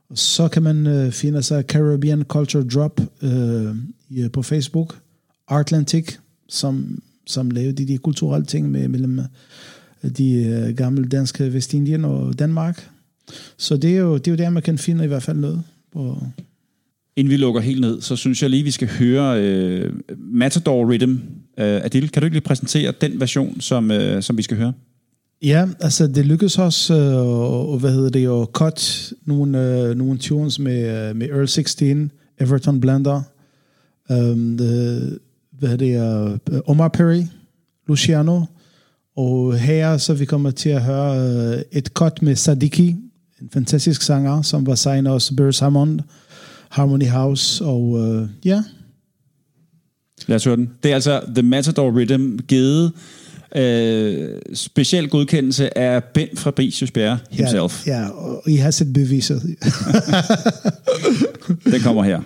Og 0.09 0.17
så 0.17 0.47
kan 0.47 0.63
man 0.63 0.87
øh, 0.87 1.11
finde 1.11 1.43
sig 1.43 1.63
Caribbean 1.63 2.23
Culture 2.23 2.63
Drop 2.63 3.01
øh, 3.21 3.75
i, 4.09 4.27
på 4.29 4.41
Facebook. 4.41 4.99
Artlantic, 5.47 6.15
som, 6.49 7.03
som 7.25 7.51
laver 7.51 7.71
de, 7.71 7.87
de 7.87 7.97
kulturelle 7.97 8.45
ting 8.45 8.71
med, 8.71 8.87
mellem 8.87 9.19
øh, 10.03 10.09
de 10.09 10.33
øh, 10.33 10.75
gamle 10.75 11.07
danske 11.07 11.53
Vestindien 11.53 12.05
og 12.05 12.39
Danmark. 12.39 12.89
Så 13.57 13.77
det 13.77 13.95
er, 13.95 13.99
jo, 13.99 14.17
det 14.17 14.27
er 14.27 14.31
jo 14.31 14.37
der, 14.37 14.49
man 14.49 14.63
kan 14.63 14.77
finde 14.77 15.03
i 15.03 15.07
hvert 15.07 15.23
fald 15.23 15.37
noget. 15.37 15.63
På, 15.93 16.17
Inden 17.15 17.31
vi 17.31 17.37
lukker 17.37 17.61
helt 17.61 17.81
ned, 17.81 18.01
så 18.01 18.15
synes 18.15 18.41
jeg 18.41 18.49
lige, 18.49 18.63
vi 18.63 18.71
skal 18.71 18.87
høre 18.87 19.41
øh, 19.41 19.93
Matador 20.17 20.91
Rhythm. 20.91 21.11
Øh, 21.59 21.85
Adil, 21.85 22.09
kan 22.09 22.21
du 22.21 22.25
ikke 22.25 22.35
lige 22.35 22.43
præsentere 22.43 22.93
den 23.01 23.19
version, 23.19 23.61
som, 23.61 23.91
øh, 23.91 24.23
som 24.23 24.37
vi 24.37 24.41
skal 24.41 24.57
høre? 24.57 24.73
Ja, 25.43 25.67
altså 25.79 26.07
det 26.07 26.25
lykkedes 26.25 26.59
os 26.59 26.89
øh, 26.89 27.15
og, 27.15 27.79
hvad 27.79 27.91
hedder 27.91 28.09
det, 28.09 28.41
at 28.41 28.47
cut 28.53 29.13
nogle, 29.25 29.87
øh, 29.89 29.95
nogle 29.95 30.17
tunes 30.17 30.59
med, 30.59 31.09
øh, 31.09 31.15
med 31.15 31.29
Earl 31.29 31.47
16, 31.47 32.11
Everton 32.39 32.81
Blender, 32.81 33.21
um, 34.09 34.57
the, 34.57 34.99
hvad 35.63 35.69
hedder 35.69 36.37
det, 36.45 36.53
uh, 36.53 36.59
Omar 36.65 36.87
Perry, 36.87 37.23
Luciano, 37.87 38.41
og 39.17 39.57
her 39.57 39.97
så 39.97 40.13
vi 40.13 40.25
kommer 40.25 40.51
til 40.51 40.69
at 40.69 40.81
høre 40.81 41.17
øh, 41.55 41.61
et 41.71 41.87
cut 41.87 42.21
med 42.21 42.35
Sadiki, 42.35 42.89
en 43.41 43.49
fantastisk 43.53 44.01
sanger, 44.01 44.41
som 44.41 44.65
var 44.67 44.75
signet 44.75 45.13
også 45.13 45.35
Burris 45.35 45.59
Hammond, 45.59 45.99
Harmony 46.69 47.07
House, 47.07 47.65
og 47.65 47.99
øh, 47.99 48.27
ja, 48.45 48.63
Lad 50.27 50.35
os 50.35 50.43
høre 50.43 50.55
den. 50.55 50.69
Det 50.83 50.91
er 50.91 50.95
altså 50.95 51.21
The 51.35 51.41
Matador 51.41 51.91
Rhythm 51.91 52.37
givet 52.47 52.91
øh, 53.55 54.29
speciel 54.53 55.09
godkendelse 55.09 55.77
af 55.77 56.03
Ben 56.03 56.27
Fabricius 56.37 56.91
Bjerre 56.91 57.19
himself. 57.31 57.87
ja, 57.87 58.01
ja, 58.01 58.09
og 58.09 58.43
I 58.47 58.55
har 58.55 58.71
set 58.71 58.93
beviset. 58.93 59.41
Den 61.71 61.81
kommer 61.81 62.03
her. 62.03 62.21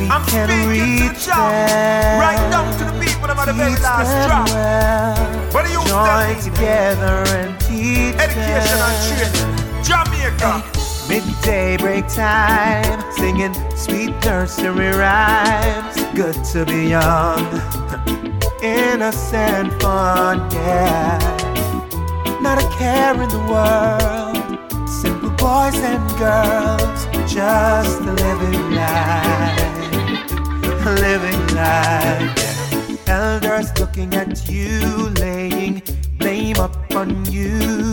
We 0.00 0.08
I'm 0.08 0.24
can 0.24 0.48
speaking 0.48 0.68
reach 0.68 1.24
to 1.24 1.30
Jah, 1.30 1.50
them. 1.50 2.20
right 2.20 2.50
down 2.50 2.66
to 2.78 2.84
the 2.84 2.96
people 3.04 3.26
that 3.28 3.36
are 3.38 3.46
the 3.46 3.52
very 3.52 3.76
last 3.82 4.10
drop. 4.26 4.48
well. 4.48 5.16
What 5.52 5.66
do 5.66 5.70
you 5.72 5.82
Join 5.90 6.36
together 6.40 7.24
and 7.38 7.60
teach 7.60 8.14
Education 8.16 8.78
and 8.80 8.96
them. 8.96 9.44
training. 9.44 9.84
Jamaica. 9.84 10.64
Midday 11.08 11.76
break 11.76 12.06
time, 12.08 13.02
singing 13.16 13.52
sweet 13.76 14.14
nursery 14.24 14.90
rhymes. 14.94 15.96
Good 16.14 16.38
to 16.52 16.64
be 16.64 16.86
young, 16.88 17.42
innocent 18.62 19.72
fun, 19.82 20.48
yeah. 20.52 21.18
Not 22.40 22.62
a 22.62 22.68
care 22.78 23.14
in 23.20 23.28
the 23.28 23.42
world, 23.50 24.88
simple 24.88 25.30
boys 25.30 25.74
and 25.82 26.04
girls, 26.18 27.06
just 27.32 28.00
living 28.02 28.70
life, 28.74 29.89
living 30.84 31.46
life. 31.54 33.08
Elders 33.08 33.78
looking 33.78 34.14
at 34.14 34.48
you, 34.48 35.10
laying 35.20 35.82
blame 36.18 36.58
up 36.58 36.76
on 36.94 37.24
you 37.32 37.92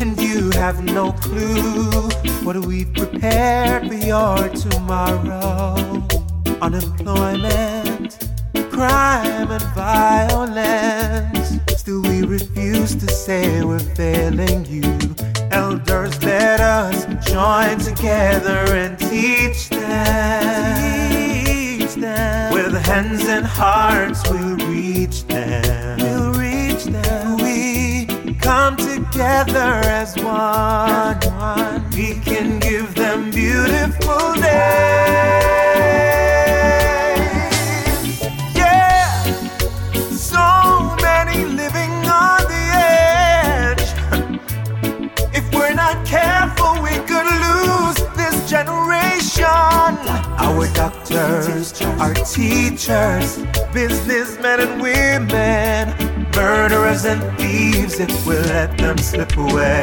and 0.00 0.20
you 0.20 0.50
have 0.50 0.84
no 0.84 1.12
clue 1.12 2.08
what 2.44 2.56
we've 2.66 2.92
prepared 2.94 3.88
for 3.88 3.94
your 3.94 4.48
tomorrow. 4.50 5.76
Unemployment, 6.60 8.28
crime, 8.70 9.50
and 9.50 9.62
violence. 9.74 11.58
Still, 11.76 12.02
we 12.02 12.22
refuse 12.22 12.94
to 12.96 13.08
say 13.08 13.64
we're 13.64 13.78
failing 13.78 14.64
you. 14.66 14.82
Elders, 15.50 16.22
let 16.22 16.60
us 16.60 17.06
join 17.26 17.78
together 17.78 18.74
and 18.74 18.98
teach 18.98 19.68
them. 19.68 21.07
Them. 21.98 22.52
With 22.54 22.74
hands 22.86 23.24
and 23.26 23.44
hearts, 23.44 24.22
we'll 24.30 24.56
reach 24.68 25.24
them. 25.26 25.98
We'll 25.98 26.32
reach 26.32 26.84
them. 26.84 27.36
We 27.38 28.06
come 28.34 28.76
together 28.76 29.82
as 30.00 30.14
one. 30.16 31.18
We 31.90 32.20
can 32.20 32.60
give 32.60 32.94
them 32.94 33.32
beautiful 33.32 34.34
days. 34.34 34.44
Yeah, 38.54 39.24
so 40.12 40.94
many 41.02 41.44
living 41.46 41.90
on 42.06 42.42
the 42.52 42.64
edge. 43.74 43.88
If 45.34 45.52
we're 45.52 45.74
not 45.74 46.06
careful, 46.06 46.80
we 46.80 46.96
could 47.08 47.17
generation. 48.48 49.44
Our 49.44 50.72
doctors, 50.72 51.80
our 52.00 52.14
teachers, 52.14 53.36
businessmen 53.74 54.60
and 54.60 54.80
women, 54.80 55.94
murderers 56.34 57.04
and 57.04 57.20
thieves, 57.38 58.00
if 58.00 58.26
we 58.26 58.36
let 58.36 58.78
them 58.78 58.96
slip 58.96 59.36
away. 59.36 59.82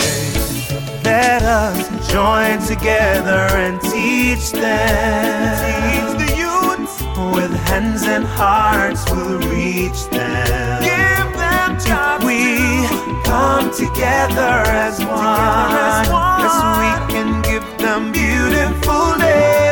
Let 1.03 1.43
us 1.43 2.11
join 2.11 2.59
together 2.65 3.45
and 3.53 3.79
teach 3.81 4.51
them. 4.51 5.55
Teach 5.61 6.11
the 6.23 6.35
youth. 6.35 7.35
With 7.35 7.53
hands 7.67 8.03
and 8.03 8.25
hearts, 8.25 9.05
we'll 9.11 9.39
reach 9.41 10.09
them. 10.09 10.81
Give 10.81 11.29
them 11.37 11.79
jobs. 11.85 12.25
We 12.25 12.87
come 13.23 13.69
together 13.71 14.55
as 14.85 14.99
one. 15.05 16.07
As 16.41 16.57
we 16.81 17.13
can 17.13 17.44
give 17.95 18.03
them 18.03 18.11
beautiful 18.11 19.17
days. 19.19 19.64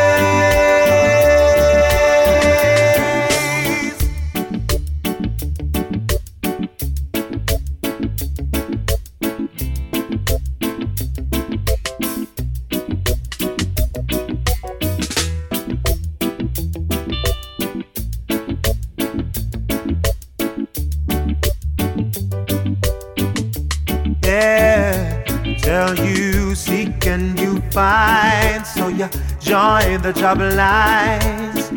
Join 29.39 30.01
the 30.01 30.13
job 30.13 30.39
lines. 30.39 31.71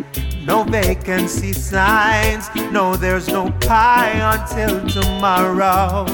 No 0.46 0.62
vacancy 0.62 1.52
signs. 1.52 2.48
No, 2.70 2.94
there's 2.96 3.28
no 3.28 3.50
pie 3.60 4.12
until 4.34 4.86
tomorrow. 4.88 6.06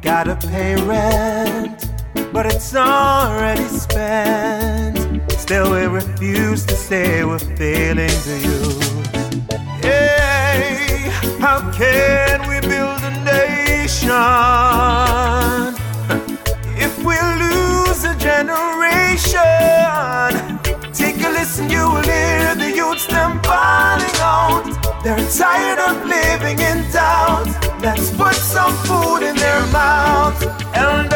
Gotta 0.00 0.36
pay 0.36 0.76
rent, 0.76 1.90
but 2.32 2.46
it's 2.46 2.74
already 2.74 3.64
spent. 3.64 5.30
Still, 5.32 5.70
we 5.72 5.86
refuse 5.86 6.64
to 6.66 6.74
say 6.74 7.24
we're 7.24 7.38
failing 7.38 8.08
to 8.08 8.38
you. 8.38 8.62
Hey, 9.82 11.10
how 11.38 11.70
can 11.72 12.48
we 12.48 12.60
build 12.66 13.02
a 13.02 13.10
nation 13.24 14.10
generation? 18.26 19.38
Take 20.92 21.18
a 21.28 21.30
listen, 21.38 21.70
you 21.70 21.84
will 21.92 22.02
hear 22.02 22.54
the 22.62 22.70
youths 22.74 23.06
them 23.06 23.40
calling 23.42 24.18
out. 24.34 24.64
They're 25.04 25.28
tired 25.42 25.78
of 25.88 25.94
living 26.04 26.58
in 26.70 26.78
doubt. 26.90 27.46
Let's 27.80 28.10
put 28.10 28.34
some 28.34 28.74
food 28.86 29.22
in 29.28 29.36
their 29.36 29.64
mouths. 29.78 30.42
Elders, 30.74 31.15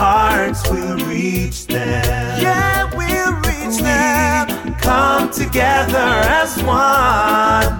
hearts, 0.00 0.62
we'll 0.70 0.96
reach 1.06 1.66
them. 1.66 2.40
Yeah, 2.40 2.88
we'll 2.96 3.34
reach 3.48 3.76
them. 3.82 4.74
Come 4.76 5.30
together 5.30 6.08
as 6.40 6.56
one. 6.62 7.74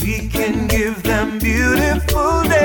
We 0.00 0.28
can 0.28 0.66
give 0.66 1.02
them 1.02 1.38
beautiful 1.38 2.42
days. 2.44 2.58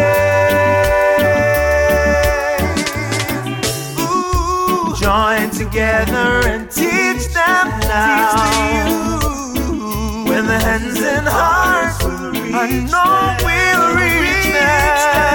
Ooh, 4.00 4.96
join 4.96 5.50
together 5.50 6.30
and 6.48 6.72
teach 6.72 7.26
them 7.40 7.68
now. 7.92 9.20
With 10.30 10.46
the 10.48 10.60
hands 10.68 11.02
and 11.02 11.28
hearts, 11.28 11.98
I 12.56 12.68
know 12.92 13.36
we'll 13.44 13.88
reach 14.00 14.48
them. 14.54 15.32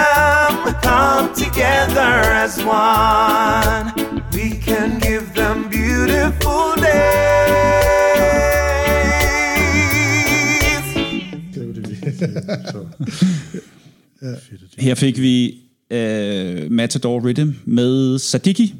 Come 1.19 1.35
together 1.35 2.13
as 2.45 2.55
one. 2.65 3.93
We 4.33 4.47
can 4.67 5.01
give 5.01 5.35
them 5.35 5.69
beautiful 5.69 6.77
days. 6.77 7.19
Her 14.79 14.95
fik 14.95 15.21
vi 15.21 15.61
øh, 15.91 16.71
Matador 16.71 17.21
Rhythm 17.27 17.51
med 17.65 18.19
Sadiki, 18.19 18.75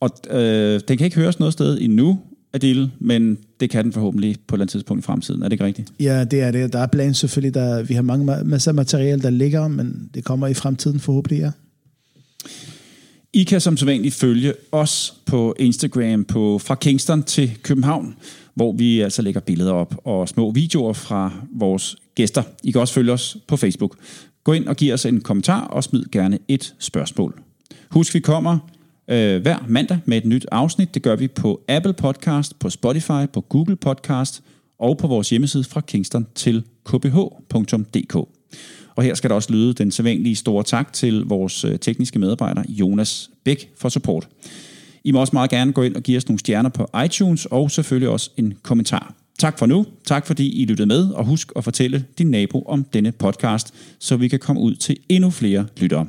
og 0.00 0.10
øh, 0.30 0.80
den 0.88 0.98
kan 0.98 1.04
ikke 1.04 1.16
høres 1.16 1.38
noget 1.38 1.52
sted 1.52 1.78
endnu, 1.80 2.20
Adil, 2.52 2.90
men 2.98 3.38
det 3.60 3.70
kan 3.70 3.84
den 3.84 3.92
forhåbentlig 3.92 4.36
på 4.46 4.54
et 4.54 4.56
eller 4.56 4.62
andet 4.62 4.72
tidspunkt 4.72 5.04
i 5.04 5.06
fremtiden. 5.06 5.42
Er 5.42 5.46
det 5.48 5.52
ikke 5.52 5.64
rigtigt? 5.64 5.92
Ja, 6.00 6.24
det 6.24 6.40
er 6.40 6.50
det. 6.50 6.72
Der 6.72 6.78
er 6.78 6.86
planen 6.86 7.14
selvfølgelig. 7.14 7.54
Der, 7.54 7.82
vi 7.82 7.94
har 7.94 8.02
mange 8.02 8.34
ma- 8.34 8.42
masser 8.42 8.70
af 8.70 8.74
materiale, 8.74 9.22
der 9.22 9.30
ligger, 9.30 9.68
men 9.68 10.10
det 10.14 10.24
kommer 10.24 10.46
i 10.46 10.54
fremtiden 10.54 11.00
forhåbentlig, 11.00 11.38
ja. 11.38 11.50
I 13.32 13.42
kan 13.44 13.60
som 13.60 13.76
sædvanligt 13.76 14.14
følge 14.14 14.52
os 14.72 15.14
på 15.26 15.54
Instagram 15.58 16.24
på 16.24 16.58
fra 16.58 16.74
Kingston 16.74 17.22
til 17.22 17.50
København, 17.62 18.14
hvor 18.54 18.72
vi 18.72 19.00
altså 19.00 19.22
lægger 19.22 19.40
billeder 19.40 19.72
op 19.72 19.94
og 20.04 20.28
små 20.28 20.50
videoer 20.50 20.92
fra 20.92 21.32
vores 21.52 21.96
gæster. 22.14 22.42
I 22.64 22.70
kan 22.70 22.80
også 22.80 22.94
følge 22.94 23.12
os 23.12 23.36
på 23.48 23.56
Facebook. 23.56 23.96
Gå 24.44 24.52
ind 24.52 24.66
og 24.66 24.76
giv 24.76 24.94
os 24.94 25.06
en 25.06 25.20
kommentar 25.20 25.60
og 25.60 25.84
smid 25.84 26.04
gerne 26.12 26.38
et 26.48 26.74
spørgsmål. 26.78 27.40
Husk, 27.90 28.14
vi 28.14 28.20
kommer 28.20 28.58
øh, 29.10 29.42
hver 29.42 29.58
mandag 29.68 29.98
med 30.04 30.16
et 30.18 30.24
nyt 30.24 30.46
afsnit. 30.52 30.94
Det 30.94 31.02
gør 31.02 31.16
vi 31.16 31.28
på 31.28 31.60
Apple 31.68 31.92
Podcast, 31.92 32.58
på 32.58 32.70
Spotify, 32.70 33.28
på 33.32 33.40
Google 33.40 33.76
Podcast 33.76 34.42
og 34.78 34.98
på 34.98 35.06
vores 35.06 35.30
hjemmeside 35.30 35.64
fra 35.64 35.80
Kingston 35.80 36.26
til 36.34 36.64
kbh.dk. 36.84 38.14
Og 38.96 39.04
her 39.04 39.14
skal 39.14 39.30
der 39.30 39.36
også 39.36 39.52
lyde 39.52 39.72
den 39.72 39.90
sædvanlige 39.90 40.36
store 40.36 40.64
tak 40.64 40.92
til 40.92 41.20
vores 41.20 41.64
øh, 41.64 41.78
tekniske 41.78 42.18
medarbejder 42.18 42.62
Jonas 42.68 43.30
Bæk 43.44 43.70
for 43.78 43.88
support. 43.88 44.28
I 45.04 45.12
må 45.12 45.20
også 45.20 45.30
meget 45.32 45.50
gerne 45.50 45.72
gå 45.72 45.82
ind 45.82 45.96
og 45.96 46.02
give 46.02 46.16
os 46.16 46.28
nogle 46.28 46.38
stjerner 46.38 46.70
på 46.70 46.90
iTunes 47.04 47.46
og 47.46 47.70
selvfølgelig 47.70 48.08
også 48.08 48.30
en 48.36 48.54
kommentar. 48.62 49.14
Tak 49.38 49.58
for 49.58 49.66
nu. 49.66 49.86
Tak 50.04 50.26
fordi 50.26 50.62
I 50.62 50.64
lyttede 50.64 50.86
med, 50.86 51.10
og 51.10 51.24
husk 51.24 51.52
at 51.56 51.64
fortælle 51.64 52.04
din 52.18 52.30
nabo 52.30 52.62
om 52.62 52.84
denne 52.84 53.12
podcast, 53.12 53.74
så 53.98 54.16
vi 54.16 54.28
kan 54.28 54.38
komme 54.38 54.62
ud 54.62 54.74
til 54.74 54.96
endnu 55.08 55.30
flere 55.30 55.66
lyttere. 55.76 56.06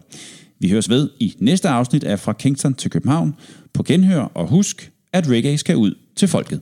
Vi 0.60 0.69
høres 0.69 0.90
ved 0.90 1.10
i 1.19 1.36
næste 1.40 1.69
afsnit 1.69 2.03
af 2.03 2.19
Fra 2.19 2.34
Kingston 2.34 2.73
til 2.73 2.91
København 2.91 3.36
på 3.73 3.84
genhør, 3.84 4.22
og 4.22 4.48
husk, 4.48 4.91
at 5.14 5.30
reggae 5.30 5.57
skal 5.57 5.76
ud 5.76 5.95
til 6.15 6.27
folket. 6.27 6.61